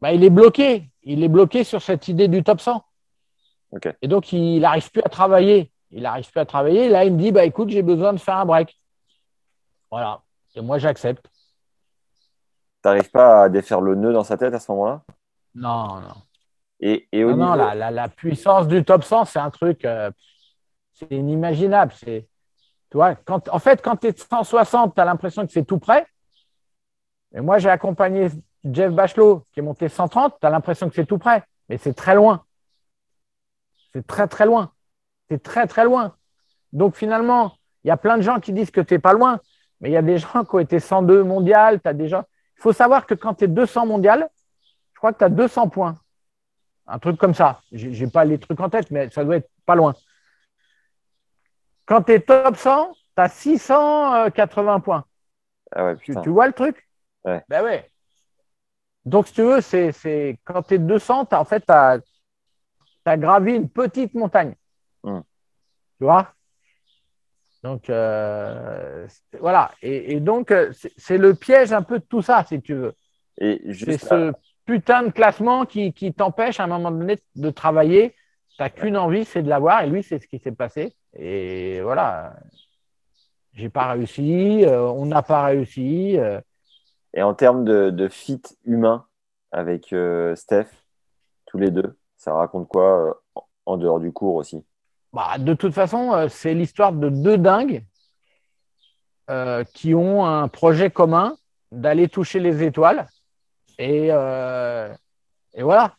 bah, 0.00 0.12
il 0.12 0.24
est 0.24 0.30
bloqué. 0.30 0.90
Il 1.02 1.22
est 1.22 1.28
bloqué 1.28 1.62
sur 1.64 1.82
cette 1.82 2.08
idée 2.08 2.28
du 2.28 2.42
top 2.42 2.60
100. 2.60 2.82
Ok. 3.72 3.88
Et 4.02 4.08
donc, 4.08 4.32
il 4.32 4.60
n'arrive 4.60 4.90
plus 4.90 5.02
à 5.04 5.08
travailler. 5.08 5.70
Il 5.90 6.02
n'arrive 6.02 6.30
plus 6.30 6.40
à 6.40 6.46
travailler. 6.46 6.88
Là, 6.88 7.04
il 7.04 7.12
me 7.14 7.18
dit 7.20 7.32
bah, 7.32 7.44
écoute, 7.44 7.68
j'ai 7.70 7.82
besoin 7.82 8.12
de 8.12 8.18
faire 8.18 8.36
un 8.38 8.44
break. 8.44 8.76
Voilà. 9.90 10.22
Et 10.54 10.60
moi, 10.60 10.78
j'accepte. 10.78 11.26
T'arrives 12.86 13.10
pas 13.10 13.42
à 13.42 13.48
défaire 13.48 13.80
le 13.80 13.96
nœud 13.96 14.12
dans 14.12 14.22
sa 14.22 14.36
tête 14.36 14.54
à 14.54 14.60
ce 14.60 14.70
moment-là? 14.70 15.02
Non, 15.56 15.98
non. 15.98 16.14
Et, 16.78 17.08
et 17.10 17.24
au 17.24 17.32
Non, 17.32 17.36
non, 17.48 17.54
la, 17.56 17.74
la- 17.74 17.90
la 17.90 18.08
puissance 18.08 18.68
du 18.68 18.84
top 18.84 19.02
100, 19.02 19.24
c'est 19.24 19.40
un 19.40 19.50
truc, 19.50 19.84
euh, 19.84 20.08
c'est 20.92 21.10
inimaginable. 21.10 21.92
C'est, 21.96 22.28
tu 22.88 22.96
vois, 22.96 23.16
quand, 23.16 23.48
en 23.48 23.58
fait, 23.58 23.82
quand 23.82 23.96
tu 23.96 24.06
es 24.06 24.16
160, 24.16 24.94
tu 24.94 25.00
as 25.00 25.04
l'impression 25.04 25.44
que 25.44 25.50
c'est 25.52 25.64
tout 25.64 25.80
près. 25.80 26.06
Et 27.34 27.40
moi, 27.40 27.58
j'ai 27.58 27.70
accompagné 27.70 28.28
Jeff 28.62 28.92
Bachelot, 28.92 29.42
qui 29.52 29.58
est 29.58 29.64
monté 29.64 29.88
130, 29.88 30.36
tu 30.40 30.46
as 30.46 30.50
l'impression 30.50 30.88
que 30.88 30.94
c'est 30.94 31.06
tout 31.06 31.18
près. 31.18 31.42
Mais 31.68 31.78
c'est 31.78 31.92
très 31.92 32.14
loin. 32.14 32.44
C'est 33.94 34.06
très, 34.06 34.28
très 34.28 34.46
loin. 34.46 34.70
C'est 35.28 35.42
très, 35.42 35.66
très 35.66 35.82
loin. 35.82 36.14
Donc, 36.72 36.94
finalement, 36.94 37.54
il 37.82 37.88
y 37.88 37.90
a 37.90 37.96
plein 37.96 38.16
de 38.16 38.22
gens 38.22 38.38
qui 38.38 38.52
disent 38.52 38.70
que 38.70 38.80
tu 38.80 38.94
n'es 38.94 39.00
pas 39.00 39.12
loin. 39.12 39.40
Mais 39.80 39.88
il 39.90 39.92
y 39.92 39.96
a 39.96 40.02
des 40.02 40.18
gens 40.18 40.44
qui 40.44 40.54
ont 40.54 40.60
été 40.60 40.78
102 40.78 41.24
mondial. 41.24 41.80
Tu 41.80 41.88
as 41.88 41.92
des 41.92 42.06
gens. 42.06 42.22
Il 42.56 42.62
faut 42.62 42.72
savoir 42.72 43.06
que 43.06 43.14
quand 43.14 43.34
tu 43.34 43.44
es 43.44 43.48
200 43.48 43.86
mondial, 43.86 44.28
je 44.92 44.98
crois 44.98 45.12
que 45.12 45.18
tu 45.18 45.24
as 45.24 45.28
200 45.28 45.68
points. 45.68 45.98
Un 46.86 46.98
truc 46.98 47.18
comme 47.18 47.34
ça. 47.34 47.60
Je 47.72 47.88
n'ai 47.88 48.10
pas 48.10 48.24
les 48.24 48.38
trucs 48.38 48.60
en 48.60 48.70
tête, 48.70 48.90
mais 48.90 49.10
ça 49.10 49.24
doit 49.24 49.36
être 49.36 49.50
pas 49.66 49.74
loin. 49.74 49.94
Quand 51.84 52.02
tu 52.02 52.12
es 52.12 52.20
top 52.20 52.56
100, 52.56 52.92
tu 52.92 53.22
as 53.22 53.28
680 53.28 54.80
points. 54.80 55.04
Ah 55.72 55.84
ouais, 55.84 55.96
Tu, 55.96 56.28
vois 56.28 56.46
le 56.46 56.52
truc? 56.52 56.88
Ouais. 57.24 57.44
Ben 57.48 57.62
ouais. 57.64 57.90
Donc, 59.04 59.28
si 59.28 59.34
tu 59.34 59.42
veux, 59.42 59.60
c'est, 59.60 60.38
quand 60.44 60.62
tu 60.62 60.74
es 60.74 60.78
200, 60.78 61.26
t'as- 61.26 61.40
en 61.40 61.44
fait, 61.44 61.60
tu 61.60 61.72
as, 61.72 62.00
gravi 63.16 63.54
une 63.54 63.68
petite 63.68 64.14
montagne. 64.14 64.54
Hmm. 65.02 65.20
Tu 65.98 66.04
vois? 66.04 66.32
Donc, 67.66 67.90
euh, 67.90 69.08
voilà. 69.40 69.72
Et, 69.82 70.12
et 70.14 70.20
donc, 70.20 70.52
euh, 70.52 70.70
c'est, 70.96 71.18
le 71.18 71.34
piège 71.34 71.72
un 71.72 71.82
peu 71.82 71.98
de 71.98 72.04
tout 72.04 72.22
ça, 72.22 72.44
si 72.44 72.62
tu 72.62 72.74
veux. 72.74 72.94
C'est 73.36 73.98
ce 73.98 74.32
putain 74.64 75.02
de 75.02 75.10
classement 75.10 75.66
qui, 75.66 75.92
qui 75.92 76.14
t'empêche 76.14 76.60
à 76.60 76.64
un 76.64 76.68
moment 76.68 76.92
donné 76.92 77.18
de 77.34 77.50
travailler. 77.50 78.14
Tu 78.50 78.62
n'as 78.62 78.70
qu'une 78.70 78.96
envie, 78.96 79.24
c'est 79.24 79.42
de 79.42 79.48
l'avoir. 79.48 79.82
Et 79.82 79.88
lui, 79.88 80.04
c'est 80.04 80.22
ce 80.22 80.28
qui 80.28 80.38
s'est 80.38 80.52
passé. 80.52 80.94
Et 81.14 81.80
voilà. 81.80 82.36
J'ai 83.54 83.68
pas 83.68 83.92
réussi. 83.94 84.64
euh, 84.64 84.82
on 84.82 85.06
n'a 85.06 85.22
pas 85.22 85.46
réussi. 85.46 86.16
euh, 86.18 86.40
et 87.14 87.22
en 87.22 87.34
termes 87.34 87.64
de, 87.64 87.90
de 87.90 88.06
fit 88.08 88.42
humain 88.64 89.06
avec 89.50 89.92
Steph, 90.36 90.68
tous 91.46 91.58
les 91.58 91.72
deux, 91.72 91.98
ça 92.16 92.32
raconte 92.32 92.68
quoi 92.68 93.20
en 93.64 93.76
dehors 93.76 93.98
du 93.98 94.12
cours 94.12 94.36
aussi? 94.36 94.64
Bah, 95.16 95.38
de 95.38 95.54
toute 95.54 95.72
façon, 95.72 96.12
euh, 96.12 96.28
c'est 96.28 96.52
l'histoire 96.52 96.92
de 96.92 97.08
deux 97.08 97.38
dingues 97.38 97.82
euh, 99.30 99.64
qui 99.64 99.94
ont 99.94 100.26
un 100.26 100.46
projet 100.46 100.90
commun 100.90 101.38
d'aller 101.72 102.06
toucher 102.06 102.38
les 102.38 102.62
étoiles. 102.62 103.06
Et, 103.78 104.08
euh, 104.10 104.94
et 105.54 105.62
voilà. 105.62 105.94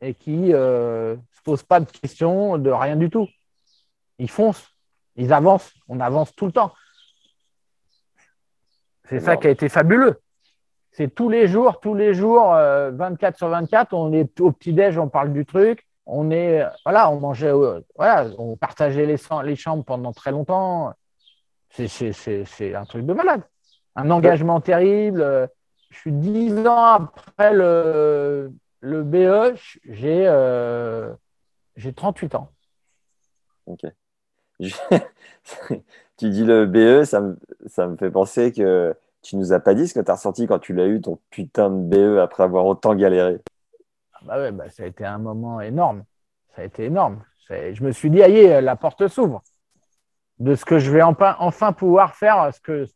Et 0.00 0.14
qui 0.14 0.36
ne 0.36 1.16
se 1.32 1.42
posent 1.42 1.64
pas 1.64 1.80
de 1.80 1.90
questions 1.90 2.56
de 2.56 2.70
rien 2.70 2.94
du 2.94 3.10
tout. 3.10 3.26
Ils 4.20 4.30
foncent. 4.30 4.68
Ils 5.16 5.32
avancent, 5.32 5.72
on 5.88 5.98
avance 5.98 6.32
tout 6.36 6.46
le 6.46 6.52
temps. 6.52 6.72
C'est 9.08 9.18
ça 9.18 9.36
qui 9.36 9.48
a 9.48 9.50
été 9.50 9.68
fabuleux. 9.68 10.20
C'est 10.92 11.12
tous 11.12 11.28
les 11.28 11.48
jours, 11.48 11.80
tous 11.80 11.94
les 11.94 12.14
jours, 12.14 12.54
euh, 12.54 12.92
24 12.92 13.36
sur 13.36 13.48
24, 13.48 13.92
on 13.92 14.12
est 14.12 14.40
au 14.40 14.52
petit-déj, 14.52 14.98
on 14.98 15.08
parle 15.08 15.32
du 15.32 15.44
truc. 15.44 15.85
On 16.06 16.30
est, 16.30 16.62
euh, 16.62 16.68
voilà, 16.84 17.10
mangeait, 17.10 17.52
euh, 17.52 17.80
on 18.38 18.56
partageait 18.56 19.06
les, 19.06 19.56
chambres 19.56 19.84
pendant 19.84 20.12
très 20.12 20.30
longtemps. 20.30 20.92
C'est- 21.70 22.74
un 22.74 22.84
truc 22.84 23.04
de 23.04 23.12
malade. 23.12 23.42
Un 23.96 24.10
engagement 24.10 24.60
terrible. 24.60 25.20
Euh, 25.20 25.46
Je 25.90 25.98
suis 25.98 26.12
dix 26.12 26.52
ans 26.66 26.84
après 26.84 27.52
le, 27.52 28.52
BE, 28.82 29.54
j'ai 29.84 30.26
euh, 30.26 31.12
j'ai 31.76 31.92
38 31.92 32.34
ans. 32.34 32.50
Ok. 33.66 33.82
Tu 36.18 36.30
dis 36.30 36.44
le 36.44 36.64
BE, 36.64 37.04
ça 37.04 37.20
me, 37.20 37.38
ça 37.66 37.86
me 37.86 37.96
fait 37.96 38.10
penser 38.10 38.50
que 38.50 38.94
tu 39.20 39.36
nous 39.36 39.52
as 39.52 39.60
pas 39.60 39.74
dit 39.74 39.86
ce 39.86 39.92
que 39.92 40.00
tu 40.00 40.10
as 40.10 40.14
ressenti 40.14 40.46
quand 40.46 40.58
tu 40.58 40.72
l'as 40.72 40.86
eu, 40.86 41.00
ton 41.00 41.18
putain 41.30 41.68
de 41.68 41.76
BE, 41.76 42.18
après 42.20 42.42
avoir 42.42 42.64
autant 42.64 42.94
galéré. 42.94 43.38
Ah 44.28 44.36
Bah 44.36 44.42
ouais, 44.42 44.52
bah 44.52 44.68
ça 44.70 44.82
a 44.82 44.86
été 44.86 45.04
un 45.04 45.18
moment 45.18 45.60
énorme. 45.60 46.04
Ça 46.54 46.62
a 46.62 46.64
été 46.64 46.84
énorme. 46.84 47.22
Je 47.48 47.82
me 47.84 47.92
suis 47.92 48.10
dit, 48.10 48.22
aïe, 48.22 48.60
la 48.62 48.76
porte 48.76 49.06
s'ouvre. 49.08 49.42
De 50.38 50.54
ce 50.54 50.64
que 50.64 50.78
je 50.78 50.90
vais 50.90 51.02
enfin, 51.02 51.36
enfin 51.38 51.72
pouvoir 51.72 52.14
faire, 52.14 52.52
ce 52.52 52.60
que, 52.60 52.86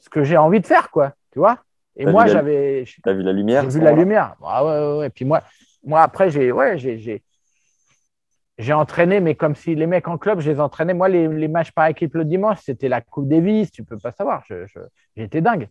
ce 0.00 0.08
que 0.08 0.24
j'ai 0.24 0.36
envie 0.36 0.60
de 0.60 0.66
faire, 0.66 0.90
quoi. 0.90 1.12
Tu 1.32 1.38
vois 1.38 1.58
Et 1.96 2.06
moi, 2.06 2.26
j'avais 2.26 2.84
Tu 2.86 3.00
as 3.04 3.12
vu 3.12 3.22
la 3.22 3.32
lumière 3.32 3.62
j'ai 3.62 3.78
vu 3.78 3.80
la 3.84 3.92
lumière. 3.92 4.36
Ah 4.42 4.64
ouais, 4.64 4.72
ouais, 4.72 4.98
ouais. 5.00 5.10
Puis 5.10 5.24
moi, 5.24 5.42
moi 5.84 6.02
après, 6.02 6.30
j'ai 6.30 6.50
ouais, 6.50 6.78
j'ai- 6.78 7.22
entraîné, 8.72 9.20
mais 9.20 9.34
comme 9.34 9.54
si 9.54 9.74
les 9.74 9.86
mecs 9.86 10.08
en 10.08 10.16
club, 10.16 10.40
je 10.40 10.50
les 10.50 10.60
entraînais. 10.60 10.94
Moi, 10.94 11.08
les, 11.08 11.28
les 11.28 11.48
matchs 11.48 11.72
par 11.72 11.86
équipe 11.86 12.14
le 12.14 12.24
dimanche, 12.24 12.60
c'était 12.62 12.88
la 12.88 13.00
Coupe 13.00 13.28
Davis, 13.28 13.70
tu 13.70 13.84
peux 13.84 13.98
pas 13.98 14.12
savoir. 14.12 14.42
Je- 14.48 14.66
je- 14.66 14.80
J'étais 15.16 15.40
dingue. 15.40 15.68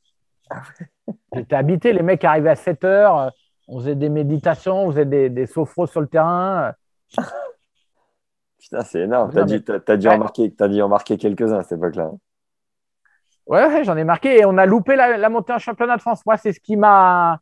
J'étais 1.34 1.56
habité. 1.56 1.94
Les 1.94 2.04
mecs 2.04 2.24
arrivaient 2.24 2.52
à 2.52 2.56
7 2.56 2.84
heures, 2.84 3.18
euh, 3.18 3.30
on 3.68 3.80
faisait 3.80 3.96
des 3.96 4.10
méditations, 4.10 4.86
on 4.86 4.92
faisait 4.92 5.06
des, 5.06 5.30
des 5.30 5.46
sophros 5.46 5.88
sur 5.88 6.02
le 6.02 6.08
terrain. 6.08 6.74
Putain, 8.60 8.82
c'est 8.82 9.02
énorme. 9.02 9.32
Tu 9.32 9.40
as, 9.40 9.46
mais- 9.46 9.98
dû, 9.98 10.08
Ouais. 10.08 10.14
en 10.14 10.18
marquer, 10.20 10.54
t'as 10.54 10.68
dû 10.68 10.82
en 10.82 10.88
marquer 10.90 11.18
quelques-uns 11.18 11.60
à 11.60 11.64
cette 11.64 11.78
époque-là. 11.78 12.12
Ouais, 13.46 13.66
ouais, 13.66 13.84
j'en 13.84 13.98
ai 13.98 14.06
marqué 14.06 14.40
et 14.40 14.46
on 14.46 14.58
a 14.58 14.66
loupé 14.66 14.96
la, 14.96 15.18
la 15.18 15.30
montée 15.30 15.52
en 15.52 15.60
championnat 15.60 15.98
de 15.98 16.02
France. 16.02 16.26
Moi, 16.26 16.38
c'est 16.38 16.54
ce 16.54 16.62
qui 16.62 16.78
m'a. 16.78 17.40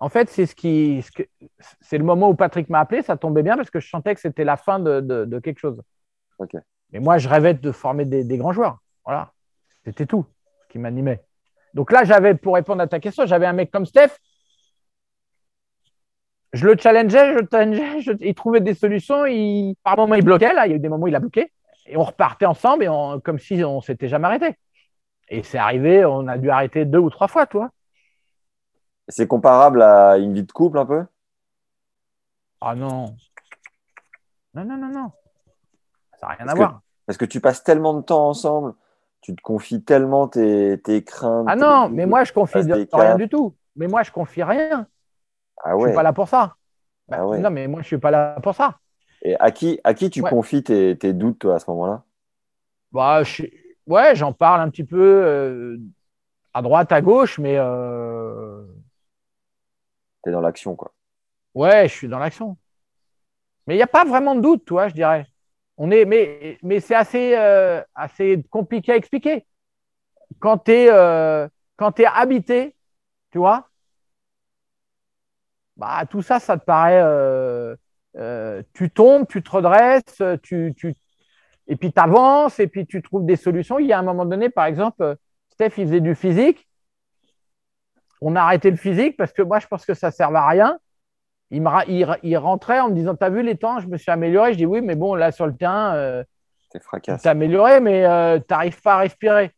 En 0.00 0.08
fait, 0.08 0.30
c'est 0.30 0.46
ce 0.46 0.54
qui. 0.54 1.02
ce 1.02 1.22
C'est 1.82 1.98
le 1.98 2.04
moment 2.04 2.30
où 2.30 2.34
Patrick 2.34 2.70
m'a 2.70 2.80
appelé. 2.80 3.02
Ça 3.02 3.16
tombait 3.18 3.42
bien 3.42 3.56
parce 3.56 3.68
que 3.70 3.78
je 3.78 3.88
sentais 3.88 4.14
que 4.14 4.20
c'était 4.22 4.44
la 4.44 4.56
fin 4.56 4.78
de, 4.78 5.00
de- 5.00 5.26
de 5.26 5.38
quelque 5.38 5.58
chose. 5.58 5.82
Ok. 6.38 6.52
Mais 6.92 6.98
moi, 7.00 7.18
je 7.18 7.28
rêvais 7.28 7.52
de 7.54 7.72
former 7.72 8.06
des, 8.06 8.24
des 8.24 8.38
grands 8.38 8.52
joueurs. 8.52 8.78
Voilà. 9.04 9.32
C'était 9.84 10.06
tout 10.06 10.24
ce 10.62 10.68
qui 10.72 10.78
m'animait. 10.78 11.22
Donc 11.74 11.92
là, 11.92 12.04
j'avais, 12.04 12.34
pour 12.34 12.54
répondre 12.54 12.80
à 12.82 12.86
ta 12.86 12.98
question, 13.00 13.26
j'avais 13.26 13.46
un 13.46 13.52
mec 13.52 13.70
comme 13.70 13.84
Steph. 13.84 14.12
Je 16.54 16.66
le 16.66 16.76
challengeais, 16.78 17.34
je 17.34 17.38
le 17.40 17.48
challengeais, 17.50 18.00
je- 18.00 18.12
il 18.20 18.34
trouvait 18.34 18.60
des 18.60 18.74
solutions. 18.74 19.26
Il, 19.26 19.74
par 19.82 19.96
moments, 19.96 20.14
il 20.14 20.24
bloquait. 20.24 20.52
Là, 20.52 20.66
il 20.66 20.70
y 20.70 20.72
a 20.72 20.76
eu 20.76 20.78
des 20.78 20.88
moments 20.88 21.04
où 21.04 21.08
il 21.08 21.16
a 21.16 21.20
bloqué. 21.20 21.52
Et 21.86 21.96
on 21.96 22.04
repartait 22.04 22.46
ensemble 22.46 22.84
et 22.84 22.88
on- 22.88 23.18
comme 23.20 23.38
si 23.40 23.62
on 23.64 23.80
s'était 23.80 24.08
jamais 24.08 24.26
arrêté. 24.28 24.56
Et 25.28 25.42
c'est 25.42 25.58
arrivé, 25.58 26.04
on 26.04 26.28
a 26.28 26.38
dû 26.38 26.50
arrêter 26.50 26.84
deux 26.84 26.98
ou 27.00 27.10
trois 27.10 27.28
fois, 27.28 27.46
toi. 27.46 27.70
C'est 29.08 29.26
comparable 29.26 29.82
à 29.82 30.16
une 30.16 30.32
vie 30.32 30.44
de 30.44 30.52
couple 30.52 30.78
un 30.78 30.86
peu? 30.86 31.04
Ah 32.60 32.74
non. 32.74 33.16
Non, 34.54 34.64
non, 34.64 34.76
non, 34.76 34.88
non. 34.88 35.10
Ça 36.20 36.28
n'a 36.28 36.34
rien 36.34 36.46
Parce 36.46 36.50
à 36.50 36.52
que- 36.52 36.58
voir. 36.58 36.80
Parce 37.06 37.18
que 37.18 37.24
tu 37.26 37.40
passes 37.40 37.64
tellement 37.64 37.94
de 37.94 38.00
temps 38.02 38.28
ensemble, 38.28 38.74
tu 39.20 39.34
te 39.34 39.42
confies 39.42 39.82
tellement 39.82 40.28
tes, 40.28 40.80
tes 40.82 41.02
craintes. 41.04 41.46
Ah 41.50 41.56
non, 41.56 41.88
mais 41.90 42.06
moi, 42.06 42.24
je 42.24 42.32
confie 42.32 42.58
rien 42.92 43.16
du 43.16 43.28
tout. 43.28 43.54
Mais 43.76 43.88
moi, 43.88 44.04
je 44.04 44.10
confie 44.12 44.42
rien. 44.42 44.86
Ah 45.64 45.76
Je 45.76 45.80
ouais. 45.80 45.90
suis 45.90 45.90
pas 45.92 46.02
là 46.02 46.12
pour 46.12 46.28
ça. 46.28 46.56
Bah, 47.08 47.18
Ah 47.18 47.26
ouais. 47.26 47.44
Non, 47.44 47.50
mais 47.50 47.68
moi, 47.68 47.82
je 47.82 47.88
suis 47.88 47.98
pas 47.98 48.10
là 48.10 48.40
pour 48.42 48.54
ça. 48.54 48.80
Et 49.22 49.34
à 49.40 49.50
qui, 49.50 49.80
à 49.82 49.92
qui 49.92 50.08
tu 50.08 50.22
Ouais. 50.22 50.24
confies 50.24 50.62
tes, 50.62 50.96
tes 50.96 51.12
doutes, 51.12 51.40
toi, 51.40 51.56
à 51.56 51.58
ce 51.58 51.68
moment-là? 51.70 52.04
Bah, 52.92 53.22
je 53.24 53.44
Ouais, 53.86 54.14
j'en 54.16 54.32
parle 54.32 54.60
un 54.62 54.70
petit 54.70 54.84
peu 54.84 54.96
euh, 54.98 55.78
à 56.54 56.62
droite, 56.62 56.92
à 56.92 57.02
gauche, 57.02 57.38
mais 57.38 57.56
euh, 57.58 58.64
Tu 60.22 60.30
es 60.30 60.32
dans 60.32 60.40
l'action, 60.40 60.74
quoi. 60.74 60.92
ouais, 61.54 61.88
je 61.88 61.94
suis 61.94 62.08
dans 62.08 62.18
l'action. 62.18 62.56
Mais 63.66 63.74
il 63.74 63.76
n'y 63.78 63.82
a 63.82 63.86
pas 63.86 64.04
vraiment 64.04 64.34
de 64.34 64.40
doute, 64.40 64.64
toi, 64.64 64.88
je 64.88 64.94
dirais. 64.94 65.26
On 65.76 65.90
est, 65.90 66.04
mais 66.04 66.58
mais 66.62 66.80
c'est 66.80 66.94
assez, 66.94 67.34
euh, 67.36 67.82
assez 67.94 68.44
compliqué 68.50 68.92
à 68.92 68.96
expliquer. 68.96 69.46
Quand 70.40 70.58
tu 70.58 70.72
es, 70.72 72.06
habité, 72.06 72.76
tu 73.32 73.38
vois, 73.38 73.70
bah, 75.76 76.04
tout 76.08 76.22
ça, 76.22 76.38
ça 76.40 76.56
te 76.58 76.64
paraît. 76.64 77.00
euh, 77.02 77.74
euh, 78.16 78.62
tu 78.74 78.90
tombes, 78.90 79.26
tu 79.28 79.42
te 79.42 79.50
redresses, 79.50 80.22
tu, 80.42 80.72
tu, 80.76 80.94
et 81.66 81.76
puis 81.76 81.92
tu 81.92 82.00
avances, 82.00 82.60
et 82.60 82.66
puis 82.68 82.86
tu 82.86 83.02
trouves 83.02 83.26
des 83.26 83.36
solutions. 83.36 83.78
Il 83.78 83.86
y 83.86 83.92
a 83.92 83.98
un 83.98 84.02
moment 84.02 84.24
donné, 84.26 84.50
par 84.50 84.66
exemple, 84.66 85.16
Steph, 85.50 85.72
il 85.78 85.86
faisait 85.86 86.00
du 86.00 86.14
physique. 86.14 86.68
On 88.20 88.36
a 88.36 88.42
arrêté 88.42 88.70
le 88.70 88.76
physique 88.76 89.16
parce 89.16 89.32
que 89.32 89.42
moi, 89.42 89.58
je 89.58 89.66
pense 89.66 89.84
que 89.84 89.94
ça 89.94 90.08
ne 90.08 90.12
servait 90.12 90.38
à 90.38 90.46
rien. 90.48 90.78
Il, 91.50 91.62
me 91.62 91.68
ra- 91.68 91.84
il, 91.86 92.06
il 92.22 92.36
rentrait 92.38 92.80
en 92.80 92.88
me 92.90 92.94
disant 92.94 93.14
T'as 93.14 93.30
vu 93.30 93.42
les 93.42 93.56
temps, 93.56 93.80
je 93.80 93.88
me 93.88 93.96
suis 93.98 94.10
amélioré. 94.10 94.52
Je 94.52 94.58
dis 94.58 94.66
Oui, 94.66 94.80
mais 94.82 94.96
bon, 94.96 95.14
là, 95.14 95.32
sur 95.32 95.46
le 95.46 95.56
terrain, 95.56 95.94
euh, 95.96 96.24
tu 97.02 97.16
t'es 97.22 97.28
amélioré, 97.28 97.80
mais 97.80 98.06
euh, 98.06 98.38
tu 98.38 98.46
n'arrives 98.50 98.80
pas 98.82 98.94
à 98.94 98.98
respirer. 98.98 99.52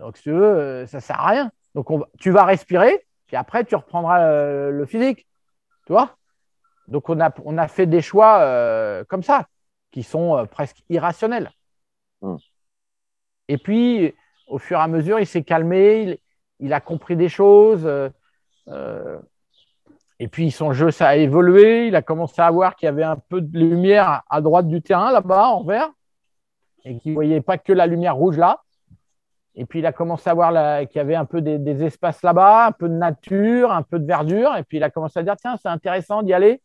Donc, 0.00 0.16
si 0.16 0.24
tu 0.24 0.32
veux, 0.32 0.44
euh, 0.44 0.86
ça 0.86 0.98
ne 0.98 1.02
sert 1.02 1.20
à 1.20 1.28
rien. 1.28 1.52
Donc, 1.74 1.90
on 1.90 2.04
tu 2.18 2.30
vas 2.30 2.44
respirer, 2.44 3.06
puis 3.26 3.36
après, 3.36 3.64
tu 3.64 3.74
reprendras 3.76 4.70
le 4.70 4.86
physique. 4.86 5.26
Tu 5.86 5.92
vois? 5.92 6.16
Donc, 6.88 7.08
on 7.08 7.20
a, 7.20 7.32
on 7.44 7.58
a 7.58 7.68
fait 7.68 7.86
des 7.86 8.00
choix 8.00 8.40
euh, 8.40 9.04
comme 9.08 9.22
ça, 9.22 9.46
qui 9.90 10.02
sont 10.02 10.36
euh, 10.36 10.44
presque 10.44 10.82
irrationnels. 10.88 11.50
Hmm. 12.20 12.36
Et 13.48 13.58
puis, 13.58 14.14
au 14.48 14.58
fur 14.58 14.78
et 14.78 14.82
à 14.82 14.88
mesure, 14.88 15.18
il 15.20 15.26
s'est 15.26 15.42
calmé, 15.42 16.02
il, 16.02 16.18
il 16.66 16.72
a 16.72 16.80
compris 16.80 17.16
des 17.16 17.28
choses. 17.28 17.86
euh, 17.86 19.18
et 20.18 20.28
puis, 20.28 20.50
son 20.50 20.72
jeu, 20.72 20.90
ça 20.90 21.08
a 21.08 21.16
évolué. 21.16 21.86
Il 21.86 21.96
a 21.96 22.02
commencé 22.02 22.42
à 22.42 22.50
voir 22.50 22.76
qu'il 22.76 22.86
y 22.86 22.88
avait 22.88 23.04
un 23.04 23.16
peu 23.16 23.40
de 23.40 23.58
lumière 23.58 24.08
à- 24.08 24.24
à 24.28 24.40
droite 24.40 24.68
du 24.68 24.82
terrain, 24.82 25.10
là-bas, 25.12 25.48
en 25.48 25.64
vert, 25.64 25.90
et 26.84 26.98
qu'il 26.98 27.12
ne 27.12 27.14
voyait 27.14 27.40
pas 27.40 27.56
que 27.56 27.72
la 27.72 27.86
lumière 27.86 28.16
rouge 28.16 28.36
là. 28.36 28.62
Et 29.56 29.66
puis, 29.66 29.80
il 29.80 29.86
a 29.86 29.92
commencé 29.92 30.30
à 30.30 30.34
voir 30.34 30.52
qu'il 30.88 30.96
y 30.96 31.00
avait 31.00 31.16
un 31.16 31.24
peu 31.24 31.40
des, 31.40 31.58
des 31.58 31.82
espaces 31.82 32.22
là-bas, 32.22 32.66
un 32.66 32.72
peu 32.72 32.88
de 32.88 32.94
nature, 32.94 33.72
un 33.72 33.82
peu 33.82 33.98
de 33.98 34.06
verdure. 34.06 34.56
Et 34.56 34.62
puis, 34.62 34.76
il 34.76 34.82
a 34.84 34.90
commencé 34.90 35.18
à 35.18 35.22
dire 35.22 35.36
tiens, 35.36 35.56
c'est 35.60 35.68
intéressant 35.68 36.22
d'y 36.22 36.32
aller. 36.32 36.62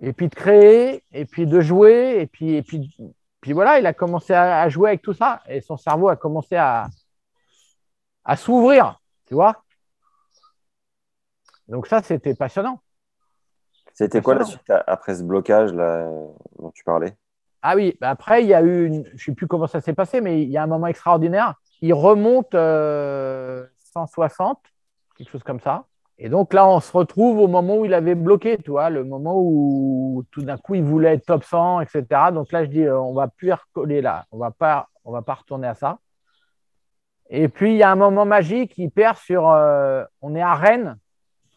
Et 0.00 0.12
puis, 0.12 0.28
de 0.28 0.34
créer, 0.34 1.02
et 1.12 1.24
puis 1.24 1.46
de 1.46 1.60
jouer. 1.60 2.20
Et 2.20 2.26
puis, 2.26 2.54
et 2.54 2.62
puis, 2.62 2.96
puis 3.40 3.52
voilà, 3.52 3.80
il 3.80 3.86
a 3.86 3.92
commencé 3.92 4.32
à, 4.32 4.60
à 4.62 4.68
jouer 4.68 4.90
avec 4.90 5.02
tout 5.02 5.14
ça. 5.14 5.42
Et 5.48 5.60
son 5.60 5.76
cerveau 5.76 6.08
a 6.08 6.16
commencé 6.16 6.56
à, 6.56 6.88
à 8.24 8.36
s'ouvrir, 8.36 9.00
tu 9.26 9.34
vois. 9.34 9.64
Donc, 11.66 11.86
ça, 11.86 12.02
c'était 12.02 12.34
passionnant. 12.34 12.80
C'était 13.92 14.22
quoi 14.22 14.36
la 14.36 14.44
suite 14.44 14.70
après 14.86 15.16
ce 15.16 15.24
blocage 15.24 15.72
là, 15.72 16.08
dont 16.58 16.70
tu 16.70 16.84
parlais? 16.84 17.16
Ah 17.62 17.74
oui, 17.76 17.96
bah 18.00 18.10
après, 18.10 18.42
il 18.42 18.48
y 18.48 18.54
a 18.54 18.62
eu, 18.62 18.86
une, 18.86 19.04
je 19.06 19.12
ne 19.14 19.18
sais 19.18 19.32
plus 19.34 19.46
comment 19.48 19.66
ça 19.66 19.80
s'est 19.80 19.92
passé, 19.94 20.20
mais 20.20 20.42
il 20.42 20.48
y 20.50 20.56
a 20.56 20.62
un 20.62 20.66
moment 20.66 20.86
extraordinaire. 20.86 21.54
Il 21.80 21.92
remonte 21.94 22.54
euh, 22.54 23.66
160, 23.94 24.60
quelque 25.16 25.30
chose 25.30 25.42
comme 25.42 25.60
ça. 25.60 25.84
Et 26.18 26.28
donc 26.28 26.52
là, 26.52 26.66
on 26.68 26.80
se 26.80 26.92
retrouve 26.92 27.38
au 27.40 27.48
moment 27.48 27.78
où 27.78 27.84
il 27.84 27.94
avait 27.94 28.14
bloqué, 28.14 28.58
tu 28.58 28.70
vois, 28.70 28.90
le 28.90 29.04
moment 29.04 29.34
où 29.38 30.24
tout 30.32 30.42
d'un 30.42 30.56
coup, 30.56 30.74
il 30.76 30.82
voulait 30.84 31.14
être 31.14 31.26
top 31.26 31.44
100, 31.44 31.80
etc. 31.80 32.32
Donc 32.32 32.50
là, 32.52 32.64
je 32.64 32.70
dis, 32.70 32.82
euh, 32.82 32.98
on 33.00 33.14
va 33.14 33.28
plus 33.28 33.52
recoller 33.52 34.00
là, 34.02 34.26
on 34.32 34.38
va 34.38 34.50
pas, 34.50 34.88
on 35.04 35.12
va 35.12 35.22
pas 35.22 35.34
retourner 35.34 35.68
à 35.68 35.74
ça. 35.74 35.98
Et 37.30 37.48
puis, 37.48 37.72
il 37.72 37.76
y 37.76 37.82
a 37.82 37.90
un 37.90 37.96
moment 37.96 38.24
magique, 38.24 38.74
il 38.78 38.90
perd 38.90 39.16
sur, 39.18 39.48
euh, 39.50 40.04
on 40.22 40.34
est 40.34 40.40
à 40.40 40.54
Rennes, 40.54 40.98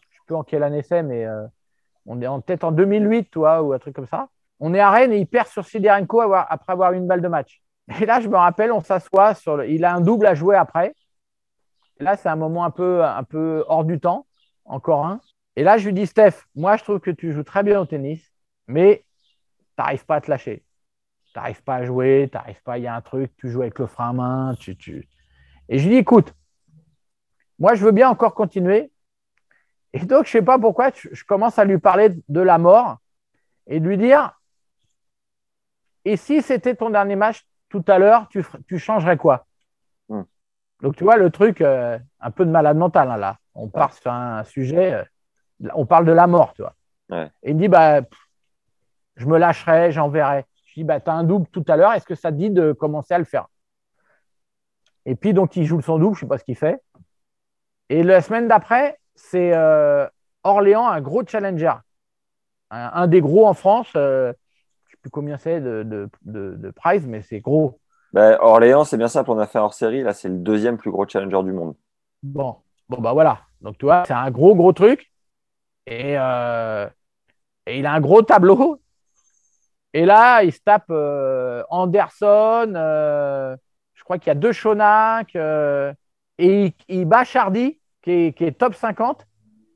ne 0.00 0.20
sais 0.20 0.20
plus 0.26 0.34
en 0.36 0.44
quelle 0.44 0.62
année 0.64 0.82
c'est, 0.82 1.02
mais 1.02 1.26
euh, 1.26 1.46
on 2.06 2.20
est 2.22 2.26
en- 2.28 2.40
peut-être 2.40 2.64
en 2.64 2.72
2008, 2.72 3.30
toi, 3.30 3.62
ou 3.62 3.72
un 3.72 3.80
truc 3.80 3.96
comme 3.96 4.08
ça. 4.08 4.28
On 4.64 4.74
est 4.74 4.78
à 4.78 4.92
Rennes 4.92 5.12
et 5.12 5.18
il 5.18 5.26
perd 5.26 5.48
sur 5.48 5.66
Siderenko 5.66 6.20
après 6.20 6.72
avoir 6.72 6.92
eu 6.92 6.96
une 6.96 7.08
balle 7.08 7.20
de 7.20 7.26
match. 7.26 7.60
Et 8.00 8.06
là, 8.06 8.20
je 8.20 8.28
me 8.28 8.36
rappelle, 8.36 8.70
on 8.70 8.80
s'assoit 8.80 9.34
sur 9.34 9.56
le. 9.56 9.68
Il 9.68 9.84
a 9.84 9.92
un 9.92 10.00
double 10.00 10.24
à 10.24 10.36
jouer 10.36 10.54
après. 10.54 10.94
Et 11.98 12.04
là, 12.04 12.16
c'est 12.16 12.28
un 12.28 12.36
moment 12.36 12.64
un 12.64 12.70
peu, 12.70 13.04
un 13.04 13.24
peu 13.24 13.64
hors 13.66 13.84
du 13.84 13.98
temps, 13.98 14.24
encore 14.64 15.04
un. 15.04 15.20
Et 15.56 15.64
là, 15.64 15.78
je 15.78 15.86
lui 15.86 15.92
dis, 15.92 16.06
Steph, 16.06 16.46
moi, 16.54 16.76
je 16.76 16.84
trouve 16.84 17.00
que 17.00 17.10
tu 17.10 17.32
joues 17.32 17.42
très 17.42 17.64
bien 17.64 17.80
au 17.80 17.86
tennis, 17.86 18.32
mais 18.68 19.04
tu 19.58 19.66
n'arrives 19.78 20.06
pas 20.06 20.14
à 20.14 20.20
te 20.20 20.30
lâcher. 20.30 20.64
Tu 21.24 21.32
n'arrives 21.34 21.64
pas 21.64 21.74
à 21.74 21.84
jouer, 21.84 22.28
tu 22.30 22.38
n'arrives 22.38 22.62
pas, 22.62 22.78
il 22.78 22.84
y 22.84 22.86
a 22.86 22.94
un 22.94 23.00
truc, 23.00 23.36
tu 23.38 23.50
joues 23.50 23.62
avec 23.62 23.80
le 23.80 23.86
frein 23.86 24.10
à 24.10 24.12
main. 24.12 24.54
Et 25.68 25.78
je 25.78 25.82
lui 25.82 25.90
dis, 25.90 25.96
écoute, 25.96 26.36
moi, 27.58 27.74
je 27.74 27.84
veux 27.84 27.90
bien 27.92 28.08
encore 28.08 28.34
continuer. 28.34 28.92
Et 29.92 29.98
donc, 29.98 30.26
je 30.26 30.36
ne 30.36 30.40
sais 30.40 30.42
pas 30.42 30.56
pourquoi, 30.56 30.90
je 30.94 31.24
commence 31.24 31.58
à 31.58 31.64
lui 31.64 31.78
parler 31.78 32.10
de 32.28 32.40
la 32.40 32.58
mort 32.58 32.98
et 33.66 33.80
de 33.80 33.88
lui 33.88 33.98
dire, 33.98 34.38
et 36.04 36.16
si 36.16 36.42
c'était 36.42 36.74
ton 36.74 36.90
dernier 36.90 37.16
match, 37.16 37.46
tout 37.68 37.84
à 37.86 37.98
l'heure, 37.98 38.28
tu, 38.28 38.78
changerais 38.78 39.16
quoi? 39.16 39.46
Hmm. 40.08 40.22
Donc, 40.82 40.96
tu 40.96 41.04
vois, 41.04 41.16
le 41.16 41.30
truc, 41.30 41.60
euh, 41.60 41.98
un 42.20 42.30
peu 42.30 42.44
de 42.44 42.50
malade 42.50 42.76
mental, 42.76 43.10
hein, 43.10 43.16
là. 43.16 43.38
On 43.54 43.68
part 43.68 43.92
sur 43.92 44.10
un 44.10 44.44
sujet, 44.44 44.94
euh, 44.94 45.68
on 45.74 45.86
parle 45.86 46.04
de 46.04 46.12
la 46.12 46.26
mort, 46.26 46.54
tu 46.54 46.62
vois. 46.62 46.74
Ouais. 47.10 47.30
Et 47.42 47.50
il 47.50 47.56
me 47.56 47.60
dit, 47.60 47.68
bah, 47.68 48.02
pff, 48.02 48.18
je 49.16 49.26
me 49.26 49.38
lâcherai, 49.38 49.92
j'enverrai. 49.92 50.44
Je 50.66 50.74
dis, 50.80 50.84
bah, 50.84 51.00
tu 51.00 51.10
as 51.10 51.14
un 51.14 51.24
double 51.24 51.46
tout 51.48 51.64
à 51.68 51.76
l'heure, 51.76 51.92
est-ce 51.92 52.06
que 52.06 52.14
ça 52.14 52.30
te 52.30 52.36
dit 52.36 52.50
de 52.50 52.72
commencer 52.72 53.14
à 53.14 53.18
le 53.18 53.24
faire? 53.24 53.46
Et 55.04 55.14
puis, 55.14 55.34
donc, 55.34 55.56
il 55.56 55.64
joue 55.64 55.80
son 55.80 55.98
double, 55.98 56.16
je 56.16 56.24
ne 56.24 56.26
sais 56.26 56.28
pas 56.28 56.38
ce 56.38 56.44
qu'il 56.44 56.56
fait. 56.56 56.82
Et 57.88 58.02
la 58.02 58.20
semaine 58.20 58.48
d'après, 58.48 58.98
c'est 59.14 59.52
euh, 59.54 60.06
Orléans, 60.44 60.88
un 60.88 61.00
gros 61.00 61.24
challenger. 61.26 61.74
Un, 62.70 62.90
un 62.94 63.06
des 63.06 63.20
gros 63.20 63.46
en 63.46 63.54
France. 63.54 63.92
euh, 63.96 64.32
plus 65.02 65.10
combien 65.10 65.38
c'est 65.38 65.60
de, 65.60 65.82
de, 65.84 66.08
de, 66.22 66.56
de 66.56 66.70
prize, 66.70 67.06
mais 67.06 67.22
c'est 67.22 67.40
gros. 67.40 67.80
Ben, 68.14 68.38
Orléans, 68.40 68.84
c'est 68.84 68.96
bien 68.96 69.08
simple, 69.08 69.30
on 69.30 69.38
a 69.38 69.46
fait 69.46 69.58
hors 69.58 69.74
série. 69.74 70.02
Là, 70.02 70.14
c'est 70.14 70.28
le 70.30 70.38
deuxième 70.38 70.78
plus 70.78 70.90
gros 70.90 71.06
challenger 71.06 71.42
du 71.44 71.52
monde. 71.52 71.74
Bon, 72.22 72.56
bon 72.88 73.00
bah 73.00 73.12
voilà. 73.12 73.42
Donc, 73.60 73.78
tu 73.78 73.86
vois, 73.86 74.04
c'est 74.06 74.14
un 74.14 74.30
gros, 74.30 74.54
gros 74.54 74.72
truc. 74.72 75.12
Et, 75.86 76.16
euh, 76.18 76.88
et 77.66 77.80
il 77.80 77.86
a 77.86 77.94
un 77.94 78.00
gros 78.02 78.22
tableau. 78.22 78.80
Et 79.94 80.04
là, 80.06 80.42
il 80.42 80.52
se 80.52 80.60
tape 80.60 80.86
euh, 80.90 81.62
Anderson. 81.70 82.72
euh, 82.74 83.56
je 83.94 84.04
crois 84.04 84.18
qu'il 84.18 84.28
y 84.28 84.30
a 84.30 84.34
deux 84.34 84.52
Shonak. 84.52 85.34
et 85.36 85.92
il, 86.38 86.72
il 86.88 87.04
bat 87.04 87.24
Chardy, 87.24 87.80
qui 88.02 88.10
est, 88.10 88.36
qui 88.36 88.44
est 88.44 88.52
top 88.58 88.74
50. 88.74 89.26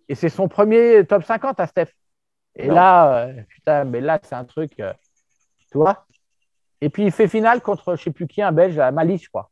Et 0.09 0.15
c'est 0.15 0.29
son 0.29 0.49
premier 0.49 1.05
top 1.07 1.25
50 1.25 1.61
à 1.61 1.67
Steph. 1.67 1.89
Et 2.57 2.71
Non. 2.71 2.73
là, 2.73 3.29
putain, 3.49 3.85
mais 3.85 4.01
là, 4.01 4.21
c'est 4.23 4.35
un 4.35 4.45
truc. 4.45 4.83
Tu 5.71 5.79
vois 5.79 6.07
Et 6.81 6.91
puis, 6.91 7.05
il 7.05 7.13
fait 7.13 7.29
finale 7.29 7.61
contre, 7.61 7.85
je 7.97 8.01
ne 8.01 8.05
sais 8.05 8.11
plus 8.11 8.27
qui, 8.27 8.43
un 8.43 8.53
Belge, 8.53 8.79
à 8.79 8.91
Malice, 8.91 9.25
je 9.25 9.29
crois. 9.29 9.51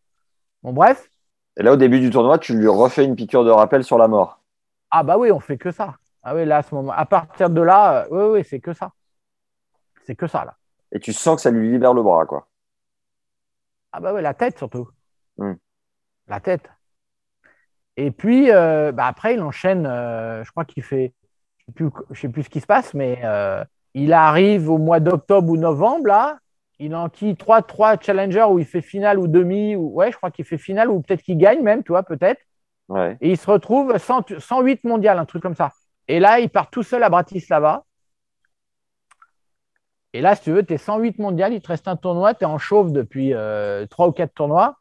Bon, 0.62 0.73
bref. 0.73 1.11
Et 1.57 1.62
là, 1.62 1.73
au 1.73 1.77
début 1.77 2.01
du 2.01 2.11
tournoi, 2.11 2.39
tu 2.39 2.57
lui 2.57 2.69
refais 2.69 3.05
une 3.05 3.17
piqûre 3.17 3.45
de 3.45 3.51
rappel 3.51 3.85
sur 3.85 3.99
la 3.99 4.09
mort. 4.09 4.41
Ah 4.91 5.03
bah 5.03 5.19
oui, 5.19 5.31
on 5.31 5.41
fait 5.41 5.59
que 5.59 5.71
ça. 5.71 5.97
Ah 6.23 6.35
oui, 6.35 6.45
là, 6.45 6.59
à 6.59 6.62
ce 6.62 6.75
moment, 6.75 6.93
à 6.93 7.05
partir 7.07 7.51
de 7.51 7.61
là, 7.61 8.05
euh, 8.05 8.09
oui, 8.11 8.39
oui, 8.41 8.47
c'est 8.49 8.61
que 8.61 8.73
ça. 8.73 8.93
C'est 10.05 10.17
que 10.17 10.27
ça, 10.27 10.45
là. 10.45 10.57
Et 10.93 11.01
tu 11.01 11.12
sens 11.12 11.37
que 11.37 11.43
ça 11.43 11.51
lui 11.51 11.71
libère 11.71 11.95
le 11.95 12.03
bras, 12.03 12.27
quoi. 12.27 12.49
Ah 13.93 14.01
bah 14.01 14.12
oui, 14.15 14.23
la 14.23 14.35
tête 14.35 14.59
surtout. 14.59 14.89
Hmm. 15.37 15.55
La 16.27 16.41
tête. 16.41 16.69
Et 17.97 18.11
puis, 18.11 18.51
euh, 18.51 18.93
bah 18.93 19.07
après, 19.07 19.35
il 19.35 19.41
enchaîne, 19.41 19.87
euh, 19.87 20.43
je 20.45 20.51
crois 20.51 20.65
qu'il 20.65 20.83
fait, 20.83 21.15
je 21.59 21.65
ne 21.65 21.67
sais, 21.67 21.73
plus- 21.73 22.05
je 22.11 22.21
sais 22.21 22.29
plus 22.29 22.43
ce 22.45 22.51
qui 22.51 22.61
se 22.61 22.67
passe, 22.67 22.95
mais 22.95 23.21
il 23.95 24.12
arrive 24.12 24.70
au 24.70 24.78
mois 24.78 25.01
d'octobre 25.01 25.51
ou 25.51 25.57
novembre, 25.57 26.07
là, 26.09 26.38
il 26.78 26.95
enquille 26.95 27.36
trois, 27.36 27.62
trois 27.62 27.99
challengers 27.99 28.47
où 28.51 28.59
il 28.59 28.64
fait 28.64 28.82
finale 28.82 29.18
ou 29.18 29.28
demi, 29.28 29.76
ou 29.76 29.92
ouais, 29.95 30.11
je 30.11 30.16
crois 30.16 30.30
qu'il 30.30 30.45
fait 30.45 30.59
finale 30.59 30.90
ou 30.90 31.01
peut-être 31.01 31.22
qu'il 31.22 31.38
gagne 31.38 31.62
même, 31.62 31.82
tu 31.84 31.92
vois, 31.92 32.03
peut-être. 32.03 32.40
Ouais. 32.88 33.16
Et 33.20 33.30
il 33.32 33.38
se 33.38 33.49
retrouve 33.51 33.97
100 33.99 34.22
108 34.38 34.84
mondial, 34.84 35.18
un 35.18 35.24
truc 35.24 35.42
comme 35.42 35.55
ça. 35.55 35.70
Et 36.09 36.20
là, 36.20 36.40
il 36.40 36.51
part 36.51 36.70
tout 36.70 36.82
seul 36.82 37.03
à 37.03 37.09
Bratislava. 37.09 37.84
Et 40.14 40.20
là, 40.22 40.34
si 40.36 40.42
tu 40.45 40.53
veux, 40.53 40.64
tu 40.64 40.72
es 40.74 40.78
108 40.78 41.18
mondial, 41.18 41.53
il 41.53 41.61
te 41.61 41.68
reste 41.68 41.88
un 41.88 41.97
tournoi, 41.97 42.34
tu 42.34 42.45
es 42.45 42.47
en 42.47 42.59
chauve 42.59 42.92
depuis 42.92 43.34
euh, 43.34 43.86
3 43.86 44.09
ou 44.09 44.12
4 44.12 44.32
tournois. 44.34 44.78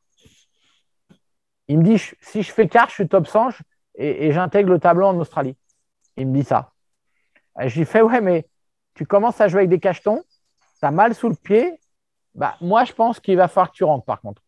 Il 1.68 1.80
me 1.80 1.84
dit, 1.84 1.98
si 2.22 2.44
je 2.44 2.52
fais 2.52 2.68
quart, 2.68 2.90
je 2.90 2.94
suis 2.96 3.08
top 3.08 3.28
100 3.28 3.50
je- 3.50 3.64
et, 3.96 4.28
et 4.28 4.32
j'intègre 4.32 4.70
le 4.72 4.80
tableau 4.80 5.08
en 5.08 5.18
Australie. 5.20 5.56
Il 6.18 6.28
me 6.28 6.36
dit 6.36 6.44
ça. 6.44 6.72
Lui 7.60 7.86
fais, 7.86 8.02
ouais, 8.02 8.22
mais 8.22 8.48
tu 8.94 9.06
commences 9.06 9.42
à 9.42 9.48
jouer 9.48 9.60
avec 9.60 9.70
des 9.70 9.80
cachetons, 9.80 10.24
tu 10.80 10.86
as 10.86 10.92
mal 10.92 11.16
sous 11.16 11.30
le 11.30 11.36
pied. 11.36 11.80
Bah, 12.36 12.56
moi, 12.62 12.84
je 12.84 12.94
pense 12.94 13.20
qu'il 13.20 13.38
va 13.38 13.48
falloir 13.48 13.72
que 13.72 13.76
tu 13.76 13.84
rentres, 13.84 14.06
par 14.06 14.22
contre. 14.22 14.42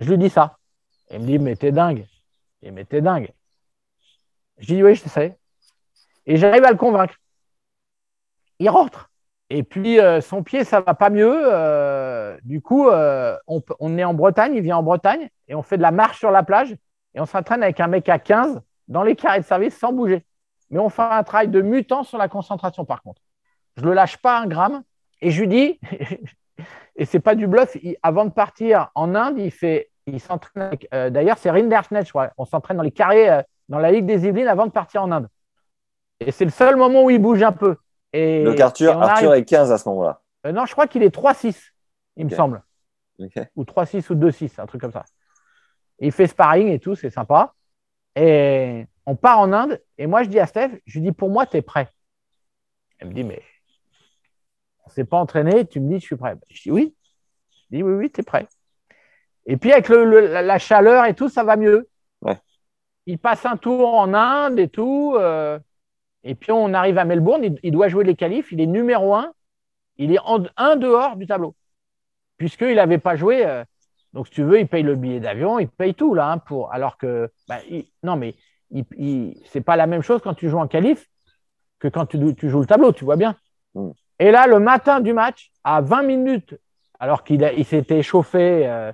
Je 0.00 0.10
lui 0.10 0.18
dis 0.18 0.30
ça. 0.30 0.58
Il 1.10 1.20
me 1.20 1.26
dit, 1.26 1.38
mais 1.38 1.56
t'es 1.56 1.72
dingue. 1.72 2.06
Et 2.62 2.70
mais 2.70 2.84
t'es 2.84 3.00
dingue. 3.00 3.32
Je 4.58 4.66
dis 4.66 4.82
oui, 4.82 4.94
je 4.94 5.08
sais. 5.08 5.36
Et 6.26 6.36
j'arrive 6.36 6.64
à 6.64 6.70
le 6.70 6.76
convaincre. 6.76 7.14
Il 8.58 8.68
rentre. 8.70 9.10
Et 9.50 9.64
puis 9.64 10.00
euh, 10.00 10.20
son 10.20 10.42
pied, 10.42 10.64
ça 10.64 10.80
va 10.80 10.94
pas 10.94 11.10
mieux. 11.10 11.34
Euh, 11.34 12.38
du 12.44 12.62
coup, 12.62 12.88
euh, 12.88 13.36
on, 13.46 13.60
on 13.80 13.98
est 13.98 14.04
en 14.04 14.14
Bretagne, 14.14 14.54
il 14.54 14.62
vient 14.62 14.78
en 14.78 14.82
Bretagne 14.82 15.28
et 15.48 15.54
on 15.54 15.62
fait 15.62 15.76
de 15.76 15.82
la 15.82 15.90
marche 15.90 16.18
sur 16.18 16.30
la 16.30 16.42
plage 16.42 16.74
et 17.14 17.20
on 17.20 17.26
s'entraîne 17.26 17.62
avec 17.62 17.80
un 17.80 17.88
mec 17.88 18.08
à 18.08 18.18
15 18.18 18.62
dans 18.88 19.02
les 19.02 19.16
carrés 19.16 19.40
de 19.40 19.44
service 19.44 19.76
sans 19.76 19.92
bouger. 19.92 20.24
Mais 20.70 20.78
on 20.78 20.88
fait 20.88 21.02
un 21.02 21.22
travail 21.22 21.48
de 21.48 21.60
mutant 21.60 22.02
sur 22.02 22.16
la 22.16 22.28
concentration 22.28 22.84
par 22.84 23.02
contre. 23.02 23.20
Je 23.76 23.82
le 23.84 23.92
lâche 23.94 24.16
pas 24.18 24.38
un 24.40 24.46
gramme 24.46 24.82
et 25.20 25.30
je 25.30 25.40
lui 25.40 25.48
dis, 25.48 25.80
et 26.96 27.04
c'est 27.04 27.20
pas 27.20 27.34
du 27.34 27.46
bluff, 27.46 27.76
il- 27.82 27.96
avant 28.02 28.24
de 28.24 28.30
partir 28.30 28.90
en 28.94 29.14
Inde, 29.14 29.38
il 29.38 29.50
fait, 29.50 29.90
il 30.06 30.20
s'entraîne 30.20 30.62
avec, 30.64 30.88
euh, 30.92 31.10
d'ailleurs 31.10 31.38
c'est 31.38 31.50
Rindersnet, 31.50 32.04
je 32.04 32.10
crois. 32.10 32.30
On 32.38 32.44
s'entraîne 32.44 32.76
dans 32.76 32.82
les 32.82 32.90
carrés, 32.90 33.30
euh, 33.30 33.42
dans 33.68 33.78
la 33.78 33.90
Ligue 33.90 34.06
des 34.06 34.26
Yvelines 34.26 34.48
avant 34.48 34.66
de 34.66 34.72
partir 34.72 35.02
en 35.02 35.10
Inde. 35.12 35.28
Et 36.20 36.30
c'est 36.32 36.44
le 36.44 36.50
seul 36.50 36.76
moment 36.76 37.04
où 37.04 37.10
il 37.10 37.18
bouge 37.20 37.42
un 37.42 37.52
peu. 37.52 37.76
Et, 38.12 38.44
Donc 38.44 38.60
Arthur, 38.60 38.96
on 38.96 39.00
Arthur 39.00 39.28
arrive- 39.30 39.42
est 39.42 39.44
15 39.46 39.72
à 39.72 39.78
ce 39.78 39.88
moment-là. 39.88 40.20
Euh, 40.46 40.52
non, 40.52 40.66
je 40.66 40.72
crois 40.72 40.86
qu'il 40.86 41.02
est 41.02 41.14
3-6, 41.14 41.72
il 42.16 42.26
me 42.26 42.30
semble. 42.36 42.62
Ou 43.56 43.64
3-6 43.64 44.10
ou 44.10 44.14
2-6, 44.14 44.58
un 44.58 44.66
truc 44.66 44.80
comme 44.80 44.92
ça. 44.92 45.04
Et 45.98 46.06
il 46.06 46.12
fait 46.12 46.26
sparring 46.26 46.68
et 46.68 46.78
tout, 46.80 46.94
c'est 46.94 47.10
sympa. 47.10 47.54
Et 48.16 48.86
on 49.06 49.16
part 49.16 49.38
en 49.38 49.52
Inde. 49.52 49.80
Et 49.98 50.06
moi, 50.06 50.22
je 50.24 50.28
dis 50.28 50.38
à 50.40 50.46
Steph, 50.46 50.70
je 50.84 50.94
lui 50.98 51.06
dis, 51.06 51.12
pour 51.12 51.30
moi, 51.30 51.46
tu 51.46 51.56
es 51.56 51.62
prêt. 51.62 51.88
Elle 52.98 53.08
me 53.08 53.14
dit, 53.14 53.24
mais 53.24 53.40
on 54.84 54.90
ne 54.90 54.92
s'est 54.92 55.04
pas 55.04 55.18
entraîné, 55.18 55.66
tu 55.66 55.80
me 55.80 55.88
dis, 55.88 56.00
je 56.00 56.06
suis 56.06 56.16
prêt. 56.16 56.34
Je 56.50 56.62
dis, 56.62 56.70
oui. 56.70 56.94
Je 57.70 57.76
dis, 57.76 57.82
oui, 57.82 57.92
oui, 57.94 58.10
tu 58.10 58.20
es 58.20 58.24
prêt. 58.24 58.46
Et 59.46 59.56
puis, 59.56 59.72
avec 59.72 59.88
le- 59.88 60.04
le- 60.04 60.26
la- 60.42 60.58
chaleur 60.58 61.04
et 61.04 61.14
tout, 61.14 61.28
ça 61.28 61.44
va 61.44 61.56
mieux. 61.56 61.88
Ouais. 62.20 62.38
Il 63.06 63.18
passe 63.18 63.44
un 63.46 63.56
tour 63.56 63.94
en 63.94 64.14
Inde 64.14 64.58
et 64.58 64.68
tout. 64.68 65.14
euh, 65.16 65.58
et 66.24 66.34
puis, 66.34 66.52
on 66.52 66.72
arrive 66.74 66.98
à 66.98 67.04
Melbourne. 67.04 67.42
Il, 67.44 67.58
il 67.62 67.72
doit 67.72 67.88
jouer 67.88 68.04
les 68.04 68.14
qualifs. 68.16 68.52
Il 68.52 68.60
est 68.60 68.66
numéro 68.66 69.14
un. 69.14 69.32
Il 69.96 70.12
est 70.12 70.20
en, 70.20 70.44
un 70.56 70.76
dehors 70.76 71.16
du 71.16 71.26
tableau. 71.26 71.54
Puisqu'il 72.38 72.76
n'avait 72.76 72.98
pas 72.98 73.16
joué. 73.16 73.44
euh, 73.46 73.64
donc, 74.12 74.28
si 74.28 74.34
tu 74.34 74.42
veux, 74.42 74.60
il 74.60 74.68
paye 74.68 74.82
le 74.82 74.94
billet 74.94 75.20
d'avion, 75.20 75.58
il 75.58 75.68
paye 75.68 75.94
tout, 75.94 76.14
là. 76.14 76.30
hein, 76.30 76.38
pour, 76.38 76.72
alors 76.72 76.96
que. 76.98 77.30
bah, 77.48 77.58
il- 77.68 77.86
non, 78.02 78.16
mais 78.16 78.34
c'est 79.46 79.60
pas 79.60 79.76
la 79.76 79.86
même 79.86 80.02
chose 80.02 80.20
quand 80.22 80.34
tu 80.34 80.48
joues 80.48 80.58
en 80.58 80.68
qualif 80.68 81.08
que 81.78 81.88
quand 81.88 82.06
tu, 82.06 82.34
tu 82.36 82.48
joues 82.48 82.60
le 82.60 82.66
tableau, 82.66 82.92
tu 82.92 83.04
vois 83.04 83.16
bien. 83.16 83.36
Mm. 83.74 83.90
Et 84.22 84.30
là, 84.30 84.46
le 84.46 84.60
matin 84.60 85.00
du 85.00 85.12
match, 85.12 85.50
à 85.64 85.80
20 85.80 86.04
minutes, 86.04 86.54
alors 87.00 87.24
qu'il 87.24 87.42
s'était 87.64 87.98
échauffé, 87.98 88.68
euh, 88.68 88.92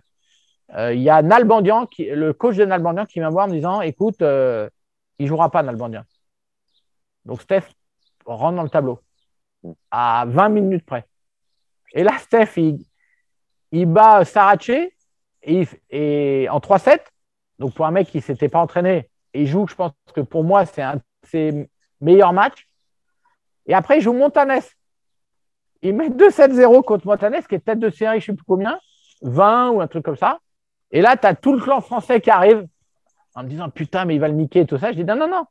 euh, 0.74 0.95
il 0.95 1.03
y 1.03 1.11
a 1.11 1.20
Nalbandian, 1.20 1.87
le 1.99 2.33
coach 2.33 2.57
de 2.57 2.64
Nalbandian, 2.64 3.05
qui 3.05 3.18
vient 3.18 3.29
voir 3.29 3.45
en 3.45 3.49
me 3.49 3.53
disant 3.53 3.83
Écoute, 3.83 4.22
euh, 4.22 4.71
il 5.18 5.25
ne 5.25 5.29
jouera 5.29 5.50
pas 5.50 5.63
Nalbandian. 5.63 6.03
Donc, 7.26 7.42
Steph 7.42 7.64
rentre 8.25 8.57
dans 8.57 8.63
le 8.63 8.71
tableau 8.71 9.00
à 9.91 10.25
20 10.26 10.49
minutes 10.49 10.87
près. 10.87 11.05
Et 11.92 12.05
là, 12.05 12.17
Steph, 12.17 12.59
il, 13.71 13.84
bat 13.84 14.25
Sarache 14.25 14.71
et, 15.42 16.49
en 16.50 16.59
3-7. 16.59 17.00
Donc, 17.59 17.75
pour 17.75 17.84
un 17.84 17.91
mec 17.91 18.09
qui 18.09 18.17
ne 18.17 18.22
s'était 18.22 18.49
pas 18.49 18.61
entraîné, 18.61 19.11
il 19.34 19.46
joue, 19.46 19.67
je 19.67 19.75
pense 19.75 19.92
que 20.14 20.22
pour 20.22 20.42
moi, 20.42 20.64
c'est 20.64 20.80
un 20.80 20.96
de 20.96 21.03
ses 21.25 21.68
meilleurs 22.00 22.33
matchs. 22.33 22.67
Et 23.67 23.75
après, 23.75 23.99
il 23.99 24.00
joue 24.00 24.14
Montanes. 24.14 24.63
Il 25.83 25.95
met 25.95 26.09
2-7-0 26.11 26.83
contre 26.83 27.07
Montanes, 27.07 27.41
qui 27.49 27.55
est 27.55 27.61
tête 27.61 27.79
de 27.79 27.91
série, 27.91 28.21
je 28.21 28.33
ne 28.33 28.37
sais 28.37 28.37
plus 28.37 28.45
combien, 28.46 28.79
20 29.22 29.71
ou 29.71 29.80
un 29.80 29.87
truc 29.87 30.05
comme 30.05 30.17
ça. 30.17 30.38
Et 30.91 31.00
là, 31.00 31.17
tu 31.17 31.26
as 31.26 31.34
tout 31.34 31.53
le 31.53 31.61
clan 31.61 31.80
français 31.80 32.21
qui 32.21 32.30
arrive 32.30 32.67
en 33.34 33.42
me 33.45 33.49
disant 33.49 33.68
Putain, 33.71 34.05
mais 34.05 34.14
il 34.14 34.21
va 34.21 34.29
le 34.29 34.34
niquer 34.34 34.61
et 34.61 34.67
tout 34.67 34.79
ça. 34.79 34.91
Je 34.91 34.96
dis 34.96 35.05
Non, 35.05 35.17
non, 35.17 35.29
non. 35.29 35.45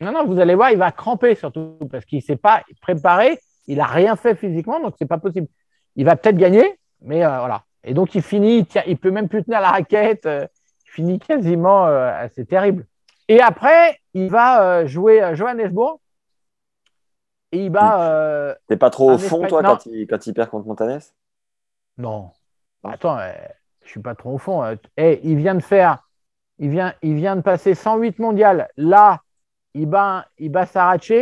Non, 0.00 0.12
non, 0.12 0.24
vous 0.26 0.38
allez 0.40 0.54
voir, 0.54 0.70
il 0.70 0.78
va 0.78 0.92
cramper 0.92 1.34
surtout 1.34 1.76
parce 1.90 2.04
qu'il 2.04 2.18
ne 2.18 2.22
s'est 2.22 2.36
pas 2.36 2.62
préparé. 2.80 3.38
Il 3.66 3.78
n'a 3.78 3.86
rien 3.86 4.16
fait 4.16 4.34
physiquement, 4.34 4.80
donc 4.80 4.94
c'est 4.98 5.06
pas 5.08 5.18
possible. 5.18 5.48
Il 5.96 6.04
va 6.04 6.16
peut-être 6.16 6.36
gagner, 6.36 6.78
mais 7.02 7.24
euh, 7.24 7.38
voilà. 7.38 7.64
Et 7.84 7.94
donc, 7.94 8.14
il 8.14 8.22
finit, 8.22 8.58
il, 8.60 8.66
il 8.86 8.96
peut 8.96 9.10
même 9.10 9.28
plus 9.28 9.44
tenir 9.44 9.60
la 9.60 9.70
raquette. 9.70 10.26
euh, 10.26 10.46
il 10.86 10.90
finit 10.92 11.18
quasiment. 11.18 11.86
euh, 11.86 12.26
c'est 12.34 12.46
terrible. 12.46 12.86
Et 13.28 13.40
après, 13.40 13.98
il 14.14 14.30
va 14.30 14.62
euh, 14.80 14.86
jouer 14.86 15.20
à 15.20 15.34
Johannesburg. 15.34 15.98
Et 17.52 17.64
il 17.64 17.70
bat. 17.70 18.10
euh, 18.10 18.54
T'es 18.66 18.76
pas 18.76 18.90
trop 18.90 19.12
au 19.12 19.18
fond, 19.18 19.46
toi, 19.46 19.62
quand 19.62 19.86
il, 19.86 20.06
quand 20.06 20.26
il 20.26 20.34
perd 20.34 20.50
contre 20.50 20.66
Montanes 20.66 21.00
Non. 21.96 22.30
Attends, 22.84 23.18
euh, 23.18 23.32
je 23.84 23.88
suis 23.90 24.00
pas 24.00 24.14
trop 24.14 24.34
au 24.34 24.38
fond. 24.38 24.62
euh. 24.62 24.76
Eh, 24.96 25.20
il 25.24 25.36
vient 25.36 25.54
de 25.54 25.62
faire, 25.62 26.08
il 26.58 26.70
vient, 26.70 26.94
il 27.02 27.14
vient 27.14 27.36
de 27.36 27.40
passer 27.40 27.74
108 27.74 28.18
mondial. 28.18 28.68
Là, 28.76 29.22
il 29.74 29.86
bat, 29.86 30.26
il 30.38 30.50
bat 30.50 30.66
Sarache. 30.66 31.12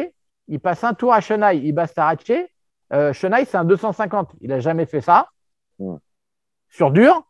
Il 0.49 0.61
passe 0.61 0.85
un 0.85 0.95
tour 0.95 1.13
à 1.13 1.21
Chennai. 1.21 1.59
Il 1.59 1.73
bat 1.73 1.87
Sarache. 1.87 2.31
Euh, 2.93 3.13
Chennai, 3.13 3.45
c'est 3.45 3.57
un 3.57 3.65
250. 3.65 4.31
Il 4.41 4.53
a 4.53 4.61
jamais 4.61 4.87
fait 4.87 5.01
ça. 5.01 5.29
Mm. 5.79 5.97
Sur 6.69 6.91
dur, 6.91 7.23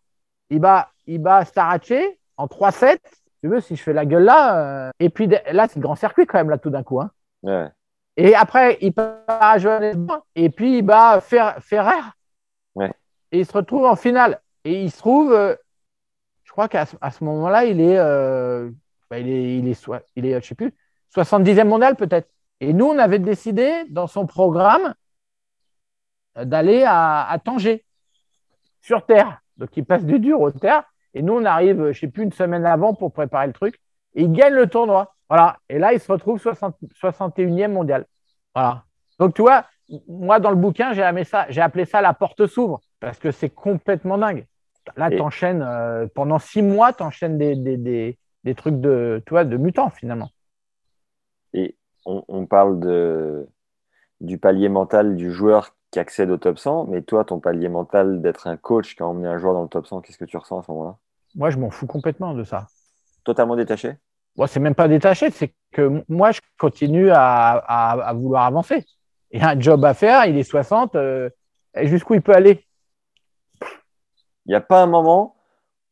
il 0.51 0.60
bat, 0.60 0.90
il 1.06 1.20
bat 1.20 1.44
Sarache 1.44 1.93
en 2.36 2.47
3-7. 2.47 2.98
Tu 3.43 3.48
veux, 3.48 3.60
si 3.60 3.77
je 3.77 3.82
fais 3.82 3.93
la 3.93 4.05
gueule 4.06 4.24
là. 4.24 4.86
euh, 4.89 4.90
Et 4.98 5.09
puis 5.10 5.27
là, 5.28 5.68
c'est 5.68 5.77
le 5.77 5.82
grand 5.82 5.94
circuit 5.94 6.27
quand 6.27 6.39
même, 6.39 6.51
là, 6.51 6.59
tout 6.59 6.70
d'un 6.70 6.82
coup. 6.82 7.01
hein. 7.01 7.10
Ouais. 7.43 7.68
Et 8.16 8.34
après, 8.34 8.78
il 8.80 8.93
part 8.93 9.18
à 9.26 9.59
Johannesburg 9.59 10.22
et 10.34 10.48
puis 10.51 10.78
il 10.78 10.82
bat 10.82 11.20
Fer- 11.20 11.60
Ferrer. 11.60 12.01
Ouais. 12.74 12.93
Et 13.32 13.40
il 13.40 13.47
se 13.47 13.52
retrouve 13.52 13.84
en 13.84 13.97
finale. 13.97 14.40
Et 14.64 14.82
il 14.82 14.90
se 14.90 14.98
trouve, 14.98 15.32
euh, 15.32 15.55
je 16.44 16.52
crois 16.52 16.68
qu'à 16.68 16.86
ce- 16.86 16.97
ce 16.97 17.24
moment-là, 17.24 17.64
il 17.66 17.80
est, 17.80 17.98
euh, 17.98 18.70
bah, 19.10 19.18
il 19.18 19.28
est, 19.28 19.59
il 19.59 19.68
est, 19.68 19.86
il 20.16 20.26
est, 20.26 20.40
je 20.40 20.47
sais 20.47 20.55
plus, 20.55 20.72
70e 21.10 21.68
mondial 21.68 21.94
peut-être. 21.97 22.28
Et 22.60 22.72
nous, 22.72 22.86
on 22.86 22.98
avait 22.98 23.18
décidé 23.18 23.84
dans 23.90 24.06
son 24.06 24.26
programme 24.26 24.94
d'aller 26.36 26.84
à, 26.84 27.28
à 27.28 27.38
Tanger, 27.38 27.84
sur 28.80 29.05
Terre. 29.05 29.40
Donc, 29.56 29.76
il 29.76 29.84
passe 29.84 30.05
du 30.05 30.18
dur 30.18 30.40
au 30.40 30.51
Terre. 30.51 30.84
Et 31.14 31.22
nous, 31.22 31.34
on 31.34 31.44
arrive, 31.44 31.78
je 31.78 31.88
ne 31.88 31.93
sais 31.93 32.09
plus, 32.09 32.24
une 32.24 32.32
semaine 32.32 32.66
avant 32.66 32.94
pour 32.94 33.12
préparer 33.12 33.47
le 33.47 33.52
truc. 33.52 33.80
Et 34.14 34.22
il 34.22 34.32
gagne 34.32 34.55
le 34.55 34.66
tournoi. 34.68 35.14
Voilà. 35.28 35.59
Et 35.69 35.78
là, 35.78 35.93
il 35.93 36.01
se 36.01 36.11
retrouve 36.11 36.39
60 36.40 36.77
61e 36.94 37.73
mondial. 37.73 38.07
Voilà. 38.55 38.85
Donc, 39.19 39.35
tu 39.35 39.43
vois, 39.43 39.66
moi, 40.09 40.40
dans 40.40 40.51
le 40.51 40.57
bouquin, 40.57 40.93
j'ai 40.93 41.03
appelé 41.03 41.24
ça, 41.24 41.47
j'ai 41.48 41.61
appelé 41.61 41.85
ça 41.85 42.01
la 42.01 42.15
porte 42.15 42.47
s'ouvre 42.47 42.81
parce 43.01 43.19
que 43.19 43.31
c'est 43.31 43.51
complètement 43.51 44.19
dingue. 44.19 44.47
Là, 44.97 45.11
tu 45.11 45.20
enchaînes 45.20 45.66
pendant 46.15 46.39
six 46.39 46.62
mois, 46.62 46.93
tu 46.93 47.03
enchaînes 47.03 47.39
des, 47.39 47.57
des, 47.57 47.77
des, 47.77 48.19
des 48.44 48.55
trucs 48.55 48.81
de, 48.81 49.23
tu 49.27 49.31
vois, 49.31 49.44
de 49.44 49.57
mutants 49.57 49.90
finalement. 49.90 50.31
Et 51.55 51.77
on, 52.05 52.24
on 52.28 52.47
parle 52.47 52.78
de, 52.78 53.48
du 54.20 54.39
palier 54.39 54.69
mental 54.69 55.16
du 55.16 55.32
joueur 55.32 55.77
qui 55.90 55.98
accède 55.98 56.31
au 56.31 56.36
top 56.39 56.59
100, 56.59 56.86
mais 56.86 57.03
toi, 57.03 57.24
ton 57.24 57.40
palier 57.40 57.69
mental 57.69 58.23
d'être 58.23 58.47
un 58.47 58.57
coach 58.57 58.97
qui 58.97 59.03
a 59.03 59.07
emmené 59.07 59.28
un 59.28 59.39
joueur 59.39 59.55
dans 59.55 59.62
le 59.62 59.69
top 59.69 59.86
100, 59.86 60.03
qu'est-ce 60.03 60.19
que 60.19 60.24
tu 60.24 60.36
ressens 60.36 60.61
à 60.61 60.62
ce 60.62 60.70
moment-là? 60.73 60.98
Moi, 61.36 61.51
je 61.51 61.59
m'en 61.59 61.70
fous 61.70 61.86
complètement 61.86 62.35
de 62.35 62.43
ça. 62.43 62.66
Totalement 63.24 63.57
détaché? 63.57 63.98
Bon, 64.37 64.47
c'est 64.47 64.61
même 64.61 64.75
pas 64.75 64.89
détaché, 64.89 65.31
c'est 65.31 65.55
que 65.73 66.03
moi, 66.09 66.31
je 66.33 66.41
continue 66.59 67.11
à, 67.11 67.53
à, 67.53 67.91
à 68.09 68.13
vouloir 68.13 68.45
avancer. 68.45 68.85
Il 69.31 69.41
y 69.41 69.43
a 69.43 69.51
un 69.51 69.61
job 69.61 69.85
à 69.85 69.95
faire, 69.95 70.25
il 70.27 70.37
est 70.37 70.43
60, 70.43 70.95
euh, 70.95 71.29
jusqu'où 71.83 72.15
il 72.15 72.23
peut 72.23 72.35
aller? 72.35 72.65
Il 74.45 74.51
n'y 74.51 74.55
a 74.55 74.61
pas 74.61 74.83
un 74.83 74.87
moment 74.87 75.37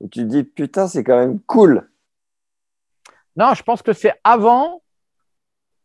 où 0.01 0.09
tu 0.09 0.21
te 0.21 0.25
dis 0.25 0.45
putain, 0.45 0.87
c'est 0.87 1.03
quand 1.03 1.19
même 1.19 1.41
cool. 1.41 1.91
Non, 3.37 3.55
je 3.55 3.62
pense 3.62 3.83
que 3.83 3.93
c'est 3.93 4.12
avant, 4.23 4.83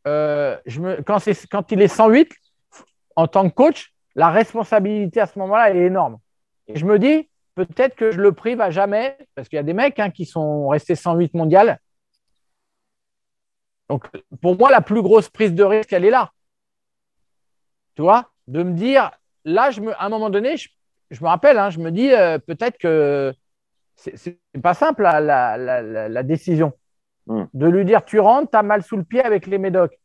euh, 0.08 0.58
je 0.66 0.80
me, 0.82 1.02
quand, 1.02 1.20
c'est- 1.20 1.48
quand 1.48 1.72
il 1.72 1.82
est 1.82 1.88
108, 1.88 2.32
en 3.16 3.28
tant 3.28 3.50
que 3.50 3.54
coach, 3.56 3.94
la 4.16 4.30
responsabilité 4.30 5.20
à 5.22 5.26
ce 5.26 5.40
moment-là 5.40 5.72
elle 5.72 5.78
est 5.78 5.86
énorme. 5.88 6.20
Et 6.68 6.78
je 6.78 6.86
me 6.86 7.00
dis, 7.00 7.30
peut-être 7.56 7.96
que 7.96 8.12
je 8.12 8.22
le 8.22 8.32
prive 8.34 8.62
à 8.62 8.70
jamais, 8.70 9.18
parce 9.34 9.50
qu'il 9.50 9.58
y 9.58 9.60
a 9.60 9.64
des 9.64 9.74
mecs 9.74 9.98
hein, 10.00 10.12
qui 10.12 10.26
sont 10.26 10.68
restés 10.68 10.96
108 10.96 11.34
mondial. 11.34 11.80
Donc, 13.90 14.06
pour 14.42 14.58
moi, 14.58 14.70
la 14.70 14.82
plus 14.82 15.02
grosse 15.02 15.30
prise 15.30 15.54
de 15.54 15.64
risque, 15.64 15.92
elle 15.94 16.06
est 16.06 16.10
là. 16.10 16.32
Tu 17.96 18.02
vois, 18.02 18.32
de 18.48 18.64
me 18.64 18.74
dire, 18.74 19.12
là, 19.46 19.72
je 19.72 19.82
me, 19.82 19.94
à 19.94 20.06
un 20.06 20.10
moment 20.10 20.30
donné, 20.30 20.58
je, 20.58 20.70
je 21.12 21.24
me 21.24 21.28
rappelle, 21.28 21.58
hein, 21.58 21.70
je 21.70 21.80
me 21.80 21.92
dis, 21.92 22.12
euh, 22.12 22.38
peut-être 22.38 22.78
que 22.78 23.34
c'est 23.96 24.40
pas 24.64 24.74
simple 24.74 25.02
la, 25.02 25.20
la, 25.20 26.08
la, 26.08 26.24
décision 26.24 26.72
Hmm. 27.30 27.46
de 27.54 27.68
lui 27.68 27.86
dire 27.86 28.04
tu 28.04 28.20
rentres, 28.20 28.50
tu 28.50 28.58
as 28.58 28.64
mal 28.64 28.82
sous 28.82 28.98
le 28.98 29.04
pied 29.04 29.22
avec 29.22 29.46
les 29.46 29.60
médocs. 29.60 29.98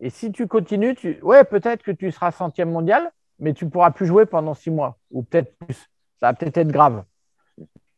Et 0.00 0.08
si 0.08 0.32
tu 0.32 0.48
continues, 0.48 0.94
tu... 0.94 1.20
ouais, 1.22 1.44
peut-être 1.44 1.82
que 1.82 1.90
tu 1.90 2.10
seras 2.10 2.30
centième 2.30 2.70
mondial, 2.70 3.12
mais 3.38 3.52
tu 3.52 3.66
ne 3.66 3.70
pourras 3.70 3.90
plus 3.90 4.06
jouer 4.06 4.24
pendant 4.24 4.54
six 4.54 4.70
mois, 4.70 4.96
ou 5.10 5.22
peut-être 5.22 5.54
plus. 5.58 5.74
Ça 6.18 6.28
va 6.28 6.32
peut-être 6.32 6.56
être 6.56 6.72
grave. 6.72 7.04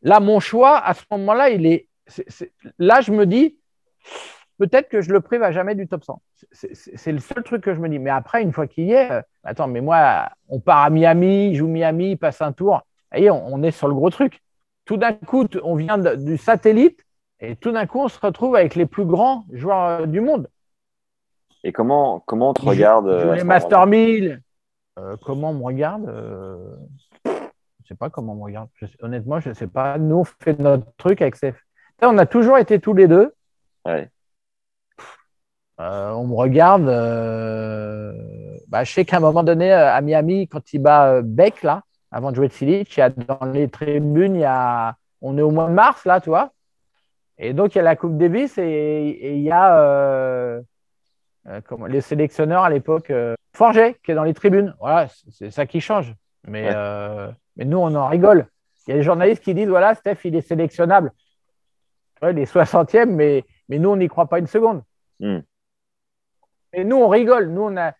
Là, 0.02 0.18
mon 0.18 0.40
choix, 0.40 0.78
à 0.78 0.94
ce 0.94 1.04
moment-là, 1.12 1.50
il 1.50 1.64
est. 1.64 1.86
Là, 2.78 3.00
je 3.02 3.12
me 3.12 3.24
dis, 3.24 3.56
peut-être 4.66 4.88
que 4.88 5.00
je 5.00 5.12
le 5.12 5.20
prive 5.20 5.42
à 5.42 5.50
jamais 5.50 5.74
du 5.74 5.88
top 5.88 6.04
100. 6.04 6.22
C'est- 6.52 7.10
le 7.12 7.18
seul 7.18 7.42
truc 7.42 7.62
que 7.62 7.74
je 7.74 7.80
me 7.80 7.88
dis. 7.88 7.98
Mais 7.98 8.10
après, 8.10 8.42
une 8.42 8.52
fois 8.52 8.66
qu'il 8.68 8.84
y 8.84 8.92
est, 8.92 9.10
euh, 9.10 9.20
attends, 9.42 9.66
mais 9.66 9.80
moi, 9.80 10.28
on 10.48 10.60
part 10.60 10.82
à 10.84 10.90
Miami, 10.90 11.48
il 11.50 11.56
joue 11.56 11.66
Miami, 11.66 12.12
il 12.12 12.16
passe 12.16 12.40
un 12.42 12.52
tour. 12.52 12.82
Est, 13.12 13.28
on, 13.30 13.44
on 13.54 13.62
est 13.62 13.72
sur 13.72 13.88
le 13.88 13.94
gros 13.94 14.10
truc. 14.10 14.40
Tout 14.84 14.96
d'un 14.96 15.12
coup, 15.12 15.46
on 15.64 15.74
vient 15.74 15.98
de- 15.98 16.14
du 16.14 16.36
satellite 16.36 17.04
et 17.40 17.56
tout 17.56 17.72
d'un 17.72 17.86
coup, 17.86 17.98
on 18.00 18.08
se 18.08 18.20
retrouve 18.20 18.54
avec 18.56 18.74
les 18.76 18.86
plus 18.86 19.04
grands 19.04 19.44
joueurs 19.52 20.02
euh, 20.02 20.06
du 20.06 20.20
monde. 20.20 20.48
Et 21.64 21.72
comment, 21.72 22.20
comment 22.20 22.50
on 22.50 22.54
te 22.54 22.64
regarde 22.64 23.08
euh, 23.08 23.34
les 23.34 23.44
Master 23.44 23.80
moment-là 23.80 23.86
1000. 23.90 24.42
Euh, 24.98 25.16
comment 25.24 25.50
on 25.50 25.54
me 25.54 25.64
regarde 25.64 26.04
Je 27.24 27.30
ne 27.30 27.86
sais 27.88 27.94
pas 27.96 28.10
comment 28.10 28.32
on 28.32 28.36
me 28.36 28.42
regarde. 28.44 28.68
Je 28.76 28.86
sais- 28.86 28.98
honnêtement, 29.02 29.40
je 29.40 29.48
ne 29.48 29.54
sais 29.54 29.66
pas. 29.66 29.98
Nous, 29.98 30.16
on 30.16 30.24
fait 30.24 30.58
notre 30.58 30.86
truc 30.96 31.20
avec 31.22 31.36
CF. 31.36 31.56
On 32.02 32.18
a 32.18 32.26
toujours 32.26 32.58
été 32.58 32.78
tous 32.80 32.94
les 32.94 33.08
deux. 33.08 33.32
Ouais. 33.84 34.08
Euh, 35.82 36.10
on 36.12 36.26
me 36.28 36.34
regarde. 36.34 36.88
euh, 36.88 38.12
bah, 38.68 38.84
je 38.84 38.92
sais 38.92 39.04
qu'à 39.04 39.16
un 39.16 39.20
moment 39.20 39.42
donné, 39.42 39.72
euh, 39.72 39.92
à 39.92 40.00
Miami, 40.00 40.48
quand 40.48 40.72
il 40.72 40.78
bat 40.78 41.20
Beck, 41.22 41.62
là, 41.62 41.82
avant 42.10 42.30
de 42.30 42.36
jouer 42.36 42.48
de 42.48 42.52
Silic, 42.52 42.96
il 42.96 43.00
y 43.00 43.02
a 43.02 43.10
dans 43.10 43.44
les 43.52 43.68
tribunes, 43.68 44.36
il 44.36 44.40
y 44.40 44.44
a... 44.44 44.94
on 45.20 45.36
est 45.36 45.42
au 45.42 45.50
mois 45.50 45.68
de 45.68 45.72
mars, 45.74 46.04
là, 46.04 46.20
tu 46.20 46.28
vois. 46.30 46.52
Et 47.38 47.52
donc, 47.52 47.74
il 47.74 47.78
y 47.78 47.80
a 47.80 47.84
la 47.84 47.96
Coupe 47.96 48.16
Davis 48.16 48.56
et, 48.58 48.62
et 48.62 49.34
il 49.34 49.42
y 49.42 49.50
a 49.50 49.78
euh, 49.80 50.60
euh, 51.48 51.60
comment, 51.66 51.86
les 51.86 52.00
sélectionneurs 52.00 52.62
à 52.64 52.70
l'époque, 52.70 53.10
euh, 53.10 53.34
Forget, 53.54 53.96
qui 54.04 54.12
est 54.12 54.14
dans 54.14 54.24
les 54.24 54.34
tribunes. 54.34 54.74
Voilà, 54.78 55.08
c'est- 55.30 55.50
ça 55.50 55.66
qui 55.66 55.80
change. 55.80 56.14
Mais, 56.46 56.68
Ouais. 56.68 57.30
mais 57.56 57.64
nous, 57.64 57.78
on 57.78 57.94
en 57.94 58.06
rigole. 58.08 58.46
Il 58.86 58.90
y 58.90 58.94
a 58.94 58.96
des 58.96 59.02
journalistes 59.02 59.42
qui 59.42 59.54
disent 59.54 59.68
voilà, 59.68 59.94
Steph, 59.94 60.18
il 60.24 60.34
est 60.36 60.40
sélectionnable. 60.40 61.12
Ouais, 62.22 62.32
il 62.32 62.38
est 62.38 62.46
60e, 62.46 63.10
mais, 63.14 63.44
mais 63.68 63.78
nous, 63.78 63.90
on 63.90 63.96
n'y 63.96 64.08
croit 64.08 64.26
pas 64.28 64.38
une 64.38 64.46
seconde. 64.46 64.82
Hmm. 65.20 65.40
Et 66.72 66.84
nous, 66.84 66.96
on 66.96 67.08
rigole. 67.08 67.50
Nous, 67.50 67.62
on 67.62 67.76
a. 67.76 67.92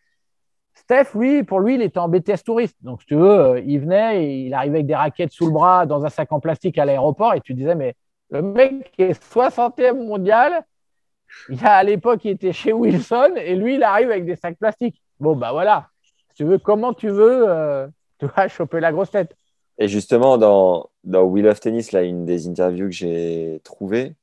Steph, 0.74 1.15
lui, 1.15 1.43
pour 1.43 1.61
lui, 1.61 1.74
il 1.74 1.82
était 1.82 1.99
en 1.99 2.09
BTS 2.09 2.44
touriste. 2.44 2.77
Donc, 2.81 3.03
si 3.03 3.07
tu 3.07 3.15
veux, 3.15 3.40
euh, 3.40 3.61
il 3.61 3.81
venait, 3.81 4.44
il 4.44 4.55
arrivait 4.55 4.78
avec 4.78 4.86
des 4.86 4.94
raquettes 4.94 5.32
sous 5.32 5.47
le 5.47 5.53
bras 5.53 5.85
dans 5.86 6.05
un 6.05 6.09
sac 6.09 6.32
en 6.32 6.40
plastique 6.40 6.78
à 6.78 6.85
l'aéroport, 6.85 7.35
et 7.35 7.40
tu 7.40 7.53
disais, 7.55 7.74
mais 7.74 7.94
le 8.31 8.40
mec 8.40 8.90
qui 8.93 9.03
est 9.03 9.23
60e 9.23 10.05
mondial, 10.05 10.65
il 11.51 11.65
a 11.65 11.74
à 11.74 11.82
l'époque, 11.82 12.24
il 12.24 12.31
était 12.31 12.53
chez 12.53 12.73
Wilson, 12.73 13.35
et 13.36 13.55
lui, 13.55 13.74
il 13.74 13.82
arrive 13.82 14.11
avec 14.11 14.24
des 14.24 14.36
sacs 14.36 14.59
plastiques. 14.59 15.03
Bon, 15.20 15.36
bah 15.36 15.53
voilà. 15.53 15.89
Si 16.03 16.36
tu 16.36 16.44
veux, 16.44 16.59
comment 16.59 16.94
tu 16.94 17.09
veux, 17.09 17.49
euh, 17.49 17.86
tu 18.19 18.27
vas 18.27 18.49
choper 18.49 18.81
la 18.81 18.93
grosse 18.93 19.11
tête. 19.11 19.36
Et 19.78 19.89
justement, 19.89 20.39
dans, 20.39 20.89
dans 21.05 21.23
Wheel 21.23 21.49
of 21.49 21.61
Tennis, 21.61 21.93
là, 21.93 22.03
une 22.03 22.24
des 22.24 22.49
interviews 22.49 22.86
que 22.86 22.94
j'ai 22.94 23.61
trouvées, 23.65 24.15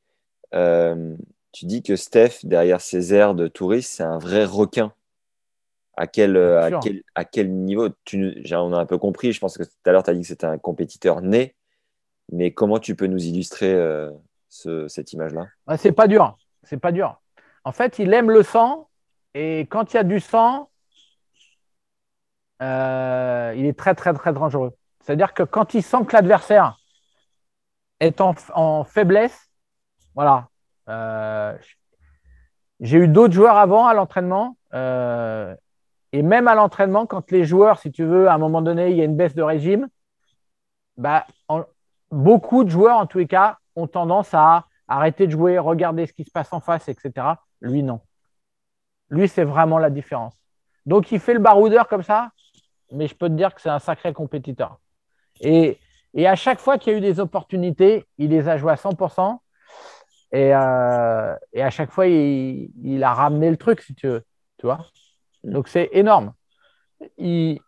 euh, 0.54 1.16
tu 1.52 1.66
dis 1.66 1.82
que 1.84 1.96
Steph, 1.96 2.40
derrière 2.44 2.82
ses 2.82 3.14
airs 3.14 3.36
de 3.36 3.48
touriste, 3.48 3.92
c'est 3.94 4.04
un 4.04 4.18
vrai 4.18 4.46
requin. 4.46 4.94
À 5.98 6.08
quel, 6.08 6.38
euh, 6.38 6.62
à 6.62 6.72
quel, 6.72 7.04
à 7.16 7.26
quel 7.26 7.52
niveau 7.54 7.90
tu, 8.06 8.42
On 8.54 8.74
a 8.74 8.80
un 8.80 8.86
peu 8.86 8.98
compris, 8.98 9.34
je 9.34 9.40
pense 9.40 9.58
que 9.58 9.64
tout 9.64 9.70
à 9.86 9.92
l'heure, 9.92 10.04
tu 10.04 10.10
as 10.10 10.14
dit 10.14 10.22
que 10.22 10.28
c'était 10.28 10.46
un 10.46 10.58
compétiteur 10.58 11.22
né, 11.22 11.56
mais 12.32 12.52
comment 12.52 12.80
tu 12.80 12.96
peux 12.96 13.08
nous 13.08 13.26
illustrer 13.26 13.74
euh, 13.74 14.10
ce- 14.48 14.88
cette 14.88 15.12
image-là? 15.14 15.48
Ah, 15.68 15.78
c'est 15.78 15.92
pas 15.92 16.08
dur. 16.08 16.38
C'est 16.64 16.78
pas 16.78 16.92
dur. 16.92 17.20
En 17.66 17.72
fait, 17.74 18.00
il 18.00 18.14
aime 18.14 18.32
le 18.32 18.44
sang, 18.44 18.88
et 19.34 19.62
quand 19.70 19.94
il 19.94 19.98
y 19.98 20.00
a 20.00 20.04
du 20.04 20.20
sang, 20.20 20.70
euh, 22.62 23.54
il 23.58 23.66
est 23.66 23.78
très, 23.78 23.96
très, 23.96 24.14
très 24.14 24.34
dangereux. 24.34 24.74
C'est-à-dire 25.02 25.34
que 25.34 25.44
quand 25.44 25.74
il 25.74 25.84
sent 25.84 26.06
que 26.08 26.14
l'adversaire 26.14 26.78
est 28.00 28.22
en, 28.22 28.36
en 28.54 28.84
faiblesse, 28.84 29.50
voilà. 30.16 30.50
Euh, 30.90 31.58
j'ai 32.80 32.98
eu 32.98 33.08
d'autres 33.08 33.34
joueurs 33.34 33.58
avant 33.58 33.88
à 33.88 33.94
l'entraînement, 33.94 34.58
euh, 34.74 35.56
et 36.12 36.22
même 36.22 36.48
à 36.48 36.56
l'entraînement, 36.56 37.06
quand 37.06 37.32
les 37.32 37.44
joueurs, 37.44 37.80
si 37.80 37.92
tu 37.92 38.04
veux, 38.04 38.28
à 38.28 38.34
un 38.34 38.38
moment 38.38 38.62
donné, 38.62 38.92
il 38.92 38.98
y 38.98 39.02
a 39.02 39.06
une 39.06 39.16
baisse 39.16 39.36
de 39.36 39.44
régime, 39.44 39.88
bah, 40.98 41.26
beaucoup 42.12 42.64
de 42.64 42.70
joueurs, 42.70 42.98
en 42.98 43.06
tous 43.06 43.20
les 43.20 43.28
cas, 43.28 43.58
ont 43.76 43.88
tendance 43.88 44.34
à 44.34 44.66
arrêter 44.88 45.28
de 45.28 45.32
jouer, 45.32 45.60
regarder 45.60 46.08
ce 46.08 46.14
qui 46.14 46.24
se 46.24 46.32
passe 46.32 46.52
en 46.52 46.60
face, 46.60 46.90
etc. 46.90 47.28
Lui, 47.62 47.84
non. 47.84 48.02
Lui, 49.10 49.28
c'est 49.28 49.44
vraiment 49.44 49.78
la 49.78 49.90
différence. 49.90 50.36
Donc, 50.86 51.12
il 51.12 51.20
fait 51.20 51.34
le 51.34 51.40
baroudeur 51.40 51.88
comme 51.88 52.04
ça, 52.04 52.32
mais 52.92 53.08
je 53.08 53.16
peux 53.16 53.28
te 53.28 53.34
dire 53.34 53.54
que 53.54 53.62
c'est 53.62 53.70
un 53.70 53.80
sacré 53.80 54.14
compétiteur. 54.14 54.80
Et, 55.42 55.78
et 56.14 56.28
à 56.28 56.36
chaque 56.36 56.60
fois 56.60 56.78
qu'il 56.78 56.94
y 56.94 56.96
a 56.96 56.98
eu 56.98 57.02
des 57.02 57.20
opportunités, 57.20 58.08
il 58.18 58.32
les 58.32 58.48
a 58.50 58.58
jouées 58.58 58.72
à 58.72 58.76
100%. 58.76 59.40
Et, 60.32 60.54
euh, 60.54 61.36
et 61.54 61.62
à 61.64 61.70
chaque 61.70 61.92
fois, 61.92 62.08
il, 62.08 62.72
il 62.84 63.04
a 63.04 63.14
ramené 63.14 63.50
le 63.50 63.58
truc, 63.58 63.82
si 63.82 63.96
tu 63.96 64.08
veux. 64.08 64.24
Tu 64.58 64.66
vois 64.68 64.80
Donc, 65.44 65.68
c'est 65.68 65.90
énorme. 65.94 66.34
Il, 67.18 67.60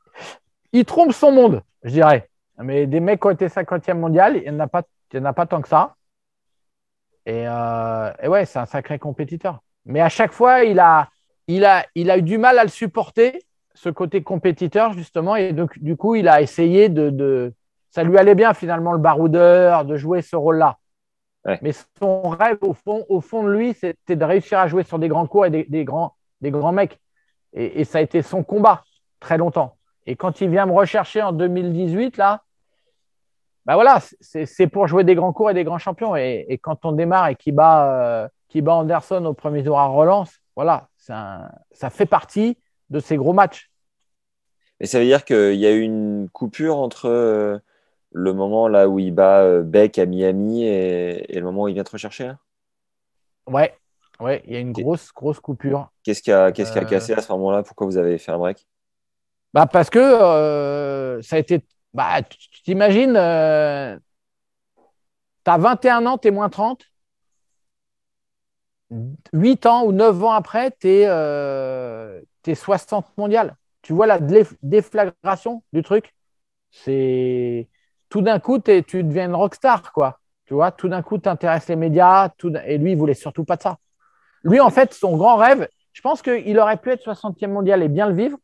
il 0.73 0.85
trompe 0.85 1.13
son 1.13 1.31
monde, 1.31 1.63
je 1.83 1.91
dirais. 1.91 2.29
Mais 2.59 2.87
des 2.87 2.99
mecs 3.01 3.21
qui 3.21 3.27
ont 3.27 3.31
été 3.31 3.49
50e 3.49 3.99
mondial, 3.99 4.37
il 4.37 4.43
n'y 4.43 4.49
en, 4.51 4.59
a 4.61 4.67
pas- 4.67 4.83
il 5.13 5.19
en 5.21 5.25
a 5.25 5.33
pas 5.33 5.47
tant 5.47 5.61
que 5.61 5.69
ça. 5.69 5.95
Et, 7.25 7.43
euh, 7.47 8.11
et 8.21 8.27
ouais, 8.27 8.45
c'est 8.45 8.59
un 8.59 8.65
sacré 8.65 8.97
compétiteur. 8.99 9.59
Mais 9.85 10.01
à 10.01 10.09
chaque 10.09 10.31
fois, 10.31 10.63
il 10.63 10.79
a, 10.79 11.09
il, 11.47 11.65
a, 11.65 11.85
il 11.95 12.09
a 12.11 12.17
eu 12.17 12.21
du 12.21 12.37
mal 12.37 12.57
à 12.59 12.63
le 12.63 12.69
supporter, 12.69 13.39
ce 13.73 13.89
côté 13.89 14.23
compétiteur, 14.23 14.93
justement. 14.93 15.35
Et 15.35 15.53
donc, 15.53 15.77
du 15.79 15.95
coup, 15.95 16.15
il 16.15 16.27
a 16.27 16.41
essayé 16.41 16.89
de, 16.89 17.09
de- 17.09 17.53
Ça 17.91 18.03
lui 18.03 18.17
allait 18.17 18.35
bien, 18.35 18.53
finalement, 18.53 18.93
le 18.93 18.99
baroudeur, 18.99 19.85
de 19.85 19.97
jouer 19.97 20.21
ce 20.21 20.35
rôle-là. 20.35 20.77
Ouais. 21.45 21.59
Mais 21.61 21.71
son 21.99 22.21
rêve, 22.29 22.57
au 22.61 22.73
fond, 22.73 23.05
au 23.09 23.19
fond 23.19 23.43
de 23.43 23.51
lui, 23.51 23.73
c'était 23.73 24.15
de 24.15 24.25
réussir 24.25 24.59
à 24.59 24.67
jouer 24.67 24.83
sur 24.83 24.99
des 24.99 25.07
grands 25.07 25.25
cours 25.27 25.45
et 25.45 25.49
des, 25.49 25.63
des 25.63 25.83
grands, 25.85 26.15
des 26.41 26.51
grands 26.51 26.71
mecs. 26.71 26.99
Et, 27.53 27.81
et 27.81 27.83
ça 27.83 27.97
a 27.97 28.01
été 28.01 28.21
son 28.21 28.43
combat 28.43 28.83
très 29.19 29.37
longtemps. 29.37 29.77
Et 30.05 30.15
quand 30.15 30.41
il 30.41 30.49
vient 30.49 30.65
me 30.65 30.73
rechercher 30.73 31.21
en 31.21 31.31
2018, 31.31 32.17
là, 32.17 32.43
bah 33.65 33.75
voilà, 33.75 33.99
c'est 34.21 34.67
pour 34.67 34.87
jouer 34.87 35.03
des 35.03 35.13
grands 35.13 35.33
cours 35.33 35.51
et 35.51 35.53
des 35.53 35.63
grands 35.63 35.77
champions. 35.77 36.15
Et, 36.15 36.45
et 36.49 36.57
quand 36.57 36.83
on 36.83 36.91
démarre 36.91 37.27
et 37.27 37.35
qui 37.35 37.51
bat, 37.51 38.23
euh, 38.23 38.27
qui 38.49 38.61
bat 38.61 38.73
Anderson 38.73 39.23
au 39.25 39.33
premier 39.33 39.63
tour 39.63 39.79
à 39.79 39.85
relance, 39.85 40.33
voilà, 40.55 40.89
un, 41.09 41.49
ça 41.71 41.89
fait 41.89 42.05
partie 42.05 42.57
de 42.89 42.99
ces 42.99 43.17
gros 43.17 43.33
matchs. 43.33 43.69
Mais 44.79 44.87
ça 44.87 44.99
veut 44.99 45.05
dire 45.05 45.25
qu'il 45.25 45.55
y 45.55 45.67
a 45.67 45.71
eu 45.71 45.81
une 45.81 46.27
coupure 46.33 46.77
entre 46.77 47.07
euh, 47.07 47.59
le 48.11 48.33
moment 48.33 48.67
là 48.67 48.89
où 48.89 48.99
il 48.99 49.11
bat 49.11 49.41
euh, 49.41 49.63
Beck 49.63 49.97
à 49.97 50.05
Miami 50.05 50.65
et, 50.65 51.35
et, 51.35 51.39
le 51.39 51.45
moment 51.45 51.63
où 51.63 51.67
il 51.67 51.73
vient 51.73 51.83
te 51.83 51.91
rechercher 51.91 52.25
là? 52.25 52.37
Ouais, 53.47 53.75
ouais, 54.19 54.43
il 54.45 54.53
y 54.53 54.55
a 54.55 54.59
une 54.59 54.71
grosse, 54.71 55.11
grosse 55.13 55.39
coupure. 55.39 55.89
Qu'est-ce 56.03 56.21
qui 56.21 56.31
a, 56.31 56.45
a 56.45 56.51
cassé 56.51 57.13
à 57.13 57.21
ce 57.21 57.31
moment-là? 57.31 57.63
Pourquoi 57.63 57.87
vous 57.87 57.97
avez 57.97 58.17
fait 58.17 58.31
un 58.31 58.37
break? 58.37 58.67
Bah 59.53 59.65
Parce 59.65 59.89
que 59.89 59.99
euh, 59.99 61.21
ça 61.21 61.37
a 61.37 61.39
été. 61.39 61.65
Bah, 61.93 62.21
tu 62.21 62.61
t'imagines, 62.63 63.15
euh, 63.17 63.97
tu 65.43 65.51
as 65.51 65.57
21 65.57 66.05
ans, 66.05 66.17
tu 66.17 66.29
es 66.29 66.31
moins 66.31 66.49
30. 66.49 66.85
8 69.33 69.65
ans 69.65 69.85
ou 69.85 69.91
9 69.91 70.23
ans 70.23 70.31
après, 70.31 70.71
tu 70.79 70.87
es, 70.87 71.05
euh, 71.07 72.21
60 72.53 73.05
mondial. 73.17 73.55
Tu 73.81 73.93
vois 73.93 74.05
la 74.05 74.19
déflagration 74.61 75.63
du 75.73 75.81
truc? 75.81 76.13
C'est 76.71 77.69
tout 78.11 78.21
d'un 78.21 78.39
coup, 78.39 78.59
tu 78.59 79.03
deviens 79.03 79.25
une 79.25 79.35
rockstar, 79.35 79.93
quoi. 79.93 80.19
Tu 80.45 80.53
vois, 80.53 80.71
tout 80.71 80.89
d'un 80.89 81.01
coup, 81.01 81.17
tu 81.17 81.29
intéresses 81.29 81.69
les 81.69 81.77
médias, 81.77 82.27
tout, 82.37 82.53
et 82.65 82.77
lui, 82.77 82.91
il 82.91 82.97
voulait 82.97 83.13
surtout 83.13 83.45
pas 83.45 83.55
de 83.55 83.61
ça. 83.61 83.77
Lui, 84.43 84.59
en 84.59 84.69
fait, 84.69 84.93
son 84.93 85.15
grand 85.15 85.37
rêve, 85.37 85.69
je 85.93 86.01
pense 86.01 86.21
qu'il 86.21 86.59
aurait 86.59 86.75
pu 86.75 86.91
être 86.91 87.03
60e 87.03 87.47
mondial 87.47 87.81
et 87.81 87.87
bien 87.87 88.07
le 88.07 88.13
vivre, 88.13 88.37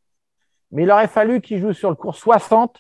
mais 0.72 0.84
il 0.84 0.91
aurait 0.91 1.10
fallu 1.10 1.41
qu'il 1.41 1.60
joue 1.60 1.73
sur 1.73 1.89
le 1.89 1.98
cours 1.98 2.15
60 2.15 2.77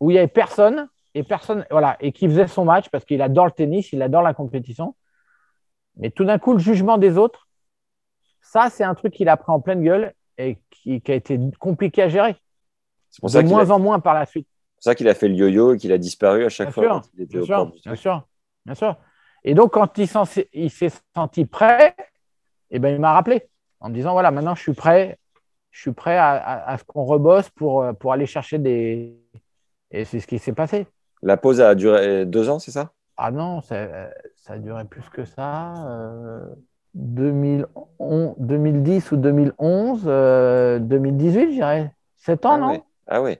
où 0.00 0.10
il 0.10 0.14
n'y 0.14 0.18
avait 0.18 0.28
personne 0.28 0.86
et 1.14 1.22
personne, 1.22 1.64
voilà, 1.70 1.96
et 2.00 2.12
qui 2.12 2.28
faisait 2.28 2.46
son 2.46 2.66
match 2.66 2.90
parce 2.90 3.06
qu'il 3.06 3.22
adore 3.22 3.46
le 3.46 3.52
tennis, 3.52 3.90
il 3.92 4.02
adore 4.02 4.22
la 4.22 4.34
compétition. 4.34 4.94
Mais 5.96 6.10
tout 6.10 6.26
d'un 6.26 6.38
coup, 6.38 6.52
le 6.52 6.58
jugement 6.58 6.98
des 6.98 7.16
autres, 7.16 7.48
ça, 8.42 8.68
c'est 8.68 8.84
un 8.84 8.94
truc 8.94 9.14
qu'il 9.14 9.30
a 9.30 9.38
pris 9.38 9.50
en 9.50 9.60
pleine 9.60 9.82
gueule 9.82 10.12
et 10.36 10.58
qui, 10.70 11.02
a 11.08 11.14
été 11.14 11.40
compliqué 11.58 12.02
à 12.02 12.08
gérer. 12.10 12.36
C'est 13.10 13.20
pour 13.20 13.30
de 13.30 13.48
moins 13.48 13.70
en 13.70 13.78
moins 13.78 14.00
par 14.00 14.12
la 14.12 14.26
suite. 14.26 14.48
C'est 14.84 14.90
ça 14.90 14.94
qu'il 14.96 15.08
a 15.08 15.14
fait 15.14 15.28
le 15.28 15.34
yo-yo 15.34 15.72
et 15.72 15.78
qu'il 15.78 15.92
a 15.92 15.98
disparu 15.98 16.44
à 16.44 16.50
chaque 16.50 16.68
fois. 16.68 17.00
bien, 17.14 17.42
sûr, 17.42 17.72
bien, 17.86 17.94
sûr, 17.94 18.28
bien 18.66 18.74
sûr. 18.74 18.98
Et 19.42 19.54
donc, 19.54 19.72
quand 19.72 19.96
il 19.96 20.06
s'est 20.06 20.92
senti 21.14 21.46
prêt, 21.46 21.96
eh 22.70 22.78
ben, 22.78 22.94
il 22.94 23.00
m'a 23.00 23.14
rappelé 23.14 23.48
en 23.80 23.88
me 23.88 23.94
disant 23.94 24.12
voilà, 24.12 24.30
maintenant 24.30 24.54
je 24.54 24.60
suis 24.60 24.74
prêt, 24.74 25.18
je 25.70 25.80
suis 25.80 25.92
prêt 25.92 26.18
à, 26.18 26.76
ce 26.78 26.84
qu'on 26.84 27.04
rebosse 27.04 27.48
pour, 27.48 27.86
pour 27.98 28.12
aller 28.12 28.26
chercher 28.26 28.58
des. 28.58 29.16
Et 29.90 30.04
c'est 30.04 30.20
ce 30.20 30.26
qui 30.26 30.38
s'est 30.38 30.52
passé. 30.52 30.86
La 31.22 31.38
pause 31.38 31.62
a 31.62 31.74
duré 31.74 32.26
deux 32.26 32.50
ans, 32.50 32.58
c'est 32.58 32.70
ça? 32.70 32.92
Ah 33.16 33.30
non, 33.30 33.62
ça, 33.62 34.10
ça, 34.36 34.52
a 34.52 34.58
duré 34.58 34.84
plus 34.84 35.08
que 35.08 35.24
ça. 35.24 35.72
Euh, 35.88 36.44
2010 36.92 39.12
ou 39.12 39.16
2011, 39.16 40.04
2018, 40.04 40.10
euh, 40.10 41.46
je 41.46 41.54
dirais. 41.54 41.90
Sept 42.16 42.44
ans, 42.44 42.52
ah 42.52 42.58
non? 42.58 42.82
Ah 43.06 43.22
oui. 43.22 43.38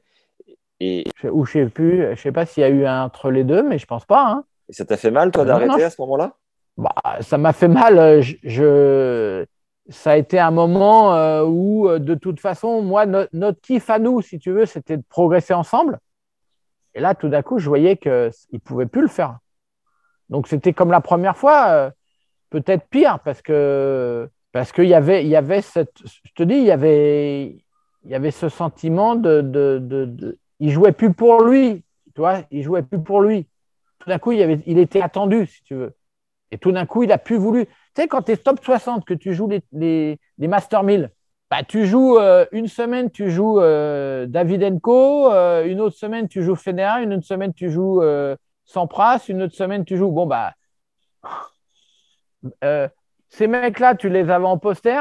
Et... 0.80 1.04
Ou 1.30 1.44
je 1.44 1.52
sais 1.52 1.66
plus, 1.66 2.14
je 2.14 2.20
sais 2.20 2.32
pas 2.32 2.46
s'il 2.46 2.62
y 2.62 2.64
a 2.64 2.68
eu 2.68 2.84
un 2.86 3.04
entre 3.04 3.30
les 3.30 3.44
deux, 3.44 3.62
mais 3.62 3.78
je 3.78 3.86
pense 3.86 4.04
pas. 4.04 4.26
Hein. 4.26 4.44
Et 4.68 4.72
ça 4.72 4.84
t'a 4.84 4.96
fait 4.96 5.10
mal, 5.10 5.30
toi, 5.30 5.44
d'arrêter 5.44 5.84
à 5.84 5.90
ce 5.90 6.00
moment-là? 6.02 6.34
Bah, 6.76 6.94
Ça 7.20 7.38
m'a 7.38 7.52
fait 7.52 7.68
mal. 7.68 7.98
Euh, 7.98 8.22
je, 8.42 9.44
Ça 9.88 10.12
a 10.12 10.16
été 10.16 10.38
un 10.38 10.50
moment 10.50 11.14
euh, 11.14 11.44
où, 11.44 11.88
de 11.98 12.14
toute 12.14 12.40
façon, 12.40 12.82
moi, 12.82 13.06
notre 13.06 13.60
kiff 13.60 13.90
à 13.90 13.98
nous, 13.98 14.22
si 14.22 14.38
tu 14.38 14.50
veux, 14.50 14.66
c'était 14.66 14.96
de 14.96 15.04
progresser 15.08 15.54
ensemble. 15.54 15.98
Et 16.94 17.00
là, 17.00 17.14
tout 17.14 17.28
d'un 17.28 17.42
coup, 17.42 17.58
je 17.58 17.68
voyais 17.68 17.96
qu'il 17.96 18.30
ne 18.52 18.58
pouvait 18.58 18.86
plus 18.86 19.02
le 19.02 19.08
faire. 19.08 19.38
Donc, 20.28 20.48
c'était 20.48 20.72
comme 20.72 20.90
la 20.90 21.00
première 21.00 21.36
fois 21.36 21.92
peut-être 22.54 22.86
pire 22.88 23.18
parce 23.24 23.42
que 23.42 24.28
parce 24.52 24.70
qu'il 24.70 24.86
y 24.86 24.94
avait 24.94 25.24
il 25.24 25.28
y 25.28 25.34
avait 25.34 25.60
cette 25.60 25.98
je 26.04 26.32
te 26.36 26.44
dis 26.44 26.54
il 26.54 26.64
y 26.64 26.70
avait 26.70 27.46
il 28.04 28.10
y 28.10 28.14
avait 28.14 28.30
ce 28.30 28.48
sentiment 28.48 29.16
de, 29.16 29.40
de, 29.40 29.78
de, 29.80 30.38
il 30.64 30.70
jouait 30.70 30.92
plus 30.92 31.12
pour 31.12 31.42
lui 31.42 31.84
tu 32.14 32.20
vois 32.20 32.42
il 32.50 32.62
jouait 32.62 32.82
plus 32.82 33.00
pour 33.00 33.20
lui 33.20 33.46
tout 33.98 34.08
d'un 34.08 34.18
coup 34.18 34.32
il 34.32 34.42
avait 34.42 34.60
il 34.66 34.78
était 34.78 35.00
attendu 35.00 35.46
si 35.46 35.62
tu 35.64 35.74
veux 35.74 35.94
et 36.50 36.58
tout 36.58 36.72
d'un 36.72 36.86
coup 36.86 37.02
il 37.02 37.12
a 37.12 37.18
plus 37.18 37.36
voulu 37.36 37.66
tu 37.66 37.72
sais 37.96 38.08
quand 38.08 38.22
tu 38.22 38.32
es 38.32 38.36
top 38.36 38.62
60 38.62 39.04
que 39.04 39.14
tu 39.14 39.34
joues 39.34 39.48
les, 39.48 40.18
les, 40.38 40.48
Master 40.48 40.82
1000 40.82 41.10
bah, 41.50 41.62
tu 41.62 41.86
joues 41.86 42.18
euh, 42.18 42.46
une 42.52 42.68
semaine 42.68 43.10
tu 43.10 43.30
joues 43.30 43.60
euh, 43.60 44.26
Davidenko 44.26 45.32
euh, 45.32 45.64
une 45.64 45.80
autre 45.80 45.96
semaine 45.96 46.28
tu 46.28 46.42
joues 46.42 46.56
Federer 46.56 47.02
une 47.02 47.14
autre 47.14 47.26
semaine 47.26 47.52
tu 47.52 47.70
joues 47.70 48.02
Sampras 48.64 49.26
une 49.28 49.42
autre 49.42 49.54
semaine 49.54 49.84
tu 49.84 49.96
joues 49.96 50.10
bon 50.10 50.26
bah 50.26 50.54
euh, 52.62 52.88
ces 53.28 53.46
mecs-là, 53.46 53.94
tu 53.94 54.08
les 54.08 54.30
avais 54.30 54.46
en 54.46 54.58
poster 54.58 55.00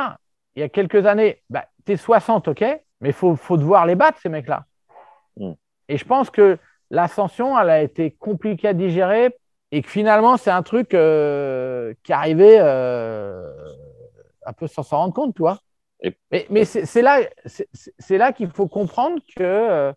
il 0.56 0.61
y 0.61 0.64
a 0.64 0.69
quelques 0.69 1.06
années. 1.06 1.41
Bah, 1.49 1.65
tu 1.85 1.94
es 1.94 1.98
60, 1.98 2.48
ok, 2.48 2.61
mais 3.02 3.10
il 3.10 3.14
faut, 3.14 3.35
faut 3.35 3.57
devoir 3.57 3.85
les 3.85 3.95
battre, 3.95 4.19
ces 4.22 4.30
mecs-là. 4.30 4.65
Mm. 5.38 5.54
Et 5.90 5.98
je 5.98 6.06
pense 6.06 6.30
que 6.30 6.58
l'ascension, 6.90 7.58
elle 7.60 7.70
a 7.70 7.82
été 7.82 8.12
compliquée 8.12 8.70
à 8.70 8.74
digérer 8.74 9.36
et 9.72 9.82
que 9.82 9.90
finalement, 9.90 10.38
c'est 10.38 10.52
un 10.52 10.64
truc 10.64 10.94
euh, 10.94 11.94
qui 12.04 12.14
arrivait 12.14 12.60
euh, 12.60 13.52
un 14.46 14.54
peu 14.54 14.68
sans 14.68 14.84
s'en 14.84 14.98
rendre 14.98 15.14
compte, 15.14 15.36
tu 15.36 15.42
vois. 15.42 15.60
Mais, 16.32 16.46
mais 16.50 16.66
c'est 16.66 17.02
là, 17.02 17.22
c'est 17.46 18.18
là 18.18 18.34
qu'il 18.34 18.50
faut 18.50 18.68
comprendre 18.68 19.22
que 19.38 19.94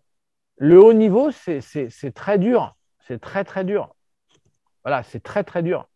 le 0.55 0.81
haut 0.81 0.93
niveau, 0.93 1.31
c'est 1.31 2.11
très 2.15 2.37
dur. 2.37 2.75
C'est 3.01 3.19
très, 3.19 3.43
très 3.43 3.65
dur. 3.65 3.93
Voilà, 4.83 5.03
c'est 5.03 5.21
très, 5.21 5.43
très 5.43 5.63
dur 5.63 5.87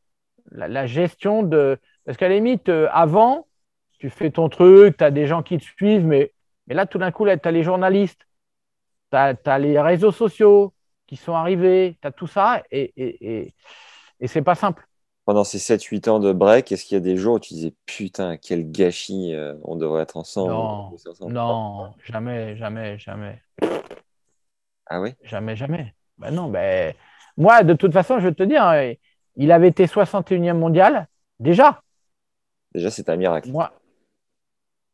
la, 0.52 0.86
gestion 0.86 1.44
de. 1.44 1.78
Parce 2.06 2.18
qu'à 2.18 2.30
la 2.30 2.36
limite, 2.36 2.70
euh, 2.70 2.88
avant, 2.92 3.48
tu 4.00 4.10
fais 4.10 4.32
ton 4.32 4.50
truc, 4.50 4.98
tu 4.98 5.04
as 5.04 5.12
des 5.12 5.28
gens 5.28 5.44
qui 5.44 5.58
te 5.58 5.64
suivent, 5.64 6.06
mais, 6.06 6.34
mais 6.68 6.76
là, 6.76 6.86
tout 6.86 6.98
d'un 6.98 7.12
coup, 7.12 7.26
tu 7.26 7.32
as 7.32 7.52
les 7.52 7.64
journalistes, 7.64 8.28
tu 9.12 9.18
as, 9.18 9.60
les 9.60 9.80
réseaux 9.80 10.12
sociaux 10.12 10.74
qui 11.08 11.16
sont 11.16 11.34
arrivés, 11.34 11.98
tu 12.02 12.08
as 12.08 12.12
tout 12.12 12.28
ça, 12.28 12.64
et, 12.72 12.94
et, 12.96 13.54
et, 14.20 14.28
c'est 14.28 14.42
pas 14.42 14.56
simple. 14.56 14.88
Pendant 15.26 15.44
ces 15.44 15.60
7-8 15.60 16.10
ans 16.10 16.20
de 16.20 16.32
break, 16.32 16.72
est-ce 16.72 16.86
qu'il 16.86 16.96
y 16.96 16.98
a 16.98 17.02
des 17.02 17.18
jours 17.18 17.36
où 17.36 17.40
tu 17.40 17.54
disais 17.54 17.74
putain, 17.86 18.38
quel 18.38 18.72
gâchis, 18.72 19.36
euh, 19.36 19.56
on 19.64 19.76
devrait 19.76 20.04
être 20.04 20.18
ensemble 20.18 20.52
Non, 20.52 20.92
non 21.30 21.94
jamais, 22.06 22.56
jamais, 22.56 22.98
jamais. 22.98 23.42
Ah 24.88 25.00
oui 25.00 25.14
Jamais, 25.24 25.56
jamais. 25.56 25.94
Ben 26.18 26.32
non, 26.32 26.50
ben, 26.50 26.94
moi, 27.38 27.64
de 27.64 27.74
toute 27.74 27.94
façon, 27.94 28.20
je 28.20 28.28
veux 28.28 28.34
te 28.34 28.44
dire, 28.44 28.64
hein, 28.64 28.94
il 29.36 29.52
avait 29.52 29.70
été 29.70 29.86
61e 29.86 30.54
mondial, 30.54 31.08
déjà. 31.40 31.82
Déjà, 32.74 32.90
c'est 32.90 33.10
un 33.10 33.16
miracle. 33.16 33.50
Moi, 33.50 33.72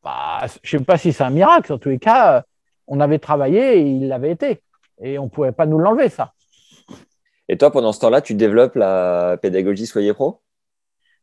bah, 0.03 0.45
je 0.63 0.75
ne 0.75 0.79
sais 0.79 0.85
pas 0.85 0.97
si 0.97 1.13
c'est 1.13 1.23
un 1.23 1.29
miracle. 1.29 1.73
En 1.73 1.77
tous 1.77 1.89
les 1.89 1.99
cas, 1.99 2.37
euh, 2.37 2.41
on 2.87 2.99
avait 2.99 3.19
travaillé 3.19 3.79
et 3.79 3.81
il 3.81 4.07
l'avait 4.07 4.31
été. 4.31 4.61
Et 5.01 5.19
on 5.19 5.25
ne 5.25 5.29
pouvait 5.29 5.51
pas 5.51 5.65
nous 5.65 5.77
l'enlever, 5.77 6.09
ça. 6.09 6.33
Et 7.49 7.57
toi, 7.57 7.71
pendant 7.71 7.93
ce 7.93 7.99
temps-là, 7.99 8.21
tu 8.21 8.33
développes 8.33 8.75
la 8.75 9.37
pédagogie 9.41 9.85
Soyez 9.85 10.13
Pro? 10.13 10.41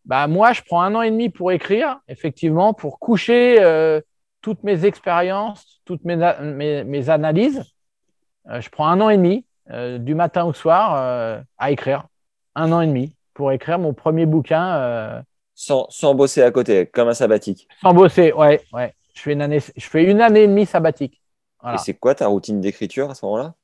Bah, 0.04 0.26
Moi, 0.26 0.52
je 0.52 0.62
prends 0.62 0.82
un 0.82 0.94
an 0.94 1.02
et 1.02 1.10
demi 1.10 1.28
pour 1.28 1.52
écrire, 1.52 2.00
effectivement, 2.08 2.72
pour 2.72 2.98
coucher 2.98 3.56
euh, 3.60 4.00
toutes 4.40 4.62
mes 4.62 4.84
expériences, 4.84 5.80
toutes 5.84 6.04
mes, 6.04 6.16
mes, 6.84 7.10
analyses. 7.10 7.64
Euh, 8.48 8.60
je 8.60 8.70
prends 8.70 8.88
un 8.88 9.00
an 9.00 9.08
et 9.10 9.16
demi, 9.16 9.44
du 10.00 10.14
matin 10.14 10.44
au 10.44 10.52
soir, 10.52 11.42
à 11.56 11.70
écrire 11.70 12.04
un 12.54 12.70
an 12.72 12.80
et 12.82 12.86
demi 12.86 13.16
pour 13.34 13.52
écrire 13.52 13.78
mon 13.78 13.92
premier 13.92 14.26
bouquin. 14.26 14.76
Euh, 14.76 15.20
sans, 15.54 15.86
sans, 15.90 16.14
bosser 16.14 16.42
à 16.42 16.50
côté, 16.50 16.86
comme 16.86 17.08
un 17.08 17.14
sabbatique. 17.14 17.68
Sans 17.82 17.92
bosser, 17.92 18.32
ouais, 18.32 18.62
ouais. 18.72 18.94
Je 19.14 19.20
fais 19.20 19.32
une 19.32 19.42
année, 19.42 19.60
je 19.60 19.86
fais 19.86 20.04
une 20.04 20.20
année 20.20 20.44
et 20.44 20.48
demie 20.48 20.66
sabbatique. 20.66 21.20
Et 21.72 21.78
c'est 21.78 21.94
quoi 21.94 22.14
ta 22.14 22.26
routine 22.26 22.60
d'écriture 22.60 23.10
à 23.10 23.14
ce 23.14 23.24
moment-là? 23.24 23.54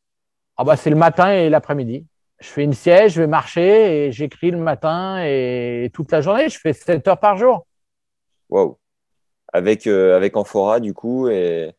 Ah 0.57 0.65
bah, 0.65 0.77
C'est 0.77 0.91
le 0.91 0.97
matin 0.97 1.33
et 1.33 1.51
l'après-midi. 1.51 2.07
Je 2.41 2.49
fais 2.49 2.65
une 2.65 2.73
siège, 2.73 3.15
je 3.15 3.21
vais 3.21 3.27
marcher 3.27 4.07
et 4.07 4.13
j'écris 4.13 4.51
le 4.51 4.59
matin 4.59 5.23
et 5.23 5.91
toute 5.93 6.11
la 6.11 6.23
journée. 6.23 6.49
Je 6.49 6.59
fais 6.59 6.73
7 6.73 7.07
heures 7.09 7.21
par 7.21 7.37
jour. 7.37 7.67
Wow. 8.49 8.79
Avec, 9.53 9.87
euh, 9.87 10.17
avec 10.17 10.37
Amphora, 10.37 10.81
du 10.81 10.95
coup 10.95 11.29
et... 11.29 11.75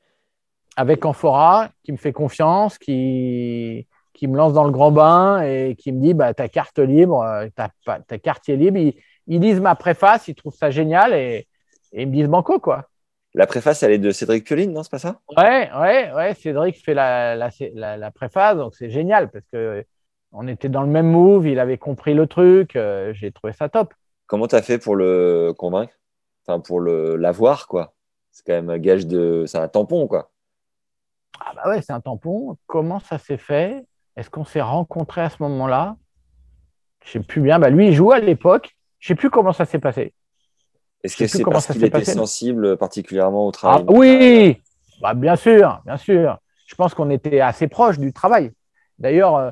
Avec 0.78 1.04
Amphora, 1.04 1.70
qui 1.84 1.92
me 1.92 1.98
fait 1.98 2.14
confiance, 2.14 2.78
qui, 2.78 3.88
qui 4.14 4.28
me 4.28 4.38
lance 4.38 4.54
dans 4.54 4.64
le 4.64 4.72
grand 4.72 4.92
bain 4.92 5.42
et 5.42 5.76
qui 5.76 5.92
me 5.92 6.00
dit 6.00 6.14
bah, 6.14 6.34
ta 6.34 6.48
carte 6.48 6.80
libre, 6.80 7.24
euh, 7.24 7.48
ta, 7.56 7.72
ta 8.00 8.18
quartier 8.20 8.56
libre. 8.56 8.78
Ils, 8.78 9.40
lisent 9.40 9.60
ma 9.60 9.76
préface, 9.76 10.28
ils 10.28 10.36
trouvent 10.36 10.56
ça 10.56 10.70
génial 10.70 11.14
et, 11.14 11.48
ils 11.94 12.08
me 12.08 12.14
disent 12.14 12.28
banco, 12.28 12.60
quoi. 12.60 12.88
La 13.34 13.48
préface, 13.48 13.82
elle 13.84 13.92
est 13.92 13.98
de 13.98 14.12
Cédric 14.12 14.46
Pioline, 14.46 14.74
non 14.74 14.84
C'est 14.84 14.92
pas 14.92 15.00
ça? 15.00 15.22
Ouais, 15.38 15.70
ouais, 15.80 16.12
ouais. 16.14 16.34
Cédric 16.34 16.84
fait 16.84 16.94
la, 16.94 17.36
la, 17.36 17.98
la, 17.98 18.12
préface, 18.12 18.58
donc 18.58 18.76
c'est 18.76 18.90
génial 18.90 19.30
parce 19.32 19.46
que 19.54 19.86
on 20.34 20.48
était 20.48 20.70
dans 20.70 20.82
le 20.82 20.88
même 20.88 21.10
move, 21.10 21.48
il 21.48 21.60
avait 21.60 21.78
compris 21.78 22.14
le 22.14 22.28
truc, 22.28 22.76
euh, 22.76 23.14
j'ai 23.14 23.32
trouvé 23.32 23.54
ça 23.54 23.70
top. 23.70 23.94
Comment 24.28 24.48
tu 24.48 24.56
as 24.56 24.62
fait 24.62 24.78
pour 24.78 24.96
le 24.96 25.54
convaincre? 25.58 25.94
Enfin, 26.46 26.60
pour 26.60 26.82
l'avoir, 26.82 27.68
quoi 27.68 27.94
C'est 28.32 28.46
quand 28.46 28.54
même 28.54 28.70
un 28.70 28.80
gage 28.80 29.08
de. 29.08 29.44
C'est 29.46 29.58
un 29.58 29.68
tampon, 29.68 30.08
quoi. 30.08 30.32
Ah 31.40 31.54
bah 31.56 31.70
ouais, 31.70 31.82
c'est 31.82 31.94
un 31.94 32.00
tampon. 32.00 32.58
Comment 32.66 33.00
ça 33.00 33.18
s'est 33.18 33.38
fait? 33.38 33.86
Est-ce 34.16 34.30
qu'on 34.30 34.46
s'est 34.46 34.62
rencontrés 34.62 35.22
à 35.22 35.30
ce 35.30 35.42
moment-là? 35.44 35.98
Je 37.04 37.18
ne 37.18 37.24
sais 37.24 37.28
plus 37.28 37.42
bien. 37.42 37.60
Bah, 37.60 37.70
lui, 37.70 37.88
il 37.88 37.94
jouait 37.94 38.18
à 38.18 38.20
l'époque. 38.20 38.76
Je 39.00 39.12
ne 39.12 39.16
sais 39.16 39.20
plus 39.20 39.30
comment 39.30 39.54
ça 39.54 39.66
s'est 39.66 39.80
passé. 39.80 40.14
Est-ce 41.04 41.18
que 41.18 41.28
c'est 41.28 41.44
parce 41.44 41.68
qu'il 41.68 41.84
était 41.84 41.90
passé, 41.90 42.14
sensible 42.14 42.78
particulièrement 42.78 43.48
au 43.48 43.50
ah, 43.50 43.52
travail 43.52 43.86
Oui, 43.88 44.62
bah, 45.02 45.14
bien 45.14 45.36
sûr, 45.36 45.82
bien 45.86 45.98
sûr. 45.98 46.38
Je 46.68 46.76
pense 46.76 46.94
qu'on 46.94 47.10
était 47.10 47.42
assez 47.42 47.68
proche 47.68 48.00
du 48.00 48.14
travail. 48.14 48.52
D'ailleurs, 49.00 49.36
euh, 49.36 49.52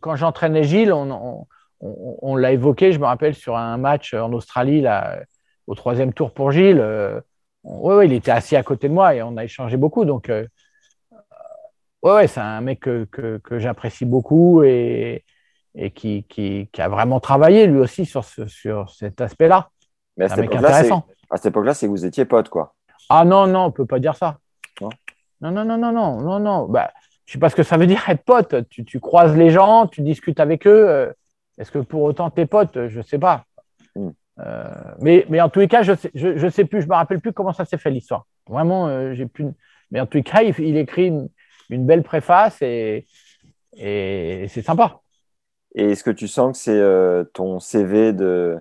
quand 0.00 0.16
j'entraînais 0.16 0.64
Gilles, 0.64 0.92
on, 0.92 1.46
on, 1.80 2.36
l'a 2.36 2.52
évoqué, 2.52 2.92
je 2.92 2.98
me 2.98 3.06
rappelle, 3.06 3.34
sur 3.34 3.56
un 3.56 3.76
match 3.76 4.12
en 4.12 4.32
Australie, 4.32 4.80
là, 4.80 5.20
au 5.66 5.74
troisième 5.74 6.12
tour 6.12 6.32
pour 6.32 6.50
Gilles. 6.52 6.80
Euh, 6.80 7.20
oui, 7.62 8.06
il 8.06 8.12
était 8.12 8.30
assis 8.30 8.56
à 8.56 8.62
côté 8.62 8.88
de 8.88 8.94
moi 8.94 9.14
et 9.14 9.22
on 9.22 9.36
a 9.36 9.44
échangé 9.44 9.76
beaucoup. 9.76 10.04
Donc, 10.04 10.28
euh, 10.28 10.46
ouais, 12.02 12.26
c'est 12.26 12.40
un 12.40 12.60
mec 12.60 12.80
que, 12.80 13.06
que, 13.06 13.58
j'apprécie 13.58 14.04
beaucoup 14.04 14.62
et, 14.62 15.24
et 15.74 15.90
qui, 15.90 16.24
qui, 16.24 16.68
a 16.78 16.88
vraiment 16.88 17.20
travaillé 17.20 17.66
lui 17.66 17.78
aussi 17.78 18.04
sur, 18.06 18.24
ce, 18.24 18.46
sur 18.46 18.90
cet 18.90 19.20
aspect-là. 19.20 19.70
Mais 20.16 20.26
à 20.26 20.28
cette 20.28 20.44
époque-là, 20.44 21.02
à 21.30 21.36
cette 21.36 21.46
époque-là, 21.46 21.74
c'est 21.74 21.86
que 21.86 21.90
vous 21.90 22.04
étiez 22.04 22.24
potes, 22.24 22.48
quoi. 22.48 22.74
Ah 23.08 23.24
non, 23.24 23.46
non, 23.46 23.66
on 23.66 23.70
peut 23.70 23.86
pas 23.86 23.98
dire 23.98 24.16
ça. 24.16 24.38
Non, 24.80 24.90
non, 25.40 25.50
non, 25.50 25.64
non, 25.64 25.78
non, 25.78 25.92
non, 25.92 26.20
non, 26.20 26.40
non. 26.40 26.68
Bah, 26.68 26.92
je 27.24 27.32
sais 27.32 27.38
pas 27.38 27.48
ce 27.48 27.56
que 27.56 27.62
ça 27.62 27.76
veut 27.76 27.86
dire 27.86 28.02
être 28.08 28.24
pote. 28.24 28.68
Tu, 28.68 28.84
tu 28.84 29.00
croises 29.00 29.36
les 29.36 29.50
gens, 29.50 29.86
tu 29.86 30.02
discutes 30.02 30.40
avec 30.40 30.66
eux. 30.66 30.88
Euh, 30.88 31.12
est-ce 31.58 31.70
que 31.70 31.78
pour 31.78 32.02
autant 32.02 32.30
tes 32.30 32.46
potes 32.46 32.88
Je 32.88 32.98
ne 32.98 33.02
sais 33.02 33.18
pas. 33.18 33.44
Hmm. 33.94 34.10
Euh, 34.40 34.64
mais, 35.00 35.26
mais 35.28 35.40
en 35.40 35.48
tous 35.48 35.60
les 35.60 35.68
cas, 35.68 35.82
je 35.82 35.92
ne 35.92 35.96
sais, 35.96 36.10
je, 36.14 36.48
sais 36.48 36.64
plus, 36.64 36.82
je 36.82 36.88
me 36.88 36.94
rappelle 36.94 37.20
plus 37.20 37.32
comment 37.32 37.52
ça 37.52 37.64
s'est 37.64 37.78
fait 37.78 37.90
l'histoire. 37.90 38.26
Vraiment, 38.48 38.88
euh, 38.88 39.12
j'ai 39.14 39.26
plus. 39.26 39.46
Mais 39.90 40.00
en 40.00 40.06
tous 40.06 40.18
les 40.18 40.22
cas, 40.22 40.42
il, 40.42 40.76
écrit 40.76 41.06
une, 41.68 41.86
belle 41.86 42.02
préface 42.02 42.62
et, 42.62 43.06
et 43.74 44.46
c'est 44.48 44.62
sympa. 44.62 45.00
Et 45.74 45.92
est-ce 45.92 46.04
que 46.04 46.10
tu 46.10 46.28
sens 46.28 46.56
que 46.56 46.62
c'est 46.62 46.78
euh, 46.78 47.24
ton 47.24 47.60
CV 47.60 48.12
de, 48.12 48.58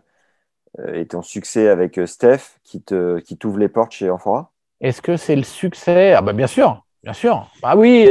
et 0.94 1.08
ton 1.08 1.22
succès 1.22 1.68
avec 1.68 2.00
Steph 2.06 2.60
qui 2.64 2.82
te 2.82 3.20
qui 3.20 3.38
t'ouvre 3.38 3.58
les 3.58 3.70
portes 3.70 3.91
chez 3.91 4.10
Amphora 4.10 4.52
Est-ce 4.82 5.02
que 5.02 5.18
c'est 5.18 5.36
le 5.36 5.44
succès? 5.44 6.14
Ah 6.14 6.22
bah 6.22 6.34
bien 6.34 6.48
sûr, 6.48 6.86
bien 7.04 7.14
sûr. 7.14 7.50
Bah 7.62 7.76
oui, 7.76 8.08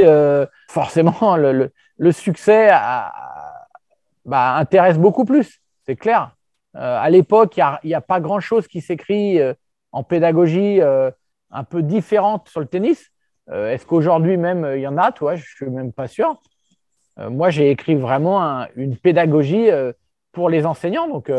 forcément, 0.68 1.36
le, 1.36 2.12
succès 2.12 2.68
bah, 4.24 4.56
intéresse 4.56 4.98
beaucoup 4.98 5.24
plus, 5.24 5.60
c'est 5.86 5.96
clair. 5.96 6.32
Euh, 6.76 6.98
à 7.00 7.10
l'époque, 7.10 7.56
il 7.56 7.88
n'y 7.88 7.94
a, 7.94 8.00
pas 8.00 8.20
grand-chose 8.20 8.68
qui 8.68 8.80
s'écrit 8.80 9.40
euh, 9.40 9.54
en 9.90 10.02
pédagogie 10.02 10.80
euh, 10.80 11.10
un 11.50 11.64
peu 11.64 11.82
différente 11.82 12.48
sur 12.48 12.60
le 12.60 12.66
tennis. 12.66 13.10
Est-ce 13.50 13.86
qu'aujourd'hui 13.86 14.36
même 14.36 14.70
il 14.76 14.82
y 14.82 14.86
en 14.86 14.98
a? 14.98 15.10
Toi, 15.10 15.34
je 15.34 15.42
suis 15.42 15.70
même 15.70 15.90
pas 15.90 16.06
sûr. 16.06 16.38
moi, 17.16 17.48
j'ai 17.48 17.70
écrit 17.70 17.94
vraiment 17.94 18.66
une 18.76 18.94
pédagogie 18.94 19.70
pour 20.32 20.50
les 20.50 20.66
enseignants, 20.66 21.08
donc 21.08 21.32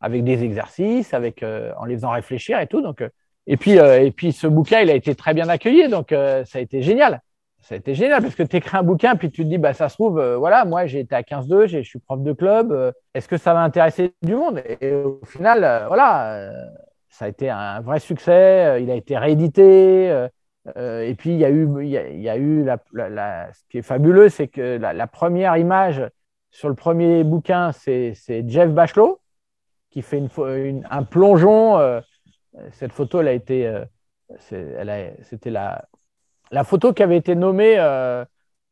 avec 0.00 0.24
des 0.24 0.42
exercices, 0.44 1.14
avec 1.14 1.42
en 1.42 1.84
les 1.84 1.94
faisant 1.94 2.10
réfléchir 2.10 2.58
et 2.60 2.66
tout. 2.66 2.80
Donc, 2.80 3.02
et 3.46 3.56
puis, 3.56 3.72
et 3.72 4.10
puis, 4.10 4.32
ce 4.32 4.46
bouquin, 4.46 4.80
il 4.80 4.90
a 4.90 4.94
été 4.94 5.14
très 5.14 5.34
bien 5.34 5.48
accueilli, 5.48 5.88
donc 5.88 6.10
ça 6.10 6.58
a 6.58 6.60
été 6.60 6.82
génial 6.82 7.20
ça 7.62 7.74
a 7.74 7.78
été 7.78 7.94
génial 7.94 8.22
parce 8.22 8.34
que 8.34 8.42
tu 8.42 8.56
écris 8.56 8.76
un 8.76 8.82
bouquin, 8.82 9.16
puis 9.16 9.30
tu 9.30 9.44
te 9.44 9.48
dis, 9.48 9.58
bah, 9.58 9.74
ça 9.74 9.88
se 9.88 9.94
trouve, 9.94 10.18
euh, 10.18 10.36
voilà, 10.36 10.64
moi 10.64 10.86
j'ai 10.86 11.00
été 11.00 11.14
à 11.14 11.22
15-2, 11.22 11.66
je 11.66 11.80
suis 11.80 11.98
prof 11.98 12.20
de 12.20 12.32
club, 12.32 12.72
euh, 12.72 12.92
est-ce 13.14 13.28
que 13.28 13.36
ça 13.36 13.54
va 13.54 13.60
intéresser 13.60 14.14
du 14.22 14.34
monde? 14.34 14.62
Et 14.80 14.92
au 14.92 15.20
final, 15.26 15.64
euh, 15.64 15.86
voilà, 15.86 16.50
ça 17.08 17.26
a 17.26 17.28
été 17.28 17.50
un 17.50 17.80
vrai 17.80 18.00
succès, 18.00 18.82
il 18.82 18.90
a 18.90 18.94
été 18.94 19.16
réédité. 19.18 20.06
et 20.76 21.14
puis 21.18 21.30
il 21.30 21.38
y 21.38 21.44
a 21.44 21.50
eu, 21.50 21.68
il 21.82 22.20
y 22.20 22.28
a, 22.28 22.36
eu 22.36 22.64
la, 22.64 23.52
ce 23.52 23.60
qui 23.70 23.78
est 23.78 23.82
fabuleux, 23.82 24.28
c'est 24.28 24.48
que 24.48 24.78
la, 24.78 25.06
première 25.06 25.56
image 25.56 26.02
sur 26.50 26.68
le 26.68 26.74
premier 26.74 27.24
bouquin, 27.24 27.72
c'est 27.72 28.14
Jeff 28.48 28.70
Bachelot 28.70 29.19
qui 29.90 30.02
fait 30.02 30.18
une, 30.18 30.86
un 30.90 31.02
plongeon. 31.02 32.00
cette 32.72 32.92
photo, 32.92 33.20
elle 33.20 33.28
a 33.28 33.32
été, 33.32 33.82
c'était 34.38 35.50
la, 35.50 35.84
la 36.50 36.64
photo 36.64 36.92
qui 36.92 37.02
avait 37.02 37.16
été 37.16 37.34
nommée 37.34 37.78
euh, 37.78 38.24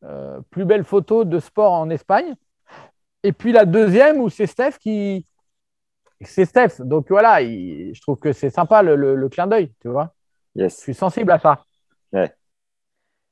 euh, 0.05 0.41
plus 0.51 0.65
belle 0.65 0.85
photo 0.85 1.25
de 1.25 1.39
sport 1.39 1.73
en 1.73 1.91
Espagne. 1.91 2.35
Et 3.23 3.33
puis 3.33 3.53
la 3.53 3.65
deuxième 3.65 4.21
où 4.21 4.29
c'est 4.29 4.47
Steph 4.47 4.79
qui. 4.81 5.27
C'est 6.21 6.45
Steph. 6.45 6.81
Donc 6.81 7.07
voilà, 7.11 7.41
je 7.43 8.01
trouve 8.01 8.19
que 8.19 8.33
c'est 8.33 8.51
sympa 8.51 8.83
le, 8.83 9.29
clin 9.29 9.47
d'œil, 9.47 9.73
tu 9.81 9.89
vois. 9.89 10.15
Yes. 10.57 10.77
Je 10.77 10.81
suis 10.81 10.95
sensible 10.95 11.31
à 11.31 11.39
ça. 11.39 11.65
Ouais. 12.13 12.35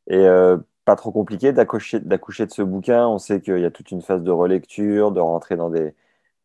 Et 0.09 0.19
euh, 0.19 0.57
pas 0.85 0.95
trop 0.95 1.11
compliqué 1.11 1.53
d'accoucher 1.53 1.99
de 1.99 2.53
ce 2.53 2.63
bouquin. 2.63 3.09
On 3.09 3.19
sait 3.19 3.41
qu'il 3.41 3.59
y 3.59 3.65
a 3.65 3.73
toute 3.73 3.91
une 3.91 4.03
phase 4.03 4.23
de 4.23 4.31
relecture, 4.31 5.11
de 5.11 5.19
rentrer 5.19 5.57
dans, 5.57 5.69
des, 5.69 5.97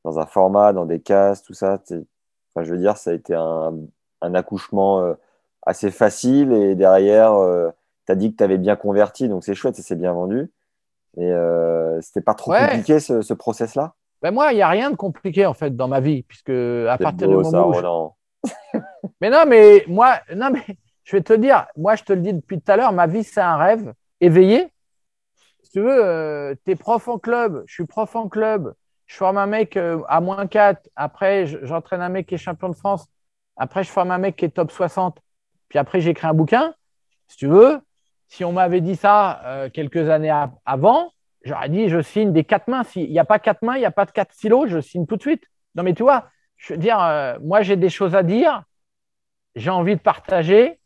dans 0.04 0.20
un 0.20 0.26
format, 0.26 0.74
dans 0.74 0.86
des 0.86 1.00
cases, 1.00 1.44
tout 1.44 1.54
ça. 1.54 1.80
Enfin, 2.54 2.64
je 2.64 2.72
veux 2.72 2.80
dire, 2.80 2.98
ça 2.98 3.12
a 3.12 3.14
été 3.14 3.34
un, 3.34 3.76
accouchement 4.22 5.16
assez 5.66 5.92
facile 5.92 6.54
et 6.54 6.76
derrière, 6.76 7.34
tu 8.06 8.12
as 8.12 8.16
dit 8.16 8.32
que 8.32 8.38
tu 8.38 8.44
avais 8.44 8.58
bien 8.58 8.76
converti, 8.76 9.30
donc 9.30 9.44
c'est 9.44 9.56
chouette, 9.56 9.76
ça 9.76 9.84
s'est 9.84 9.96
bien 9.96 10.14
vendu. 10.14 10.52
Et 11.18 11.32
euh, 11.32 12.00
c'était 12.02 12.22
pas 12.22 12.34
trop 12.34 12.52
compliqué 12.54 13.00
ce, 13.00 13.34
process-là? 13.34 13.94
Ben 14.22 14.32
Moi, 14.32 14.54
il 14.54 14.56
n'y 14.56 14.62
a 14.62 14.70
rien 14.70 14.92
de 14.92 14.96
compliqué 14.96 15.46
en 15.46 15.54
fait 15.54 15.76
dans 15.76 15.88
ma 15.88 16.00
vie, 16.00 16.24
puisque 16.24 16.50
à 16.50 16.98
partir 16.98 17.28
du 17.28 17.36
moment 17.36 17.70
où. 17.70 18.14
mais 19.22 19.30
non, 19.30 19.44
mais 19.48 19.84
moi, 19.88 20.20
non, 20.36 20.50
mais 20.52 20.64
je 21.04 21.16
vais 21.16 21.24
te 21.24 21.34
dire, 21.34 21.68
moi, 21.76 21.96
je 21.96 22.04
te 22.04 22.14
le 22.14 22.22
dis 22.22 22.34
depuis 22.34 22.62
tout 22.62 22.72
à 22.72 22.78
l'heure, 22.78 22.94
ma 22.94 23.08
vie, 23.08 23.24
c'est 23.24 23.42
un 23.42 23.58
rêve 23.58 23.94
éveillé. 24.20 24.72
Si 25.64 25.72
tu 25.72 25.82
veux, 25.82 26.06
euh, 26.06 26.56
tu 26.66 26.72
es 26.72 26.76
prof 26.76 27.08
en 27.08 27.18
club, 27.18 27.64
je 27.66 27.74
suis 27.74 27.86
prof 27.86 28.16
en 28.16 28.30
club, 28.30 28.74
je 29.12 29.18
forme 29.18 29.38
un 29.38 29.46
mec 29.46 29.76
euh, 29.76 30.02
à 30.08 30.22
moins 30.22 30.48
4, 30.48 30.90
après, 30.96 31.46
j'entraîne 31.46 32.02
un 32.02 32.08
mec 32.08 32.28
qui 32.28 32.36
est 32.36 32.38
champion 32.38 32.70
de 32.70 32.76
France, 32.76 33.10
après, 33.58 33.84
je 33.84 33.90
forme 33.90 34.10
un 34.10 34.18
mec 34.18 34.38
qui 34.38 34.46
est 34.46 34.52
top 34.52 34.72
60, 34.72 35.20
puis 35.68 35.78
après, 35.78 36.00
j'écris 36.00 36.28
un 36.28 36.34
bouquin. 36.34 36.74
Si 37.28 37.36
tu 37.36 37.48
veux, 37.48 37.82
si 38.30 38.46
on 38.46 38.54
m'avait 38.54 38.80
dit 38.80 38.96
ça 38.96 39.42
euh, 39.44 39.70
quelques 39.70 40.10
années 40.10 40.34
avant, 40.66 41.12
j'aurais 41.44 41.68
dit 41.68 41.90
je 41.90 42.02
signe 42.02 42.32
des 42.32 42.46
quatre 42.46 42.70
mains. 42.70 42.86
S'il 42.86 43.12
n'y 43.12 43.20
a 43.20 43.26
pas 43.26 43.38
quatre 43.38 43.62
mains, 43.64 43.76
il 43.76 43.80
n'y 43.80 43.86
a 43.86 43.92
pas 43.92 44.06
de 44.06 44.12
quatre 44.12 44.34
stylos, 44.34 44.68
je 44.68 44.80
signe 44.80 45.06
tout 45.06 45.18
de 45.18 45.22
suite. 45.22 45.44
Non, 45.76 45.84
mais 45.84 45.94
tu 45.94 46.04
vois, 46.04 46.30
je 46.56 46.74
veux 46.74 46.80
dire, 46.80 46.98
euh, 47.02 47.38
moi 47.42 47.64
j'ai 47.64 47.76
des 47.76 47.90
choses 47.90 48.16
à 48.16 48.24
dire, 48.24 48.64
j'ai 49.56 49.72
envie 49.72 49.98
de 49.98 50.02
partager, 50.02 50.80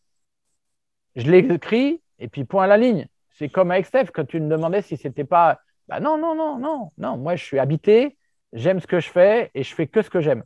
je 1.16 1.30
l'écris, 1.30 2.02
et 2.18 2.28
puis 2.28 2.44
point 2.44 2.64
à 2.64 2.68
la 2.68 2.78
ligne. 2.78 3.08
C'est 3.30 3.50
comme 3.50 3.70
avec 3.70 3.86
Steph, 3.86 4.08
quand 4.12 4.26
tu 4.26 4.40
me 4.40 4.50
demandais 4.50 4.82
si 4.82 4.98
c'était 4.98 5.26
pas. 5.26 5.60
Bah 5.88 6.00
non, 6.00 6.18
non, 6.18 6.36
non, 6.36 6.58
non, 6.58 6.90
non. 6.98 7.18
Moi, 7.18 7.36
je 7.36 7.44
suis 7.44 7.60
habité, 7.60 8.18
j'aime 8.54 8.80
ce 8.80 8.88
que 8.88 9.00
je 9.00 9.10
fais 9.10 9.52
et 9.54 9.64
je 9.64 9.74
fais 9.74 9.88
que 9.88 10.02
ce 10.02 10.10
que 10.10 10.22
j'aime. 10.22 10.44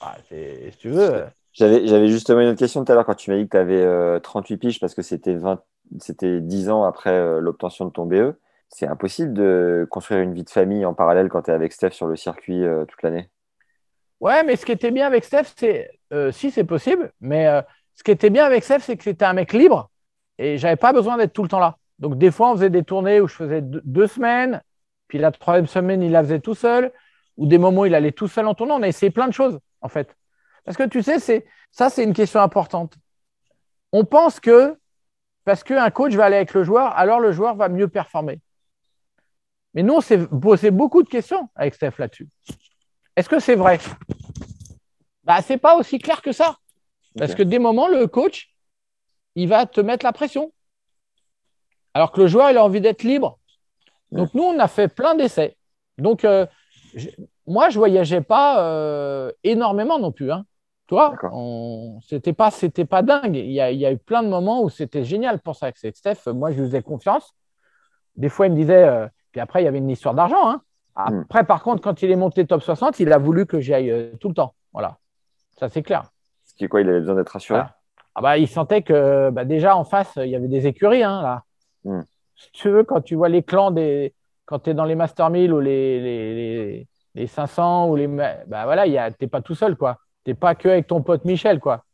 Ah, 0.00 0.16
si 0.28 0.76
tu 0.78 0.90
veux. 0.90 1.24
J'avais 1.52 2.08
justement 2.08 2.40
une 2.40 2.48
autre 2.48 2.58
question 2.58 2.84
tout 2.84 2.92
à 2.92 2.94
l'heure 2.94 3.04
quand 3.04 3.14
tu 3.14 3.30
m'as 3.30 3.36
dit 3.36 3.44
que 3.44 3.50
tu 3.50 3.56
avais 3.56 4.20
38 4.20 4.56
piges 4.56 4.80
parce 4.80 4.94
que 4.94 5.02
c'était 5.02 5.34
20, 5.34 5.62
c'était 5.98 6.40
dix 6.40 6.70
ans 6.70 6.84
après 6.84 7.12
euh, 7.12 7.40
l'obtention 7.40 7.84
de 7.84 7.90
ton 7.90 8.06
BE. 8.06 8.34
C'est 8.68 8.86
impossible 8.86 9.34
de 9.34 9.86
construire 9.90 10.22
une 10.22 10.32
vie 10.32 10.44
de 10.44 10.50
famille 10.50 10.86
en 10.86 10.94
parallèle 10.94 11.28
quand 11.28 11.42
tu 11.42 11.50
es 11.50 11.54
avec 11.54 11.72
Steph 11.72 11.90
sur 11.90 12.06
le 12.06 12.16
circuit 12.16 12.64
euh, 12.64 12.86
toute 12.86 13.02
l'année. 13.02 13.28
Ouais, 14.20 14.44
mais 14.44 14.56
ce 14.56 14.64
qui 14.64 14.72
était 14.72 14.90
bien 14.90 15.06
avec 15.06 15.24
Steph, 15.24 15.52
c'est 15.56 15.90
euh, 16.12 16.32
si 16.32 16.50
c'est 16.50 16.64
possible, 16.64 17.12
mais 17.20 17.46
ce 17.94 18.02
qui 18.02 18.12
était 18.12 18.30
bien 18.30 18.44
avec 18.44 18.64
Steph, 18.64 18.80
c'est 18.80 18.96
que 18.96 19.04
c'était 19.04 19.24
un 19.24 19.32
mec 19.32 19.52
libre 19.52 19.90
et 20.38 20.58
j'avais 20.58 20.76
pas 20.76 20.92
besoin 20.92 21.16
d'être 21.16 21.32
tout 21.32 21.42
le 21.42 21.48
temps 21.48 21.58
là. 21.58 21.76
Donc 21.98 22.18
des 22.18 22.30
fois, 22.30 22.50
on 22.50 22.54
faisait 22.54 22.70
des 22.70 22.82
tournées 22.82 23.20
où 23.20 23.28
je 23.28 23.34
faisais 23.34 23.60
deux, 23.62 24.06
semaines, 24.06 24.62
puis 25.12 25.18
la 25.18 25.30
troisième 25.30 25.66
semaine, 25.66 26.02
il 26.02 26.10
la 26.10 26.22
faisait 26.22 26.40
tout 26.40 26.54
seul, 26.54 26.90
ou 27.36 27.46
des 27.46 27.58
moments 27.58 27.84
il 27.84 27.94
allait 27.94 28.12
tout 28.12 28.28
seul 28.28 28.46
en 28.46 28.54
tournant. 28.54 28.80
On 28.80 28.82
a 28.82 28.88
essayé 28.88 29.10
plein 29.10 29.28
de 29.28 29.34
choses, 29.34 29.58
en 29.82 29.88
fait. 29.90 30.16
Parce 30.64 30.78
que 30.78 30.84
tu 30.84 31.02
sais, 31.02 31.18
c'est 31.18 31.44
ça, 31.70 31.90
c'est 31.90 32.02
une 32.02 32.14
question 32.14 32.40
importante. 32.40 32.94
On 33.92 34.06
pense 34.06 34.40
que 34.40 34.80
parce 35.44 35.64
qu'un 35.64 35.90
coach 35.90 36.14
va 36.14 36.24
aller 36.24 36.36
avec 36.36 36.54
le 36.54 36.64
joueur, 36.64 36.96
alors 36.96 37.20
le 37.20 37.30
joueur 37.30 37.56
va 37.56 37.68
mieux 37.68 37.88
performer. 37.88 38.40
Mais 39.74 39.82
nous, 39.82 39.92
on 39.92 40.00
s'est 40.00 40.26
posé 40.26 40.70
beaucoup 40.70 41.02
de 41.02 41.10
questions 41.10 41.50
avec 41.56 41.74
Steph 41.74 41.98
là-dessus. 41.98 42.30
Est-ce 43.14 43.28
que 43.28 43.38
c'est 43.38 43.56
vrai? 43.56 43.80
Bah, 45.24 45.42
Ce 45.42 45.52
n'est 45.52 45.58
pas 45.58 45.76
aussi 45.76 45.98
clair 45.98 46.22
que 46.22 46.32
ça. 46.32 46.56
Parce 47.18 47.34
que 47.34 47.42
des 47.42 47.58
moments, 47.58 47.88
le 47.88 48.06
coach, 48.06 48.48
il 49.34 49.46
va 49.46 49.66
te 49.66 49.82
mettre 49.82 50.06
la 50.06 50.14
pression. 50.14 50.54
Alors 51.92 52.12
que 52.12 52.22
le 52.22 52.28
joueur, 52.28 52.50
il 52.50 52.56
a 52.56 52.64
envie 52.64 52.80
d'être 52.80 53.02
libre. 53.02 53.38
Donc, 54.12 54.34
nous, 54.34 54.42
on 54.42 54.58
a 54.58 54.68
fait 54.68 54.88
plein 54.88 55.14
d'essais. 55.14 55.56
Donc, 55.98 56.24
euh, 56.24 56.46
moi, 57.46 57.70
je 57.70 57.76
ne 57.76 57.80
voyageais 57.80 58.20
pas 58.20 58.64
euh, 58.64 59.32
énormément 59.42 59.98
non 59.98 60.12
plus. 60.12 60.30
Hein. 60.30 60.44
Toi, 60.86 61.14
c'était 62.06 62.34
pas, 62.34 62.50
c'était 62.50 62.84
pas 62.84 63.02
dingue. 63.02 63.36
Il 63.36 63.50
y, 63.50 63.60
a, 63.60 63.92
eu 63.92 63.98
plein 63.98 64.22
de 64.22 64.28
moments 64.28 64.62
où 64.62 64.68
c'était 64.68 65.04
génial 65.04 65.40
pour 65.40 65.56
ça. 65.56 65.70
C'est 65.74 65.96
Steph, 65.96 66.30
moi, 66.32 66.50
je 66.50 66.60
lui 66.60 66.66
faisais 66.66 66.82
confiance. 66.82 67.34
Des 68.16 68.28
fois, 68.28 68.46
il 68.46 68.52
me 68.52 68.56
disait, 68.56 68.84
euh, 68.84 69.06
puis 69.30 69.40
après, 69.40 69.62
il 69.62 69.64
y 69.64 69.68
avait 69.68 69.78
une 69.78 69.88
histoire 69.88 70.14
d'argent. 70.14 70.50
Hein. 70.50 70.60
Hmm. 70.96 71.22
Après, 71.22 71.44
par 71.44 71.62
contre, 71.62 71.82
quand 71.82 72.02
il 72.02 72.10
est 72.10 72.16
monté 72.16 72.46
top 72.46 72.62
60, 72.62 73.00
il 73.00 73.10
a 73.12 73.18
voulu 73.18 73.46
que 73.46 73.58
j'y 73.58 73.72
aille 73.72 73.90
euh, 73.90 74.12
tout 74.20 74.28
le 74.28 74.34
temps. 74.34 74.54
Voilà. 74.74 74.98
Ça, 75.58 75.70
c'est 75.70 75.82
clair. 75.82 76.10
Ce 76.44 76.54
qui 76.54 76.64
est 76.64 76.68
quoi 76.68 76.82
Il 76.82 76.88
avait 76.90 77.00
besoin 77.00 77.14
d'être 77.14 77.30
rassuré 77.30 77.62
ah 78.14 78.20
bah, 78.20 78.36
Il 78.36 78.48
sentait 78.48 78.82
que 78.82 79.30
bah, 79.30 79.46
déjà 79.46 79.76
en 79.76 79.84
face, 79.84 80.12
il 80.16 80.28
y 80.28 80.36
avait 80.36 80.48
des 80.48 80.66
écuries. 80.66 81.02
Hein, 81.02 81.22
là. 81.22 81.42
Hmm. 81.84 82.02
Si 82.44 82.50
tu 82.52 82.70
veux, 82.70 82.84
quand 82.84 83.00
tu 83.02 83.14
vois 83.14 83.28
les 83.28 83.42
clans 83.42 83.70
des, 83.70 84.14
quand 84.46 84.60
tu 84.60 84.70
es 84.70 84.74
dans 84.74 84.84
les 84.84 84.94
Master 84.94 85.30
1000 85.30 85.52
ou 85.52 85.60
les, 85.60 86.00
les, 86.00 86.34
les, 86.34 86.88
les 87.14 87.26
500 87.26 87.88
ou 87.88 87.96
les. 87.96 88.06
Bah 88.08 88.64
voilà, 88.64 88.86
y 88.86 88.98
a- 88.98 89.10
t'es 89.10 89.26
pas 89.28 89.42
tout 89.42 89.54
seul, 89.54 89.76
quoi. 89.76 89.98
T'es 90.24 90.34
pas 90.34 90.54
que 90.54 90.68
avec 90.68 90.86
ton 90.86 91.02
pote 91.02 91.24
Michel, 91.24 91.60
quoi. 91.60 91.84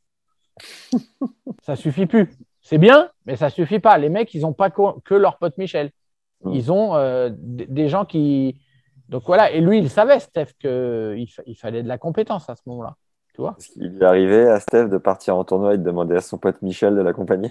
ça 1.63 1.77
suffit 1.77 2.07
plus. 2.07 2.31
C'est 2.61 2.79
bien, 2.79 3.11
mais 3.27 3.37
ça 3.37 3.51
suffit 3.51 3.79
pas. 3.81 3.99
Les 3.99 4.09
mecs, 4.09 4.35
ils 4.35 4.45
ont 4.47 4.53
pas 4.53 4.71
que 4.71 5.15
leur 5.15 5.39
pote 5.39 5.57
Michel. 5.59 5.91
Ils 6.53 6.71
ont 6.73 6.95
euh, 6.97 7.31
des 7.35 7.89
gens 7.89 8.05
qui. 8.05 8.61
Donc 9.09 9.25
voilà, 9.27 9.51
et 9.51 9.61
lui, 9.61 9.79
il 9.79 9.91
savait, 9.91 10.21
Steph, 10.21 10.53
qu'il 10.61 11.27
fa- 11.31 11.43
il 11.47 11.57
fallait 11.57 11.83
de 11.83 11.89
la 11.89 11.99
compétence 11.99 12.49
à 12.51 12.57
ce 12.57 12.63
moment-là. 12.67 12.97
Tu 13.35 13.41
vois 13.41 13.57
Il 13.77 13.89
lui 13.89 13.99
est 13.99 14.05
arrivé 14.05 14.47
à 14.49 14.61
Steph 14.61 14.89
de 14.89 14.99
partir 14.99 15.37
en 15.37 15.45
tournoi 15.45 15.75
et 15.75 15.79
de 15.79 15.83
demander 15.83 16.17
à 16.17 16.21
son 16.21 16.39
pote 16.39 16.61
Michel 16.63 16.95
de 16.95 17.01
l'accompagner? 17.01 17.51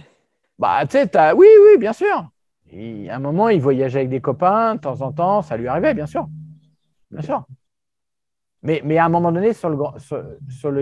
Bah, 0.59 0.85
tu 0.85 0.97
sais, 0.97 1.09
oui, 1.33 1.47
oui, 1.65 1.77
bien 1.77 1.93
sûr. 1.93 2.29
À 2.73 3.15
un 3.15 3.19
moment, 3.19 3.49
il 3.49 3.61
voyageait 3.61 3.99
avec 3.99 4.09
des 4.09 4.21
copains, 4.21 4.75
de 4.75 4.81
temps 4.81 5.01
en 5.01 5.11
temps, 5.11 5.41
ça 5.41 5.57
lui 5.57 5.67
arrivait, 5.67 5.93
bien 5.93 6.05
sûr. 6.05 6.27
Bien 7.11 7.21
sûr. 7.21 7.45
Mais, 8.63 8.97
à 8.97 9.05
un 9.05 9.09
moment 9.09 9.31
donné, 9.31 9.53
sur 9.53 9.69
le, 9.69 9.77
grand- 9.77 9.97
sur, 9.99 10.23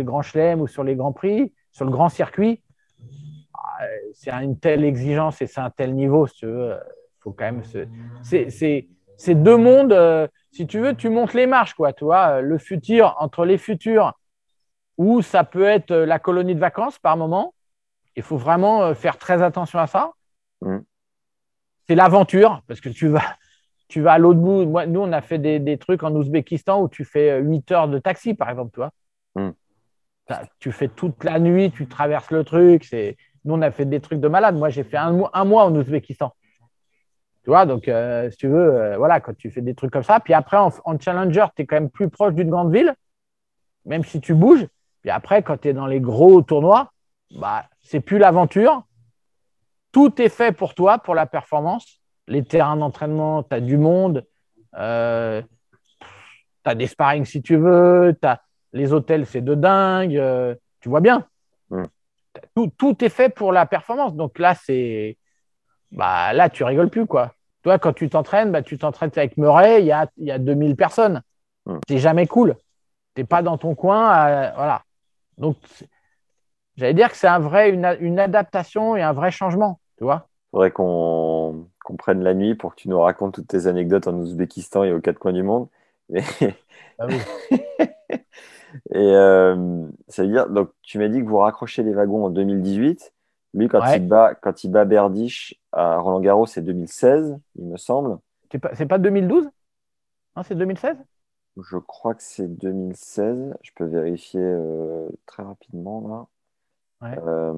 Grand 0.03 0.22
Chelem 0.22 0.62
ou 0.62 0.68
sur 0.68 0.84
les 0.84 0.95
Grands 0.95 1.12
Prix, 1.12 1.53
sur 1.72 1.86
le 1.86 1.91
grand 1.91 2.10
circuit, 2.10 2.64
ah, 3.53 3.86
c'est 4.14 4.32
une 4.32 4.57
telle 4.57 4.84
exigence 4.84 5.41
et 5.41 5.48
c'est 5.48 5.62
un 5.62 5.70
tel 5.70 5.94
niveau, 5.94 6.26
si 6.26 6.45
euh, 6.45 6.78
faut 7.20 7.32
quand 7.32 7.45
même 7.45 7.64
se... 7.64 7.88
c'est, 8.24 9.36
deux 9.36 9.57
mondes. 9.57 9.94
euh, 9.94 10.28
si 10.52 10.66
tu 10.66 10.80
veux, 10.80 10.95
tu 10.95 11.10
montes 11.10 11.34
les 11.34 11.48
marches, 11.48 11.74
quoi. 11.74 11.91
Euh, 12.02 12.41
le 12.41 12.57
futur, 12.57 13.16
entre 13.20 13.45
les 13.45 13.57
futurs, 13.57 14.14
où 14.98 15.22
ça 15.22 15.44
peut 15.44 15.66
être 15.66 15.91
euh, 15.91 16.06
la 16.06 16.18
colonie 16.18 16.56
de 16.56 16.60
vacances 16.60 16.98
par 16.98 17.18
moment, 17.18 17.53
il 18.16 18.24
faut 18.24 18.38
vraiment 18.38 18.84
euh, 18.84 18.94
faire 18.94 19.18
très 19.18 19.41
attention 19.41 19.80
à 19.80 19.88
ça. 19.88 20.12
Mm. 20.62 20.78
C'est 21.88 21.95
l'aventure, 21.95 22.62
parce 22.68 22.82
que 22.82 22.90
tu 22.90 23.07
vas, 23.07 23.24
tu 23.88 24.02
vas 24.02 24.14
à 24.14 24.18
l'autre 24.18 24.40
bout. 24.40 24.66
Moi, 24.66 24.86
nous, 24.88 25.02
on 25.02 25.12
a 25.12 25.22
fait 25.22 25.38
des, 25.40 25.60
des 25.60 25.78
trucs 25.78 26.03
en 26.03 26.14
Ouzbékistan 26.16 26.82
où 26.82 26.90
tu 26.90 27.06
fais 27.06 27.40
8 27.41 27.72
heures 27.72 27.88
de 27.88 27.99
taxi, 27.99 28.34
par 28.34 28.49
exemple, 28.49 28.72
tu 28.74 28.80
vois. 28.80 28.91
Mm. 29.36 29.52
T'as- 30.28 30.44
Tu 30.60 30.72
fais 30.72 30.88
toute 30.90 31.24
la 31.24 31.40
nuit, 31.40 31.72
tu 31.72 31.88
traverses 31.88 32.32
le 32.32 32.44
truc. 32.44 32.86
C'est... 32.86 33.18
Nous, 33.45 33.53
on 33.56 33.62
a 33.62 33.72
fait 33.72 33.86
des 33.86 33.99
trucs 34.02 34.20
de 34.22 34.28
malade. 34.28 34.56
Moi, 34.57 34.70
j'ai 34.70 34.84
fait 34.84 34.98
un, 34.98 35.12
mois- 35.14 35.32
un 35.34 35.45
mois 35.45 35.66
en 35.66 35.76
Ouzbékistan. 35.76 36.34
Tu 37.44 37.52
vois, 37.52 37.66
donc, 37.66 37.88
euh, 37.88 38.30
si 38.32 38.38
tu 38.38 38.48
veux, 38.48 38.74
euh, 38.74 38.98
voilà, 38.98 39.20
quand 39.20 39.36
tu 39.38 39.52
fais 39.52 39.62
des 39.62 39.76
trucs 39.76 39.91
comme 39.91 40.03
ça. 40.03 40.20
Puis 40.20 40.34
après, 40.34 40.57
en, 40.57 40.70
en 40.84 40.99
challenger, 40.99 41.45
tu 41.56 41.62
es 41.62 41.66
quand 41.66 41.76
même 41.76 41.91
plus 41.91 42.10
proche 42.10 42.34
d'une 42.34 42.49
grande 42.49 42.74
ville, 42.74 42.94
même 43.86 44.03
si 44.03 44.22
tu 44.22 44.34
bouges. 44.36 44.68
Puis 45.02 45.12
après, 45.12 45.44
quand 45.44 45.57
tu 45.62 45.70
es 45.70 45.74
dans 45.74 45.88
les 45.88 45.99
gros 46.02 46.41
tournois, 46.41 46.91
bah, 47.40 47.66
c'est 47.84 48.02
plus 48.02 48.18
l'aventure. 48.20 48.84
Tout 49.96 50.22
est 50.22 50.28
fait 50.28 50.52
pour 50.52 50.76
toi, 50.76 50.98
pour 50.98 51.16
la 51.16 51.26
performance. 51.26 52.02
Les 52.28 52.44
terrains 52.44 52.76
d'entraînement, 52.76 53.44
tu 53.44 53.56
as 53.56 53.62
du 53.62 53.78
monde. 53.78 54.26
Euh, 54.78 55.42
tu 56.02 56.70
as 56.70 56.76
des 56.76 56.88
sparring 56.88 57.24
si 57.24 57.42
tu 57.42 57.56
veux. 57.56 58.14
t'as- 58.20 58.42
Les 58.74 58.92
hôtels, 58.92 59.26
c'est 59.26 59.40
de 59.40 59.56
dingue. 59.56 60.18
euh, 60.18 60.54
tu 60.82 60.90
vois 60.90 61.00
bien. 61.00 61.26
Mm. 61.70 61.84
Tout, 62.54 62.70
tout 62.78 63.06
est 63.06 63.10
fait 63.10 63.30
pour 63.30 63.54
la 63.54 63.66
performance. 63.66 64.14
Donc 64.16 64.38
là, 64.38 64.54
c'est. 64.54 65.18
Bah, 65.94 66.34
là, 66.34 66.50
tu 66.50 66.66
rigoles 66.66 66.90
plus, 66.90 67.06
quoi. 67.06 67.32
Toi, 67.64 67.80
quand 67.80 67.94
tu 67.94 68.10
t'entraînes, 68.10 68.52
bah, 68.52 68.62
tu 68.64 68.78
t'entraînes 68.78 69.12
avec 69.16 69.38
Murray, 69.38 69.80
il 69.82 69.86
y 69.86 69.94
a, 69.94 70.08
il 70.18 70.26
y 70.26 70.32
a 70.32 70.40
2000 70.40 70.76
personnes. 70.76 71.22
Mm. 71.68 71.78
C'est 71.88 72.00
jamais 72.00 72.28
cool. 72.28 72.58
Tu 73.16 73.22
n'es 73.22 73.26
pas 73.26 73.42
dans 73.42 73.58
ton 73.58 73.76
coin. 73.76 74.10
à- 74.10 74.52
voilà. 74.56 74.82
Donc, 75.38 75.56
j'allais 76.76 76.94
dire 76.94 77.10
que 77.10 77.16
c'est 77.16 77.30
un 77.30 77.40
vrai, 77.40 77.70
une 77.70 78.20
adaptation 78.20 78.98
et 78.98 79.02
un 79.02 79.14
vrai 79.14 79.32
changement. 79.32 79.80
Tu 79.98 80.04
vois? 80.04 80.28
Faudrait 80.52 80.72
qu'on 80.72 81.68
prenne 81.98 82.24
la 82.24 82.34
nuit 82.34 82.56
pour 82.56 82.76
que 82.76 82.82
tu 82.82 82.90
nous 82.90 83.00
racontes 83.00 83.36
toutes 83.36 83.48
tes 83.48 83.68
anecdotes 83.68 84.08
en 84.08 84.14
Ouzbékistan 84.16 84.84
et 84.84 84.94
aux 84.94 85.02
quatre 85.02 85.20
coins 85.20 85.34
du 85.34 85.44
monde. 85.44 85.68
Mais- 86.10 86.24
Ah 86.98 87.08
oui. 87.08 87.18
et 88.92 88.98
euh, 88.98 89.88
ça 90.08 90.24
veut 90.24 90.30
dire, 90.30 90.50
donc 90.50 90.70
tu 90.82 90.98
m'as 91.00 91.08
dit 91.08 91.20
que 91.22 91.26
vous 91.28 91.38
raccrochez 91.38 91.84
les 91.84 91.94
wagons 91.94 92.26
en 92.26 92.30
2018. 92.30 93.14
Lui, 93.54 93.68
quand, 93.70 93.80
Ouais. 93.82 93.98
il 93.98 94.08
bat, 94.08 94.36
quand 94.36 94.64
il 94.64 94.72
bat 94.72 94.86
Berdych 94.86 95.62
à 95.72 95.98
Roland 96.00 96.20
Garros, 96.20 96.46
c'est 96.46 96.62
2016, 96.62 97.38
il 97.56 97.66
me 97.66 97.78
semble. 97.78 98.18
C'est 98.52 98.60
pas, 98.60 98.70
pas 98.86 98.98
2012 98.98 99.50
Non, 100.36 100.44
c'est 100.44 100.56
2016 100.56 100.98
Je 101.58 101.78
crois 101.78 102.16
que 102.16 102.24
c'est 102.24 102.48
2016. 102.48 103.56
Je 103.62 103.72
peux 103.76 103.86
vérifier 103.86 104.42
euh, 104.42 105.08
très 105.26 105.44
rapidement 105.44 106.08
là. 106.08 106.28
Ouais. 107.06 107.18
Euh, 107.26 107.53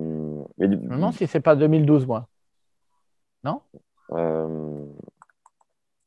mais 0.58 0.68
Je 0.68 0.76
me 0.76 0.96
demande 0.96 1.14
si 1.14 1.26
c'est 1.28 1.40
pas 1.40 1.56
2012, 1.56 2.06
moi. 2.06 2.28
Non? 3.44 3.62
Euh, 4.12 4.86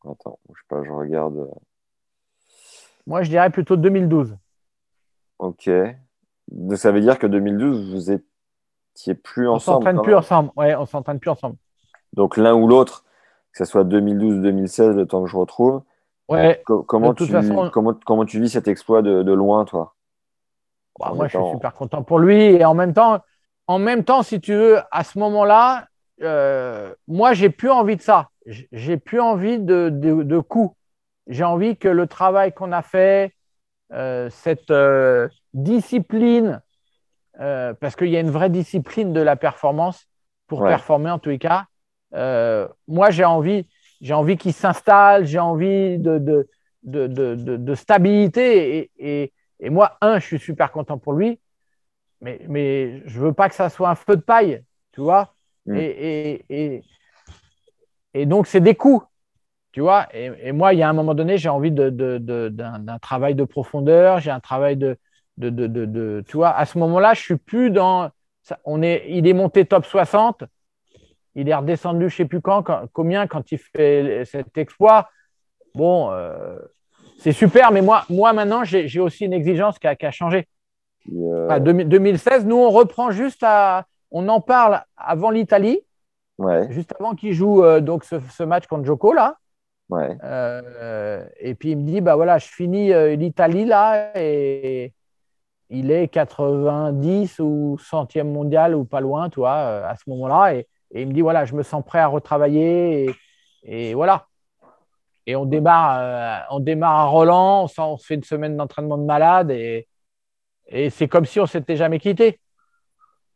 attends, 0.05 0.39
je 0.49 0.55
sais 0.61 0.67
pas, 0.69 0.83
je 0.85 0.91
regarde. 0.91 1.49
Moi, 3.07 3.23
je 3.23 3.31
dirais 3.31 3.51
plutôt 3.51 3.77
2012. 3.77 4.37
Ok. 5.39 5.71
Donc 6.49 6.77
ça 6.79 6.93
veut 6.93 7.01
dire 7.01 7.19
que 7.19 7.27
2012, 7.27 7.93
vous 7.95 8.11
étiez 8.11 9.15
plus 9.15 9.49
On 9.49 9.55
ensemble. 9.55 9.77
s'entraîne 9.77 9.97
quand 9.97 10.03
plus 10.03 10.15
ensemble. 10.15 10.51
Ouais, 10.57 10.75
on 10.75 10.85
s'entraîne 10.87 11.19
plus 11.21 11.31
ensemble. 11.31 11.57
Donc 12.13 12.37
l'un 12.37 12.55
ou 12.55 12.67
l'autre, 12.67 13.05
que 13.53 13.59
ce 13.59 13.65
soit 13.65 13.85
2012 13.85 14.39
ou 14.39 14.43
2016, 14.43 14.97
le 14.97 15.07
temps 15.07 15.23
que 15.23 15.31
je 15.31 15.37
retrouve. 15.37 15.83
Ouais. 16.29 16.63
Co- 16.67 16.83
comment, 16.83 17.15
tu, 17.15 17.27
façon- 17.27 17.71
comment, 17.73 17.95
comment 18.05 18.25
tu 18.25 18.41
vis 18.41 18.51
cet 18.51 18.69
exploit 18.69 19.03
de, 19.03 19.23
de 19.23 19.33
loin, 19.33 19.65
toi? 19.65 19.95
Bah, 20.99 21.13
moi, 21.15 21.29
je 21.29 21.39
suis 21.39 21.51
super 21.53 21.73
content 21.73 22.03
pour 22.03 22.19
lui. 22.19 22.37
Et 22.43 22.65
en 22.65 22.75
même 22.75 22.93
temps, 22.93 23.21
en 23.71 23.79
même 23.79 24.03
temps, 24.05 24.25
si 24.25 24.41
tu 24.41 24.53
veux, 24.53 24.79
à 24.91 25.05
ce 25.05 25.17
moment-là, 25.21 25.87
euh, 26.23 26.93
moi, 27.07 27.35
j'ai 27.35 27.51
plus 27.51 27.71
envie 27.71 27.95
de 27.97 28.03
ça. 28.03 28.31
J'ai 28.73 28.97
plus 28.97 29.21
envie 29.21 29.61
de, 29.61 29.91
de, 29.93 30.25
de 30.25 30.39
coups. 30.41 30.75
J'ai 31.29 31.45
envie 31.45 31.77
que 31.77 31.87
le 31.87 32.09
travail 32.09 32.53
qu'on 32.53 32.73
a 32.73 32.83
fait, 32.83 33.33
euh, 33.93 34.31
cette 34.31 34.71
euh, 34.71 35.29
discipline, 35.55 36.63
euh, 37.41 37.75
parce 37.75 37.97
qu'il 37.97 38.09
y 38.09 38.17
a 38.17 38.21
une 38.21 38.31
vraie 38.31 38.51
discipline 38.51 39.13
de 39.13 39.21
la 39.21 39.37
performance 39.37 40.07
pour 40.49 40.63
Ouais. 40.63 40.67
performer 40.67 41.11
en 41.11 41.19
tous 41.19 41.31
les 41.31 41.39
cas. 41.39 41.67
moi, 42.89 43.11
j'ai 43.11 43.25
envie, 43.25 43.67
j'ai 44.01 44.15
envie 44.15 44.37
qu'il 44.37 44.53
s'installe, 44.53 45.27
j'ai 45.27 45.39
envie 45.39 45.99
de, 45.99 46.19
de, 46.19 46.49
de, 46.83 47.07
de, 47.07 47.35
de- 47.35 47.57
de 47.57 47.75
stabilité. 47.75 48.79
Et, 48.79 48.91
et, 48.99 49.33
et 49.61 49.71
moi, 49.71 49.97
un, 50.01 50.19
je 50.19 50.27
suis 50.27 50.39
super 50.39 50.73
content 50.73 50.99
pour 50.99 51.13
lui, 51.13 51.41
mais, 52.21 52.41
mais 52.49 53.03
je 53.07 53.21
veux 53.21 53.33
pas 53.33 53.49
que 53.49 53.55
ça 53.55 53.69
soit 53.69 53.89
un 53.91 53.95
feu 53.95 54.17
de 54.17 54.21
paille, 54.23 54.63
tu 54.93 55.01
vois. 55.01 55.35
Mm. 55.67 55.77
Et, 55.77 55.85
et, 55.85 56.45
et, 56.49 56.85
et 58.15 58.27
donc, 58.27 58.47
c'est 58.47 58.61
des 58.61 58.75
coups, 58.75 59.05
tu 59.73 59.81
vois. 59.81 60.09
Et, 60.15 60.53
moi, 60.53 60.75
il 60.75 60.81
y 60.81 60.83
a 60.83 60.89
un 60.89 60.93
moment 60.93 61.15
donné, 61.15 61.39
j'ai 61.39 61.49
envie 61.49 61.71
de, 61.71 61.91
de, 61.91 62.19
de- 62.19 62.49
d'un, 62.49 62.99
travail 62.99 63.35
de 63.35 63.45
profondeur, 63.45 64.21
j'ai 64.21 64.31
un 64.31 64.41
travail 64.41 64.77
de, 64.77 64.99
tu 66.23 66.37
vois. 66.37 66.51
À 66.51 66.67
ce 66.67 66.79
moment-là, 66.79 67.15
je 67.15 67.21
suis 67.23 67.37
plus 67.37 67.71
dans. 67.71 68.11
ça- 68.43 68.59
on 68.65 68.83
est, 68.83 69.05
il 69.09 69.27
est 69.27 69.33
monté 69.33 69.65
top 69.65 69.87
60. 69.87 70.45
Il 71.37 71.49
est 71.49 71.55
redescendu, 71.55 72.09
je 72.11 72.17
sais 72.17 72.25
plus 72.25 72.41
quand, 72.41 72.63
quand- 72.63 72.87
combien, 72.93 73.27
quand 73.27 73.53
il 73.53 73.59
fait 73.59 74.25
cet 74.25 74.59
exploit. 74.59 75.09
Bon, 75.75 76.11
euh, 76.11 76.59
c'est 77.19 77.33
super, 77.33 77.71
mais 77.71 77.83
moi, 77.83 78.05
moi 78.11 78.33
maintenant, 78.33 78.65
j'ai 78.65 78.89
j'ai 78.89 79.01
aussi 79.01 79.27
une 79.27 79.33
exigence 79.33 79.79
qui 79.79 79.87
a, 79.87 79.95
qui 79.95 80.07
a 80.07 80.11
changé. 80.11 80.49
Puis, 81.01 81.17
euh, 81.17 81.47
Enfin, 81.47 81.61
2000 81.61 81.89
2016, 81.89 82.47
nous, 82.47 82.57
on 82.57 82.71
reprend 82.71 83.11
juste 83.11 83.43
à. 83.43 83.87
On 84.11 84.29
en 84.29 84.41
parle 84.41 84.83
avant 84.97 85.31
l'Italie, 85.31 85.81
Ouais, 86.39 86.71
juste 86.73 86.95
avant 86.99 87.15
qu'il 87.15 87.33
joue 87.35 87.63
euh, 87.63 87.81
donc 87.81 88.03
ce, 88.05 88.17
ce 88.31 88.43
match 88.43 88.67
contre 88.67 88.85
Joko, 88.85 89.13
là. 89.13 89.37
ouais. 89.91 90.17
Euh, 90.25 91.25
et 91.39 91.55
puis 91.55 91.73
il 91.73 91.79
me 91.79 91.83
dit 91.85 92.01
bah 92.01 92.17
voilà, 92.17 92.39
je 92.39 92.49
finis 92.49 92.93
l'Italie 93.17 93.65
là 93.67 94.11
et 94.19 94.93
il 95.69 95.91
est 95.93 96.09
90 96.09 97.39
ou 97.41 97.77
centième 97.79 98.33
mondial 98.33 98.75
ou 98.75 98.85
pas 98.85 99.01
loin, 99.01 99.29
tu 99.31 99.41
vois, 99.41 99.87
à 99.87 99.95
ce 99.97 100.09
moment-là. 100.11 100.55
Et, 100.55 100.67
et 100.93 101.03
il 101.03 101.09
me 101.09 101.13
dit 101.13 101.21
voilà, 101.21 101.45
je 101.45 101.55
me 101.55 101.63
sens 101.63 101.85
prêt 101.85 102.01
à 102.01 102.07
retravailler 102.09 103.05
et, 103.05 103.91
et 103.91 103.95
voilà. 103.95 104.27
Et 105.27 105.37
on 105.37 105.45
démarre, 105.45 106.47
on 106.51 106.59
démarre 106.59 106.97
à 106.97 107.05
Roland, 107.05 107.69
on 107.79 107.97
se 107.99 108.07
fait 108.07 108.15
une 108.17 108.25
semaine 108.25 108.57
d'entraînement 108.57 108.99
de 108.99 109.05
malade 109.05 109.51
et, 109.53 109.87
et 110.71 110.91
c'est 110.91 111.09
comme 111.09 111.25
si 111.27 111.41
on 111.41 111.47
s'était 111.47 111.77
jamais 111.77 111.99
quitté. 111.99 112.41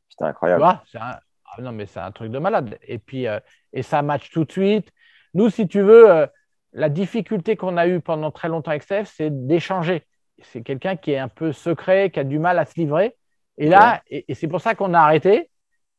Putain, 0.08 0.26
Tu 0.26 0.30
incroyable. 0.30 0.60
vois, 0.62 0.82
c'est 0.90 0.98
un... 0.98 1.18
ah 1.46 1.60
non, 1.62 1.72
mais 1.72 1.86
c'est 1.86 2.00
un 2.00 2.12
truc 2.12 2.30
de 2.30 2.38
malade. 2.38 2.78
Et 2.86 2.98
puis, 2.98 3.26
euh, 3.26 3.40
et 3.72 3.82
ça 3.82 4.02
match 4.02 4.30
tout 4.30 4.44
de 4.44 4.52
suite. 4.52 4.90
Nous, 5.34 5.50
si 5.50 5.66
tu 5.68 5.80
veux, 5.82 6.10
euh, 6.10 6.26
la 6.72 6.88
difficulté 6.88 7.56
qu'on 7.56 7.76
a 7.76 7.86
eue 7.88 8.00
pendant 8.00 8.30
très 8.30 8.48
longtemps 8.48 8.70
avec 8.70 8.82
Steph, 8.84 9.06
c'est 9.06 9.46
d'échanger. 9.46 10.06
C'est 10.42 10.62
quelqu'un 10.62 10.96
qui 10.96 11.12
est 11.12 11.18
un 11.18 11.28
peu 11.28 11.52
secret, 11.52 12.10
qui 12.10 12.20
a 12.20 12.24
du 12.24 12.38
mal 12.38 12.58
à 12.58 12.64
se 12.64 12.74
livrer. 12.78 13.16
Et 13.58 13.68
là, 13.68 14.02
et, 14.08 14.24
et 14.28 14.34
c'est 14.34 14.48
pour 14.48 14.60
ça 14.60 14.74
qu'on 14.74 14.94
a 14.94 15.00
arrêté. 15.00 15.50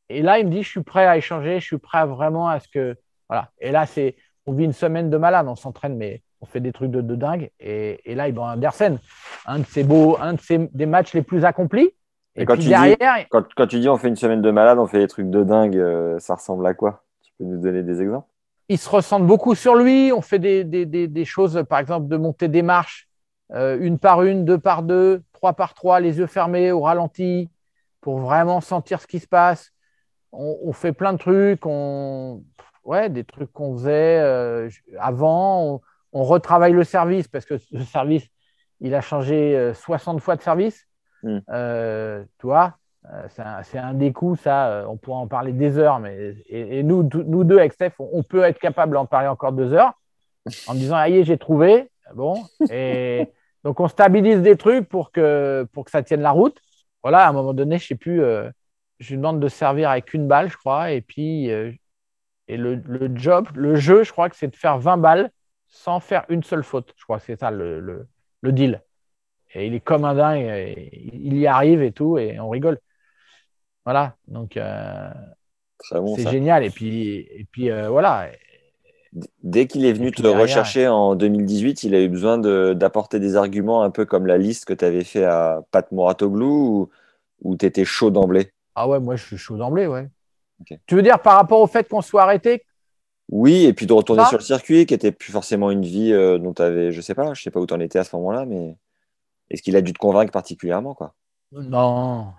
Et 0.09 0.21
là, 0.21 0.39
il 0.39 0.45
me 0.47 0.51
dit, 0.51 0.63
je 0.63 0.69
suis 0.69 0.83
prêt 0.83 1.05
à 1.07 1.17
échanger, 1.17 1.59
je 1.59 1.65
suis 1.65 1.77
prêt 1.77 1.99
à 1.99 2.05
vraiment 2.05 2.47
à 2.49 2.59
ce 2.59 2.67
que. 2.67 2.95
Voilà. 3.29 3.51
Et 3.59 3.71
là, 3.71 3.85
c'est, 3.85 4.15
on 4.45 4.53
vit 4.53 4.65
une 4.65 4.73
semaine 4.73 5.09
de 5.09 5.17
malade, 5.17 5.47
on 5.47 5.55
s'entraîne, 5.55 5.97
mais 5.97 6.21
on 6.41 6.45
fait 6.45 6.59
des 6.59 6.71
trucs 6.71 6.91
de, 6.91 7.01
de 7.01 7.15
dingue. 7.15 7.49
Et, 7.59 8.01
et 8.11 8.15
là, 8.15 8.27
il 8.27 8.33
bat 8.33 8.53
Andersen, 8.53 8.99
un 9.45 9.59
de 9.59 9.65
ses 9.65 9.83
beaux, 9.83 10.17
un 10.19 10.33
de 10.33 10.41
ses, 10.41 10.69
des 10.73 10.85
matchs 10.85 11.13
les 11.13 11.21
plus 11.21 11.45
accomplis. 11.45 11.91
Et 12.35 12.41
Et, 12.41 12.45
quand 12.45 12.55
puis 12.55 12.63
tu 12.63 12.69
dis- 12.69 13.25
Quand, 13.29 13.43
quand 13.55 13.67
tu 13.67 13.79
dis 13.79 13.87
on 13.87 13.97
fait 13.97 14.09
une 14.09 14.15
semaine 14.15 14.41
de 14.41 14.51
malade, 14.51 14.77
on 14.77 14.87
fait 14.87 14.99
des 14.99 15.07
trucs 15.07 15.29
de 15.29 15.43
dingue, 15.43 15.77
euh, 15.77 16.19
ça 16.19 16.35
ressemble 16.35 16.65
à 16.67 16.73
quoi? 16.73 17.03
Tu 17.23 17.31
peux 17.37 17.45
nous 17.45 17.61
donner 17.61 17.81
des 17.81 18.01
exemples? 18.01 18.27
Il 18.67 18.77
se 18.77 18.89
ressent 18.89 19.19
beaucoup 19.19 19.55
sur 19.55 19.75
lui. 19.75 20.11
On 20.11 20.21
fait 20.21 20.39
des, 20.39 20.63
des, 20.63 20.85
des, 20.85 21.07
des 21.07 21.25
choses, 21.25 21.63
par 21.69 21.79
exemple, 21.79 22.07
de 22.07 22.17
monter 22.17 22.47
des 22.47 22.61
marches, 22.61 23.07
euh, 23.53 23.77
une 23.79 23.99
par 23.99 24.23
une, 24.23 24.43
deux 24.43 24.57
par 24.57 24.83
deux, 24.83 25.23
trois 25.33 25.53
par 25.53 25.73
trois, 25.75 25.99
les 25.99 26.17
yeux 26.17 26.27
fermés, 26.27 26.71
au 26.71 26.81
ralenti, 26.81 27.49
pour 28.01 28.19
vraiment 28.19 28.61
sentir 28.61 28.99
ce 29.01 29.07
qui 29.07 29.19
se 29.19 29.27
passe. 29.27 29.71
On, 30.31 30.57
on 30.63 30.73
fait 30.73 30.91
plein 30.91 31.13
de 31.13 31.19
trucs, 31.19 31.65
on... 31.65 32.43
ouais, 32.83 33.09
des 33.09 33.23
trucs 33.23 33.53
qu'on 33.53 33.77
faisait 33.77 34.19
euh, 34.19 34.69
avant. 34.99 35.63
On, 35.63 35.81
on, 36.15 36.23
retravaille 36.23 36.73
le 36.73 36.83
service 36.83 37.27
parce 37.27 37.45
que 37.45 37.55
le 37.71 37.83
service, 37.83 38.27
il 38.79 38.95
a 38.95 39.01
changé 39.01 39.71
60 39.73 40.21
fois 40.21 40.35
de 40.35 40.41
service. 40.41 40.87
Mm. 41.23 41.37
Euh, 41.49 42.23
tu 42.39 42.47
vois, 42.47 42.77
c'est 43.29 43.43
un, 43.43 43.87
un, 43.87 43.93
des 43.93 44.11
coups, 44.11 44.41
ça, 44.41 44.85
on 44.89 44.97
pourra 44.97 45.19
en 45.19 45.27
parler 45.27 45.51
des 45.51 45.77
heures, 45.77 45.99
mais 45.99 46.35
et, 46.47 46.79
et 46.79 46.83
nous, 46.83 47.03
nous 47.13 47.43
deux 47.43 47.59
avec 47.59 47.73
Steph, 47.73 47.93
on, 47.99 48.09
on, 48.13 48.23
peut 48.23 48.43
être 48.43 48.59
capable 48.59 48.93
d'en 48.93 49.05
parler 49.05 49.27
encore 49.27 49.51
deux 49.51 49.73
heures 49.73 49.93
en 50.67 50.73
disant, 50.73 50.95
aïe, 50.95 51.23
j'ai 51.23 51.37
trouvé. 51.37 51.89
Bon, 52.13 52.43
et 52.69 53.27
donc 53.63 53.79
on 53.79 53.87
stabilise 53.87 54.41
des 54.41 54.57
trucs 54.57 54.87
pour 54.87 55.11
que, 55.11 55.67
pour 55.73 55.85
que 55.85 55.91
ça 55.91 56.03
tienne 56.03 56.21
la 56.21 56.31
route. 56.31 56.59
Voilà, 57.01 57.25
à 57.25 57.29
un 57.29 57.33
moment 57.33 57.53
donné, 57.53 57.77
je 57.77 57.87
sais 57.87 57.95
plus, 57.95 58.23
euh, 58.23 58.49
je 58.99 59.09
lui 59.09 59.17
demande 59.17 59.39
de 59.39 59.47
servir 59.47 59.89
avec 59.89 60.13
une 60.13 60.27
balle, 60.27 60.49
je 60.49 60.57
crois, 60.57 60.91
et 60.91 61.01
puis 61.01 61.51
euh, 61.51 61.71
et 62.47 62.57
le, 62.57 62.75
le, 62.75 63.15
job, 63.15 63.47
le 63.55 63.75
jeu, 63.75 64.03
je 64.03 64.11
crois 64.11 64.29
que 64.29 64.35
c'est 64.35 64.47
de 64.47 64.55
faire 64.55 64.77
20 64.77 64.97
balles 64.97 65.31
sans 65.67 65.99
faire 65.99 66.25
une 66.29 66.43
seule 66.43 66.63
faute. 66.63 66.93
Je 66.97 67.03
crois 67.03 67.19
que 67.19 67.25
c'est 67.25 67.39
ça 67.39 67.51
le, 67.51 67.79
le, 67.79 68.07
le, 68.41 68.51
deal. 68.51 68.81
Et 69.53 69.67
il 69.67 69.73
est 69.73 69.79
comme 69.79 70.05
un 70.05 70.15
dingue, 70.15 70.45
il 71.13 71.37
y 71.37 71.47
arrive 71.47 71.81
et 71.81 71.91
tout, 71.91 72.17
et 72.17 72.39
on 72.39 72.49
rigole. 72.49 72.79
Voilà, 73.85 74.15
donc 74.27 74.57
euh, 74.57 75.09
bon, 75.91 76.15
c'est 76.15 76.29
génial. 76.29 76.63
Et 76.63 76.69
puis, 76.69 77.17
et 77.17 77.45
puis 77.49 77.69
euh, 77.69 77.89
voilà. 77.89 78.29
Dès 79.43 79.67
qu'il 79.67 79.85
est 79.85 79.93
venu 79.93 80.11
te 80.11 80.21
derrière, 80.21 80.41
rechercher 80.41 80.87
en 80.87 81.15
2018, 81.15 81.83
il 81.83 81.95
a 81.95 82.01
eu 82.01 82.09
besoin 82.09 82.37
d'apporter 82.37 83.19
des 83.19 83.37
arguments 83.37 83.83
un 83.83 83.91
peu 83.91 84.05
comme 84.05 84.25
la 84.25 84.37
liste 84.37 84.65
que 84.65 84.73
tu 84.73 84.83
avais 84.83 85.03
fait 85.03 85.23
à 85.23 85.61
Pat 85.71 85.89
Moratoglou 85.91 86.47
ou, 86.47 86.89
ou 87.41 87.55
tu 87.55 87.65
étais 87.65 87.85
chaud 87.85 88.11
d'emblée? 88.11 88.51
Ah 88.75 88.89
ouais, 88.89 88.99
moi 88.99 89.15
je 89.15 89.23
suis 89.23 89.37
chaud 89.37 89.55
d'emblée, 89.55 89.87
ouais. 89.87 90.09
Okay. 90.61 90.79
Tu 90.85 90.95
veux 90.95 91.01
dire 91.01 91.21
par 91.21 91.35
rapport 91.35 91.61
au 91.61 91.67
fait 91.67 91.87
qu'on 91.87 92.01
soit 92.01 92.23
arrêté 92.23 92.63
Oui, 93.29 93.65
et 93.65 93.73
puis 93.73 93.87
de 93.87 93.93
retourner 93.93 94.23
sur 94.25 94.37
le 94.37 94.43
circuit, 94.43 94.85
qui 94.85 94.93
n'était 94.93 95.11
plus 95.11 95.31
forcément 95.31 95.71
une 95.71 95.83
vie 95.83 96.13
euh, 96.13 96.37
dont 96.37 96.53
tu 96.53 96.61
avais, 96.61 96.91
je 96.91 97.01
sais 97.01 97.15
pas, 97.15 97.33
je 97.33 97.41
sais 97.41 97.51
pas 97.51 97.59
où 97.59 97.65
tu 97.65 97.73
en 97.73 97.79
étais 97.79 97.99
à 97.99 98.03
ce 98.03 98.15
moment-là, 98.15 98.45
mais 98.45 98.77
est-ce 99.49 99.63
qu'il 99.63 99.75
a 99.75 99.81
dû 99.81 99.93
te 99.93 99.97
convaincre 99.97 100.31
particulièrement 100.31 100.93
quoi? 100.93 101.13
Non, 101.51 102.33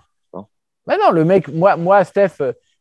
mais 0.86 0.96
non, 0.98 1.10
le 1.10 1.24
mec, 1.24 1.48
moi, 1.48 1.76
moi 1.76 2.04
Steph, 2.04 2.36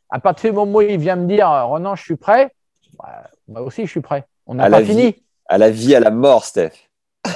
à 0.10 0.20
partir 0.20 0.52
du 0.52 0.56
moment 0.56 0.78
où 0.80 0.82
il 0.82 1.00
vient 1.00 1.16
me 1.16 1.28
dire 1.28 1.50
Renan, 1.50 1.96
je 1.96 2.04
suis 2.04 2.16
prêt, 2.16 2.52
bah, 2.98 3.30
moi 3.48 3.62
aussi, 3.62 3.86
je 3.86 3.92
suis 3.92 4.02
prêt. 4.02 4.26
On 4.46 4.56
n'a 4.56 4.70
pas 4.70 4.82
vie, 4.82 4.88
fini. 4.88 5.16
À 5.48 5.58
la 5.58 5.72
vie, 5.72 5.96
à 5.96 6.00
la 6.00 6.12
mort, 6.12 6.46
Steph. 6.46 6.74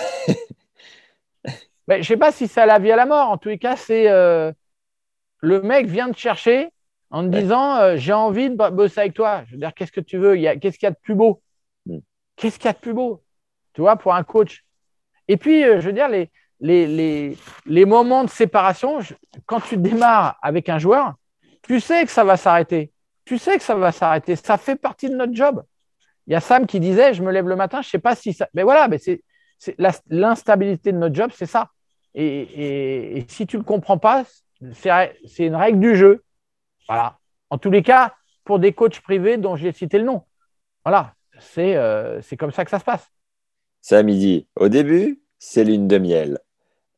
Mais 1.88 1.96
je 1.96 2.00
ne 2.00 2.04
sais 2.04 2.18
pas 2.18 2.32
si 2.32 2.48
c'est 2.48 2.62
à 2.62 2.68
la 2.68 2.78
vie, 2.78 2.92
à 2.92 2.96
la 2.96 3.08
mort. 3.08 3.30
En 3.30 3.38
tous 3.38 3.50
les 3.50 3.58
cas, 3.58 3.76
c'est 3.76 4.10
euh, 4.10 4.52
le 5.40 5.62
mec 5.62 5.88
vient 5.88 6.12
te 6.12 6.18
chercher 6.18 6.70
en 7.12 7.24
te 7.24 7.36
disant 7.36 7.78
euh, 7.78 7.98
J'ai 7.98 8.14
envie 8.14 8.50
de 8.50 8.56
bosser 8.56 9.02
avec 9.02 9.14
toi. 9.14 9.44
Je 9.48 9.54
veux 9.54 9.58
dire, 9.58 9.74
qu'est-ce 9.74 9.92
que 9.92 10.02
tu 10.02 10.18
veux? 10.18 10.36
Qu'est-ce 10.58 10.78
qu'il 10.78 10.88
y 10.88 10.92
a 10.92 10.92
de 10.92 11.00
plus 11.02 11.16
beau? 11.16 11.42
Mm. 11.86 12.00
Qu'est-ce 12.36 12.58
qu'il 12.58 12.66
y 12.66 12.70
a 12.70 12.74
de 12.74 12.80
plus 12.80 12.94
beau? 12.94 13.24
Tu 13.74 13.82
vois, 13.82 13.96
pour 13.96 14.14
un 14.14 14.24
coach. 14.24 14.66
Et 15.28 15.38
puis, 15.38 15.64
euh, 15.64 15.80
je 15.80 15.88
veux 15.88 15.94
dire, 15.94 16.10
les, 16.10 16.30
les, 16.60 16.88
les, 16.88 17.38
les, 17.66 17.86
moments 17.86 18.24
de 18.24 18.30
séparation, 18.30 19.00
je, 19.00 19.14
quand 19.46 19.62
tu 19.62 19.78
démarres 19.78 20.38
avec 20.42 20.70
un 20.70 20.80
joueur, 20.80 21.14
tu 21.62 21.80
sais 21.80 22.04
que 22.06 22.12
ça 22.12 22.24
va 22.24 22.36
s'arrêter. 22.36 22.92
Tu 23.26 23.38
sais 23.38 23.58
que 23.58 23.64
ça 23.64 23.76
va 23.76 23.92
s'arrêter. 23.92 24.36
Ça 24.36 24.58
fait 24.58 24.76
partie 24.76 25.10
de 25.10 25.16
notre 25.16 25.36
job. 25.36 25.64
Il 26.26 26.34
y 26.34 26.36
a 26.36 26.40
Sam 26.42 26.66
qui 26.66 26.80
disait, 26.80 27.14
je 27.14 27.24
me 27.24 27.32
lève 27.32 27.48
le 27.48 27.56
matin, 27.56 27.82
je 27.82 27.88
ne 27.88 27.92
sais 27.92 28.00
pas 28.00 28.16
si 28.16 28.34
ça... 28.34 28.48
Mais 28.54 28.64
voilà, 28.64 28.88
mais 28.88 28.98
c'est 28.98 29.22
l'instabilité 30.10 30.92
de 30.92 30.98
notre 30.98 31.16
job, 31.16 31.32
c'est 31.34 31.46
ça. 31.46 31.70
Et, 32.16 32.26
et, 32.26 33.18
et, 33.18 33.26
si 33.28 33.46
tu 33.46 33.58
ne 33.58 33.62
le 33.62 33.66
comprends 33.66 33.98
pas, 33.98 34.26
c'est 34.74 35.46
une 35.46 35.56
règle 35.56 35.80
du 35.80 35.96
jeu. 35.96 36.24
Voilà. 36.90 37.20
En 37.52 37.58
tous 37.60 37.70
les 37.70 37.84
cas, 37.84 38.16
pour 38.44 38.60
des 38.60 38.74
coachs 38.74 39.00
privés 39.00 39.38
dont 39.38 39.56
j'ai 39.56 39.72
cité 39.72 40.00
le 40.00 40.06
nom. 40.06 40.24
Voilà. 40.84 41.14
C'est 41.40 41.76
euh, 41.76 42.20
comme 42.38 42.52
ça 42.52 42.66
que 42.66 42.72
ça 42.72 42.80
se 42.80 42.84
passe. 42.84 43.08
Sam, 43.82 44.10
il 44.10 44.20
dit, 44.20 44.48
au 44.56 44.68
début, 44.68 45.22
c'est 45.38 45.64
lune 45.64 45.88
de 45.88 46.00
miel. 46.00 46.40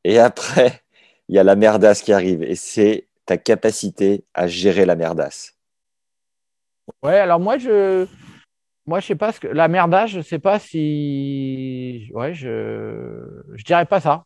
Et 0.04 0.18
après, 0.18 0.82
il 1.28 1.36
y 1.36 1.40
a 1.40 1.44
la 1.44 1.56
merdasse 1.56 2.02
qui 2.02 2.14
arrive. 2.14 2.42
Et 2.42 2.56
c'est 2.56 3.08
ta 3.26 3.38
capacité 3.38 4.26
à 4.34 4.48
gérer 4.48 4.86
la 4.86 4.96
merdasse. 4.96 5.58
Ouais, 7.04 7.20
alors 7.20 7.40
moi, 7.40 7.58
je. 7.58 8.08
Moi, 8.88 9.00
je 9.00 9.08
sais 9.08 9.16
pas 9.16 9.32
ce 9.32 9.40
que. 9.40 9.48
La 9.48 9.68
merdasse, 9.68 10.10
je 10.12 10.22
sais 10.22 10.40
pas 10.40 10.58
si. 10.58 12.10
Ouais, 12.14 12.34
je. 12.34 13.44
Je 13.54 13.64
dirais 13.64 13.86
pas 13.86 14.00
ça. 14.00 14.26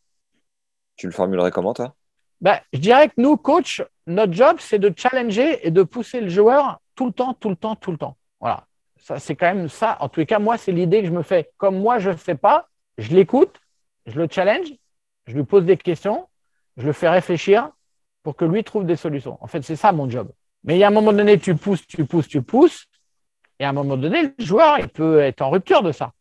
Tu 0.96 1.08
le 1.08 1.12
formulerais 1.12 1.52
comment, 1.52 1.74
toi? 1.74 1.96
Ben, 2.42 2.60
Je 2.74 2.80
dirais 2.80 3.10
que 3.10 3.16
nous, 3.18 3.38
coach, 3.38 3.84
notre 4.08 4.34
job, 4.34 4.58
c'est 4.60 4.80
de 4.80 4.94
challenger 4.96 5.66
et 5.66 5.72
de 5.72 5.84
pousser 5.84 6.22
le 6.22 6.30
joueur 6.30 6.80
tout 6.96 7.06
le 7.06 7.12
temps, 7.12 7.34
tout 7.34 7.50
le 7.50 7.56
temps, 7.56 7.76
tout 7.76 7.92
le 7.92 7.98
temps. 7.98 8.18
Voilà. 8.40 8.66
Ça, 8.98 9.20
c'est 9.20 9.36
quand 9.36 9.54
même 9.54 9.70
ça. 9.70 9.98
En 10.00 10.10
tous 10.10 10.22
les 10.22 10.26
cas, 10.26 10.40
moi, 10.40 10.58
c'est 10.58 10.72
l'idée 10.72 11.02
que 11.02 11.08
je 11.08 11.12
me 11.12 11.22
fais. 11.22 11.52
Comme 11.58 11.80
moi, 11.80 12.00
je 12.00 12.10
ne 12.12 12.18
sais 12.18 12.36
pas, 12.36 12.70
je 12.98 13.14
l'écoute, 13.14 13.60
je 14.06 14.20
le 14.20 14.28
challenge, 14.30 14.68
je 15.28 15.36
lui 15.36 15.44
pose 15.44 15.66
des 15.66 15.78
questions, 15.78 16.28
je 16.78 16.86
le 16.86 16.94
fais 16.94 17.10
réfléchir 17.10 17.70
pour 18.24 18.36
que 18.36 18.46
lui 18.46 18.64
trouve 18.64 18.86
des 18.86 18.96
solutions. 18.96 19.38
En 19.42 19.48
fait, 19.48 19.62
c'est 19.64 19.76
ça 19.76 19.92
mon 19.92 20.10
job. 20.10 20.32
Mais 20.64 20.76
il 20.76 20.80
y 20.80 20.84
a 20.84 20.88
un 20.88 20.92
moment 20.92 21.14
donné, 21.14 21.38
tu 21.38 21.56
pousses, 21.56 21.86
tu 21.86 22.06
pousses, 22.06 22.28
tu 22.28 22.42
pousses, 22.42 22.88
et 23.60 23.66
à 23.66 23.70
un 23.70 23.74
moment 23.74 23.98
donné, 23.98 24.34
le 24.38 24.44
joueur, 24.44 24.80
il 24.80 24.90
peut 24.90 25.20
être 25.20 25.42
en 25.42 25.52
rupture 25.52 25.84
de 25.84 25.92
ça. 25.92 26.12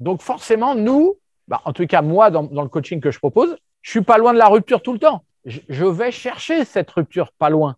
Donc 0.00 0.20
forcément, 0.20 0.74
nous, 0.74 1.18
bah, 1.48 1.62
en 1.64 1.72
tout 1.72 1.86
cas 1.86 2.02
moi, 2.02 2.30
dans, 2.30 2.42
dans, 2.42 2.62
le 2.62 2.68
coaching 2.68 3.00
que 3.00 3.10
je 3.10 3.18
propose, 3.18 3.56
je 3.84 3.90
suis 3.90 4.02
pas 4.02 4.16
loin 4.16 4.32
de 4.32 4.38
la 4.38 4.48
rupture 4.48 4.82
tout 4.82 4.94
le 4.94 4.98
temps. 4.98 5.24
Je, 5.44 5.84
vais 5.84 6.10
chercher 6.10 6.64
cette 6.64 6.90
rupture 6.90 7.30
pas 7.32 7.50
loin. 7.50 7.76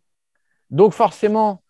Donc 0.71 0.93
forcément, 0.93 1.65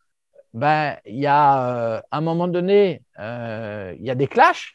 ben, 0.52 0.98
il 1.06 1.16
y 1.16 1.26
a 1.26 1.70
euh, 1.96 2.02
un 2.12 2.20
moment 2.20 2.46
donné, 2.46 3.02
euh, 3.18 3.94
il 3.98 4.04
y 4.04 4.10
a 4.10 4.14
des 4.14 4.28
clashs 4.28 4.74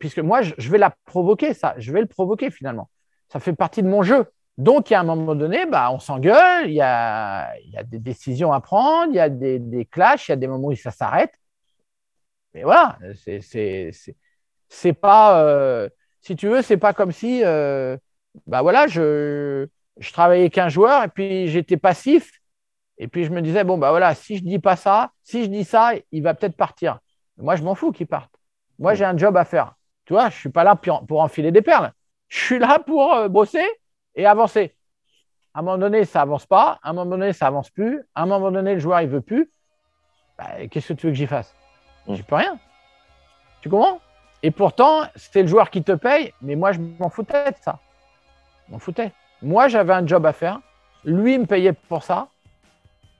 puisque 0.00 0.18
moi, 0.18 0.42
je, 0.42 0.70
vais 0.70 0.78
la 0.78 0.96
provoquer, 1.04 1.54
ça, 1.54 1.74
je 1.76 1.92
vais 1.92 2.00
le 2.00 2.06
provoquer 2.06 2.50
finalement. 2.50 2.90
Ça 3.28 3.38
fait 3.38 3.52
partie 3.52 3.82
de 3.82 3.88
mon 3.88 4.02
jeu. 4.02 4.26
Donc, 4.58 4.90
il 4.90 4.94
y 4.94 4.96
a 4.96 5.00
un 5.00 5.04
moment 5.04 5.34
donné, 5.36 5.66
bah, 5.66 5.92
on 5.92 6.00
s'engueule, 6.00 6.68
il 6.68 6.74
y 6.74 6.80
a, 6.80 7.52
des 7.84 7.98
décisions 7.98 8.52
à 8.52 8.60
prendre, 8.60 9.12
il 9.12 9.16
y 9.16 9.20
a 9.20 9.28
des, 9.28 9.86
clashs, 9.90 10.28
il 10.28 10.32
y 10.32 10.34
a 10.34 10.36
des 10.36 10.48
moments 10.48 10.68
où 10.68 10.74
ça 10.74 10.90
s'arrête. 10.90 11.32
Mais 12.54 12.64
voilà, 12.64 12.98
c'est 13.14 14.92
pas, 14.94 15.44
euh, 15.44 15.88
si 16.20 16.34
tu 16.36 16.48
veux, 16.48 16.62
c'est 16.62 16.78
pas 16.78 16.94
comme 16.94 17.12
si, 17.12 17.44
bah 18.46 18.62
voilà, 18.62 18.86
je, 18.86 19.66
je 19.98 20.12
travaillais 20.12 20.42
avec 20.42 20.58
un 20.58 20.68
joueur 20.68 21.04
et 21.04 21.08
puis 21.08 21.48
j'étais 21.48 21.76
passif. 21.76 22.40
Et 22.98 23.08
puis 23.08 23.24
je 23.24 23.30
me 23.30 23.40
disais, 23.40 23.64
bon, 23.64 23.78
bah 23.78 23.90
voilà, 23.90 24.14
si 24.14 24.36
je 24.36 24.42
dis 24.42 24.58
pas 24.58 24.76
ça, 24.76 25.10
si 25.22 25.44
je 25.44 25.48
dis 25.48 25.64
ça, 25.64 25.92
il 26.12 26.22
va 26.22 26.34
peut-être 26.34 26.56
partir. 26.56 26.98
Moi, 27.38 27.56
je 27.56 27.62
m'en 27.62 27.74
fous 27.74 27.92
qu'il 27.92 28.06
parte. 28.06 28.30
Moi, 28.78 28.94
j'ai 28.94 29.04
un 29.04 29.16
job 29.16 29.36
à 29.36 29.44
faire. 29.44 29.74
Tu 30.04 30.12
vois, 30.12 30.28
je 30.28 30.34
ne 30.34 30.40
suis 30.40 30.48
pas 30.50 30.64
là 30.64 30.76
pour 30.76 31.20
enfiler 31.20 31.50
des 31.52 31.62
perles. 31.62 31.92
Je 32.28 32.38
suis 32.38 32.58
là 32.58 32.78
pour 32.78 33.12
euh, 33.14 33.28
bosser 33.28 33.66
et 34.14 34.26
avancer. 34.26 34.74
À 35.54 35.60
un 35.60 35.62
moment 35.62 35.78
donné, 35.78 36.04
ça 36.04 36.22
avance 36.22 36.46
pas. 36.46 36.78
À 36.82 36.90
un 36.90 36.92
moment 36.92 37.10
donné, 37.10 37.32
ça 37.32 37.46
avance 37.46 37.70
plus. 37.70 38.02
À 38.14 38.22
un 38.22 38.26
moment 38.26 38.50
donné, 38.50 38.74
le 38.74 38.80
joueur, 38.80 39.00
il 39.00 39.08
veut 39.08 39.20
plus. 39.20 39.50
Bah, 40.38 40.66
Qu'est-ce 40.70 40.88
que 40.88 40.92
tu 40.92 41.06
veux 41.06 41.12
que 41.12 41.18
j'y 41.18 41.26
fasse? 41.26 41.54
Mmh. 42.06 42.14
J'y 42.14 42.22
peux 42.22 42.36
rien. 42.36 42.58
Tu 43.62 43.68
comprends? 43.68 44.00
Et 44.42 44.50
pourtant, 44.50 45.02
c'est 45.16 45.42
le 45.42 45.48
joueur 45.48 45.70
qui 45.70 45.82
te 45.82 45.92
paye, 45.92 46.32
mais 46.40 46.54
moi, 46.54 46.72
je 46.72 46.80
m'en 46.80 47.10
foutais 47.10 47.50
de 47.50 47.56
ça. 47.60 47.78
M'en 48.70 48.78
foutais. 48.78 49.12
Moi, 49.42 49.68
j'avais 49.68 49.92
un 49.92 50.06
job 50.06 50.24
à 50.26 50.32
faire. 50.32 50.60
Lui, 51.04 51.38
me 51.38 51.46
payait 51.46 51.72
pour 51.72 52.04
ça 52.04 52.28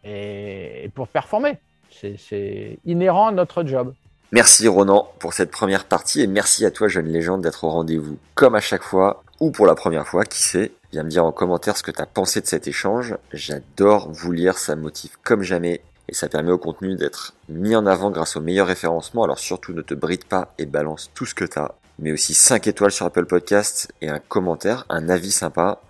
et 0.05 0.91
pour 0.95 1.09
performer. 1.09 1.59
C'est 1.91 2.79
inhérent 2.85 3.29
à 3.29 3.33
notre 3.33 3.65
job. 3.65 3.95
Merci 4.33 4.69
Ronan 4.69 5.11
pour 5.19 5.33
cette 5.33 5.51
première 5.51 5.87
partie 5.87 6.21
et 6.21 6.29
merci 6.29 6.65
à 6.65 6.71
toi 6.71 6.87
jeune 6.87 7.09
légende 7.09 7.43
d'être 7.43 7.65
au 7.65 7.69
rendez-vous 7.69 8.17
comme 8.37 8.55
à 8.55 8.61
chaque 8.61 8.85
fois 8.85 9.25
ou 9.41 9.51
pour 9.51 9.67
la 9.67 9.75
première 9.75 10.07
fois, 10.07 10.25
qui 10.25 10.41
sait. 10.41 10.71
Viens 10.93 11.03
me 11.03 11.09
dire 11.09 11.25
en 11.25 11.33
commentaire 11.33 11.77
ce 11.77 11.83
que 11.83 11.91
tu 11.91 12.01
as 12.01 12.07
pensé 12.07 12.41
de 12.41 12.47
cet 12.47 12.69
échange. 12.69 13.17
J'adore 13.33 14.11
vous 14.13 14.31
lire, 14.31 14.57
ça 14.57 14.77
me 14.77 14.83
motive 14.83 15.17
comme 15.25 15.43
jamais 15.43 15.81
et 16.09 16.15
ça 16.15 16.29
permet 16.29 16.53
au 16.53 16.59
contenu 16.59 16.95
d'être 16.95 17.35
mis 17.49 17.75
en 17.75 17.87
avant 17.87 18.11
grâce 18.11 18.37
au 18.37 18.41
meilleur 18.41 18.67
référencement. 18.67 19.25
Alors 19.25 19.39
surtout 19.39 19.73
ne 19.73 19.83
te 19.83 19.95
bride 19.95 20.25
pas 20.25 20.55
et 20.59 20.67
balance 20.67 21.11
tout 21.15 21.27
ce 21.27 21.35
que 21.35 21.45
tu 21.45 21.59
as. 21.59 21.75
Mais 22.01 22.13
aussi 22.13 22.35
5 22.35 22.67
étoiles 22.67 22.91
sur 22.91 23.07
Apple 23.07 23.27
Podcast 23.27 23.93
et 24.01 24.09
un 24.09 24.19
commentaire, 24.19 24.87
un 24.89 25.09
avis 25.09 25.31
sympa. 25.31 25.81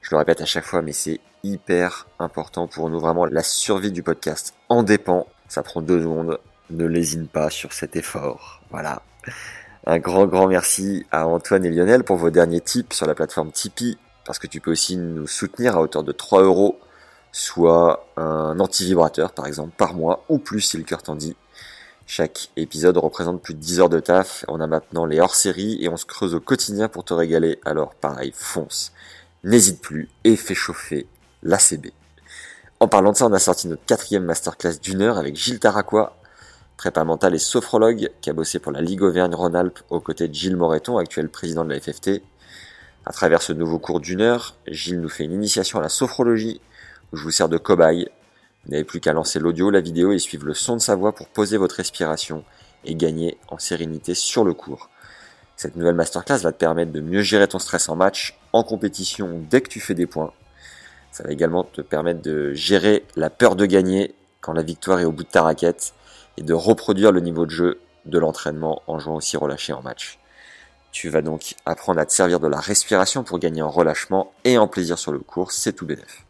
Je 0.00 0.10
le 0.10 0.18
répète 0.18 0.40
à 0.40 0.44
chaque 0.44 0.64
fois 0.64 0.82
mais 0.82 0.92
c'est 0.92 1.20
hyper 1.42 2.06
important 2.18 2.66
pour 2.66 2.90
nous. 2.90 3.00
Vraiment 3.00 3.24
la 3.24 3.42
survie 3.42 3.92
du 3.92 4.02
podcast 4.02 4.54
en 4.68 4.82
dépend. 4.82 5.26
Ça 5.48 5.62
prend 5.62 5.80
deux 5.80 6.00
secondes 6.02 6.38
ne 6.72 6.86
lésine 6.86 7.28
pas 7.28 7.50
sur 7.50 7.72
cet 7.72 7.96
effort. 7.96 8.60
Voilà. 8.70 9.02
Un 9.86 9.98
grand, 9.98 10.26
grand 10.26 10.46
merci 10.46 11.06
à 11.10 11.26
Antoine 11.26 11.64
et 11.64 11.70
Lionel 11.70 12.04
pour 12.04 12.16
vos 12.16 12.30
derniers 12.30 12.60
tips 12.60 12.96
sur 12.96 13.06
la 13.06 13.14
plateforme 13.14 13.50
Tipeee, 13.50 13.98
parce 14.24 14.38
que 14.38 14.46
tu 14.46 14.60
peux 14.60 14.70
aussi 14.70 14.96
nous 14.96 15.26
soutenir 15.26 15.76
à 15.76 15.80
hauteur 15.80 16.02
de 16.02 16.12
3 16.12 16.42
euros, 16.42 16.78
soit 17.32 18.06
un 18.16 18.58
anti-vibrateur 18.60 19.32
par 19.32 19.46
exemple 19.46 19.72
par 19.76 19.94
mois, 19.94 20.24
ou 20.28 20.38
plus 20.38 20.60
si 20.60 20.78
le 20.78 20.84
cœur 20.84 21.02
t'en 21.02 21.16
dit. 21.16 21.36
Chaque 22.14 22.50
épisode 22.56 22.98
représente 22.98 23.40
plus 23.40 23.54
de 23.54 23.58
10 23.58 23.80
heures 23.80 23.88
de 23.88 23.98
taf, 23.98 24.44
on 24.46 24.60
a 24.60 24.66
maintenant 24.66 25.06
les 25.06 25.18
hors-séries 25.18 25.78
et 25.80 25.88
on 25.88 25.96
se 25.96 26.04
creuse 26.04 26.34
au 26.34 26.40
quotidien 26.40 26.88
pour 26.88 27.04
te 27.04 27.14
régaler, 27.14 27.58
alors 27.64 27.94
pareil, 27.94 28.34
fonce. 28.36 28.92
N'hésite 29.44 29.80
plus 29.80 30.10
et 30.22 30.36
fais 30.36 30.54
chauffer 30.54 31.06
l'ACB. 31.42 31.86
En 32.80 32.88
parlant 32.88 33.12
de 33.12 33.16
ça, 33.16 33.24
on 33.24 33.32
a 33.32 33.38
sorti 33.38 33.66
notre 33.66 33.86
quatrième 33.86 34.26
masterclass 34.26 34.76
d'une 34.78 35.00
heure 35.00 35.16
avec 35.16 35.36
Gilles 35.36 35.58
Taraquois, 35.58 36.18
prépa 36.76 37.02
mental 37.02 37.34
et 37.34 37.38
sophrologue, 37.38 38.10
qui 38.20 38.28
a 38.28 38.34
bossé 38.34 38.58
pour 38.58 38.72
la 38.72 38.82
Ligue 38.82 39.00
Auvergne-Rhône-Alpes 39.00 39.80
aux 39.88 40.00
côtés 40.00 40.28
de 40.28 40.34
Gilles 40.34 40.58
Moreton, 40.58 40.98
actuel 40.98 41.30
président 41.30 41.64
de 41.64 41.72
la 41.72 41.80
FFT. 41.80 42.20
À 43.06 43.12
travers 43.14 43.40
ce 43.40 43.54
nouveau 43.54 43.78
cours 43.78 44.00
d'une 44.00 44.20
heure, 44.20 44.54
Gilles 44.68 45.00
nous 45.00 45.08
fait 45.08 45.24
une 45.24 45.32
initiation 45.32 45.78
à 45.78 45.82
la 45.82 45.88
sophrologie, 45.88 46.60
où 47.10 47.16
je 47.16 47.22
vous 47.22 47.30
sers 47.30 47.48
de 47.48 47.56
cobaye 47.56 48.10
vous 48.64 48.72
n'avez 48.72 48.84
plus 48.84 49.00
qu'à 49.00 49.12
lancer 49.12 49.40
l'audio, 49.40 49.70
la 49.70 49.80
vidéo 49.80 50.12
et 50.12 50.18
suivre 50.18 50.46
le 50.46 50.54
son 50.54 50.76
de 50.76 50.80
sa 50.80 50.94
voix 50.94 51.14
pour 51.14 51.28
poser 51.28 51.56
votre 51.56 51.76
respiration 51.76 52.44
et 52.84 52.94
gagner 52.94 53.38
en 53.48 53.58
sérénité 53.58 54.14
sur 54.14 54.44
le 54.44 54.54
cours. 54.54 54.88
Cette 55.56 55.76
nouvelle 55.76 55.94
masterclass 55.94 56.38
va 56.38 56.52
te 56.52 56.58
permettre 56.58 56.92
de 56.92 57.00
mieux 57.00 57.22
gérer 57.22 57.48
ton 57.48 57.58
stress 57.58 57.88
en 57.88 57.96
match, 57.96 58.38
en 58.52 58.62
compétition, 58.62 59.42
dès 59.50 59.60
que 59.60 59.68
tu 59.68 59.80
fais 59.80 59.94
des 59.94 60.06
points. 60.06 60.32
Ça 61.10 61.24
va 61.24 61.30
également 61.30 61.64
te 61.64 61.80
permettre 61.80 62.22
de 62.22 62.52
gérer 62.54 63.04
la 63.16 63.30
peur 63.30 63.56
de 63.56 63.66
gagner 63.66 64.14
quand 64.40 64.52
la 64.52 64.62
victoire 64.62 65.00
est 65.00 65.04
au 65.04 65.12
bout 65.12 65.24
de 65.24 65.28
ta 65.28 65.42
raquette 65.42 65.92
et 66.36 66.42
de 66.42 66.54
reproduire 66.54 67.12
le 67.12 67.20
niveau 67.20 67.46
de 67.46 67.50
jeu 67.50 67.80
de 68.06 68.18
l'entraînement 68.18 68.82
en 68.86 68.98
jouant 68.98 69.16
aussi 69.16 69.36
relâché 69.36 69.72
en 69.72 69.82
match. 69.82 70.18
Tu 70.90 71.08
vas 71.08 71.22
donc 71.22 71.54
apprendre 71.64 72.00
à 72.00 72.06
te 72.06 72.12
servir 72.12 72.40
de 72.40 72.48
la 72.48 72.60
respiration 72.60 73.24
pour 73.24 73.38
gagner 73.38 73.62
en 73.62 73.70
relâchement 73.70 74.32
et 74.44 74.58
en 74.58 74.68
plaisir 74.68 74.98
sur 74.98 75.12
le 75.12 75.18
cours, 75.18 75.52
c'est 75.52 75.72
tout 75.72 75.86
bénef. 75.86 76.24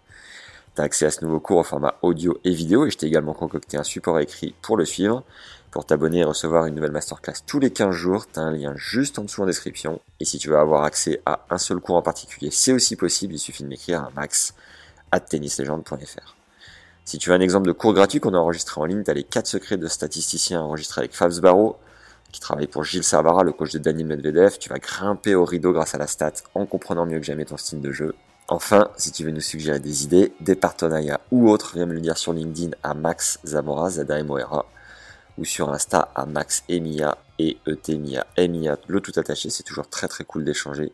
T'as 0.75 0.85
accès 0.85 1.05
à 1.05 1.11
ce 1.11 1.23
nouveau 1.23 1.39
cours 1.39 1.59
au 1.59 1.63
format 1.65 1.97
audio 2.01 2.39
et 2.45 2.51
vidéo 2.51 2.87
et 2.87 2.91
je 2.91 2.97
t'ai 2.97 3.07
également 3.07 3.35
concocté 3.35 3.77
un 3.77 3.83
support 3.83 4.19
écrit 4.21 4.55
pour 4.63 4.79
le 4.79 4.87
suivre. 4.87 5.23
Pour 5.71 5.85
t'abonner 5.85 6.21
et 6.21 6.25
recevoir 6.25 6.65
une 6.65 6.75
nouvelle 6.75 6.93
masterclass 6.93 7.35
tous 7.47 7.59
les 7.59 7.71
15 7.71 7.95
jours, 7.95 8.27
t'as 8.27 8.41
un 8.41 8.53
lien 8.53 8.73
juste 8.77 9.19
en 9.19 9.25
dessous 9.25 9.43
en 9.43 9.47
description. 9.47 10.01
Et 10.19 10.25
si 10.25 10.39
tu 10.39 10.49
veux 10.49 10.57
avoir 10.57 10.85
accès 10.85 11.21
à 11.27 11.45
un 11.51 11.59
seul 11.59 11.79
cours 11.79 11.97
en 11.97 12.03
particulier, 12.03 12.51
c'est 12.51 12.73
aussi 12.73 12.97
possible, 12.97 13.35
il 13.35 13.39
suffit 13.39 13.65
de 13.65 13.69
m'écrire 13.69 14.03
à 14.03 14.11
max 14.17 14.55
at 15.11 15.21
tennislegende.fr. 15.21 16.37
Si 17.05 17.19
tu 17.19 17.29
veux 17.29 17.37
un 17.37 17.41
exemple 17.41 17.67
de 17.67 17.73
cours 17.73 17.93
gratuit 17.93 18.21
qu'on 18.21 18.33
a 18.33 18.39
enregistré 18.39 18.81
en 18.81 18.87
ligne, 18.87 19.03
t'as 19.03 19.13
les 19.13 19.25
4 19.25 19.47
secrets 19.47 19.77
de 19.77 19.89
statisticiens 19.89 20.63
enregistrés 20.63 21.01
avec 21.01 21.15
Fabs 21.15 21.35
qui 22.33 22.41
travaille 22.41 22.67
pour 22.67 22.85
Gilles 22.85 23.05
Servara, 23.05 23.45
le 23.45 23.53
coach 23.53 23.73
de 23.73 23.79
Daniel 23.79 24.07
Medvedev. 24.07 24.57
Tu 24.59 24.71
vas 24.71 24.79
grimper 24.79 25.35
au 25.35 25.45
rideau 25.45 25.73
grâce 25.73 25.95
à 25.95 25.99
la 25.99 26.07
stat 26.07 26.33
en 26.55 26.65
comprenant 26.65 27.05
mieux 27.05 27.19
que 27.19 27.27
jamais 27.27 27.45
ton 27.45 27.59
style 27.59 27.83
de 27.83 27.93
jeu. 27.93 28.15
Enfin, 28.49 28.91
si 28.97 29.13
tu 29.13 29.25
veux 29.25 29.31
nous 29.31 29.41
suggérer 29.41 29.79
des 29.79 30.05
idées, 30.05 30.35
des 30.41 30.57
partenariats 30.57 31.21
ou 31.31 31.49
autres, 31.49 31.73
viens 31.75 31.87
me 31.87 31.95
le 31.95 32.01
dire 32.01 32.19
sur 32.19 32.33
LinkedIn 32.33 32.77
à 32.83 32.95
Max 32.95 33.39
Zamora, 33.45 33.91
Zada 33.91 34.19
ou 35.39 35.45
sur 35.45 35.71
Insta 35.71 36.11
à 36.15 36.27
Max 36.27 36.63
Emia 36.69 37.17
et 37.39 37.57
Etemia 37.67 38.27
Emia, 38.37 38.77
le 38.87 39.01
tout 39.01 39.13
attaché. 39.17 39.49
C'est 39.49 39.63
toujours 39.63 39.89
très 39.89 40.09
très 40.09 40.25
cool 40.25 40.45
d'échanger 40.45 40.93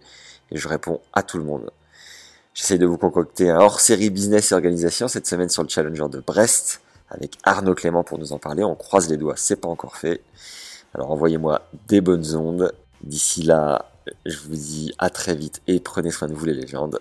et 0.51 0.57
je 0.57 0.69
réponds 0.69 1.01
à 1.13 1.23
tout 1.23 1.39
le 1.39 1.45
monde. 1.45 1.71
J'essaie 2.55 2.79
de 2.79 2.87
vous 2.87 2.99
concocter 2.99 3.51
un 3.51 3.59
hors-série 3.59 4.11
business 4.11 4.53
et 4.53 4.55
organisation 4.55 5.09
cette 5.09 5.27
semaine 5.27 5.49
sur 5.49 5.63
le 5.63 5.69
Challenger 5.69 6.09
de 6.11 6.21
Brest 6.21 6.81
avec 7.11 7.39
Arnaud 7.45 7.75
Clément 7.75 8.05
pour 8.05 8.19
nous 8.19 8.33
en 8.33 8.39
parler. 8.39 8.63
On 8.65 8.75
croise 8.75 9.09
les 9.09 9.17
doigts, 9.17 9.37
c'est 9.37 9.57
pas 9.57 9.69
encore 9.69 9.97
fait. 9.97 10.23
Alors 10.95 11.11
envoyez-moi 11.11 11.63
des 11.89 12.01
bonnes 12.01 12.35
ondes. 12.37 12.73
D'ici 13.03 13.43
là, 13.43 13.91
je 14.27 14.39
vous 14.39 14.57
dis 14.57 14.93
à 14.99 15.11
très 15.11 15.35
vite 15.35 15.63
et 15.67 15.81
prenez 15.81 16.11
soin 16.11 16.29
de 16.29 16.35
vous 16.35 16.45
les 16.45 16.55
légendes. 16.55 17.01